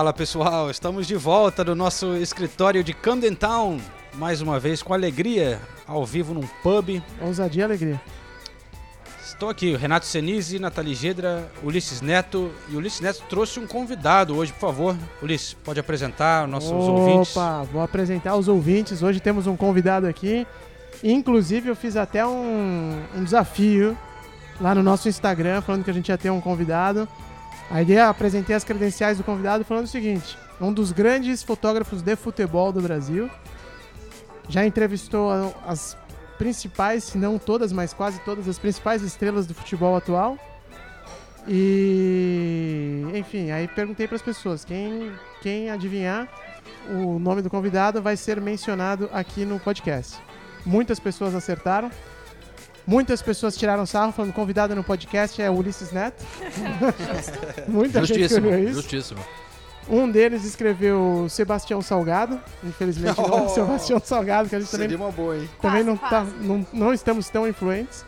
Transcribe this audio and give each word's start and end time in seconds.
Fala 0.00 0.14
pessoal, 0.14 0.70
estamos 0.70 1.06
de 1.06 1.14
volta 1.14 1.62
do 1.62 1.74
nosso 1.74 2.16
escritório 2.16 2.82
de 2.82 2.94
Camden 2.94 3.34
Town, 3.34 3.78
mais 4.14 4.40
uma 4.40 4.58
vez 4.58 4.82
com 4.82 4.94
alegria, 4.94 5.60
ao 5.86 6.06
vivo 6.06 6.32
num 6.32 6.46
pub. 6.62 7.02
Ousadia 7.20 7.60
e 7.60 7.64
alegria. 7.64 8.00
Estou 9.22 9.50
aqui, 9.50 9.76
Renato 9.76 10.06
Senise, 10.06 10.58
Nathalie 10.58 10.94
Gedra, 10.94 11.52
Ulisses 11.62 12.00
Neto, 12.00 12.50
e 12.70 12.76
Ulisses 12.76 13.02
Neto 13.02 13.22
trouxe 13.28 13.60
um 13.60 13.66
convidado 13.66 14.34
hoje, 14.34 14.54
por 14.54 14.60
favor. 14.60 14.96
Ulisses, 15.20 15.52
pode 15.52 15.78
apresentar 15.78 16.46
os 16.46 16.50
nossos 16.50 16.70
ouvintes? 16.70 17.36
Opa, 17.36 17.64
vou 17.64 17.82
apresentar 17.82 18.36
os 18.36 18.48
ouvintes. 18.48 19.02
Hoje 19.02 19.20
temos 19.20 19.46
um 19.46 19.54
convidado 19.54 20.06
aqui. 20.06 20.46
Inclusive, 21.04 21.68
eu 21.68 21.76
fiz 21.76 21.94
até 21.94 22.26
um, 22.26 23.02
um 23.14 23.22
desafio 23.22 23.94
lá 24.58 24.74
no 24.74 24.82
nosso 24.82 25.10
Instagram, 25.10 25.60
falando 25.60 25.84
que 25.84 25.90
a 25.90 25.94
gente 25.94 26.08
ia 26.08 26.16
ter 26.16 26.30
um 26.30 26.40
convidado. 26.40 27.06
Aí 27.70 27.90
eu 27.92 28.04
apresentei 28.04 28.54
as 28.56 28.64
credenciais 28.64 29.18
do 29.18 29.24
convidado 29.24 29.64
falando 29.64 29.84
o 29.84 29.88
seguinte: 29.88 30.36
um 30.60 30.72
dos 30.72 30.90
grandes 30.92 31.42
fotógrafos 31.42 32.02
de 32.02 32.16
futebol 32.16 32.72
do 32.72 32.80
Brasil. 32.82 33.30
Já 34.48 34.66
entrevistou 34.66 35.30
a- 35.30 35.52
as 35.64 35.96
principais, 36.36 37.04
se 37.04 37.18
não 37.18 37.38
todas, 37.38 37.72
mas 37.72 37.94
quase 37.94 38.18
todas 38.22 38.48
as 38.48 38.58
principais 38.58 39.02
estrelas 39.02 39.46
do 39.46 39.54
futebol 39.54 39.94
atual. 39.94 40.36
E, 41.46 43.04
enfim, 43.14 43.50
aí 43.50 43.68
perguntei 43.68 44.06
para 44.08 44.16
as 44.16 44.22
pessoas: 44.22 44.64
quem, 44.64 45.12
quem 45.40 45.70
adivinhar 45.70 46.28
o 46.88 47.18
nome 47.18 47.42
do 47.42 47.50
convidado 47.50 48.02
vai 48.02 48.16
ser 48.16 48.40
mencionado 48.40 49.08
aqui 49.12 49.44
no 49.44 49.60
podcast. 49.60 50.18
Muitas 50.66 50.98
pessoas 50.98 51.34
acertaram. 51.34 51.90
Muitas 52.90 53.22
pessoas 53.22 53.56
tiraram 53.56 53.86
sarro 53.86 54.10
falando 54.10 54.32
convidado 54.32 54.74
no 54.74 54.82
podcast 54.82 55.40
é 55.40 55.48
o 55.48 55.54
Ulisses 55.54 55.92
Neto. 55.92 56.24
Muita 57.68 58.04
gente 58.04 58.18
Justíssimo, 58.18 58.46
escreveu 58.48 58.64
isso. 58.64 58.74
justíssimo. 58.82 59.20
Um 59.88 60.10
deles 60.10 60.44
escreveu 60.44 61.24
Sebastião 61.30 61.80
Salgado. 61.82 62.40
Infelizmente 62.64 63.16
não 63.16 63.38
é 63.38 63.42
o 63.42 63.48
Sebastião 63.54 64.00
Salgado, 64.02 64.48
que 64.48 64.56
a 64.56 64.58
gente 64.58 64.72
também, 64.72 64.92
uma 64.96 65.12
boa, 65.12 65.36
hein? 65.36 65.48
também 65.62 65.84
não, 65.84 65.96
tá, 65.96 66.26
não, 66.40 66.66
não 66.72 66.92
estamos 66.92 67.28
tão 67.28 67.46
influentes. 67.46 68.04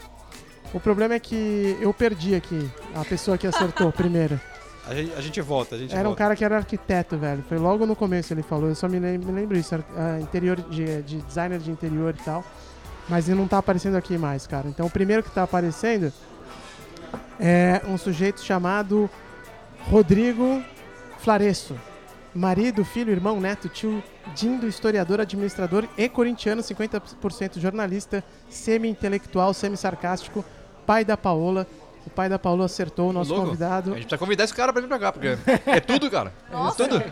O 0.74 0.80
problema 0.80 1.14
é 1.14 1.20
que 1.20 1.78
eu 1.80 1.94
perdi 1.94 2.34
aqui 2.34 2.68
a 2.96 3.04
pessoa 3.04 3.38
que 3.38 3.46
acertou 3.46 3.92
primeiro. 3.94 4.40
A 4.84 4.96
gente, 4.96 5.12
a 5.16 5.20
gente 5.20 5.40
volta, 5.40 5.76
a 5.76 5.78
gente 5.78 5.92
Era 5.92 6.00
um 6.00 6.06
volta. 6.06 6.18
cara 6.18 6.34
que 6.34 6.44
era 6.44 6.56
arquiteto, 6.56 7.16
velho. 7.16 7.44
Foi 7.48 7.56
logo 7.56 7.86
no 7.86 7.94
começo 7.94 8.34
ele 8.34 8.42
falou. 8.42 8.68
Eu 8.68 8.74
só 8.74 8.88
me 8.88 8.98
lembro, 8.98 9.28
me 9.32 9.40
lembro 9.40 9.56
isso. 9.56 9.76
ah, 9.96 10.18
interior 10.20 10.60
de, 10.60 11.02
de 11.02 11.18
designer 11.18 11.60
de 11.60 11.70
interior 11.70 12.12
e 12.18 12.24
tal. 12.24 12.44
Mas 13.08 13.28
ele 13.28 13.38
não 13.38 13.48
tá 13.48 13.58
aparecendo 13.58 13.96
aqui 13.96 14.16
mais, 14.16 14.46
cara. 14.46 14.68
Então 14.68 14.86
o 14.86 14.90
primeiro 14.90 15.22
que 15.22 15.30
tá 15.30 15.42
aparecendo 15.42 16.12
é 17.40 17.80
um 17.86 17.98
sujeito 17.98 18.40
chamado 18.40 19.10
Rodrigo 19.90 20.62
Flaresso. 21.18 21.76
Marido, 22.34 22.82
filho, 22.84 23.10
irmão, 23.12 23.38
neto, 23.38 23.68
tio, 23.68 24.02
dindo, 24.34 24.66
historiador, 24.66 25.20
administrador 25.20 25.86
e 25.98 26.08
corintiano, 26.08 26.62
50% 26.62 27.58
jornalista, 27.58 28.24
semi-intelectual, 28.48 29.52
semi-sarcástico, 29.52 30.42
pai 30.86 31.04
da 31.04 31.16
Paola. 31.16 31.66
O 32.06 32.10
pai 32.10 32.28
da 32.28 32.38
Paola 32.38 32.64
acertou 32.64 33.10
o 33.10 33.12
nosso 33.12 33.30
Louco. 33.30 33.46
convidado. 33.48 33.90
A 33.90 33.94
gente 33.94 34.04
precisa 34.04 34.18
convidar 34.18 34.44
esse 34.44 34.54
cara 34.54 34.72
pra 34.72 34.80
vir 34.80 34.88
pra 34.88 34.98
cá, 34.98 35.12
porque 35.12 35.36
é 35.66 35.78
tudo, 35.78 36.10
cara. 36.10 36.32
Nossa. 36.50 36.82
É 36.82 36.88
tudo. 36.88 37.04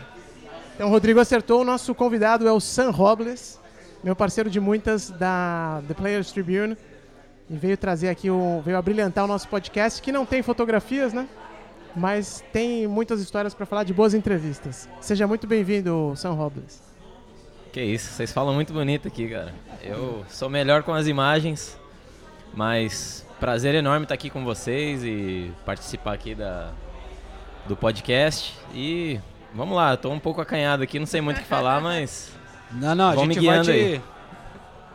Então, 0.75 0.87
o 0.87 0.89
Rodrigo 0.91 1.19
acertou. 1.19 1.61
O 1.61 1.63
nosso 1.63 1.93
convidado 1.93 2.47
é 2.47 2.51
o 2.51 2.59
Sam 2.59 2.89
Robles, 2.89 3.59
meu 4.03 4.15
parceiro 4.15 4.49
de 4.49 4.59
muitas 4.59 5.09
da 5.09 5.81
The 5.87 5.93
Players 5.93 6.31
Tribune. 6.31 6.77
E 7.49 7.55
veio 7.55 7.75
trazer 7.75 8.07
aqui, 8.09 8.29
o, 8.29 8.61
veio 8.63 8.77
abrilhantar 8.77 9.25
o 9.25 9.27
nosso 9.27 9.47
podcast, 9.49 10.01
que 10.01 10.11
não 10.11 10.25
tem 10.25 10.41
fotografias, 10.41 11.11
né? 11.11 11.27
Mas 11.93 12.41
tem 12.53 12.87
muitas 12.87 13.19
histórias 13.19 13.53
para 13.53 13.65
falar 13.65 13.83
de 13.83 13.93
boas 13.93 14.13
entrevistas. 14.13 14.87
Seja 15.01 15.27
muito 15.27 15.45
bem-vindo, 15.45 16.13
Sam 16.15 16.31
Robles. 16.31 16.81
Que 17.73 17.81
isso, 17.81 18.13
vocês 18.13 18.31
falam 18.31 18.53
muito 18.53 18.71
bonito 18.71 19.07
aqui, 19.07 19.27
cara. 19.27 19.53
Eu 19.83 20.25
sou 20.29 20.49
melhor 20.49 20.83
com 20.83 20.93
as 20.93 21.07
imagens, 21.07 21.77
mas 22.53 23.25
prazer 23.39 23.75
enorme 23.75 24.05
estar 24.05 24.13
aqui 24.13 24.29
com 24.29 24.45
vocês 24.45 25.03
e 25.03 25.51
participar 25.65 26.13
aqui 26.13 26.33
da, 26.33 26.71
do 27.67 27.75
podcast. 27.75 28.57
E 28.73 29.19
vamos 29.53 29.75
lá, 29.75 29.97
tô 29.97 30.09
um 30.09 30.19
pouco 30.19 30.39
acanhado 30.39 30.83
aqui, 30.83 30.99
não 30.99 31.05
sei 31.05 31.19
muito 31.19 31.37
o 31.37 31.41
que 31.41 31.47
falar, 31.47 31.79
mas 31.83 32.31
Não, 32.73 32.95
não, 32.95 33.09
a 33.09 33.15
Vão 33.15 33.25
gente 33.25 33.45
vai 33.45 33.61
te... 33.61 33.71
aí. 33.71 34.01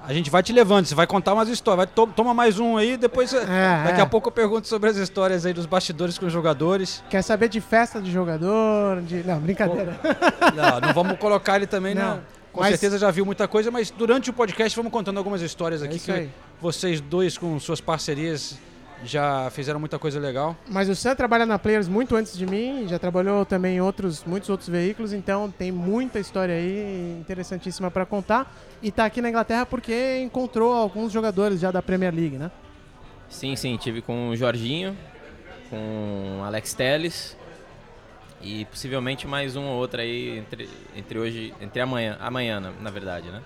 A 0.09 0.13
gente 0.13 0.31
vai 0.31 0.41
te 0.41 0.53
levando, 0.53 0.87
você 0.87 0.95
vai 0.95 1.07
contar 1.07 1.35
umas 1.35 1.49
histórias. 1.49 1.79
Vai, 1.79 1.87
to- 1.89 2.07
toma 2.15 2.33
mais 2.33 2.61
um 2.61 2.77
aí, 2.77 2.97
depois... 2.97 3.33
daqui 3.33 3.99
é. 3.99 4.01
a 4.01 4.07
pouco 4.07 4.29
eu 4.29 4.33
pergunto 4.33 4.69
sobre 4.69 4.89
as 4.89 4.97
histórias 4.97 5.45
aí 5.45 5.53
dos 5.53 5.67
bastidores 5.67 6.17
com 6.17 6.27
os 6.27 6.33
jogadores. 6.33 7.03
Quer 7.11 7.23
saber 7.23 7.49
de 7.49 7.61
festa 7.61 8.01
de 8.01 8.13
jogador? 8.13 9.03
De... 9.03 9.25
Não, 9.25 9.41
brincadeira. 9.41 9.99
Não, 10.55 10.81
não 10.81 10.95
vamos 10.95 11.19
colocar 11.19 11.57
ele 11.57 11.67
também, 11.67 11.93
Não, 11.95 12.17
não. 12.17 12.23
Com 12.53 12.61
mas- 12.61 12.71
certeza 12.71 12.99
já 12.99 13.11
viu 13.11 13.27
muita 13.27 13.49
coisa, 13.49 13.69
mas 13.71 13.91
durante 13.91 14.31
o 14.31 14.33
podcast 14.33 14.75
vamos 14.77 14.93
contando 14.93 15.19
algumas 15.19 15.43
histórias 15.43 15.83
É 15.83 15.87
aqui 15.87 15.97
isso 15.97 16.07
que 16.07 16.13
aí. 16.13 16.31
vocês 16.63 17.01
dois 17.01 17.37
com 17.37 17.59
suas 17.59 17.81
parcerias 17.81 18.57
já 19.05 19.51
fizeram 19.51 19.79
muita 19.79 19.99
coisa 19.99 20.19
legal. 20.19 20.57
Mas 20.69 20.89
o 20.89 20.95
Sam 20.95 21.15
trabalha 21.15 21.47
na 21.47 21.59
Players 21.59 21.89
muito 21.89 22.17
antes 22.17 22.37
de 22.37 22.47
mim, 22.47 22.87
já 22.89 22.99
trabalhou 22.99 23.45
também 23.45 23.77
em 23.77 23.81
outros, 23.81 24.25
muitos 24.25 24.49
outros 24.49 24.69
veículos, 24.69 25.13
então 25.13 25.51
tem 25.51 25.71
muita 25.71 26.19
história 26.19 26.55
aí 26.55 27.17
interessantíssima 27.21 27.91
para 27.91 28.07
contar. 28.07 28.55
E 28.83 28.91
tá 28.91 29.05
aqui 29.05 29.21
na 29.21 29.29
Inglaterra 29.29 29.67
porque 29.67 30.19
encontrou 30.19 30.73
alguns 30.73 31.13
jogadores 31.13 31.61
já 31.61 31.71
da 31.71 31.83
Premier 31.83 32.15
League, 32.15 32.37
né? 32.37 32.51
sim, 33.29 33.57
sim, 33.57 33.77
tive 33.77 34.01
com 34.01 34.29
o 34.29 34.37
Jorginho, 34.37 34.97
com 35.69 36.39
o 36.41 36.45
Alex 36.45 36.75
Telles 36.75 37.37
e 38.41 38.65
possivelmente 38.67 39.27
mais 39.27 39.57
um 39.57 39.65
ou 39.65 39.77
outro 39.77 40.01
aí 40.01 40.39
entre, 40.39 40.69
entre 40.95 41.19
hoje, 41.19 41.55
entre 41.61 41.81
amanhã, 41.81 42.17
amanhã 42.21 42.61
na, 42.61 42.71
na 42.71 42.91
verdade, 42.91 43.29
né? 43.29 43.43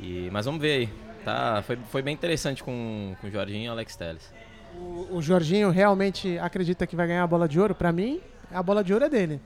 E, 0.00 0.28
mas 0.32 0.46
vamos 0.46 0.60
ver 0.60 0.72
aí. 0.72 0.88
Tá, 1.24 1.62
foi, 1.66 1.78
foi 1.90 2.02
bem 2.02 2.14
interessante 2.14 2.64
com, 2.64 3.14
com 3.20 3.26
o 3.26 3.30
Jorginho 3.30 3.66
e 3.66 3.68
o 3.68 3.72
Alex 3.72 3.94
Telles. 3.94 4.32
O, 4.80 5.16
o 5.16 5.22
Jorginho 5.22 5.70
realmente 5.70 6.38
acredita 6.38 6.86
que 6.86 6.96
vai 6.96 7.06
ganhar 7.06 7.22
a 7.22 7.26
bola 7.26 7.46
de 7.46 7.60
ouro. 7.60 7.74
Para 7.74 7.92
mim, 7.92 8.20
a 8.52 8.62
bola 8.62 8.82
de 8.82 8.92
ouro 8.92 9.04
é 9.04 9.08
dele. 9.08 9.40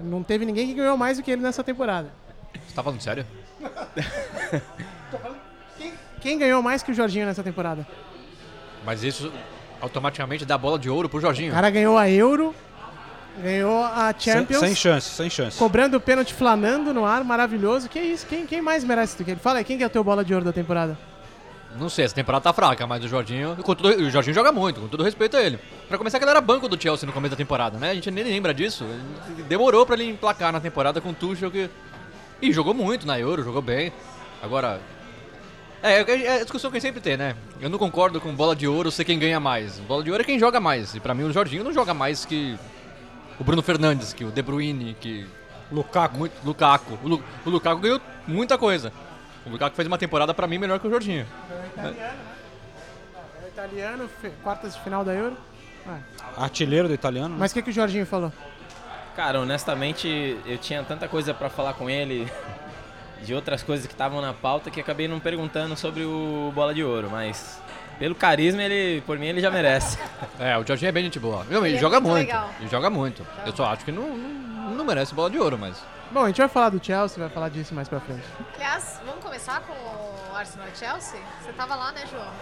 Não 0.00 0.22
teve 0.22 0.44
ninguém 0.46 0.66
que 0.66 0.74
ganhou 0.74 0.96
mais 0.96 1.18
do 1.18 1.22
que 1.22 1.30
ele 1.30 1.42
nessa 1.42 1.62
temporada. 1.62 2.10
Você 2.66 2.74
tá 2.74 2.82
falando 2.82 3.00
sério? 3.00 3.26
Quem 6.20 6.38
ganhou 6.38 6.62
mais 6.62 6.82
que 6.82 6.90
o 6.90 6.94
Jorginho 6.94 7.26
nessa 7.26 7.42
temporada? 7.42 7.86
Mas 8.84 9.02
isso 9.02 9.32
automaticamente 9.80 10.44
dá 10.44 10.58
bola 10.58 10.78
de 10.78 10.90
ouro 10.90 11.08
pro 11.08 11.20
Jorginho. 11.20 11.50
O 11.52 11.54
cara 11.54 11.70
ganhou 11.70 11.96
a 11.96 12.10
Euro, 12.10 12.54
ganhou 13.42 13.82
a 13.82 14.12
Sem, 14.18 14.34
Champions. 14.34 14.60
sem 14.60 14.74
chance, 14.74 15.08
sem 15.10 15.30
chance. 15.30 15.58
Cobrando 15.58 15.96
o 15.96 16.00
pênalti 16.00 16.34
flanando 16.34 16.92
no 16.92 17.04
ar, 17.04 17.24
maravilhoso. 17.24 17.88
Que 17.88 17.98
isso? 18.00 18.26
Quem, 18.26 18.46
quem 18.46 18.60
mais 18.60 18.84
merece 18.84 19.16
do 19.16 19.24
que 19.24 19.30
ele? 19.30 19.40
Fala 19.40 19.58
aí, 19.60 19.64
quem 19.64 19.78
que 19.78 19.84
é 19.84 19.86
o 19.86 19.90
teu 19.90 20.04
bola 20.04 20.24
de 20.24 20.34
ouro 20.34 20.44
da 20.44 20.52
temporada? 20.52 20.98
Não 21.78 21.88
sei, 21.88 22.04
essa 22.04 22.14
temporada 22.14 22.42
tá 22.42 22.52
fraca, 22.52 22.86
mas 22.86 23.02
o 23.04 23.08
Jorginho. 23.08 23.56
Todo- 23.64 23.86
o 23.88 24.10
Jorginho 24.10 24.34
joga 24.34 24.50
muito, 24.50 24.80
com 24.80 24.88
todo 24.88 25.02
respeito 25.04 25.36
a 25.36 25.42
ele. 25.42 25.58
Pra 25.88 25.96
começar, 25.96 26.18
que 26.18 26.24
ele 26.24 26.30
era 26.30 26.40
banco 26.40 26.68
do 26.68 26.80
Chelsea 26.80 27.06
no 27.06 27.12
começo 27.12 27.30
da 27.30 27.36
temporada, 27.36 27.78
né? 27.78 27.90
A 27.90 27.94
gente 27.94 28.10
nem 28.10 28.24
lembra 28.24 28.52
disso. 28.52 28.84
Demorou 29.48 29.86
pra 29.86 29.94
ele 29.94 30.04
emplacar 30.10 30.52
na 30.52 30.60
temporada 30.60 31.00
com 31.00 31.10
o 31.10 31.14
Tuchel 31.14 31.50
que. 31.50 31.70
E 32.42 32.52
jogou 32.52 32.74
muito 32.74 33.06
na 33.06 33.18
Euro, 33.18 33.42
jogou 33.42 33.62
bem. 33.62 33.92
Agora. 34.42 34.80
É, 35.82 36.00
é 36.00 36.34
a 36.36 36.42
discussão 36.42 36.70
que 36.70 36.76
a 36.76 36.80
gente 36.80 36.88
sempre 36.88 37.00
tem, 37.00 37.16
né? 37.16 37.34
Eu 37.60 37.70
não 37.70 37.78
concordo 37.78 38.20
com 38.20 38.34
bola 38.34 38.54
de 38.54 38.66
ouro 38.68 38.90
ser 38.90 39.04
quem 39.04 39.18
ganha 39.18 39.40
mais. 39.40 39.78
Bola 39.78 40.02
de 40.04 40.10
ouro 40.10 40.22
é 40.22 40.26
quem 40.26 40.38
joga 40.38 40.60
mais. 40.60 40.94
E 40.94 41.00
pra 41.00 41.14
mim 41.14 41.22
o 41.22 41.32
Jorginho 41.32 41.64
não 41.64 41.72
joga 41.72 41.94
mais 41.94 42.24
que 42.26 42.58
o 43.38 43.44
Bruno 43.44 43.62
Fernandes, 43.62 44.12
que 44.12 44.22
o 44.24 44.30
De 44.30 44.42
Bruyne, 44.42 44.94
que 45.00 45.26
Lukaku. 45.72 46.18
muito, 46.18 46.34
Lukaku. 46.44 46.98
O, 47.02 47.08
Lu- 47.08 47.24
o 47.46 47.50
Lukaku 47.50 47.80
ganhou 47.80 48.00
muita 48.26 48.58
coisa. 48.58 48.92
O 49.46 49.50
Lukaku 49.50 49.74
fez 49.76 49.86
uma 49.88 49.98
temporada 49.98 50.34
pra 50.34 50.46
mim 50.46 50.58
melhor 50.58 50.78
que 50.78 50.86
o 50.86 50.90
Jorginho. 50.90 51.26
É 51.78 53.44
o 53.44 53.48
italiano, 53.48 54.08
fe- 54.20 54.32
quartas 54.42 54.74
de 54.74 54.80
final 54.82 55.04
da 55.04 55.12
Euro. 55.12 55.36
Artilheiro 56.36 56.88
do 56.88 56.94
italiano. 56.94 57.30
né? 57.30 57.36
Mas 57.38 57.50
o 57.50 57.54
que, 57.54 57.62
que 57.62 57.70
o 57.70 57.72
Jorginho 57.72 58.06
falou? 58.06 58.32
Cara, 59.16 59.40
honestamente, 59.40 60.38
eu 60.46 60.58
tinha 60.58 60.82
tanta 60.82 61.08
coisa 61.08 61.34
pra 61.34 61.48
falar 61.50 61.72
com 61.74 61.88
ele 61.90 62.30
de 63.24 63.34
outras 63.34 63.62
coisas 63.62 63.86
que 63.86 63.92
estavam 63.92 64.20
na 64.20 64.32
pauta 64.32 64.70
que 64.70 64.80
acabei 64.80 65.08
não 65.08 65.18
perguntando 65.18 65.76
sobre 65.76 66.04
o 66.04 66.52
Bola 66.54 66.72
de 66.74 66.84
Ouro, 66.84 67.08
mas 67.10 67.60
pelo 67.98 68.14
carisma, 68.14 68.62
ele, 68.62 69.02
por 69.02 69.18
mim, 69.18 69.26
ele 69.26 69.40
já 69.40 69.50
merece. 69.50 69.98
É, 70.38 70.56
o 70.56 70.66
Jorginho 70.66 70.88
é 70.88 70.92
bem 70.92 71.04
gente 71.04 71.18
boa. 71.18 71.44
Não, 71.50 71.58
ele, 71.60 71.70
Ele 71.70 71.76
é 71.76 71.80
joga 71.80 72.00
muito 72.00 72.12
muito. 72.12 72.26
legal. 72.28 72.50
Ele 72.60 72.68
joga 72.70 72.88
muito. 72.88 73.26
Eu 73.44 73.54
só 73.54 73.66
acho 73.66 73.84
que 73.84 73.92
não, 73.92 74.16
não, 74.16 74.70
não 74.74 74.84
merece 74.86 75.14
bola 75.14 75.28
de 75.28 75.38
ouro, 75.38 75.58
mas. 75.58 75.76
Bom, 76.12 76.24
a 76.24 76.26
gente 76.26 76.38
vai 76.38 76.48
falar 76.48 76.70
do 76.70 76.84
Chelsea, 76.84 77.18
vai 77.18 77.28
falar 77.28 77.48
disso 77.50 77.72
mais 77.72 77.88
pra 77.88 78.00
frente. 78.00 78.24
Aliás, 78.56 79.00
vamos 79.04 79.22
começar 79.22 79.60
com 79.60 79.72
o 79.72 80.36
Arsenal 80.36 80.66
e 80.68 80.76
Chelsea? 80.76 81.20
Você 81.42 81.52
tava 81.52 81.76
lá, 81.76 81.92
né, 81.92 82.04
João? 82.10 82.32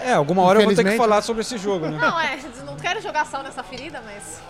É, 0.00 0.12
alguma 0.12 0.42
hora 0.42 0.60
eu 0.60 0.66
vou 0.66 0.74
ter 0.74 0.84
que 0.84 0.96
falar 0.96 1.22
sobre 1.22 1.40
esse 1.40 1.56
jogo, 1.56 1.86
né? 1.88 1.98
Não, 1.98 2.20
é, 2.20 2.38
não 2.66 2.76
quero 2.76 3.00
jogar 3.00 3.24
sal 3.24 3.42
nessa 3.42 3.62
ferida, 3.62 4.02
mas. 4.04 4.42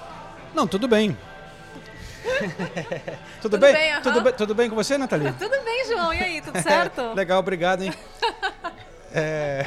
Não, 0.55 0.67
tudo 0.67 0.89
bem. 0.89 1.17
tudo, 3.43 3.43
Tudo 3.43 3.59
bem? 3.59 3.73
bem, 3.73 3.93
aham. 3.93 4.03
tudo 4.03 4.21
bem? 4.21 4.33
Tudo 4.33 4.55
bem 4.55 4.71
com 4.71 4.77
você, 4.77 4.97
Nathalie? 4.97 5.33
Tudo 5.39 5.61
bem, 5.65 5.87
João, 5.87 6.15
e 6.15 6.23
aí, 6.23 6.41
tudo 6.41 6.63
certo? 6.63 7.01
Legal, 7.15 7.41
obrigado, 7.41 7.83
hein? 7.83 7.93
É... 9.13 9.67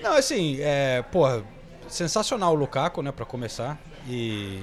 Não, 0.00 0.12
assim, 0.12 0.58
é, 0.60 1.02
porra, 1.10 1.42
sensacional 1.88 2.52
o 2.52 2.54
Lukaku, 2.54 3.02
né, 3.02 3.10
pra 3.10 3.24
começar. 3.26 3.76
E 4.06 4.62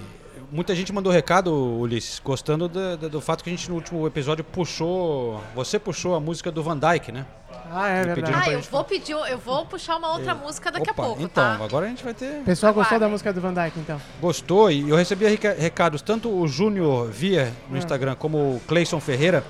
muita 0.52 0.76
gente 0.76 0.92
mandou 0.94 1.12
recado, 1.12 1.54
Ulisses, 1.80 2.20
gostando 2.24 2.68
do, 2.68 2.98
do- 2.98 3.10
do 3.10 3.22
fato 3.22 3.44
que 3.44 3.50
a 3.50 3.54
gente 3.54 3.70
no 3.70 3.76
último 3.76 4.06
episódio 4.06 4.44
puxou. 4.44 5.42
Você 5.56 5.80
puxou 5.80 6.16
a 6.16 6.20
música 6.20 6.52
do 6.52 6.62
Van 6.62 6.78
Dyke, 6.78 7.12
né? 7.12 7.26
Ah, 7.74 7.88
é 7.88 8.04
verdade. 8.04 8.50
Ah, 8.50 8.52
eu 8.52 8.62
vou 8.62 8.84
pedir, 8.84 9.14
eu 9.14 9.38
vou 9.38 9.66
puxar 9.66 9.96
uma 9.96 10.12
outra 10.14 10.36
música 10.36 10.70
daqui 10.72 10.90
Opa, 10.90 11.02
a 11.02 11.06
pouco, 11.06 11.22
então, 11.22 11.58
tá? 11.58 11.64
agora 11.64 11.86
a 11.86 11.90
gente 11.90 12.04
vai 12.04 12.14
ter. 12.14 12.42
O 12.42 12.44
pessoal 12.44 12.74
gostou 12.74 13.00
da 13.00 13.08
música 13.08 13.32
do 13.32 13.40
Van 13.40 13.54
Dyke, 13.54 13.80
então. 13.80 14.02
Gostou 14.20 14.70
e 14.70 14.90
eu 14.90 14.96
recebi 14.98 15.26
reca- 15.26 15.56
recados, 15.58 16.02
tanto 16.02 16.28
o 16.30 16.46
Júnior 16.48 17.10
Via 17.10 17.52
no 17.70 17.78
Instagram 17.78 18.16
como 18.16 18.38
o 18.56 18.62
Cleison 18.68 19.00
Ferreira, 19.00 19.44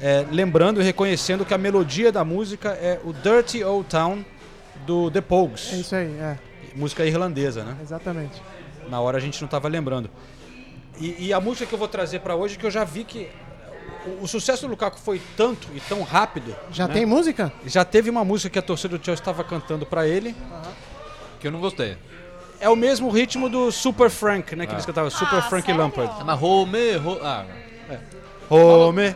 é, 0.00 0.26
lembrando 0.32 0.80
e 0.80 0.84
reconhecendo 0.84 1.44
que 1.44 1.54
a 1.54 1.58
melodia 1.58 2.10
da 2.10 2.24
música 2.24 2.70
é 2.70 2.98
o 3.04 3.12
Dirty 3.12 3.62
Old 3.62 3.88
Town 3.88 4.24
do 4.84 5.08
The 5.10 5.18
É 5.20 5.22
Pogues, 5.22 5.72
isso 5.72 5.94
aí, 5.94 6.06
é, 6.18 6.36
música 6.74 7.06
irlandesa, 7.06 7.62
né? 7.62 7.76
exatamente. 7.80 8.42
Na 8.88 9.00
hora 9.00 9.18
a 9.18 9.20
gente 9.20 9.40
não 9.40 9.46
estava 9.46 9.68
lembrando. 9.68 10.10
E, 10.98 11.26
e 11.26 11.32
a 11.32 11.40
música 11.40 11.66
que 11.66 11.74
eu 11.74 11.78
vou 11.78 11.88
trazer 11.88 12.20
para 12.20 12.36
hoje, 12.36 12.56
que 12.58 12.64
eu 12.64 12.70
já 12.70 12.84
vi 12.84 13.04
que 13.04 13.28
o, 14.06 14.24
o 14.24 14.28
sucesso 14.28 14.62
do 14.62 14.68
Lukaku 14.70 14.98
foi 14.98 15.20
tanto 15.36 15.68
e 15.74 15.80
tão 15.80 16.02
rápido. 16.02 16.54
Já 16.70 16.86
né? 16.86 16.94
tem 16.94 17.06
música? 17.06 17.52
Já 17.66 17.84
teve 17.84 18.10
uma 18.10 18.24
música 18.24 18.50
que 18.50 18.58
a 18.58 18.62
torcida 18.62 18.96
do 18.98 19.04
Chelsea 19.04 19.20
estava 19.22 19.42
cantando 19.42 19.84
para 19.84 20.06
ele. 20.06 20.34
Que 21.40 21.48
eu 21.48 21.52
não 21.52 21.60
gostei. 21.60 21.96
É 22.60 22.68
o 22.68 22.76
mesmo 22.76 23.10
ritmo 23.10 23.48
do 23.48 23.70
Super 23.72 24.08
Frank, 24.08 24.54
né? 24.54 24.66
Que 24.66 24.72
Ah. 24.72 24.76
eles 24.76 24.86
cantavam 24.86 25.10
Super 25.10 25.38
Ah, 25.38 25.42
Frank 25.42 25.66
sério? 25.66 25.80
Lampard. 25.80 26.12
Ah, 26.20 26.24
mas 26.24 26.38
Rome, 26.38 26.96
Ro... 26.96 27.18
Ah, 27.22 27.44
Home. 28.48 29.14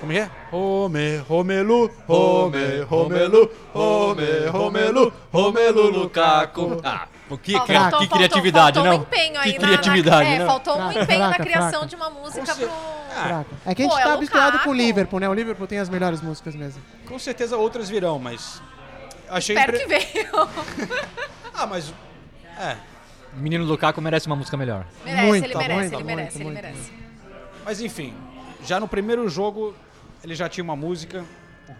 Como 0.00 0.12
que 0.12 0.18
é? 0.18 0.30
Home, 0.50 1.18
Romelu, 1.28 1.90
Home, 2.08 2.80
Romelu, 2.88 3.50
Home, 3.74 4.46
Romelu, 4.50 5.12
Romelu 5.32 5.90
Lukaku. 5.90 6.80
Ah, 6.82 7.06
o 7.30 7.38
que, 7.38 7.52
Faltou- 7.52 7.66
que, 7.66 7.80
faltou- 7.80 8.00
que 8.00 8.08
criatividade, 8.08 8.74
faltou 8.76 8.92
não? 8.92 8.98
um 9.00 9.02
empenho 9.02 9.40
aí 9.40 9.52
que 9.52 9.58
na- 9.58 9.66
criatividade, 9.68 10.28
na, 10.28 10.34
é, 10.34 10.38
não? 10.38 10.46
faltou 10.46 10.74
um 10.74 10.76
Fraca, 10.76 11.02
empenho 11.02 11.18
fraca, 11.24 11.38
na 11.38 11.44
criação 11.44 11.70
fraca. 11.70 11.86
de 11.86 11.96
uma 11.96 12.10
música 12.10 12.54
pro... 12.54 12.68
Fraca. 12.68 13.46
É 13.66 13.74
que 13.74 13.82
a 13.82 13.84
gente 13.84 13.92
Pô, 13.94 13.98
é 13.98 14.02
tá 14.04 14.12
habituado 14.14 14.58
com 14.60 14.70
o 14.70 14.74
Liverpool, 14.74 15.20
né? 15.20 15.28
O 15.28 15.34
Liverpool 15.34 15.66
tem 15.66 15.78
as 15.78 15.88
melhores 15.88 16.20
músicas 16.20 16.54
mesmo. 16.54 16.80
Com 17.06 17.18
certeza 17.18 17.56
outras 17.56 17.88
virão, 17.88 18.18
mas 18.18 18.62
achei 19.28 19.56
Espero 19.56 19.76
impre- 19.76 19.98
que 20.04 20.12
venham. 20.22 20.48
Ah, 21.60 21.66
mas 21.66 21.92
é, 22.60 22.76
O 23.34 23.40
menino 23.40 23.64
Lukaku 23.64 24.00
merece 24.00 24.26
uma 24.28 24.36
música 24.36 24.56
melhor. 24.56 24.86
merece, 25.04 25.26
Muito, 25.26 25.44
ele 25.44 25.54
merece, 25.56 25.74
muito, 25.80 25.94
ele 25.94 26.04
merece, 26.04 26.38
muito, 26.44 26.58
ele 26.58 26.66
muito. 26.68 26.76
merece. 26.76 26.92
mas 27.64 27.80
enfim, 27.80 28.14
já 28.64 28.78
no 28.78 28.86
primeiro 28.86 29.28
jogo 29.28 29.74
ele 30.22 30.34
já 30.36 30.48
tinha 30.48 30.62
uma 30.62 30.76
música, 30.76 31.24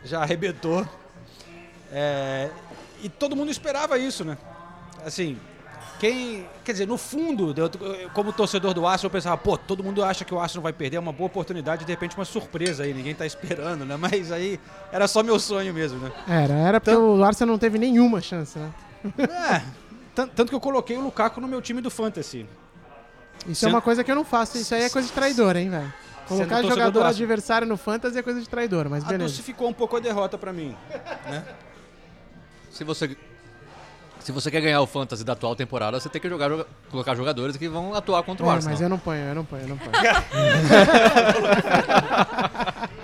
já 0.05 0.21
arrebentou. 0.23 0.85
É, 1.93 2.51
e 3.03 3.09
todo 3.09 3.35
mundo 3.37 3.51
esperava 3.51 3.97
isso, 3.99 4.25
né? 4.25 4.37
Assim, 5.05 5.39
quem, 5.99 6.47
quer 6.65 6.73
dizer, 6.73 6.87
no 6.87 6.97
fundo, 6.97 7.55
eu- 7.57 8.11
como 8.11 8.33
torcedor 8.33 8.73
do 8.75 8.87
Arsenal, 8.87 9.09
eu 9.09 9.13
pensava, 9.13 9.37
pô, 9.37 9.57
todo 9.57 9.83
mundo 9.83 10.05
acha 10.05 10.25
que 10.25 10.33
o 10.35 10.39
Arsenal 10.39 10.63
vai 10.63 10.73
perder, 10.73 10.97
é 10.97 11.01
uma 11.01 11.13
boa 11.13 11.27
oportunidade, 11.27 11.85
de 11.85 11.91
repente 11.93 12.17
uma 12.17 12.25
surpresa 12.25 12.85
aí, 12.85 12.95
ninguém 12.95 13.15
tá 13.15 13.27
esperando, 13.27 13.85
né? 13.85 13.97
Mas 13.97 14.31
aí 14.31 14.61
era 14.93 15.09
só 15.09 15.23
meu 15.23 15.39
sonho 15.41 15.73
mesmo, 15.75 15.99
né? 15.99 16.13
Era, 16.29 16.55
era 16.55 16.81
porque 16.81 16.97
o 16.97 17.23
Arsenal 17.25 17.53
não 17.53 17.59
teve 17.59 17.79
nenhuma 17.79 18.21
chance, 18.21 18.59
né? 18.59 18.71
É, 19.19 19.63
tan- 20.15 20.29
tanto 20.29 20.49
que 20.51 20.55
eu 20.55 20.61
coloquei 20.61 20.97
o 20.97 21.01
Lukaku 21.01 21.41
no 21.41 21.47
meu 21.49 21.63
time 21.63 21.81
do 21.81 21.91
Fantasy. 21.91 22.47
Isso 23.47 23.61
Sendo- 23.61 23.71
é 23.71 23.75
uma 23.75 23.83
coisa 23.83 24.03
que 24.03 24.11
eu 24.11 24.17
não 24.17 24.25
faço, 24.25 24.59
isso 24.59 24.75
aí 24.75 24.83
é 24.83 24.91
coisa 24.91 25.07
de 25.09 25.15
traidor, 25.15 25.57
hein, 25.57 25.71
velho? 25.71 25.93
Sendo 26.29 26.39
Colocar 26.47 26.63
jogador 26.63 27.07
adversário 27.07 27.67
no 27.67 27.77
Fantasy 27.79 28.19
é 28.19 28.23
coisa 28.23 28.39
de 28.41 28.49
traidor, 28.49 28.89
mas 28.91 29.03
beleza. 29.03 29.25
Adocificou 29.25 29.69
um 29.69 29.73
pouco 29.73 29.97
a 29.97 30.01
derrota 30.01 30.37
pra 30.37 30.53
mim. 30.53 30.77
Se 32.71 32.85
você, 32.85 33.17
se 34.21 34.33
você 34.33 34.51
quer 34.51 34.61
ganhar 34.61 34.81
o 34.81 34.87
Fantasy 34.87 35.25
da 35.25 35.33
atual 35.33 35.57
temporada, 35.57 35.99
você 35.99 36.09
tem 36.09 36.21
que 36.21 36.29
jogar, 36.29 36.51
colocar 36.91 37.15
jogadores 37.15 37.57
que 37.57 37.69
vão 37.69 37.95
atuar 37.95 38.23
contra 38.23 38.45
o 38.47 38.51
É, 38.51 38.55
Arsenal. 38.55 38.73
mas 38.75 38.81
eu 38.83 38.89
não 38.89 38.99
ponho, 38.99 39.21
eu 39.23 39.35
não 39.35 39.45
ponho, 39.45 39.63
eu 39.63 39.69
não 39.69 39.79
ponho. 39.79 39.91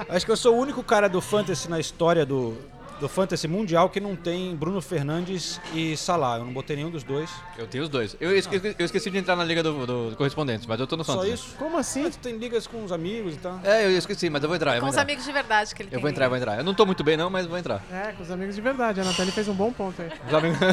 Acho 0.08 0.26
que 0.26 0.32
eu 0.32 0.37
sou 0.37 0.55
o 0.56 0.61
único 0.61 0.82
cara 0.82 1.08
do 1.08 1.20
Fantasy 1.20 1.69
na 1.69 1.78
história 1.81 2.25
do, 2.26 2.56
do 3.00 3.08
Fantasy 3.08 3.49
Mundial 3.49 3.88
que 3.91 4.00
não 4.00 4.14
tem 4.17 4.55
Bruno 4.55 4.81
Fernandes 4.81 5.61
e 5.75 5.96
Salah. 5.96 6.38
Eu 6.38 6.44
não 6.44 6.52
botei 6.52 6.76
nenhum 6.76 6.91
dos 6.91 7.02
dois. 7.02 7.31
Eu 7.58 7.67
tenho 7.67 7.85
os 7.85 7.88
dois. 7.91 8.17
Eu 8.20 8.37
esqueci, 8.37 8.75
eu 8.79 8.85
esqueci 8.85 9.11
de 9.11 9.19
entrar 9.19 9.37
na 9.37 9.44
liga 9.44 9.62
do, 9.62 9.85
do, 9.87 10.11
do 10.11 10.17
correspondente, 10.17 10.69
mas 10.69 10.79
eu 10.81 10.87
tô 10.87 10.96
no 10.96 11.05
Só 11.05 11.14
Fantasy. 11.14 11.32
isso? 11.35 11.55
Como 11.58 11.76
assim? 11.76 12.02
Mas 12.05 12.17
tu 12.17 12.20
tem 12.20 12.37
ligas 12.37 12.67
com 12.67 12.85
os 12.85 12.93
amigos 12.93 13.35
e 13.35 13.38
tal. 13.38 13.58
É, 13.64 13.85
eu 13.85 13.91
esqueci, 13.96 14.31
mas 14.31 14.43
eu 14.43 14.49
vou 14.49 14.56
entrar. 14.56 14.73
Eu 14.75 14.81
Com 14.81 14.81
vou 14.82 14.88
os 14.91 14.94
entrar. 14.94 15.02
amigos 15.02 15.25
de 15.25 15.32
verdade 15.32 15.75
que 15.75 15.82
ele 15.82 15.91
tem. 15.91 15.96
Eu 15.96 16.00
vou 16.00 16.08
entrar, 16.11 16.26
eu 16.26 16.31
vou 16.31 16.38
entrar. 16.38 16.56
Eu 16.58 16.64
não 16.64 16.75
tô 16.75 16.87
muito 16.87 17.02
bem 17.05 17.17
não, 17.17 17.29
mas 17.29 17.46
vou 17.46 17.58
entrar. 17.58 17.82
É, 17.91 18.12
com 18.12 18.23
os 18.23 18.31
amigos 18.31 18.55
de 18.55 18.61
verdade. 18.61 19.00
A 19.00 19.05
Nathalie 19.05 19.32
fez 19.32 19.49
um 19.49 19.55
bom 19.55 19.73
ponto 19.73 20.00
aí. 20.00 20.11
Os 20.26 20.35
amigos- 20.35 20.58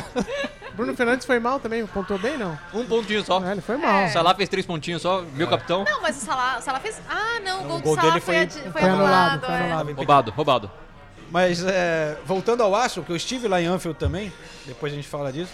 Bruno 0.74 0.96
Fernandes 0.96 1.26
foi 1.26 1.38
mal 1.38 1.60
também, 1.60 1.86
pontuou 1.86 2.18
bem, 2.18 2.38
não? 2.38 2.58
um 2.74 2.86
pontinho 2.86 3.24
só. 3.26 3.44
É, 3.46 3.52
ele 3.52 3.62
foi 3.62 3.76
mal. 3.76 4.04
É. 4.04 4.08
Salah 4.08 4.34
fez 4.34 4.48
três 4.48 4.66
pontinhos 4.66 5.02
só, 5.02 5.22
meu 5.34 5.48
capitão. 5.48 5.84
Não, 5.84 6.02
mas 6.02 6.16
o 6.16 6.26
Salah, 6.26 6.60
o 6.60 6.62
Salah 6.62 6.80
fez... 6.80 7.02
Ah, 7.10 7.42
não, 7.44 7.66
o 7.66 7.68
gol 7.68 7.76
o 7.76 7.80
do 7.80 7.84
gol 7.84 7.96
Salah 7.96 8.08
dele 8.10 8.22
foi, 8.22 8.36
foi- 8.48 8.62
foi 8.62 8.72
foi 8.72 8.82
anulado, 8.90 9.12
anulado. 9.12 9.46
foi 9.46 9.54
é. 9.54 9.60
anulado. 9.72 9.94
Roubado, 9.96 10.32
roubado. 10.32 10.72
Mas 11.32 11.64
é, 11.66 12.18
voltando 12.26 12.62
ao 12.62 12.76
Arsenal, 12.76 13.06
que 13.06 13.12
eu 13.12 13.16
estive 13.16 13.48
lá 13.48 13.62
em 13.62 13.66
Anfield 13.66 13.98
também, 13.98 14.32
depois 14.66 14.92
a 14.92 14.96
gente 14.96 15.08
fala 15.08 15.32
disso. 15.32 15.54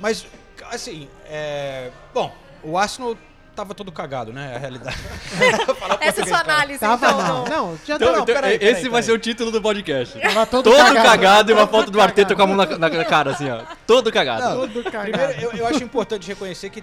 Mas, 0.00 0.26
assim, 0.72 1.08
é, 1.26 1.90
bom, 2.14 2.34
o 2.62 2.76
Arsenal 2.78 3.16
tava 3.54 3.74
todo 3.74 3.90
cagado, 3.92 4.32
né? 4.32 4.52
É 4.52 4.56
a 4.56 4.58
realidade. 4.58 4.96
Essa 6.00 6.20
é 6.20 6.24
a 6.24 6.26
sua 6.26 6.38
análise, 6.40 6.78
Tava 6.78 7.06
então. 7.06 7.18
mal. 7.22 7.44
do- 7.44 7.50
Não, 7.50 7.78
já 7.84 7.96
Então, 7.96 8.12
não, 8.12 8.22
então, 8.22 8.34
peraí, 8.34 8.54
esse 8.54 8.58
peraí, 8.60 8.74
vai 8.74 8.90
peraí. 8.90 9.02
ser 9.02 9.12
o 9.12 9.18
título 9.18 9.50
do 9.50 9.60
podcast. 9.60 10.18
Tava 10.20 10.46
todo, 10.46 10.70
Todo 10.70 10.94
cagado, 10.94 11.50
e 11.50 11.54
uma 11.54 11.66
foto 11.66 11.90
do 11.90 12.00
Arteta 12.00 12.34
com 12.34 12.42
a 12.42 12.46
mão 12.46 12.56
na, 12.56 12.78
na 12.78 13.04
cara, 13.04 13.32
assim, 13.32 13.50
ó. 13.50 13.60
Todo 13.86 14.10
cagado. 14.12 14.42
Não, 14.42 14.68
Todo 14.68 14.84
cagado. 14.84 15.10
Primeiro, 15.10 15.32
eu, 15.40 15.52
eu 15.52 15.66
acho 15.66 15.82
importante 15.82 16.28
reconhecer 16.28 16.70
que 16.70 16.82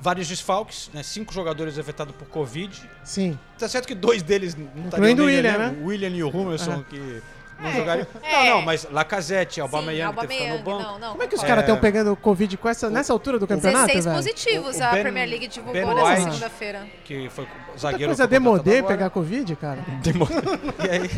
vários 0.00 0.26
desfalques, 0.28 0.90
né? 0.94 1.02
Cinco 1.02 1.32
jogadores 1.32 1.78
afetados 1.78 2.14
por 2.16 2.26
Covid. 2.28 2.80
Sim. 3.04 3.38
Tá 3.58 3.68
certo 3.68 3.86
que 3.86 3.94
dois 3.94 4.22
deles 4.22 4.54
não 4.56 4.64
estariam 4.64 4.86
Incluindo 4.86 5.22
o 5.22 5.26
nem 5.26 5.36
William, 5.36 5.58
né? 5.58 5.76
O 5.82 5.86
William 5.86 6.08
e 6.08 6.22
o 6.22 6.28
Humerson, 6.30 6.82
que 6.88 7.22
não 7.60 7.68
É, 7.68 7.72
jogariam. 7.76 8.06
é. 8.22 8.32
Não, 8.48 8.56
não, 8.56 8.62
mas 8.62 8.86
Lacazette, 8.90 9.60
Aubameyang, 9.60 10.12
Sim, 10.18 10.26
que 10.26 10.26
no 10.26 10.32
Aubameyang, 10.54 10.62
banco. 10.64 10.82
não, 10.82 10.98
não. 10.98 11.10
Como 11.10 11.22
é 11.22 11.26
que 11.26 11.34
os 11.34 11.42
É. 11.42 11.46
caras 11.46 11.64
estão 11.64 11.76
pegando 11.78 12.16
Covid 12.16 12.56
com 12.56 12.68
essa, 12.68 12.88
nessa 12.88 13.12
altura 13.12 13.38
do 13.38 13.46
campeonato, 13.46 13.86
16 13.88 14.04
velho? 14.06 14.16
positivos 14.16 14.76
O- 14.76 14.80
o 14.80 14.82
a 14.84 14.90
Ben- 14.92 15.02
Premier 15.02 15.28
League 15.28 15.48
divulgou 15.48 15.74
Ben 15.74 15.94
nessa 15.94 16.22
segunda-feira. 16.24 16.86
Que 17.04 17.28
foi 17.28 17.44
Outra 17.44 17.78
zagueiro. 17.78 18.10
coisa 18.14 18.26
foi 18.26 18.38
contratado 18.38 18.62
demodê 18.64 18.82
pegar 18.82 19.10
Covid, 19.10 19.54
cara. 19.56 19.84
E 20.82 20.90
aí, 20.90 21.10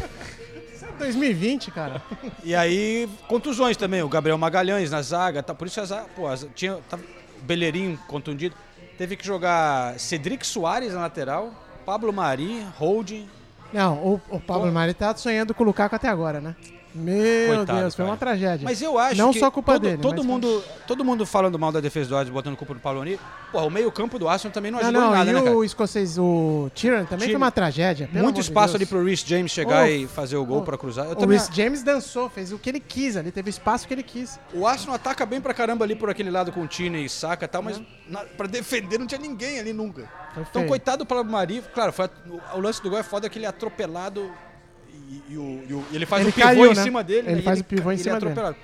Isso 0.74 0.84
é 0.84 0.88
2020, 0.98 1.70
cara. 1.70 2.02
e 2.42 2.52
aí, 2.54 3.08
contusões 3.28 3.76
também. 3.76 4.02
O 4.02 4.08
Gabriel 4.08 4.36
Magalhães 4.38 4.90
na 4.90 5.02
zaga. 5.02 5.40
Tá, 5.42 5.54
por 5.54 5.68
isso 5.68 5.80
a 5.80 5.84
zaga, 5.84 6.06
pô, 6.16 6.26
a 6.26 6.34
zaga- 6.34 6.52
tinha 6.56 6.78
tava, 6.90 7.02
o 7.40 7.44
Belleirinho 7.44 7.96
contundido. 8.08 8.56
Teve 8.98 9.16
que 9.16 9.26
jogar 9.26 9.98
Cedric 9.98 10.46
Soares 10.46 10.92
na 10.92 11.00
lateral, 11.00 11.52
Pablo 11.84 12.12
Mari, 12.12 12.66
Holding. 12.78 13.28
Não, 13.72 13.98
o, 13.98 14.20
o 14.28 14.40
Pablo 14.40 14.66
Bom. 14.66 14.72
Mari 14.72 14.94
tá 14.94 15.14
sonhando 15.16 15.54
com 15.54 15.62
o 15.62 15.66
Lukaku 15.66 15.94
até 15.94 16.08
agora, 16.08 16.40
né? 16.40 16.54
Meu 16.94 17.56
Coitado, 17.56 17.78
Deus, 17.80 17.94
foi 17.94 18.02
cara. 18.04 18.10
uma 18.12 18.16
tragédia. 18.18 18.64
Mas 18.64 18.82
eu 18.82 18.98
acho 18.98 19.16
Não 19.16 19.32
que 19.32 19.38
só 19.40 19.50
culpa 19.50 19.72
todo, 19.72 19.82
dele, 19.82 19.96
todo 19.98 20.22
mundo, 20.22 20.62
todo 20.86 21.04
mundo 21.04 21.24
falando 21.24 21.58
mal 21.58 21.72
da 21.72 21.80
defesa 21.80 22.08
do 22.10 22.16
Arsenal, 22.16 22.34
botando 22.34 22.56
culpa 22.56 22.74
no 22.74 22.80
Paulo 22.80 23.00
Oni. 23.00 23.18
Pô, 23.50 23.60
o 23.62 23.70
meio-campo 23.70 24.18
do 24.18 24.28
Arsenal 24.28 24.52
também 24.52 24.70
não 24.70 24.78
não, 24.78 24.84
ajudou 24.86 25.00
não, 25.02 25.08
em 25.10 25.18
nada, 25.18 25.30
e 25.30 25.34
né, 25.34 25.42
cara? 25.42 25.56
o 25.56 25.64
escocês, 25.64 26.18
o 26.18 26.70
Tyrann 26.74 27.04
também 27.06 27.28
foi 27.28 27.36
uma 27.36 27.50
tragédia. 27.50 28.08
pelo 28.12 28.24
Muito 28.24 28.40
espaço 28.40 28.72
Deus. 28.78 28.82
ali 28.82 28.86
pro 28.86 29.04
Rhys 29.04 29.20
James 29.20 29.50
chegar 29.52 29.84
Oh. 29.84 29.88
e 29.88 30.06
fazer 30.06 30.36
o 30.36 30.44
gol 30.44 30.58
Oh. 30.60 30.62
pra 30.62 30.76
cruzar. 30.76 31.06
Eu 31.06 31.12
O 31.12 31.16
também, 31.16 31.38
Rhys 31.38 31.48
James 31.54 31.82
dançou, 31.82 32.28
fez 32.28 32.52
o 32.52 32.58
que 32.58 32.68
ele 32.68 32.80
quis 32.80 33.16
ali, 33.16 33.30
teve 33.32 33.48
o 33.48 33.50
espaço 33.50 33.86
que 33.88 33.94
ele 33.94 34.02
quis. 34.02 34.38
o 34.52 34.66
Arsenal 34.66 34.94
ataca 34.96 35.24
bem 35.24 35.40
pra 35.40 35.54
caramba 35.54 35.84
ali 35.84 35.94
por 35.94 36.10
aquele 36.10 36.30
lado 36.30 36.52
com 36.52 36.60
o 36.62 36.66
Tine 36.66 37.04
e 37.04 37.08
Saka 37.08 37.44
e 37.46 37.48
tal, 37.48 37.62
mas 37.62 37.80
na, 38.08 38.20
pra 38.24 38.46
defender 38.46 38.98
não 38.98 39.06
tinha 39.06 39.20
ninguém 39.20 39.58
ali 39.58 39.72
nunca. 39.72 40.02
Foi 40.34 40.42
Então, 40.42 40.52
feio. 40.62 40.68
coitado 40.68 40.98
do 40.98 41.06
Pablo 41.06 41.24
Mari, 41.30 41.62
claro, 41.74 41.92
foi 41.92 42.08
o 42.54 42.60
lance 42.60 42.82
do 42.82 42.90
gol 42.90 42.98
é 42.98 43.02
foda 43.02 43.28
que 43.28 43.38
ele 43.38 43.46
é 43.46 43.48
atropelado 43.48 44.30
e, 44.92 45.32
e 45.34 45.36
o, 45.36 45.64
e 45.68 45.74
o- 45.74 45.84
e 45.92 45.96
ele 45.96 46.06
faz 46.06 46.22
Ele 46.22 46.30
o 46.30 46.32
pivô 46.32 46.46
caiu, 46.46 46.66
em 46.72 46.74
né? 46.74 46.82
cima 46.82 47.02
dele. 47.04 47.26
Ele 47.28 47.36
né, 47.36 47.42
faz 47.42 47.60
o 47.60 47.64
pivô 47.64 47.90
em 47.92 47.96
cima 47.96 48.16
é 48.16 48.20
dele. 48.20 48.32
atropelado. 48.32 48.56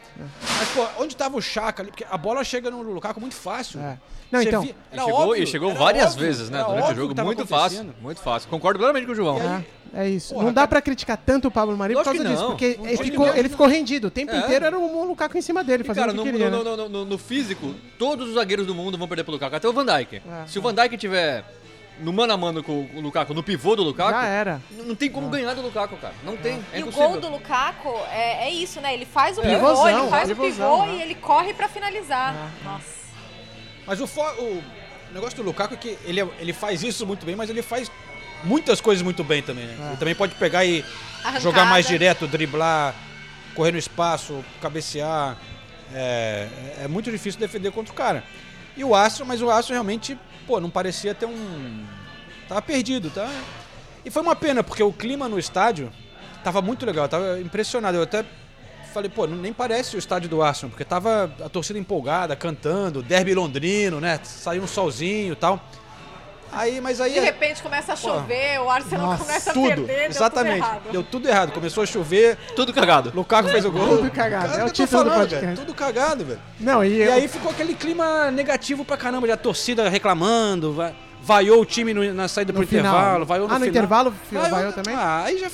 Mas, 0.58 0.68
pô, 0.70 1.02
onde 1.02 1.16
tava 1.16 1.36
o 1.36 1.40
Chaka 1.42 1.82
ali? 1.82 1.90
Porque 1.90 2.04
a 2.08 2.16
bola 2.18 2.42
chega 2.44 2.70
no 2.70 2.82
Lukaku 2.82 3.20
muito 3.20 3.36
fácil. 3.36 3.80
É. 3.80 3.98
Não, 4.30 4.42
Você 4.42 4.48
então, 4.48 4.60
via- 4.62 4.74
E 4.92 4.98
chegou, 4.98 5.14
óbvio, 5.14 5.42
e 5.42 5.46
chegou 5.46 5.70
era 5.70 5.78
várias 5.78 6.12
óbvio, 6.12 6.26
vezes, 6.26 6.50
né, 6.50 6.62
durante 6.62 6.92
o 6.92 6.94
jogo. 6.94 7.24
Muito 7.24 7.46
fácil, 7.46 7.94
muito 8.02 8.20
fácil. 8.20 8.48
Concordo 8.50 8.78
plenamente 8.78 9.06
com 9.06 9.12
o 9.12 9.14
João. 9.14 9.38
Aí- 9.38 9.64
É, 9.94 10.04
é 10.04 10.10
isso. 10.10 10.34
Porra, 10.34 10.44
não 10.44 10.52
dá 10.52 10.60
cara. 10.62 10.68
pra 10.68 10.82
criticar 10.82 11.16
tanto 11.16 11.48
o 11.48 11.50
Pablo 11.50 11.74
Mari 11.78 11.94
por 11.94 12.04
causa 12.04 12.20
que 12.22 12.28
disso, 12.28 12.44
porque 12.48 12.78
ele 12.84 12.96
ficou, 12.98 13.26
não. 13.26 13.34
ele 13.36 13.48
ficou 13.48 13.66
rendido. 13.66 14.08
O 14.08 14.10
tempo 14.10 14.30
É. 14.32 14.38
inteiro 14.40 14.66
era 14.66 14.78
o 14.78 15.04
Lukaku 15.06 15.38
em 15.38 15.40
cima 15.40 15.64
dele, 15.64 15.82
E, 15.82 15.86
fazendo 15.86 16.02
cara, 16.02 16.12
o 16.12 16.16
no, 16.16 16.24
que 16.24 16.30
queria, 16.32 16.50
no, 16.50 16.58
né? 16.58 16.64
no- 16.64 16.76
no- 16.76 16.88
no- 16.90 17.04
no 17.06 17.16
físico, 17.18 17.74
todos 17.98 18.28
os 18.28 18.34
zagueiros 18.34 18.66
do 18.66 18.74
mundo 18.74 18.98
vão 18.98 19.08
perder 19.08 19.24
pelo 19.24 19.36
Lukaku, 19.38 19.56
até 19.56 19.66
o 19.66 19.72
Van 19.72 19.86
Dijk. 19.86 20.16
É. 20.16 20.46
Se 20.46 20.58
o 20.58 20.62
Van 20.62 20.74
Dijk 20.74 20.98
tiver 20.98 21.42
no 22.00 22.12
mano 22.12 22.32
a 22.32 22.36
mano 22.36 22.62
com 22.62 22.88
o 22.94 23.00
Lukaku, 23.00 23.34
no 23.34 23.42
pivô 23.42 23.74
do 23.76 23.82
Lukaku, 23.82 24.10
Já 24.12 24.24
era. 24.26 24.60
não 24.70 24.84
não 24.86 24.94
tem 24.94 25.10
como 25.10 25.28
ganhar 25.28 25.54
do 25.54 25.62
Lukaku, 25.62 25.96
cara. 25.96 26.14
Não 26.24 26.36
tem, 26.36 26.64
é 26.72 26.80
E 26.80 26.82
o 26.84 26.90
gol 26.92 27.20
do 27.20 27.28
Lukaku 27.28 27.88
é, 28.10 28.46
é 28.48 28.50
isso, 28.50 28.80
né? 28.80 28.94
Ele 28.94 29.04
faz 29.04 29.36
o 29.38 29.40
É. 29.40 29.44
pivô, 29.44 29.68
Pivôzão, 29.68 29.88
ele 30.00 30.08
faz 30.10 30.30
o 30.30 30.36
pivô 30.36 30.86
né? 30.86 30.94
e 30.96 31.02
ele 31.02 31.14
corre 31.14 31.52
pra 31.54 31.68
finalizar. 31.68 32.34
Nossa. 32.64 32.98
Mas 33.86 34.00
o, 34.00 34.06
fo- 34.06 34.22
o 34.42 34.62
negócio 35.12 35.36
do 35.36 35.42
Lukaku 35.42 35.74
é 35.74 35.76
que 35.76 35.98
ele, 36.04 36.20
é- 36.20 36.28
ele 36.38 36.52
faz 36.52 36.82
isso 36.82 37.06
muito 37.06 37.24
bem, 37.26 37.34
mas 37.36 37.48
ele 37.50 37.62
faz 37.62 37.90
muitas 38.44 38.80
coisas 38.80 39.02
muito 39.02 39.24
bem 39.24 39.42
também, 39.42 39.66
né? 39.66 39.76
É. 39.80 39.86
Ele 39.88 39.96
também 39.96 40.14
pode 40.14 40.34
pegar 40.34 40.64
e 40.64 40.84
Arrancada. 41.22 41.40
jogar 41.40 41.64
mais 41.66 41.86
direto, 41.86 42.26
driblar, 42.26 42.94
correr 43.54 43.72
no 43.72 43.78
espaço, 43.78 44.44
cabecear. 44.60 45.36
É, 45.94 46.46
é 46.84 46.88
muito 46.88 47.10
difícil 47.10 47.40
defender 47.40 47.70
contra 47.72 47.92
o 47.92 47.96
cara. 47.96 48.22
E 48.76 48.84
o 48.84 48.94
Astro, 48.94 49.24
mas 49.26 49.40
o 49.42 49.50
Astro 49.50 49.72
realmente, 49.72 50.16
pô, 50.48 50.58
não 50.58 50.70
parecia 50.70 51.14
ter 51.14 51.26
um. 51.26 51.84
Tava 52.48 52.62
perdido, 52.62 53.10
tá? 53.10 53.30
E 54.02 54.10
foi 54.10 54.22
uma 54.22 54.34
pena, 54.34 54.64
porque 54.64 54.82
o 54.82 54.90
clima 54.90 55.28
no 55.28 55.38
estádio 55.38 55.92
tava 56.42 56.62
muito 56.62 56.86
legal, 56.86 57.06
tava 57.06 57.38
impressionado. 57.38 57.98
Eu 57.98 58.04
até 58.04 58.24
falei, 58.94 59.10
pô, 59.10 59.26
nem 59.26 59.52
parece 59.52 59.94
o 59.94 59.98
estádio 59.98 60.30
do 60.30 60.42
Arsenal, 60.42 60.70
porque 60.70 60.86
tava 60.86 61.30
a 61.44 61.50
torcida 61.50 61.78
empolgada, 61.78 62.34
cantando, 62.34 63.02
derby 63.02 63.34
londrino, 63.34 64.00
né? 64.00 64.18
Saiu 64.24 64.62
um 64.62 64.66
solzinho 64.66 65.34
e 65.34 65.36
tal. 65.36 65.62
Aí, 66.58 66.80
mas 66.80 67.00
aí. 67.00 67.12
De 67.14 67.20
repente 67.20 67.62
começa 67.62 67.92
a 67.92 67.96
chover, 67.96 68.60
o 68.60 68.68
Arsenal 68.68 69.06
Nossa, 69.06 69.24
começa 69.24 69.50
a 69.50 69.54
tudo, 69.54 69.66
perder, 69.68 69.86
deu 69.86 70.06
exatamente. 70.10 70.54
tudo 70.56 70.64
errado. 70.66 70.82
Deu 70.92 71.02
tudo 71.04 71.28
errado. 71.28 71.52
Começou 71.52 71.82
a 71.82 71.86
chover, 71.86 72.36
Tudo 72.56 72.72
cagado. 72.72 73.12
Lukaku 73.14 73.48
fez 73.48 73.64
o 73.64 73.70
gol. 73.70 73.98
Tudo 73.98 74.10
cagado, 74.10 74.48
Cara, 74.48 74.60
é 74.60 74.64
o 74.64 74.66
eu 74.66 74.66
tô 74.66 74.72
título 74.72 75.04
do 75.04 75.10
falando, 75.10 75.20
podcast. 75.20 75.46
velho, 75.46 75.56
Tudo 75.56 75.74
cagado, 75.74 76.24
velho. 76.24 76.40
Não, 76.58 76.84
e, 76.84 76.88
E 76.88 77.02
eu- 77.02 77.12
aí 77.12 77.28
ficou 77.28 77.50
aquele 77.52 77.74
clima 77.74 78.30
negativo 78.30 78.84
pra 78.84 78.96
caramba, 78.96 79.26
de 79.26 79.32
a 79.32 79.36
torcida 79.36 79.88
reclamando, 79.88 80.72
va- 80.72 80.92
vaiou 81.22 81.60
o 81.60 81.64
time 81.64 81.94
no- 81.94 82.12
na 82.12 82.26
saída 82.26 82.52
no 82.52 82.58
pro 82.58 82.66
final. 82.68 82.92
intervalo, 82.94 83.24
vaiou 83.24 83.46
no 83.48 83.54
ah, 83.54 83.58
no 83.58 83.64
final. 83.64 83.76
intervalo 83.76 84.14
Vaiou- 84.32 84.50
vaiou 84.50 84.72
também? 84.72 84.94
Ah, 84.96 85.22
aí 85.24 85.38
já. 85.38 85.48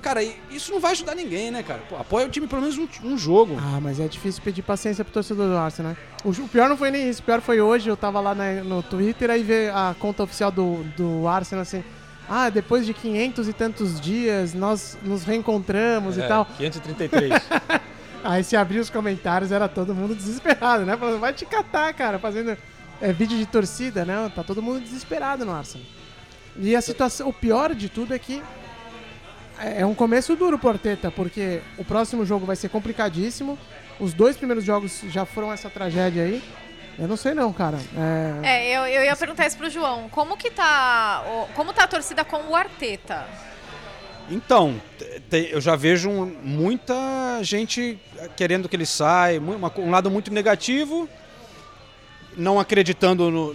Cara, 0.00 0.22
e- 0.22 0.36
isso 0.50 0.72
não 0.72 0.80
vai 0.80 0.92
ajudar 0.92 1.14
ninguém, 1.14 1.50
né, 1.50 1.62
cara? 1.62 1.80
Pô, 1.88 1.96
apoia 1.96 2.26
o 2.26 2.30
time 2.30 2.46
pelo 2.46 2.62
menos 2.62 2.78
um, 2.78 2.86
um 3.04 3.18
jogo. 3.18 3.56
Ah, 3.58 3.80
mas 3.80 3.98
é 3.98 4.06
difícil 4.06 4.40
pedir 4.42 4.62
paciência 4.62 5.04
pro 5.04 5.12
torcedor 5.12 5.48
do 5.48 5.56
Arsenal, 5.56 5.92
né? 5.92 5.96
O, 6.24 6.30
o 6.30 6.48
pior 6.48 6.68
não 6.68 6.76
foi 6.76 6.90
nem 6.90 7.08
isso, 7.10 7.20
o 7.20 7.24
pior 7.24 7.40
foi 7.40 7.60
hoje, 7.60 7.88
eu 7.88 7.96
tava 7.96 8.20
lá 8.20 8.34
na- 8.34 8.62
no 8.62 8.82
Twitter, 8.82 9.28
aí 9.30 9.42
ver 9.42 9.70
a 9.72 9.94
conta 9.98 10.22
oficial 10.22 10.50
do, 10.50 10.84
do 10.96 11.26
Arsenal 11.26 11.62
assim, 11.62 11.82
ah, 12.28 12.48
depois 12.48 12.86
de 12.86 12.94
500 12.94 13.48
e 13.48 13.52
tantos 13.52 14.00
dias, 14.00 14.54
nós 14.54 14.96
nos 15.02 15.24
reencontramos 15.24 16.16
É, 16.18 16.24
e 16.24 16.28
tal. 16.28 16.44
533. 16.58 17.32
Aí 18.22 18.44
se 18.44 18.56
abrir 18.56 18.78
os 18.80 18.90
comentários, 18.90 19.50
era 19.52 19.68
todo 19.68 19.94
mundo 19.94 20.14
desesperado, 20.14 20.84
né? 20.84 20.96
Falando, 20.96 21.18
vai 21.20 21.32
te 21.32 21.46
catar, 21.46 21.92
cara, 21.94 22.18
fazendo 22.18 22.56
é, 23.00 23.12
vídeo 23.12 23.36
de 23.38 23.46
torcida, 23.46 24.04
né? 24.04 24.30
Tá 24.34 24.42
todo 24.44 24.60
mundo 24.62 24.80
desesperado 24.80 25.44
no 25.44 25.52
Arsenal. 25.52 25.86
E 26.56 26.74
a 26.74 26.80
situação, 26.80 27.28
o 27.28 27.32
pior 27.32 27.74
de 27.74 27.88
tudo 27.88 28.12
é 28.12 28.18
que 28.18 28.42
é 29.60 29.84
um 29.86 29.94
começo 29.94 30.34
duro 30.36 30.58
pro 30.58 30.70
Arteta, 30.70 31.10
porque 31.10 31.60
o 31.76 31.84
próximo 31.84 32.24
jogo 32.24 32.46
vai 32.46 32.56
ser 32.56 32.68
complicadíssimo. 32.68 33.58
Os 34.00 34.14
dois 34.14 34.36
primeiros 34.36 34.64
jogos 34.64 35.00
já 35.08 35.24
foram 35.24 35.52
essa 35.52 35.68
tragédia 35.68 36.22
aí. 36.22 36.42
Eu 36.98 37.06
não 37.08 37.16
sei 37.16 37.32
não, 37.34 37.52
cara. 37.52 37.78
É, 38.42 38.48
É, 38.48 38.76
eu, 38.76 38.86
eu 38.86 39.04
ia 39.04 39.14
perguntar 39.16 39.46
isso 39.46 39.56
pro 39.56 39.70
João. 39.70 40.08
Como 40.08 40.36
que 40.36 40.50
tá. 40.50 41.24
Como 41.54 41.72
tá 41.72 41.84
a 41.84 41.88
torcida 41.88 42.24
com 42.24 42.36
o 42.48 42.54
Arteta? 42.56 43.26
Então, 44.30 44.80
te- 45.30 45.48
eu 45.52 45.60
já 45.60 45.74
vejo 45.74 46.10
um- 46.10 46.26
muita 46.42 46.94
gente 47.42 47.98
querendo 48.36 48.68
que 48.68 48.76
ele 48.76 48.84
saia, 48.84 49.40
um 49.40 49.90
lado 49.90 50.10
muito 50.10 50.32
negativo, 50.32 51.08
não 52.36 52.60
acreditando 52.60 53.30
no, 53.30 53.54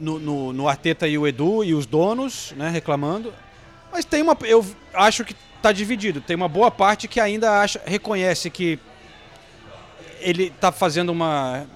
no, 0.00 0.18
no- 0.18 0.52
no 0.52 0.68
Arteta 0.68 1.06
e 1.06 1.18
o 1.18 1.26
Edu 1.26 1.62
e 1.62 1.74
os 1.74 1.84
donos, 1.84 2.52
né, 2.56 2.70
reclamando. 2.70 3.34
Mas 3.92 4.04
tem 4.04 4.22
uma, 4.22 4.36
eu 4.42 4.64
acho 4.94 5.24
que 5.24 5.36
está 5.56 5.70
dividido. 5.70 6.20
Tem 6.20 6.34
uma 6.34 6.48
boa 6.48 6.70
parte 6.70 7.06
que 7.06 7.20
ainda 7.20 7.60
acha, 7.60 7.80
reconhece 7.84 8.48
que 8.50 8.78
ele 10.20 10.44
está 10.44 10.72
fazendo 10.72 11.10
uma 11.10 11.66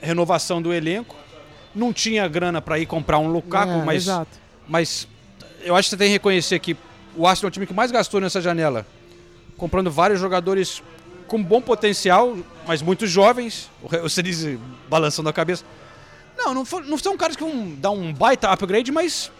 renovação 0.00 0.62
do 0.62 0.72
elenco. 0.72 1.16
Não 1.74 1.92
tinha 1.92 2.26
grana 2.28 2.62
para 2.62 2.78
ir 2.78 2.86
comprar 2.86 3.18
um 3.18 3.26
Lukaku, 3.28 3.72
é, 3.72 3.84
mas 3.84 4.02
Exato. 4.04 4.30
mas 4.68 5.08
eu 5.62 5.74
acho 5.74 5.86
que 5.86 5.90
você 5.90 5.96
tem 5.96 6.06
que 6.08 6.12
reconhecer 6.12 6.58
que 6.60 6.76
o 7.16 7.26
Arsenal 7.26 7.48
é 7.48 7.50
o 7.50 7.50
time 7.50 7.66
que 7.66 7.74
mais 7.74 7.90
gastou 7.90 8.20
nessa 8.20 8.40
janela, 8.40 8.86
comprando 9.56 9.90
vários 9.90 10.20
jogadores 10.20 10.82
com 11.26 11.42
bom 11.42 11.60
potencial, 11.60 12.36
mas 12.66 12.80
muito 12.82 13.06
jovens. 13.06 13.68
O 14.04 14.08
Senise 14.08 14.58
balançando 14.88 15.28
a 15.28 15.32
cabeça. 15.32 15.64
Não, 16.36 16.52
não, 16.54 16.64
for- 16.64 16.84
não 16.84 16.98
são 16.98 17.16
caras 17.16 17.34
que 17.34 17.42
vão 17.42 17.70
dar 17.76 17.90
um 17.90 18.12
baita 18.12 18.48
upgrade, 18.50 18.92
mas. 18.92 19.32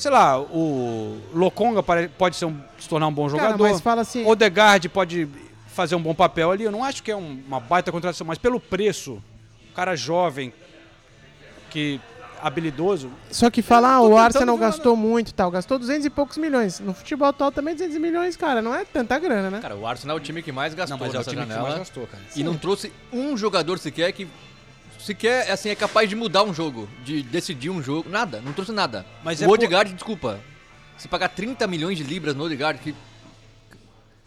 Sei 0.00 0.10
lá, 0.10 0.40
o 0.40 1.18
Lokonga 1.34 1.82
pode 1.82 2.34
ser 2.34 2.46
um- 2.46 2.58
se 2.78 2.88
tornar 2.88 3.06
um 3.06 3.12
bom 3.12 3.28
Cara, 3.28 3.38
jogador. 3.42 3.68
mas 3.70 3.80
fala 3.82 4.00
assim, 4.00 4.24
Odegaard 4.24 4.88
pode 4.88 5.28
fazer 5.66 5.94
um 5.94 6.00
bom 6.00 6.14
papel 6.14 6.50
ali. 6.50 6.64
Eu 6.64 6.72
não 6.72 6.82
acho 6.82 7.02
que 7.02 7.10
é 7.10 7.16
um- 7.16 7.42
uma 7.46 7.60
baita 7.60 7.92
contratação, 7.92 8.26
mas 8.26 8.38
pelo 8.38 8.58
preço, 8.58 9.22
um 9.70 9.74
cara 9.74 9.94
jovem, 9.94 10.54
que 11.68 12.00
habilidoso, 12.42 13.10
Só 13.30 13.50
que 13.50 13.60
falar, 13.60 13.96
Eu 13.96 14.08
tô 14.08 14.14
o 14.14 14.16
Arsenal 14.16 14.56
gastou 14.56 14.96
muito 14.96 15.28
e 15.28 15.34
tal, 15.34 15.50
gastou 15.50 15.78
200 15.78 16.06
e 16.06 16.10
poucos 16.10 16.38
milhões. 16.38 16.80
No 16.80 16.94
futebol 16.94 17.28
atual 17.28 17.52
também 17.52 17.74
200 17.74 17.98
milhões, 17.98 18.34
cara, 18.38 18.62
não 18.62 18.74
é 18.74 18.82
tanta 18.86 19.18
grana, 19.18 19.50
né? 19.50 19.58
Cara, 19.60 19.76
o 19.76 19.86
Arsenal 19.86 20.16
é 20.16 20.20
o 20.20 20.22
time 20.22 20.42
que 20.42 20.50
mais 20.50 20.72
gastou 20.72 20.96
Não, 20.96 21.04
mas 21.06 21.14
é 21.14 21.18
o 21.18 21.22
time 21.22 21.36
que 21.42 21.48
janela. 21.48 21.62
mais 21.68 21.78
gastou, 21.80 22.06
cara. 22.06 22.22
E 22.34 22.42
não 22.42 22.56
trouxe 22.56 22.90
um 23.12 23.36
jogador 23.36 23.78
sequer 23.78 24.10
que 24.12 24.26
sequer 25.04 25.50
assim, 25.50 25.68
é 25.68 25.74
capaz 25.74 26.08
de 26.08 26.14
mudar 26.16 26.42
um 26.42 26.52
jogo, 26.54 26.88
de 27.04 27.22
decidir 27.22 27.70
um 27.70 27.82
jogo. 27.82 28.08
Nada, 28.08 28.40
não 28.40 28.52
trouxe 28.52 28.72
nada. 28.72 29.04
Mas 29.24 29.40
o 29.40 29.44
é 29.44 29.46
por- 29.46 29.54
Odegaard, 29.54 29.92
desculpa. 29.92 30.40
Se 30.98 31.08
pagar 31.08 31.28
30 31.30 31.66
milhões 31.66 31.96
de 31.96 32.04
libras 32.04 32.34
no 32.34 32.44
Odegaard, 32.44 32.78
que. 32.80 32.94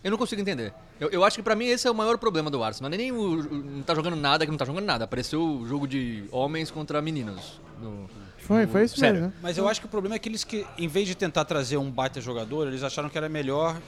Eu 0.03 0.11
não 0.11 0.17
consigo 0.17 0.41
entender. 0.41 0.73
Eu, 0.99 1.09
eu 1.09 1.23
acho 1.23 1.37
que 1.37 1.43
pra 1.43 1.55
mim 1.55 1.65
esse 1.65 1.87
é 1.87 1.91
o 1.91 1.95
maior 1.95 2.17
problema 2.17 2.49
do 2.49 2.63
Arsenal. 2.63 2.89
Não 2.89 2.95
é 2.95 2.97
nem 2.97 3.11
o, 3.11 3.39
o- 3.39 3.43
não 3.55 3.83
tá 3.83 3.95
jogando 3.95 4.15
nada 4.15 4.45
que 4.45 4.51
não 4.51 4.57
tá 4.57 4.65
jogando 4.65 4.85
nada. 4.85 5.05
Apareceu 5.05 5.41
o 5.41 5.67
jogo 5.67 5.87
de 5.87 6.25
homens 6.31 6.69
contra 6.71 7.01
meninos. 7.01 7.59
no- 7.81 8.09
Foi, 8.39 8.67
foi 8.67 8.83
isso 8.83 8.97
Sério. 8.97 9.13
mesmo, 9.21 9.27
né? 9.29 9.33
Mas 9.41 9.57
eu 9.57 9.67
acho 9.69 9.79
que 9.79 9.85
o 9.85 9.89
problema 9.89 10.15
é 10.15 10.19
que 10.19 10.27
eles 10.27 10.43
que, 10.43 10.65
em 10.77 10.87
vez 10.87 11.07
de 11.07 11.15
tentar 11.15 11.45
trazer 11.45 11.77
um 11.77 11.89
baita 11.89 12.19
jogador, 12.19 12.67
eles 12.67 12.83
acharam 12.83 13.07
que 13.09 13.17
era 13.17 13.29
melhor 13.29 13.79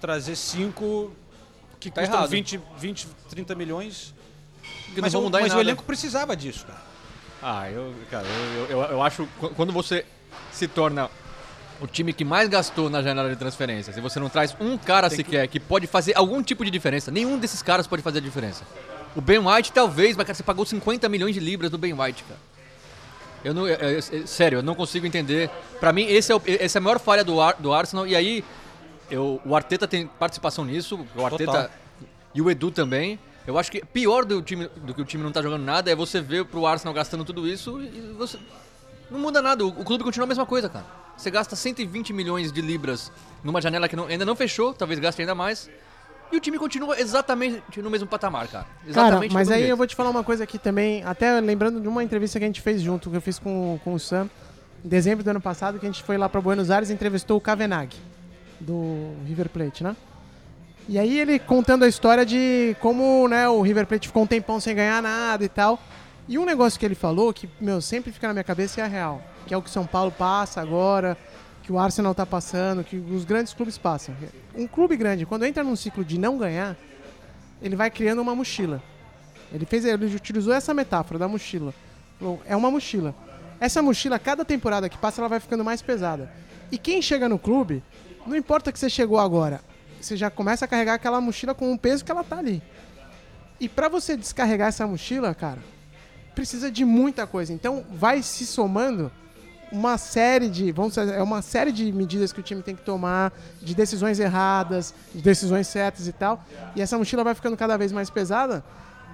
trazer 0.00 0.36
cinco 0.36 1.10
que 1.80 1.90
Tá 1.90 2.02
custam 2.02 2.18
errado. 2.18 2.30
20, 2.30 2.60
20, 2.78 3.08
30 3.28 3.54
milhões. 3.56 4.14
Que 4.94 5.00
mas 5.00 5.12
não 5.12 5.20
vão 5.20 5.22
o, 5.22 5.24
mudar 5.24 5.38
em 5.40 5.42
mas 5.42 5.52
o 5.52 5.56
nada. 5.56 5.68
elenco 5.68 5.82
precisava 5.84 6.36
disso, 6.36 6.66
cara. 6.66 6.80
Ah, 7.42 7.70
eu, 7.70 7.94
cara, 8.10 8.26
eu, 8.68 8.78
eu, 8.78 8.82
eu 8.90 9.02
acho 9.02 9.28
qu- 9.40 9.50
quando 9.50 9.72
você 9.72 10.04
se 10.52 10.66
torna 10.66 11.08
o 11.80 11.86
time 11.86 12.12
que 12.12 12.24
mais 12.24 12.48
gastou 12.48 12.90
na 12.90 13.00
janela 13.00 13.28
de 13.30 13.36
transferências 13.36 13.96
e 13.96 14.00
você 14.00 14.18
não 14.18 14.28
traz 14.28 14.56
um 14.58 14.76
cara 14.76 15.08
sequer 15.08 15.46
que... 15.46 15.60
pode 15.60 15.86
fazer 15.86 16.16
algum 16.16 16.42
tipo 16.42 16.64
de 16.64 16.70
diferença, 16.70 17.10
nenhum 17.12 17.38
desses 17.38 17.62
caras 17.62 17.86
pode 17.86 18.02
fazer 18.02 18.18
a 18.18 18.22
diferença. 18.22 18.64
O 19.14 19.20
Ben 19.20 19.38
White 19.38 19.70
talvez, 19.72 20.16
mas 20.16 20.26
cara, 20.26 20.34
você 20.34 20.42
pagou 20.42 20.66
50 20.66 21.08
milhões 21.08 21.32
de 21.34 21.40
libras 21.40 21.70
do 21.70 21.78
Ben 21.78 21.92
White, 21.92 22.24
cara. 22.24 22.40
Eu 23.44 23.54
não, 23.54 23.68
é- 23.68 23.98
é- 23.98 24.00
sério, 24.26 24.58
eu 24.58 24.62
não 24.62 24.74
consigo 24.74 25.06
entender. 25.06 25.48
Pra 25.78 25.92
mim, 25.92 26.02
esse 26.08 26.32
é, 26.32 26.34
o- 26.34 26.42
essa 26.44 26.78
é 26.78 26.80
a 26.80 26.82
maior 26.82 26.98
falha 26.98 27.22
do, 27.22 27.40
Ar- 27.40 27.54
do 27.56 27.72
Arsenal. 27.72 28.04
E 28.04 28.16
aí, 28.16 28.44
eu, 29.08 29.40
o 29.44 29.54
Arteta 29.54 29.86
tem 29.86 30.08
participação 30.08 30.64
nisso. 30.64 31.06
O 31.14 31.24
Arteta 31.24 31.44
Total. 31.52 31.70
e 32.34 32.42
o 32.42 32.50
Edu 32.50 32.72
também. 32.72 33.16
Eu 33.48 33.58
acho 33.58 33.72
que 33.72 33.82
pior 33.82 34.26
do, 34.26 34.42
time, 34.42 34.68
do 34.76 34.92
que 34.92 35.00
o 35.00 35.04
time 35.06 35.24
não 35.24 35.32
tá 35.32 35.40
jogando 35.40 35.64
nada 35.64 35.90
é 35.90 35.94
você 35.94 36.20
ver 36.20 36.44
pro 36.44 36.66
Arsenal 36.66 36.92
gastando 36.92 37.24
tudo 37.24 37.48
isso 37.48 37.80
e 37.80 38.12
você. 38.18 38.38
Não 39.10 39.18
muda 39.18 39.40
nada. 39.40 39.64
O, 39.64 39.68
o 39.68 39.84
clube 39.84 40.04
continua 40.04 40.26
a 40.26 40.28
mesma 40.28 40.44
coisa, 40.44 40.68
cara. 40.68 40.84
Você 41.16 41.30
gasta 41.30 41.56
120 41.56 42.12
milhões 42.12 42.52
de 42.52 42.60
libras 42.60 43.10
numa 43.42 43.58
janela 43.62 43.88
que 43.88 43.96
não- 43.96 44.04
ainda 44.06 44.26
não 44.26 44.36
fechou, 44.36 44.74
talvez 44.74 45.00
gaste 45.00 45.22
ainda 45.22 45.34
mais. 45.34 45.70
E 46.30 46.36
o 46.36 46.40
time 46.40 46.58
continua 46.58 47.00
exatamente 47.00 47.80
no 47.80 47.88
mesmo 47.88 48.06
patamar, 48.06 48.48
cara. 48.48 48.64
Cara, 48.64 48.86
Exatamente 48.86 49.32
mas 49.32 49.48
do 49.48 49.50
mesmo 49.50 49.54
aí 49.54 49.60
jeito. 49.60 49.70
eu 49.72 49.76
vou 49.78 49.86
te 49.86 49.96
falar 49.96 50.10
uma 50.10 50.22
coisa 50.22 50.44
aqui 50.44 50.58
também, 50.58 51.02
até 51.04 51.40
lembrando 51.40 51.80
de 51.80 51.88
uma 51.88 52.04
entrevista 52.04 52.38
que 52.38 52.44
a 52.44 52.48
gente 52.48 52.60
fez 52.60 52.82
junto, 52.82 53.08
que 53.08 53.16
eu 53.16 53.22
fiz 53.22 53.38
com, 53.38 53.80
com 53.82 53.94
o 53.94 53.98
Sam, 53.98 54.28
em 54.84 54.88
dezembro 54.90 55.24
do 55.24 55.30
ano 55.30 55.40
passado, 55.40 55.78
que 55.78 55.86
a 55.86 55.88
gente 55.90 56.02
foi 56.02 56.18
lá 56.18 56.28
pra 56.28 56.38
Buenos 56.38 56.70
Aires 56.70 56.90
e 56.90 56.92
entrevistou 56.92 57.38
o 57.38 57.40
Kavenag, 57.40 57.96
do 58.60 59.14
River 59.26 59.48
Plate, 59.48 59.82
né? 59.82 59.96
E 60.88 60.98
aí 60.98 61.20
ele 61.20 61.38
contando 61.38 61.84
a 61.84 61.88
história 61.88 62.24
de 62.24 62.74
como 62.80 63.28
né, 63.28 63.46
o 63.46 63.60
River 63.60 63.86
Plate 63.86 64.08
ficou 64.08 64.22
um 64.22 64.26
tempão 64.26 64.58
sem 64.58 64.74
ganhar 64.74 65.02
nada 65.02 65.44
e 65.44 65.48
tal. 65.48 65.78
E 66.26 66.38
um 66.38 66.46
negócio 66.46 66.80
que 66.80 66.86
ele 66.86 66.94
falou 66.94 67.30
que, 67.30 67.46
meu, 67.60 67.82
sempre 67.82 68.10
fica 68.10 68.26
na 68.26 68.32
minha 68.32 68.44
cabeça 68.44 68.80
é 68.80 68.84
a 68.84 68.86
real. 68.86 69.22
Que 69.46 69.52
é 69.52 69.56
o 69.56 69.60
que 69.60 69.68
São 69.68 69.86
Paulo 69.86 70.10
passa 70.10 70.62
agora, 70.62 71.14
que 71.62 71.70
o 71.70 71.78
Arsenal 71.78 72.14
tá 72.14 72.24
passando, 72.24 72.82
que 72.82 72.96
os 72.96 73.26
grandes 73.26 73.52
clubes 73.52 73.76
passam. 73.76 74.14
Um 74.54 74.66
clube 74.66 74.96
grande, 74.96 75.26
quando 75.26 75.44
entra 75.44 75.62
num 75.62 75.76
ciclo 75.76 76.02
de 76.02 76.18
não 76.18 76.38
ganhar, 76.38 76.74
ele 77.60 77.76
vai 77.76 77.90
criando 77.90 78.22
uma 78.22 78.34
mochila. 78.34 78.82
Ele 79.52 79.66
fez, 79.66 79.84
ele 79.84 80.06
utilizou 80.16 80.54
essa 80.54 80.72
metáfora 80.72 81.18
da 81.18 81.28
mochila. 81.28 81.74
É 82.46 82.56
uma 82.56 82.70
mochila. 82.70 83.14
Essa 83.60 83.82
mochila, 83.82 84.18
cada 84.18 84.42
temporada 84.42 84.88
que 84.88 84.96
passa, 84.96 85.20
ela 85.20 85.28
vai 85.28 85.38
ficando 85.40 85.62
mais 85.62 85.82
pesada. 85.82 86.32
E 86.72 86.78
quem 86.78 87.02
chega 87.02 87.28
no 87.28 87.38
clube, 87.38 87.82
não 88.26 88.34
importa 88.34 88.72
que 88.72 88.78
você 88.78 88.88
chegou 88.88 89.18
agora, 89.18 89.60
você 90.00 90.16
já 90.16 90.30
começa 90.30 90.64
a 90.64 90.68
carregar 90.68 90.94
aquela 90.94 91.20
mochila 91.20 91.54
com 91.54 91.72
o 91.72 91.78
peso 91.78 92.04
que 92.04 92.10
ela 92.10 92.24
tá 92.24 92.38
ali. 92.38 92.62
E 93.60 93.68
pra 93.68 93.88
você 93.88 94.16
descarregar 94.16 94.68
essa 94.68 94.86
mochila, 94.86 95.34
cara, 95.34 95.58
precisa 96.34 96.70
de 96.70 96.84
muita 96.84 97.26
coisa. 97.26 97.52
Então 97.52 97.84
vai 97.90 98.22
se 98.22 98.46
somando 98.46 99.10
uma 99.70 99.98
série 99.98 100.48
de, 100.48 100.72
vamos 100.72 100.94
dizer, 100.94 101.14
é 101.14 101.22
uma 101.22 101.42
série 101.42 101.72
de 101.72 101.92
medidas 101.92 102.32
que 102.32 102.40
o 102.40 102.42
time 102.42 102.62
tem 102.62 102.74
que 102.74 102.82
tomar, 102.82 103.32
de 103.60 103.74
decisões 103.74 104.18
erradas, 104.18 104.94
de 105.14 105.20
decisões 105.20 105.66
certas 105.66 106.06
e 106.06 106.12
tal. 106.12 106.42
E 106.74 106.80
essa 106.80 106.96
mochila 106.96 107.24
vai 107.24 107.34
ficando 107.34 107.56
cada 107.56 107.76
vez 107.76 107.92
mais 107.92 108.08
pesada 108.08 108.64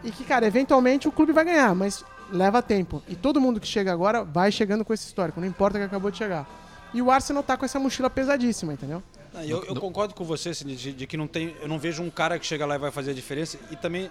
e 0.02 0.10
que, 0.10 0.24
cara, 0.24 0.46
eventualmente 0.46 1.08
o 1.08 1.12
clube 1.12 1.32
vai 1.32 1.44
ganhar, 1.44 1.74
mas 1.74 2.04
leva 2.30 2.62
tempo. 2.62 3.02
E 3.08 3.16
todo 3.16 3.40
mundo 3.40 3.58
que 3.58 3.66
chega 3.66 3.92
agora 3.92 4.22
vai 4.22 4.52
chegando 4.52 4.84
com 4.84 4.92
esse 4.92 5.06
histórico, 5.06 5.40
não 5.40 5.48
importa 5.48 5.78
que 5.78 5.84
acabou 5.84 6.10
de 6.10 6.18
chegar. 6.18 6.46
E 6.92 7.02
o 7.02 7.10
Arsenal 7.10 7.42
tá 7.42 7.56
com 7.56 7.64
essa 7.64 7.78
mochila 7.80 8.08
pesadíssima, 8.08 8.72
entendeu? 8.72 9.02
Eu, 9.46 9.64
eu 9.64 9.74
concordo 9.76 10.14
com 10.14 10.24
você, 10.24 10.54
Cine, 10.54 10.76
de, 10.76 10.92
de 10.92 11.06
que 11.06 11.16
não 11.16 11.26
tem, 11.26 11.54
eu 11.60 11.66
não 11.68 11.78
vejo 11.78 12.02
um 12.02 12.10
cara 12.10 12.38
que 12.38 12.46
chega 12.46 12.64
lá 12.64 12.76
e 12.76 12.78
vai 12.78 12.90
fazer 12.90 13.10
a 13.10 13.14
diferença 13.14 13.58
e 13.70 13.76
também 13.76 14.08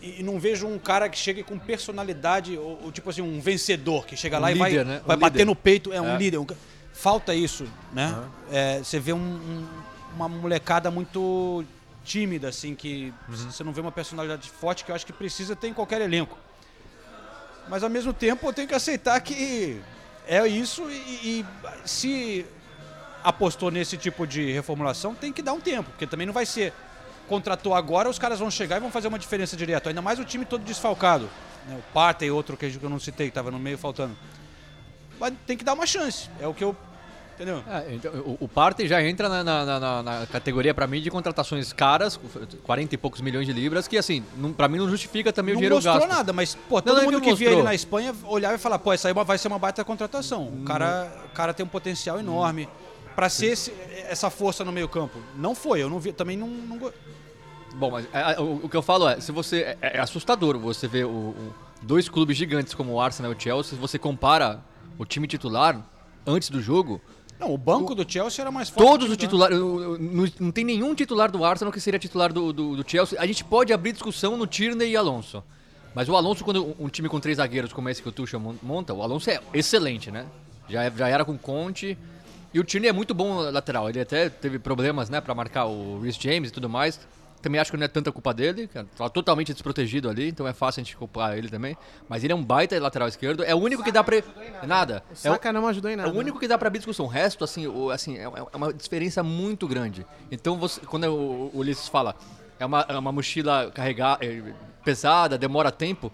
e, 0.00 0.20
e 0.20 0.22
não 0.22 0.38
vejo 0.40 0.66
um 0.66 0.78
cara 0.78 1.08
que 1.10 1.18
chegue 1.18 1.42
com 1.42 1.58
personalidade 1.58 2.56
ou, 2.56 2.80
ou 2.84 2.92
tipo 2.92 3.10
assim 3.10 3.20
um 3.20 3.38
vencedor 3.40 4.06
que 4.06 4.16
chega 4.16 4.38
Um 4.38 4.40
lá 4.40 4.50
e 4.50 4.54
líder, 4.54 4.84
vai, 4.84 4.84
né? 4.94 5.00
Um 5.04 5.06
vai 5.06 5.16
bater 5.16 5.32
líder. 5.38 5.44
no 5.44 5.54
peito 5.56 5.92
é 5.92 6.00
um 6.00 6.14
É. 6.14 6.16
líder. 6.18 6.38
um 6.38 6.46
falta 6.92 7.34
isso, 7.34 7.66
né? 7.92 8.24
É, 8.50 8.78
você 8.78 8.98
vê 8.98 9.12
um- 9.12 9.18
um- 9.18 9.68
uma 10.14 10.28
molecada 10.28 10.90
muito 10.90 11.64
tímida 12.04 12.48
assim 12.48 12.74
que 12.74 13.12
Uhum. 13.28 13.34
você 13.50 13.62
não 13.64 13.72
vê 13.72 13.80
uma 13.80 13.92
personalidade 13.92 14.48
forte 14.48 14.84
que 14.84 14.90
eu 14.90 14.94
acho 14.94 15.04
que 15.04 15.12
precisa 15.12 15.54
ter 15.56 15.68
em 15.68 15.74
qualquer 15.74 16.00
elenco. 16.00 16.38
Mas 17.68 17.82
ao 17.82 17.90
mesmo 17.90 18.12
tempo 18.12 18.46
eu 18.46 18.52
tenho 18.52 18.68
que 18.68 18.74
aceitar 18.74 19.20
que 19.20 19.80
é 20.26 20.46
isso 20.46 20.82
e, 20.90 20.94
e 21.40 21.46
se 21.84 22.46
apostou 23.24 23.70
nesse 23.70 23.96
tipo 23.96 24.26
de 24.26 24.52
reformulação, 24.52 25.14
tem 25.14 25.32
que 25.32 25.40
dar 25.42 25.54
um 25.54 25.60
tempo, 25.60 25.90
porque 25.90 26.06
também 26.06 26.26
não 26.26 26.34
vai 26.34 26.44
ser 26.46 26.72
contratou 27.26 27.74
agora, 27.74 28.08
os 28.08 28.18
caras 28.18 28.38
vão 28.38 28.50
chegar 28.50 28.76
e 28.76 28.80
vão 28.80 28.90
fazer 28.90 29.08
uma 29.08 29.18
diferença 29.18 29.56
direto. 29.56 29.88
Ainda 29.88 30.02
mais 30.02 30.18
o 30.18 30.24
time 30.24 30.44
todo 30.44 30.62
desfalcado. 30.62 31.28
né? 31.66 31.74
O 31.78 31.92
Partey, 31.94 32.30
outro 32.30 32.54
que 32.54 32.66
eu 32.82 32.90
não 32.90 33.00
citei, 33.00 33.28
que 33.28 33.30
estava 33.30 33.50
no 33.50 33.58
meio 33.58 33.78
faltando. 33.78 34.14
Mas 35.18 35.32
tem 35.46 35.56
que 35.56 35.64
dar 35.64 35.72
uma 35.72 35.86
chance. 35.86 36.28
É 36.38 36.46
o 36.46 36.52
que 36.52 36.62
eu. 36.62 36.76
Entendeu? 37.34 37.64
É, 37.68 37.94
então, 37.94 38.12
o, 38.12 38.36
o 38.42 38.46
Partey 38.48 38.86
já 38.86 39.02
entra 39.02 39.28
na, 39.28 39.42
na- 39.42 39.80
na- 39.80 40.02
na- 40.02 40.26
categoria, 40.26 40.72
pra 40.74 40.86
mim, 40.86 41.00
de 41.00 41.10
contratações 41.10 41.72
caras, 41.72 42.20
40 42.62 42.94
e 42.94 42.98
poucos 42.98 43.20
milhões 43.22 43.44
de 43.46 43.52
libras, 43.52 43.88
que, 43.88 43.96
assim, 43.98 44.22
não, 44.36 44.52
pra 44.52 44.68
mim 44.68 44.76
não 44.78 44.88
justifica 44.88 45.32
também 45.32 45.52
o 45.52 45.56
não 45.56 45.60
dinheiro 45.60 45.74
mostrou 45.76 45.94
gasto. 45.98 46.08
nada, 46.08 46.32
mas 46.32 46.54
pô, 46.54 46.76
Não, 46.76 46.82
todo 46.82 46.94
não 46.96 47.02
é 47.02 47.04
mundo 47.06 47.20
que 47.22 47.30
que, 47.30 47.34
via 47.34 47.48
mostrou. 47.48 47.52
ele 47.60 47.62
na 47.62 47.74
Espanha 47.74 48.14
olhava 48.24 48.54
e 48.54 48.58
falava, 48.58 48.80
pô, 48.84 48.92
essa 48.92 49.08
aí 49.08 49.14
vai 49.14 49.36
ser 49.38 49.48
uma 49.48 49.58
baita 49.58 49.82
contratação. 49.82 50.44
O 50.46 50.62
cara, 50.64 51.10
o 51.26 51.34
cara 51.34 51.52
tem 51.54 51.64
um 51.66 51.68
potencial 51.68 52.20
enorme 52.20 52.68
para 53.14 53.28
ser 53.28 53.46
esse- 53.46 53.72
essa 54.08 54.28
força 54.30 54.64
no 54.64 54.72
meio 54.72 54.88
campo. 54.88 55.18
Não 55.36 55.54
foi, 55.54 55.82
eu 55.82 55.88
não 55.90 55.98
vi, 55.98 56.12
também 56.12 56.36
não, 56.36 56.48
não 56.48 56.92
Bom, 57.76 57.90
mas 57.90 58.06
é, 58.12 58.34
é, 58.34 58.40
o, 58.40 58.60
o 58.64 58.68
que 58.68 58.76
eu 58.76 58.82
falo 58.82 59.08
é, 59.08 59.20
se 59.20 59.32
você 59.32 59.76
é, 59.82 59.96
é 59.96 60.00
assustador 60.00 60.56
você 60.58 60.86
ver 60.86 61.04
o, 61.06 61.08
o- 61.10 61.54
dois 61.82 62.08
clubes 62.08 62.36
gigantes 62.36 62.72
como 62.74 62.92
o 62.92 63.00
Arsenal 63.00 63.32
e 63.32 63.34
o 63.34 63.40
Chelsea, 63.40 63.70
se 63.70 63.76
você 63.76 63.98
compara 63.98 64.62
o 64.98 65.04
time 65.04 65.26
titular 65.26 65.84
antes 66.26 66.50
do 66.50 66.62
jogo, 66.62 67.00
Não, 67.38 67.52
o 67.52 67.58
banco 67.58 67.92
do 67.94 68.10
Chelsea 68.10 68.42
era 68.42 68.50
mais 68.52 68.68
forte. 68.70 68.86
todos 68.86 69.10
os 69.10 69.16
titulares, 69.16 69.58
não, 69.58 69.98
não 70.38 70.50
tem 70.52 70.64
nenhum 70.64 70.94
titular 70.94 71.30
do 71.32 71.44
Arsenal 71.44 71.72
que 71.72 71.80
seria 71.80 71.98
titular 71.98 72.32
do, 72.32 72.52
do, 72.52 72.76
do 72.76 72.88
Chelsea. 72.88 73.20
A 73.20 73.26
gente 73.26 73.42
pode 73.44 73.72
abrir 73.72 73.92
discussão 73.92 74.36
no 74.36 74.46
Tierney 74.46 74.92
e 74.92 74.96
Alonso. 74.96 75.42
Mas 75.94 76.08
o 76.08 76.14
Alonso, 76.16 76.44
quando 76.44 76.74
um- 76.78 76.88
time 76.88 77.08
com 77.08 77.18
três 77.20 77.36
zagueiros 77.38 77.72
como 77.72 77.88
esse 77.88 78.00
que 78.02 78.08
o 78.08 78.12
Tuchel 78.12 78.38
mon- 78.40 78.54
monta, 78.62 78.94
o 78.94 79.02
Alonso 79.02 79.28
é 79.30 79.40
excelente, 79.52 80.10
né? 80.12 80.26
Já, 80.68 80.88
já 80.90 81.08
era 81.08 81.24
com 81.24 81.36
Conte. 81.36 81.98
E 82.54 82.60
o 82.60 82.64
Tierney 82.64 82.88
é 82.88 82.92
muito 82.92 83.12
bom 83.12 83.40
lateral. 83.50 83.88
Ele 83.90 84.00
até 84.00 84.28
teve 84.28 84.58
problemas, 84.60 85.10
né, 85.10 85.20
pra 85.20 85.34
marcar 85.34 85.64
o 85.66 85.98
Rhys 86.00 86.14
James 86.16 86.50
e 86.50 86.52
tudo 86.52 86.68
mais. 86.70 87.00
Também 87.42 87.60
acho 87.60 87.70
que 87.70 87.76
não 87.76 87.84
é 87.84 87.88
tanta 87.88 88.10
culpa 88.10 88.32
dele. 88.32 88.70
Tá 88.96 89.08
totalmente 89.10 89.52
desprotegido 89.52 90.08
ali, 90.08 90.28
então 90.28 90.46
é 90.48 90.54
fácil 90.54 90.80
a 90.80 90.84
gente 90.84 90.96
culpar 90.96 91.36
ele 91.36 91.48
também. 91.50 91.76
Mas 92.08 92.24
ele 92.24 92.32
é 92.32 92.36
um 92.36 92.42
baita 92.42 92.78
lateral 92.80 93.06
esquerdo. 93.06 93.44
É 93.44 93.54
o 93.54 93.58
único 93.58 93.82
que 93.82 93.92
dá 93.92 94.02
pra. 94.02 94.22
Nada. 94.66 95.02
O 95.10 95.28
É 95.28 95.30
o- 95.50 95.52
não 95.52 95.66
ajudou 95.66 95.90
em 95.90 95.96
nada. 95.96 96.08
é 96.08 96.12
o 96.12 96.16
único 96.16 96.38
que 96.38 96.48
dá 96.48 96.56
pra 96.56 96.68
abrir 96.68 96.78
discussão. 96.78 97.04
O 97.04 97.08
resto, 97.08 97.44
assim, 97.44 97.66
o- 97.66 97.90
assim 97.90 98.16
é 98.16 98.22
é 98.22 98.56
uma 98.56 98.72
diferença 98.72 99.22
muito 99.22 99.68
grande. 99.68 100.06
Então, 100.30 100.56
você, 100.56 100.80
quando 100.86 101.04
o, 101.08 101.50
o 101.52 101.58
Ulisses 101.58 101.86
fala, 101.88 102.14
é 102.58 102.64
uma, 102.64 102.86
é 102.88 102.96
uma 102.96 103.12
mochila 103.12 103.70
carregada, 103.74 104.20
pesada, 104.82 105.36
demora 105.36 105.70
tempo, 105.70 106.10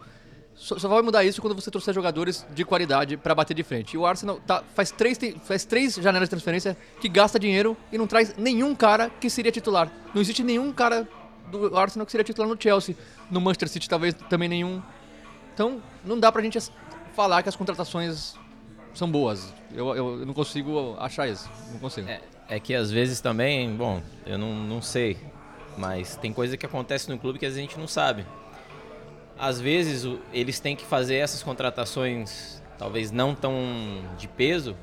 só, 0.60 0.78
só 0.78 0.88
vai 0.88 1.00
mudar 1.00 1.24
isso 1.24 1.40
quando 1.40 1.54
você 1.54 1.70
trouxer 1.70 1.94
jogadores 1.94 2.46
de 2.54 2.66
qualidade 2.66 3.16
pra 3.16 3.34
bater 3.34 3.54
de 3.54 3.62
frente. 3.62 3.94
E 3.94 3.98
o 3.98 4.04
Arsenal 4.04 4.38
tá, 4.46 4.62
faz, 4.74 4.90
três, 4.90 5.18
faz 5.42 5.64
três 5.64 5.94
janelas 5.94 6.28
de 6.28 6.30
transferência 6.30 6.76
que 7.00 7.08
gasta 7.08 7.38
dinheiro 7.38 7.74
e 7.90 7.96
não 7.96 8.06
traz 8.06 8.36
nenhum 8.36 8.74
cara 8.74 9.08
que 9.08 9.30
seria 9.30 9.50
titular. 9.50 9.90
Não 10.12 10.20
existe 10.20 10.42
nenhum 10.42 10.70
cara 10.70 11.08
do 11.50 11.74
Arsenal 11.78 12.04
que 12.04 12.12
seria 12.12 12.24
titular 12.24 12.46
no 12.46 12.60
Chelsea. 12.60 12.94
No 13.30 13.40
Manchester 13.40 13.70
City, 13.70 13.88
talvez 13.88 14.14
também 14.28 14.50
nenhum. 14.50 14.82
Então, 15.54 15.80
não 16.04 16.20
dá 16.20 16.30
pra 16.30 16.42
gente 16.42 16.58
falar 17.16 17.42
que 17.42 17.48
as 17.48 17.56
contratações 17.56 18.34
são 18.92 19.10
boas. 19.10 19.54
Eu, 19.72 19.88
eu, 19.96 20.20
eu 20.20 20.26
não 20.26 20.34
consigo 20.34 20.94
achar 20.98 21.26
isso. 21.26 21.48
Não 21.72 21.78
consigo. 21.78 22.06
É, 22.06 22.20
é 22.50 22.60
que 22.60 22.74
às 22.74 22.90
vezes 22.90 23.22
também, 23.22 23.74
bom, 23.74 24.02
eu 24.26 24.36
não, 24.36 24.52
não 24.52 24.82
sei, 24.82 25.16
mas 25.78 26.16
tem 26.16 26.34
coisa 26.34 26.54
que 26.58 26.66
acontece 26.66 27.08
no 27.08 27.18
clube 27.18 27.38
que 27.38 27.46
a 27.46 27.50
gente 27.50 27.78
não 27.78 27.88
sabe. 27.88 28.26
Às 29.40 29.58
vezes 29.58 30.06
eles 30.34 30.60
têm 30.60 30.76
que 30.76 30.84
fazer 30.84 31.16
essas 31.16 31.42
contratações, 31.42 32.62
talvez 32.78 33.10
não 33.10 33.34
tão 33.34 33.54
de 34.18 34.28
peso, 34.28 34.76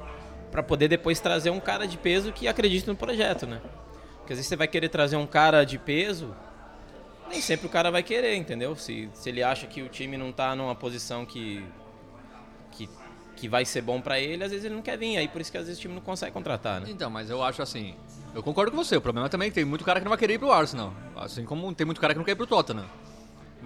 para 0.51 0.63
poder 0.63 0.87
depois 0.87 1.19
trazer 1.19 1.51
um 1.51 1.59
cara 1.59 1.87
de 1.87 1.95
peso 1.95 2.31
que 2.33 2.47
acredite 2.47 2.87
no 2.87 2.95
projeto, 2.95 3.45
né? 3.45 3.61
Porque 4.17 4.33
às 4.33 4.39
vezes 4.39 4.47
você 4.47 4.55
vai 4.55 4.67
querer 4.67 4.89
trazer 4.89 5.15
um 5.15 5.27
cara 5.27 5.63
de 5.63 5.77
peso, 5.77 6.35
nem 7.29 7.39
sempre 7.39 7.67
o 7.67 7.69
cara 7.69 7.91
vai 7.91 8.01
querer, 8.01 8.35
entendeu? 8.35 8.75
Se, 8.75 9.07
se 9.13 9.29
ele 9.29 9.43
acha 9.43 9.67
que 9.67 9.83
o 9.83 9.89
time 9.89 10.17
não 10.17 10.31
tá 10.31 10.55
numa 10.55 10.73
posição 10.73 11.23
que 11.23 11.63
que, 12.71 12.89
que 13.35 13.47
vai 13.47 13.63
ser 13.63 13.81
bom 13.81 14.01
para 14.01 14.19
ele, 14.19 14.43
às 14.43 14.49
vezes 14.49 14.65
ele 14.65 14.73
não 14.73 14.81
quer 14.81 14.97
vir, 14.97 15.17
aí 15.17 15.27
por 15.27 15.39
isso 15.39 15.51
que 15.51 15.57
às 15.57 15.65
vezes 15.65 15.77
o 15.77 15.81
time 15.81 15.93
não 15.93 16.01
consegue 16.01 16.31
contratar, 16.31 16.81
né? 16.81 16.87
Então, 16.89 17.11
mas 17.11 17.29
eu 17.29 17.43
acho 17.43 17.61
assim. 17.61 17.93
Eu 18.33 18.41
concordo 18.41 18.71
com 18.71 18.77
você. 18.77 18.97
O 18.97 19.01
problema 19.01 19.29
também 19.29 19.47
é 19.47 19.49
que 19.49 19.55
tem 19.55 19.65
muito 19.65 19.85
cara 19.85 19.99
que 19.99 20.03
não 20.03 20.09
vai 20.09 20.17
querer 20.17 20.33
ir 20.33 20.39
pro 20.39 20.51
Arsenal. 20.51 20.93
Assim 21.15 21.45
como 21.45 21.73
tem 21.73 21.85
muito 21.85 22.01
cara 22.01 22.13
que 22.13 22.17
não 22.17 22.25
quer 22.25 22.31
ir 22.31 22.35
pro 22.35 22.45
Tottenham. 22.45 22.85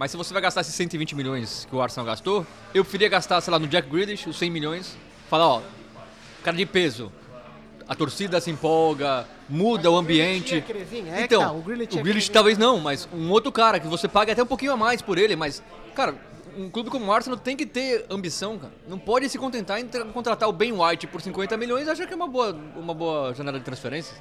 Mas 0.02 0.10
se 0.10 0.16
você 0.16 0.32
vai 0.32 0.42
gastar 0.42 0.62
esses 0.62 0.74
120 0.74 1.14
milhões 1.14 1.64
que 1.70 1.76
o 1.76 1.80
Arsenal 1.80 2.04
gastou, 2.04 2.44
eu 2.74 2.82
preferia 2.82 3.08
gastar, 3.08 3.40
sei 3.40 3.52
lá, 3.52 3.58
no 3.60 3.68
Jack 3.68 3.88
Grealish, 3.88 4.28
os 4.28 4.36
100 4.36 4.50
milhões. 4.50 4.96
Falar, 5.30 5.46
ó, 5.46 5.62
cara 6.42 6.56
de 6.56 6.66
peso. 6.66 7.12
A 7.86 7.94
torcida 7.94 8.40
se 8.40 8.50
empolga, 8.50 9.28
muda 9.48 9.88
o 9.92 9.96
ambiente. 9.96 10.58
vir, 10.90 11.06
é 11.08 11.18
que 11.18 11.22
então, 11.22 11.40
tá, 11.42 11.52
o 11.52 11.62
Grealish 11.62 11.96
o 11.96 12.02
Grealish 12.02 12.02
querer 12.02 12.20
vir. 12.20 12.30
talvez 12.32 12.58
não, 12.58 12.80
mas 12.80 13.08
um 13.14 13.30
outro 13.30 13.52
cara 13.52 13.78
que 13.78 13.86
você 13.86 14.08
paga 14.08 14.32
até 14.32 14.42
um 14.42 14.46
pouquinho 14.46 14.72
a 14.72 14.76
mais 14.76 15.00
por 15.00 15.18
ele, 15.18 15.36
mas, 15.36 15.62
cara, 15.94 16.16
um 16.56 16.68
clube 16.68 16.90
como 16.90 17.06
o 17.06 17.12
Arsenal 17.12 17.38
tem 17.38 17.56
que 17.56 17.64
ter 17.64 18.04
ambição, 18.10 18.58
cara. 18.58 18.72
Não 18.88 18.98
pode 18.98 19.28
se 19.28 19.38
contentar 19.38 19.78
em 19.78 19.86
tra- 19.86 20.04
contratar 20.06 20.48
o 20.48 20.52
Ben 20.52 20.72
White 20.72 21.06
por 21.06 21.22
50 21.22 21.56
milhões 21.56 21.86
e 21.86 21.90
achar 21.90 22.08
que 22.08 22.12
é 22.12 22.16
uma 22.16 22.26
boa, 22.26 22.52
uma 22.74 22.92
boa 22.92 23.32
janela 23.34 23.56
de 23.56 23.64
transferências. 23.64 24.20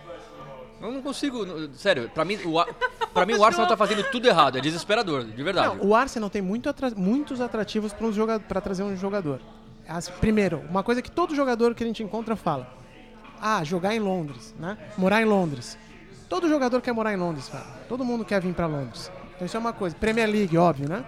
Eu 0.82 0.92
não 0.92 1.02
consigo, 1.02 1.46
sério, 1.76 2.10
pra 2.14 2.26
mim, 2.26 2.38
o, 2.46 3.08
pra 3.14 3.26
mim 3.26 3.34
o 3.36 3.44
Arsenal 3.44 3.68
tá 3.68 3.78
fazendo 3.78 4.04
tudo 4.12 4.28
errado, 4.28 4.58
é 4.58 4.62
desesperador, 4.62 5.24
de 5.26 5.44
verdade. 5.44 5.68
Não, 5.78 5.88
o 5.90 5.96
Arsenal 5.96 6.30
tem 6.30 6.42
muito 6.42 6.68
atra- 6.70 6.92
muitos 6.96 7.40
atrativos 7.40 7.94
para 7.94 8.12
joga 8.12 8.40
trazer 8.40 8.84
um 8.84 8.96
jogador. 8.98 9.40
As- 9.88 10.10
primeiro, 10.10 10.62
uma 10.70 10.84
coisa 10.84 11.02
que 11.02 11.12
todo 11.12 11.36
jogador 11.36 11.76
que 11.76 11.84
a 11.84 11.88
gente 11.88 12.02
encontra 12.02 12.36
fala: 12.36 12.68
Ah, 13.42 13.64
jogar 13.64 13.94
em 13.96 14.00
Londres, 14.00 14.56
né? 14.60 14.78
Morar 14.98 15.22
em 15.22 15.26
Londres. 15.26 15.78
Todo 16.30 16.48
jogador 16.48 16.82
quer 16.82 16.94
morar 16.94 17.14
em 17.14 17.18
Londres, 17.18 17.50
cara. 17.50 17.66
Todo 17.90 18.06
mundo 18.06 18.24
quer 18.24 18.42
vir 18.42 18.54
para 18.54 18.66
Londres. 18.68 19.12
Então 19.36 19.46
isso 19.46 19.58
é 19.58 19.60
uma 19.60 19.74
coisa. 19.74 19.96
Premier 19.96 20.30
League, 20.30 20.58
óbvio, 20.58 20.88
né? 20.88 21.04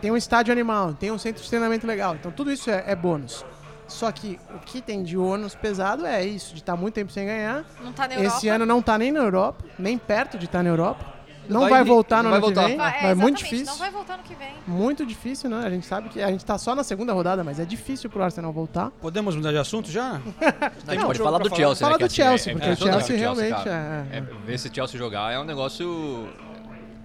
Tem 0.00 0.10
um 0.10 0.16
estádio 0.16 0.52
animal, 0.52 0.94
tem 0.94 1.10
um 1.10 1.18
centro 1.18 1.42
de 1.42 1.48
treinamento 1.48 1.86
legal. 1.86 2.14
Então 2.14 2.30
tudo 2.30 2.52
isso 2.52 2.70
é, 2.70 2.84
é 2.86 2.94
bônus. 2.94 3.44
Só 3.88 4.12
que 4.12 4.38
o 4.54 4.58
que 4.58 4.80
tem 4.82 5.02
de 5.02 5.16
ônus 5.16 5.54
pesado 5.54 6.04
é 6.06 6.24
isso, 6.24 6.52
de 6.54 6.60
estar 6.60 6.76
muito 6.76 6.94
tempo 6.94 7.10
sem 7.10 7.26
ganhar. 7.26 7.64
Não 7.82 7.92
tá 7.92 8.06
na 8.06 8.14
Europa. 8.14 8.36
Esse 8.36 8.48
ano 8.48 8.66
não 8.66 8.82
tá 8.82 8.98
nem 8.98 9.10
na 9.10 9.20
Europa, 9.20 9.64
nem 9.78 9.96
perto 9.96 10.38
de 10.38 10.44
estar 10.44 10.62
na 10.62 10.68
Europa. 10.68 11.18
Não 11.48 11.60
vai 11.62 11.70
vai, 11.70 11.84
voltar 11.84 12.22
não 12.22 12.24
no 12.24 12.30
vai 12.30 12.38
ano 12.38 12.46
que 12.48 12.54
voltar. 12.54 12.68
vem. 12.68 12.76
Vai, 12.76 12.90
Vai, 12.92 13.10
é, 13.10 13.14
muito 13.14 13.38
exatamente, 13.38 13.44
difícil. 13.44 13.66
Não 13.66 13.76
vai 13.78 13.90
voltar 13.90 14.16
no 14.18 14.22
que 14.22 14.34
vem. 14.34 14.52
Muito 14.66 15.06
difícil, 15.06 15.48
né? 15.48 15.62
A 15.64 15.70
gente 15.70 15.86
sabe 15.86 16.10
que 16.10 16.20
a 16.22 16.30
gente 16.30 16.44
tá 16.44 16.58
só 16.58 16.74
na 16.74 16.84
segunda 16.84 17.14
rodada, 17.14 17.42
mas 17.42 17.58
é 17.58 17.64
difícil 17.64 18.10
pro 18.10 18.22
Arsenal 18.22 18.52
voltar. 18.52 18.90
Podemos 19.00 19.34
mudar 19.34 19.50
de 19.52 19.56
assunto 19.56 19.90
já? 19.90 20.20
a 20.86 20.92
gente 20.92 21.02
um 21.02 21.06
pode 21.06 21.18
falar 21.18 21.38
do 21.38 21.48
falar. 21.48 21.56
Chelsea, 21.56 21.86
Fala 21.86 21.92
né? 21.92 21.96
que 21.96 22.04
do 22.04 22.06
assim, 22.06 22.14
Chelsea, 22.16 22.50
é- 22.52 22.54
porque 22.54 22.68
é 22.68 22.72
o 22.72 22.76
Chelsea 22.76 23.16
realmente 23.16 23.64
cara. 23.64 24.06
é- 24.12 24.18
É, 24.18 24.20
ver 24.20 24.54
esse 24.54 24.70
Chelsea 24.72 24.98
jogar 24.98 25.32
é 25.32 25.38
um 25.40 25.44
negócio. 25.44 25.88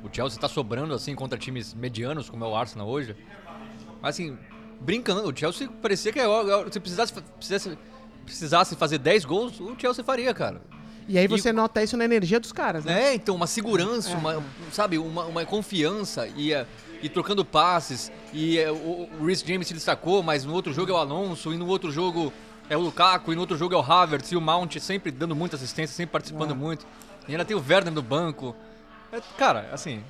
O 0.03 0.09
Chelsea 0.11 0.37
tá 0.37 0.49
sobrando 0.49 0.93
assim 0.93 1.15
contra 1.15 1.37
times 1.39 1.73
medianos, 1.73 2.29
como 2.29 2.43
é 2.43 2.47
o 2.47 2.53
Arsenal 2.53 2.89
hoje. 2.89 3.15
Mas 4.01 4.15
assim, 4.15 4.37
brincando, 4.83 5.27
o 5.27 5.35
Chelsea 5.35 5.69
parecia 5.81 6.11
que 6.11 6.19
é, 6.19 6.25
é- 6.25 6.71
se 6.71 6.79
precisasse, 6.79 7.13
precisasse, 7.13 7.77
precisasse 8.25 8.75
fazer 8.75 8.97
10 8.97 9.25
gols, 9.25 9.59
o 9.59 9.75
Chelsea 9.79 10.03
faria, 10.03 10.33
cara. 10.33 10.61
E 11.07 11.17
aí 11.17 11.27
você 11.27 11.51
nota 11.51 11.83
isso 11.83 11.97
na 11.97 12.05
energia 12.05 12.39
dos 12.39 12.51
caras, 12.51 12.85
né? 12.85 13.09
É, 13.09 13.13
então, 13.13 13.35
uma 13.35 13.47
segurança, 13.47 14.15
uma, 14.15 14.41
sabe, 14.71 14.97
uma, 14.97 15.25
uma 15.25 15.45
confiança 15.45 16.27
e, 16.27 16.53
eh, 16.53 16.65
e 17.01 17.09
trocando 17.09 17.43
passes. 17.43 18.11
E 18.31 18.57
eh, 18.57 18.71
o, 18.71 19.09
o 19.19 19.25
Rhys 19.25 19.41
James 19.41 19.67
se 19.67 19.73
destacou, 19.73 20.23
mas 20.23 20.45
no 20.45 20.53
outro 20.53 20.73
jogo 20.73 20.91
é 20.91 20.93
o 20.93 20.97
Alonso, 20.97 21.53
e 21.53 21.57
no 21.57 21.67
outro 21.67 21.91
jogo 21.91 22.31
é 22.69 22.77
o 22.77 22.79
Lukaku, 22.79 23.33
e 23.33 23.35
no 23.35 23.41
outro 23.41 23.57
jogo 23.57 23.75
é 23.75 23.77
o 23.77 23.81
Havertz, 23.81 24.31
e 24.31 24.35
o 24.37 24.41
Mount 24.41 24.77
sempre 24.79 25.11
dando 25.11 25.35
muita 25.35 25.57
assistência, 25.57 25.93
sempre 25.93 26.13
participando 26.13 26.55
muito. 26.55 26.87
E 27.27 27.31
ainda 27.31 27.43
tem 27.43 27.55
o 27.55 27.63
Werner 27.67 27.93
no 27.93 28.01
banco. 28.01 28.55
É, 29.11 29.19
cara, 29.37 29.69
assim, 29.73 30.01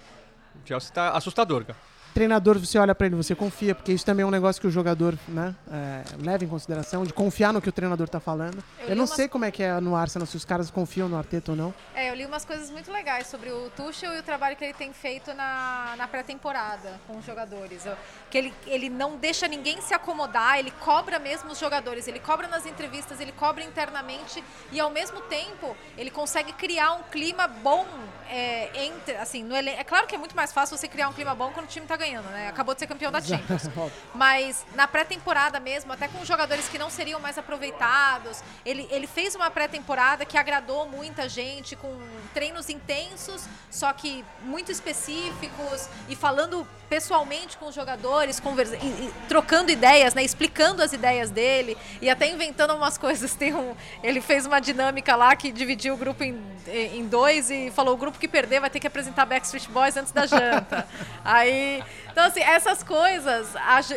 o 0.63 0.67
Chelsea 0.67 0.91
tá 0.91 1.09
assustador, 1.09 1.65
cara. 1.65 1.92
Treinador, 2.13 2.58
você 2.60 2.78
olha 2.78 2.93
pra 2.93 3.08
ele, 3.08 3.15
você 3.15 3.34
confia, 3.36 3.73
porque 3.73 3.91
isso 3.91 4.06
também 4.06 4.23
é 4.23 4.26
um 4.26 4.32
negócio 4.32 4.62
que 4.62 4.67
o 4.67 4.71
jogador 4.71 5.17
né, 5.28 5.56
é, 5.71 6.04
leva 6.19 6.43
em 6.43 6.47
consideração, 6.47 7.04
de 7.04 7.13
confiar 7.13 7.52
no 7.52 7.62
que 7.62 7.69
o 7.69 7.71
treinador 7.71 8.08
tá 8.08 8.19
falando. 8.19 8.63
Eu 8.80 8.89
Eu, 8.89 8.95
não 8.95 9.04
umas- 9.06 9.15
sei 9.15 9.28
como 9.28 9.45
é 9.45 9.52
que 9.52 9.63
é 9.63 9.80
no 9.80 9.95
Arsenal, 9.95 10.26
se 10.26 10.38
os 10.38 10.45
caras 10.45 10.69
confiam 10.69 11.10
no 11.10 11.17
Arteta 11.17 11.52
ou 11.52 11.58
não. 11.58 11.73
É, 11.95 12.10
eu 12.10 12.15
li 12.15 12.26
umas 12.26 12.45
coisas 12.45 12.69
muito 12.69 12.91
legais 12.91 13.28
sobre 13.28 13.49
o 13.52 13.69
Tuchel 13.76 14.13
e 14.15 14.19
o 14.19 14.23
trabalho 14.23 14.56
que 14.56 14.63
ele 14.63 14.73
tem 14.73 14.93
feito 14.93 15.34
na, 15.34 15.95
na 15.97 16.08
pré-temporada 16.08 16.99
com 17.08 17.17
os 17.17 17.26
jogadores. 17.26 17.86
Eu- 17.86 17.97
Que 18.30 18.38
ele, 18.38 18.54
ele 18.65 18.89
não 18.89 19.15
deixa 19.17 19.47
ninguém 19.47 19.80
se 19.82 19.93
acomodar, 19.93 20.58
ele 20.58 20.71
cobra 20.80 21.19
mesmo 21.19 21.52
os 21.52 21.60
jogadores, 21.60 22.08
ele 22.08 22.19
cobra 22.19 22.47
nas 22.47 22.65
entrevistas, 22.65 23.19
ele 23.19 23.32
cobra 23.32 23.63
internamente 23.63 24.43
e 24.71 24.80
ao 24.80 24.89
mesmo 24.89 25.21
tempo 25.21 25.76
ele 25.97 26.10
consegue 26.10 26.52
criar 26.54 26.93
um 26.93 27.04
clima 27.04 27.47
bom 27.47 27.86
é, 28.30 28.86
entre, 28.86 29.15
assim, 29.17 29.43
no 29.43 29.56
É 29.56 29.84
claro 29.84 30.08
que 30.08 30.15
é 30.15 30.17
muito 30.17 30.36
mais 30.36 30.52
fácil 30.52 30.76
você 30.78 30.88
criar 30.88 31.10
um 31.10 31.13
clima 31.13 31.36
bom 31.36 31.52
quando 31.52 31.65
o 31.65 31.69
time 31.69 31.86
tá 31.86 31.95
ganhando, 32.04 32.30
né? 32.30 32.50
Acabou 32.50 32.74
de 32.74 32.80
ser 32.82 32.88
campeão 32.88 33.12
da 33.12 33.22
Champions. 33.22 33.63
Mas 34.13 34.66
na 34.76 34.88
pré-temporada 34.88 35.60
mesmo, 35.60 35.92
até 35.94 36.08
com 36.08 36.24
jogadores 36.26 36.68
que 36.68 36.78
não 36.78 36.89
seriam 36.89 37.20
mais 37.20 37.38
aproveitados, 37.38 38.44
ele, 38.66 38.88
ele 38.92 39.08
fez 39.08 39.36
uma 39.36 39.50
pré-temporada 39.50 40.26
que 40.26 40.38
agradou 40.38 40.88
muita 40.88 41.30
gente, 41.30 41.76
com 41.76 41.98
treinos 42.34 42.70
intensos, 42.70 43.46
só 43.72 43.92
que 43.94 44.24
muito 44.42 44.72
específicos, 44.72 45.88
e 46.10 46.16
falando 46.16 46.68
pessoalmente 46.89 47.58
com 47.58 47.68
os 47.68 47.76
jogadores, 47.76 48.39
conversa, 48.39 48.76
e- 48.76 48.80
e 49.08 49.13
trocando 49.28 49.72
ideias, 49.72 50.13
né, 50.13 50.24
explicando 50.24 50.84
as 50.84 50.94
ideias 50.94 51.32
dele, 51.32 51.76
e 52.02 52.10
até 52.10 52.28
inventando 52.28 52.76
umas 52.76 52.98
coisas. 52.98 53.34
Tem 53.44 53.54
um, 53.54 53.76
ele 54.04 54.22
fez 54.22 54.46
uma 54.46 54.60
dinâmica 54.60 55.16
lá 55.16 55.36
que 55.36 55.52
dividiu 55.52 55.94
o 55.96 55.98
grupo 55.98 56.24
em, 56.24 56.39
em 56.68 57.08
dois 57.08 57.50
e 57.50 57.72
falou: 57.72 57.94
o 57.96 57.98
grupo 57.98 58.20
que 58.20 58.28
perder 58.28 58.60
vai 58.60 58.70
ter 58.70 58.80
que 58.80 58.88
apresentar 58.88 59.26
Backstreet 59.26 59.68
Boys 59.70 59.98
antes 59.98 60.12
da 60.12 60.26
janta. 60.26 60.88
Aí. 61.26 61.84
Então, 62.12 62.25
assim, 62.25 62.41
essas 62.41 62.84
coisas. 62.84 63.47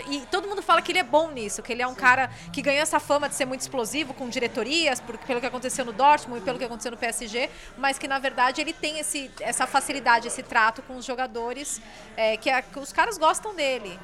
E 0.08 0.20
todo 0.30 0.48
mundo 0.48 0.62
fala 0.62 0.80
que 0.80 0.90
ele 0.92 0.98
é 0.98 1.02
bom 1.04 1.30
nisso, 1.30 1.62
que 1.62 1.72
ele 1.72 1.82
é 1.82 1.86
um 1.86 1.94
cara 1.94 2.30
que 2.52 2.62
ganhou 2.62 2.80
essa 2.82 2.98
fama 2.98 3.28
de 3.28 3.34
ser 3.34 3.44
muito 3.44 3.60
explosivo 3.60 4.14
com 4.14 4.28
diretorias, 4.28 5.00
por- 5.00 5.18
pelo 5.18 5.40
que 5.40 5.46
aconteceu 5.46 5.84
no 5.84 5.92
Dortmund 5.92 6.40
e 6.40 6.44
pelo 6.44 6.58
que 6.58 6.64
aconteceu 6.64 6.90
no 6.90 6.96
PSG, 6.96 7.50
mas 7.76 7.98
que 7.98 8.08
na 8.08 8.18
verdade 8.18 8.60
ele 8.60 8.72
tem 8.72 8.98
esse, 8.98 9.30
essa 9.40 9.66
facilidade, 9.66 10.26
esse 10.28 10.42
trato 10.42 10.80
com 10.82 10.96
os 10.96 11.04
jogadores, 11.04 11.80
é, 12.16 12.36
que, 12.36 12.48
é- 12.48 12.62
que 12.62 12.78
os 12.78 12.92
caras 12.92 13.18
gostam 13.18 13.54
dele. 13.54 13.98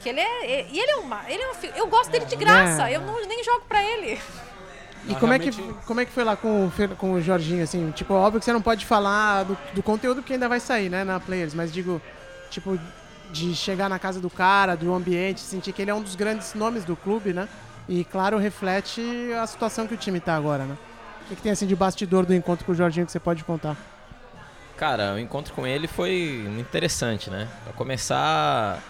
Que 0.00 0.10
ele 0.10 0.20
é. 0.20 0.66
E 0.70 0.78
ele 0.78 0.90
é 0.90 0.96
uma. 0.96 1.22
Ele 1.26 1.42
é 1.42 1.46
uma 1.50 1.56
eu 1.76 1.86
gosto 1.86 2.10
dele 2.10 2.26
de 2.26 2.36
graça, 2.36 2.88
É. 2.90 2.96
eu 2.96 3.00
não, 3.00 3.26
nem 3.26 3.42
jogo 3.42 3.64
pra 3.66 3.82
ele. 3.82 4.20
E 5.08 5.12
Não, 5.12 5.20
como 5.20 5.32
é, 5.32 5.38
que, 5.38 5.50
realmente- 5.50 5.86
como 5.86 6.00
é 6.00 6.04
que 6.04 6.12
foi 6.12 6.22
lá 6.24 6.36
com, 6.36 6.66
o 6.66 6.96
com 6.96 7.12
o 7.12 7.22
Jorginho, 7.22 7.62
assim? 7.64 7.90
Tipo, 7.92 8.12
óbvio 8.14 8.38
que 8.40 8.44
você 8.44 8.52
não 8.52 8.60
pode 8.60 8.84
falar 8.84 9.44
do, 9.44 9.56
do 9.72 9.82
conteúdo 9.82 10.22
que 10.22 10.32
ainda 10.32 10.48
vai 10.48 10.60
sair, 10.60 10.90
né, 10.90 11.02
na 11.04 11.18
Players, 11.20 11.54
mas 11.54 11.72
digo, 11.72 12.02
tipo, 12.50 12.78
de 13.36 13.54
chegar 13.54 13.88
na 13.88 13.98
casa 13.98 14.20
do 14.20 14.30
cara, 14.30 14.74
do 14.74 14.94
ambiente, 14.94 15.40
sentir 15.40 15.72
que 15.72 15.82
ele 15.82 15.90
é 15.90 15.94
um 15.94 16.02
dos 16.02 16.14
grandes 16.14 16.54
nomes 16.54 16.84
do 16.84 16.96
clube, 16.96 17.32
né? 17.32 17.48
E, 17.88 18.04
claro, 18.04 18.38
reflete 18.38 19.02
a 19.40 19.46
situação 19.46 19.86
que 19.86 19.94
o 19.94 19.96
time 19.96 20.18
tá 20.18 20.34
agora, 20.34 20.64
né? 20.64 20.76
O 21.22 21.28
que, 21.28 21.36
que 21.36 21.42
tem, 21.42 21.52
assim, 21.52 21.66
de 21.66 21.76
bastidor 21.76 22.24
do 22.24 22.34
encontro 22.34 22.64
com 22.64 22.72
o 22.72 22.74
Jorginho 22.74 23.04
que 23.04 23.12
você 23.12 23.20
pode 23.20 23.44
contar? 23.44 23.76
Cara, 24.76 25.14
o 25.14 25.18
encontro 25.18 25.52
com 25.54 25.66
ele 25.66 25.86
foi 25.86 26.44
muito 26.48 26.66
interessante, 26.68 27.28
né? 27.28 27.48
Pra 27.64 27.72
começar, 27.74 28.82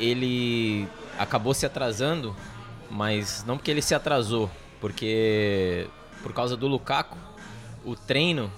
ele 0.00 0.88
acabou 1.18 1.52
se 1.52 1.66
atrasando, 1.66 2.34
mas 2.90 3.44
não 3.44 3.56
porque 3.56 3.70
ele 3.70 3.82
se 3.82 3.94
atrasou, 3.94 4.50
porque 4.80 5.86
por 6.22 6.32
causa 6.32 6.56
do 6.56 6.66
Lukaku, 6.66 7.16
o 7.84 7.94
treino 7.94 8.50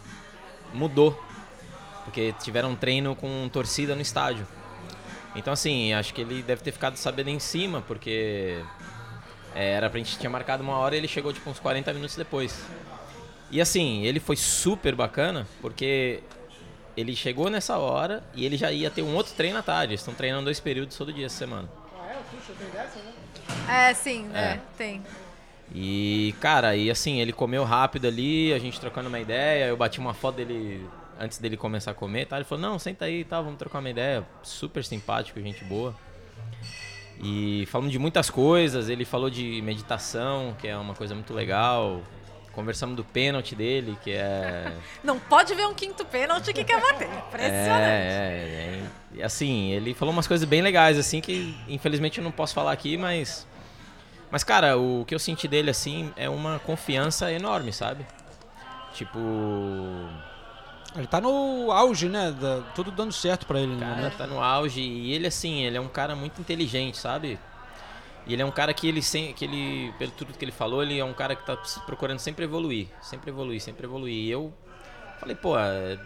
mudou. 0.72 1.18
Porque 2.04 2.35
tiveram 2.40 2.70
um 2.70 2.76
treino 2.76 3.14
com 3.14 3.48
torcida 3.52 3.94
no 3.94 4.00
estádio. 4.00 4.46
Então 5.34 5.52
assim, 5.52 5.92
acho 5.92 6.12
que 6.12 6.20
ele 6.20 6.42
deve 6.42 6.62
ter 6.62 6.72
ficado 6.72 6.96
sabendo 6.96 7.30
em 7.30 7.38
cima, 7.38 7.82
porque 7.82 8.60
é, 9.54 9.72
era 9.72 9.88
pra 9.88 9.98
gente 9.98 10.18
tinha 10.18 10.30
marcado 10.30 10.62
uma 10.62 10.76
hora 10.76 10.94
e 10.94 10.98
ele 10.98 11.08
chegou 11.08 11.32
tipo 11.32 11.48
uns 11.48 11.58
40 11.60 11.92
minutos 11.92 12.16
depois. 12.16 12.62
E 13.50 13.60
assim, 13.60 14.04
ele 14.04 14.20
foi 14.20 14.36
super 14.36 14.94
bacana, 14.94 15.46
porque 15.60 16.20
ele 16.96 17.14
chegou 17.16 17.48
nessa 17.50 17.78
hora 17.78 18.22
e 18.34 18.44
ele 18.44 18.56
já 18.56 18.70
ia 18.70 18.90
ter 18.90 19.02
um 19.02 19.14
outro 19.14 19.32
treino 19.34 19.58
à 19.58 19.62
tarde. 19.62 19.92
Eles 19.92 20.00
estão 20.00 20.14
treinando 20.14 20.44
dois 20.44 20.60
períodos 20.60 20.96
todo 20.96 21.12
dia 21.12 21.26
essa 21.26 21.36
semana. 21.38 21.68
É, 23.68 23.94
sim, 23.94 24.28
é, 24.34 24.38
É. 24.38 24.60
tem. 24.76 25.02
E, 25.72 26.34
cara, 26.40 26.74
e 26.74 26.90
assim, 26.90 27.20
ele 27.20 27.32
comeu 27.32 27.62
rápido 27.64 28.06
ali, 28.08 28.52
a 28.52 28.58
gente 28.58 28.80
trocando 28.80 29.08
uma 29.08 29.20
ideia, 29.20 29.66
eu 29.66 29.76
bati 29.76 30.00
uma 30.00 30.12
foto 30.12 30.36
dele 30.36 30.84
antes 31.20 31.38
dele 31.38 31.56
começar 31.56 31.90
a 31.90 31.94
comer, 31.94 32.26
tá? 32.26 32.37
Ele 32.37 32.44
falou, 32.44 32.62
não, 32.62 32.78
senta 32.78 33.04
aí, 33.04 33.24
tá, 33.24 33.40
vamos 33.40 33.59
trocar 33.59 33.78
uma 33.78 33.90
ideia. 33.90 34.26
Super 34.42 34.85
simpático, 34.85 35.40
gente 35.40 35.62
boa. 35.64 35.94
E 37.22 37.66
falamos 37.66 37.92
de 37.92 37.98
muitas 37.98 38.30
coisas, 38.30 38.88
ele 38.88 39.04
falou 39.04 39.28
de 39.28 39.61
meditação, 39.61 40.56
que 40.59 40.66
é 40.66 40.76
uma 40.76 40.94
coisa 40.94 41.14
muito 41.14 41.35
legal. 41.35 42.00
Conversamos 42.52 42.96
do 42.96 43.04
pênalti 43.04 43.54
dele, 43.54 43.96
que 44.02 44.11
é... 44.11 44.72
Não 45.04 45.18
pode 45.18 45.54
ver 45.54 45.66
um 45.66 45.74
quinto 45.74 46.04
pênalti 46.04 46.52
que 46.52 46.64
quer 46.64 46.80
bater. 46.80 47.09
Impressionante. 47.09 47.85
É, 47.85 48.80
é, 48.80 48.83
é, 48.83 48.90
e 49.14 49.22
assim, 49.22 49.70
ele 49.70 49.94
falou 49.94 50.12
umas 50.12 50.26
coisas 50.26 50.48
bem 50.48 50.62
legais, 50.62 50.98
assim, 50.98 51.20
que 51.20 51.54
infelizmente 51.68 52.18
eu 52.18 52.24
não 52.24 52.33
posso 52.33 52.54
falar 52.54 52.72
aqui, 52.72 52.96
mas. 52.96 53.46
Mas, 54.30 54.44
cara, 54.44 54.78
o 54.78 55.04
que 55.04 55.14
eu 55.14 55.18
senti 55.18 55.46
dele, 55.46 55.70
assim, 55.70 56.12
é 56.16 56.28
uma 56.28 56.59
confiança 56.61 57.33
enorme, 57.33 57.72
sabe? 57.72 58.06
Tipo. 58.94 59.18
Ele 60.96 61.07
tá 61.07 61.20
no 61.20 61.70
auge, 61.70 62.09
né? 62.09 62.33
da- 62.33 62.62
tudo 62.74 62.90
dando 62.90 63.12
certo 63.12 63.46
pra 63.46 63.61
ele 63.61 63.74
O 63.74 63.79
cara 63.79 63.94
momento. 63.96 64.16
tá 64.16 64.26
no 64.26 64.42
auge 64.42 64.81
e 64.81 65.12
ele, 65.12 65.26
assim, 65.26 65.62
ele 65.62 65.76
é 65.76 65.81
um 65.81 65.88
cara 65.88 66.16
muito 66.16 66.40
inteligente, 66.40 66.98
sabe? 66.98 67.38
E 68.26 68.33
ele 68.33 68.42
é 68.42 68.44
um 68.44 68.50
cara 68.50 68.74
que 68.74 68.87
ele, 68.88 69.00
sem, 69.00 69.33
que 69.33 69.44
ele, 69.44 69.92
pelo 69.98 70.11
tudo 70.11 70.33
que 70.37 70.44
ele 70.44 70.53
falou, 70.53 70.83
ele 70.83 70.98
é 70.98 71.05
um 71.05 71.12
cara 71.12 71.35
que 71.37 71.46
tá 71.46 71.57
procurando 71.87 72.18
sempre 72.18 72.44
evoluir, 72.44 72.88
sempre 73.00 73.31
evoluir, 73.31 73.61
sempre 73.61 73.87
evoluir. 73.87 74.14
E 74.14 74.31
eu 74.31 74.53
falei, 75.20 75.35
pô, 75.37 75.57
é, 75.59 75.96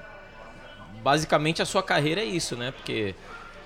basicamente 1.02 1.60
a 1.62 1.66
sua 1.66 1.82
carreira 1.82 2.20
é 2.20 2.24
isso, 2.24 2.56
né? 2.56 2.70
Porque 2.70 3.14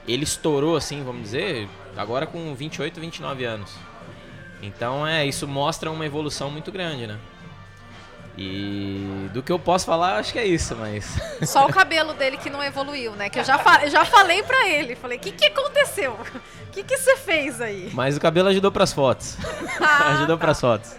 ele 0.07 0.25
estourou, 0.25 0.77
assim, 0.77 1.03
vamos 1.03 1.23
dizer, 1.23 1.69
agora 1.97 2.27
com 2.27 2.55
28, 2.55 3.01
29 3.01 3.45
anos. 3.45 3.75
Então, 4.63 5.07
é, 5.07 5.27
isso 5.27 5.47
mostra 5.47 5.91
uma 5.91 6.07
evolução 6.07 6.51
muito 6.51 6.73
grande, 6.73 7.07
né? 7.07 7.19
E 8.39 9.29
do 9.35 9.43
que 9.43 9.51
eu 9.51 9.59
posso 9.59 9.85
falar, 9.85 10.17
acho 10.19 10.33
que 10.33 10.39
é 10.39 10.47
isso, 10.47 10.77
mas... 10.77 11.05
Só 11.49 11.67
o 11.67 11.73
cabelo 11.73 12.15
dele 12.15 12.37
que 12.37 12.49
não 12.49 12.63
evoluiu, 12.63 13.13
né? 13.17 13.29
Que 13.29 13.41
eu 13.41 13.45
já, 13.45 13.59
fa- 13.59 13.87
já 13.89 14.05
falei 14.05 14.43
pra 14.45 14.69
ele. 14.69 14.95
Falei, 14.95 15.19
o 15.19 15.21
que, 15.21 15.33
que 15.33 15.47
aconteceu? 15.47 16.13
O 16.13 16.71
que, 16.71 16.85
que 16.85 16.97
você 16.97 17.17
fez 17.17 17.61
aí? 17.61 17.91
Mas 17.93 18.17
o 18.17 18.21
cabelo 18.21 18.49
ajudou 18.49 18.71
pras 18.71 18.93
fotos. 18.93 19.37
Ah, 19.81 20.13
ajudou 20.17 20.37
tá. 20.37 20.45
pras 20.45 20.61
fotos. 20.61 20.93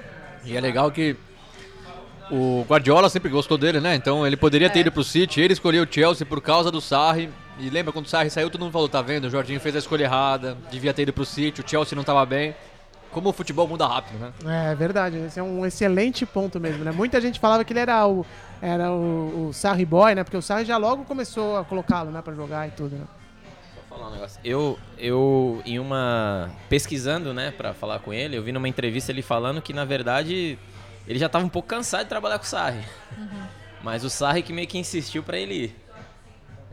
E 0.44 0.56
é 0.58 0.60
legal 0.60 0.92
que 0.92 1.16
o 2.30 2.66
Guardiola 2.68 3.10
sempre 3.10 3.30
gostou 3.30 3.58
dele, 3.58 3.80
né? 3.80 3.96
Então 3.96 4.26
ele 4.28 4.36
poderia 4.38 4.70
ter 4.70 4.80
É. 4.80 4.82
ido 4.82 4.92
pro 4.92 5.04
City, 5.04 5.42
ele 5.42 5.54
escolheu 5.54 5.84
o 5.84 5.88
Chelsea 5.90 6.26
por 6.26 6.42
causa 6.42 6.70
do 6.70 6.82
Sarri. 6.82 7.30
E 7.58 7.70
lembra 7.70 7.92
quando 7.92 8.06
o 8.06 8.10
Sarri 8.10 8.30
saiu, 8.30 8.50
todo 8.50 8.62
mundo 8.62 8.72
falou, 8.72 8.88
tá 8.88 9.02
vendo? 9.02 9.26
O 9.26 9.30
Jorginho 9.30 9.60
fez 9.60 9.76
a 9.76 9.80
escolha 9.80 10.04
errada, 10.04 10.58
devia 10.72 10.94
ter 10.94 11.02
ido 11.04 11.12
pro 11.14 11.26
City, 11.26 11.62
o 11.62 11.68
Chelsea 11.68 11.96
não 11.96 12.04
tava 12.04 12.26
bem. 12.26 12.56
Como 13.12 13.30
o 13.30 13.34
futebol 13.34 13.68
muda 13.68 13.88
rápido, 13.88 14.20
né? 14.20 14.72
É 14.72 14.76
verdade, 14.76 15.18
esse 15.18 15.40
é 15.40 15.44
um 15.44 15.66
excelente 15.66 16.26
ponto 16.26 16.60
mesmo, 16.60 16.84
né? 16.84 16.92
Muita 16.92 17.20
gente 17.20 17.40
falava 17.40 17.64
que 17.64 17.74
ele 17.74 17.80
era 17.80 18.08
o, 18.08 18.26
era 18.62 18.92
o, 18.92 19.48
o 19.48 19.54
Sarri 19.54 19.86
Boy, 19.86 20.14
né? 20.14 20.24
Porque 20.24 20.38
o 20.38 20.42
Sarri 20.42 20.66
já 20.66 20.78
logo 20.78 21.06
começou 21.06 21.58
a 21.58 21.66
colocá-lo, 21.66 22.12
né? 22.12 22.22
Pra 22.22 22.34
jogar 22.34 22.68
e 22.68 22.72
tudo, 22.72 22.96
né? 22.96 23.06
Vou 23.76 23.98
falar 23.98 24.10
um 24.10 24.14
negócio. 24.14 24.40
Eu, 24.44 24.78
eu, 24.98 25.62
em 25.66 25.80
uma. 25.80 26.52
pesquisando, 26.70 27.34
né, 27.34 27.52
pra 27.52 27.74
falar 27.74 28.00
com 28.00 28.14
ele, 28.14 28.38
eu 28.38 28.44
vi 28.44 28.52
numa 28.52 28.70
entrevista 28.70 29.12
ele 29.12 29.24
falando 29.24 29.62
que, 29.62 29.74
na 29.74 29.86
verdade, 29.86 30.60
ele 31.08 31.18
já 31.18 31.28
tava 31.28 31.44
um 31.44 31.50
pouco 31.50 31.68
cansado 31.68 32.04
de 32.04 32.10
trabalhar 32.10 32.38
com 32.38 32.46
o 32.46 32.48
Sarri. 32.48 32.84
Mas 33.82 34.04
o 34.04 34.10
Sarri 34.10 34.44
que 34.44 34.54
meio 34.54 34.68
que 34.68 34.78
insistiu 34.78 35.24
pra 35.24 35.38
ele 35.38 35.54
ir. 35.56 35.76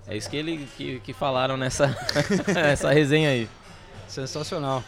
É 0.06 0.16
isso 0.16 0.30
que, 0.30 0.36
ele, 0.36 0.68
que, 0.76 1.00
que 1.00 1.12
falaram 1.12 1.56
nessa 1.56 1.96
essa 2.54 2.92
resenha 2.92 3.30
aí. 3.30 3.48
Sensacional. 4.06 4.84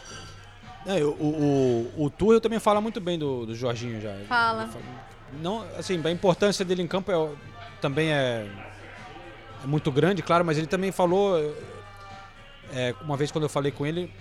É, 0.85 1.03
o, 1.03 1.09
o, 1.09 2.05
o, 2.05 2.09
Tuchel 2.09 2.39
também 2.39 2.59
fala 2.59 2.79
muito 2.79 3.01
bem 3.01 3.19
do, 3.19 3.45
do 3.45 3.55
Jorginho 3.55 4.01
já. 4.01 4.15
Fala. 4.27 4.63
Ele 4.63 5.41
Não, 5.41 5.65
assim, 5.77 6.01
a 6.03 6.11
importância 6.11 6.63
dele 6.63 6.81
em 6.81 6.87
campo 6.87 7.11
é, 7.11 7.29
também 7.81 8.11
é, 8.11 8.49
é 9.63 9.67
muito 9.67 9.91
grande, 9.91 10.21
claro, 10.21 10.45
mas 10.45 10.57
ele 10.57 10.67
também 10.67 10.91
falou, 10.91 11.37
é, 12.73 12.95
uma 13.01 13.17
vez 13.17 13.31
quando 13.31 13.43
eu 13.43 13.49
falei 13.49 13.71
com 13.71 13.85
ele, 13.85 14.11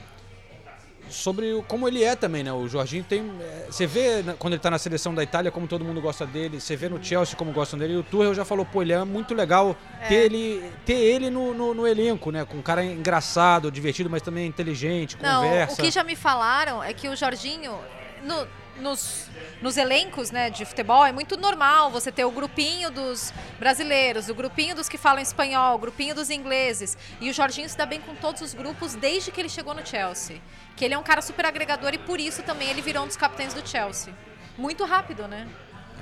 sobre 1.10 1.52
o- 1.52 1.62
como 1.62 1.86
ele 1.88 2.02
é 2.04 2.14
também, 2.16 2.42
né? 2.42 2.52
O 2.52 2.66
Jorginho 2.68 3.04
tem. 3.04 3.20
é, 3.40 3.66
Você 3.70 3.86
vê 3.86 4.22
né, 4.22 4.34
quando 4.38 4.54
ele 4.54 4.60
tá 4.62 4.70
na 4.70 4.78
seleção 4.78 5.14
da 5.14 5.22
Itália 5.22 5.50
como 5.50 5.66
todo 5.66 5.84
mundo 5.84 6.00
gosta 6.00 6.26
dele, 6.26 6.60
você 6.60 6.76
vê 6.76 6.88
no 6.88 7.02
Chelsea 7.02 7.36
como 7.36 7.52
gostam 7.52 7.78
dele, 7.78 7.94
e 7.94 7.96
o 7.96 8.02
Tuchel 8.02 8.34
já 8.34 8.44
falou, 8.44 8.64
pô, 8.64 8.82
ele 8.82 8.92
é 8.92 9.04
muito 9.04 9.34
legal 9.34 9.76
ter 10.08 10.14
ele, 10.14 10.62
ter 10.84 10.94
ele 10.98 11.30
no, 11.30 11.52
no, 11.54 11.74
no 11.74 11.86
elenco, 11.86 12.30
né? 12.30 12.44
Com 12.44 12.58
um 12.58 12.62
cara 12.62 12.84
engraçado, 12.84 13.70
divertido, 13.70 14.08
mas 14.10 14.22
também 14.22 14.46
inteligente, 14.46 15.16
Não, 15.20 15.42
conversa. 15.42 15.74
o 15.80 15.84
que 15.84 15.90
já 15.90 16.02
me 16.04 16.16
falaram 16.16 16.82
é 16.82 16.92
que 16.92 17.08
o 17.08 17.16
Jorginho, 17.16 17.76
no- 18.22 18.46
nos, 18.80 19.28
nos 19.60 19.76
elencos 19.76 20.30
né, 20.30 20.50
de 20.50 20.64
futebol 20.64 21.04
é 21.04 21.12
muito 21.12 21.36
normal 21.36 21.90
você 21.90 22.10
ter 22.10 22.24
o 22.24 22.30
grupinho 22.30 22.90
dos 22.90 23.32
brasileiros, 23.58 24.28
o 24.28 24.34
grupinho 24.34 24.74
dos 24.74 24.88
que 24.88 24.98
falam 24.98 25.20
espanhol, 25.20 25.76
o 25.76 25.78
grupinho 25.78 26.14
dos 26.14 26.30
ingleses. 26.30 26.96
E 27.20 27.30
o 27.30 27.32
Jorginho 27.32 27.68
se 27.68 27.76
dá 27.76 27.86
bem 27.86 28.00
com 28.00 28.14
todos 28.14 28.40
os 28.40 28.54
grupos 28.54 28.94
desde 28.94 29.30
que 29.30 29.40
ele 29.40 29.48
chegou 29.48 29.74
no 29.74 29.86
Chelsea. 29.86 30.40
Que 30.76 30.84
ele 30.84 30.94
é 30.94 30.98
um 30.98 31.02
cara 31.02 31.20
super 31.20 31.44
agregador 31.44 31.92
e 31.94 31.98
por 31.98 32.20
isso 32.20 32.42
também 32.42 32.68
ele 32.68 32.80
virou 32.80 33.04
um 33.04 33.06
dos 33.06 33.16
capitães 33.16 33.52
do 33.52 33.66
Chelsea. 33.66 34.14
Muito 34.56 34.84
rápido, 34.84 35.26
né? 35.28 35.46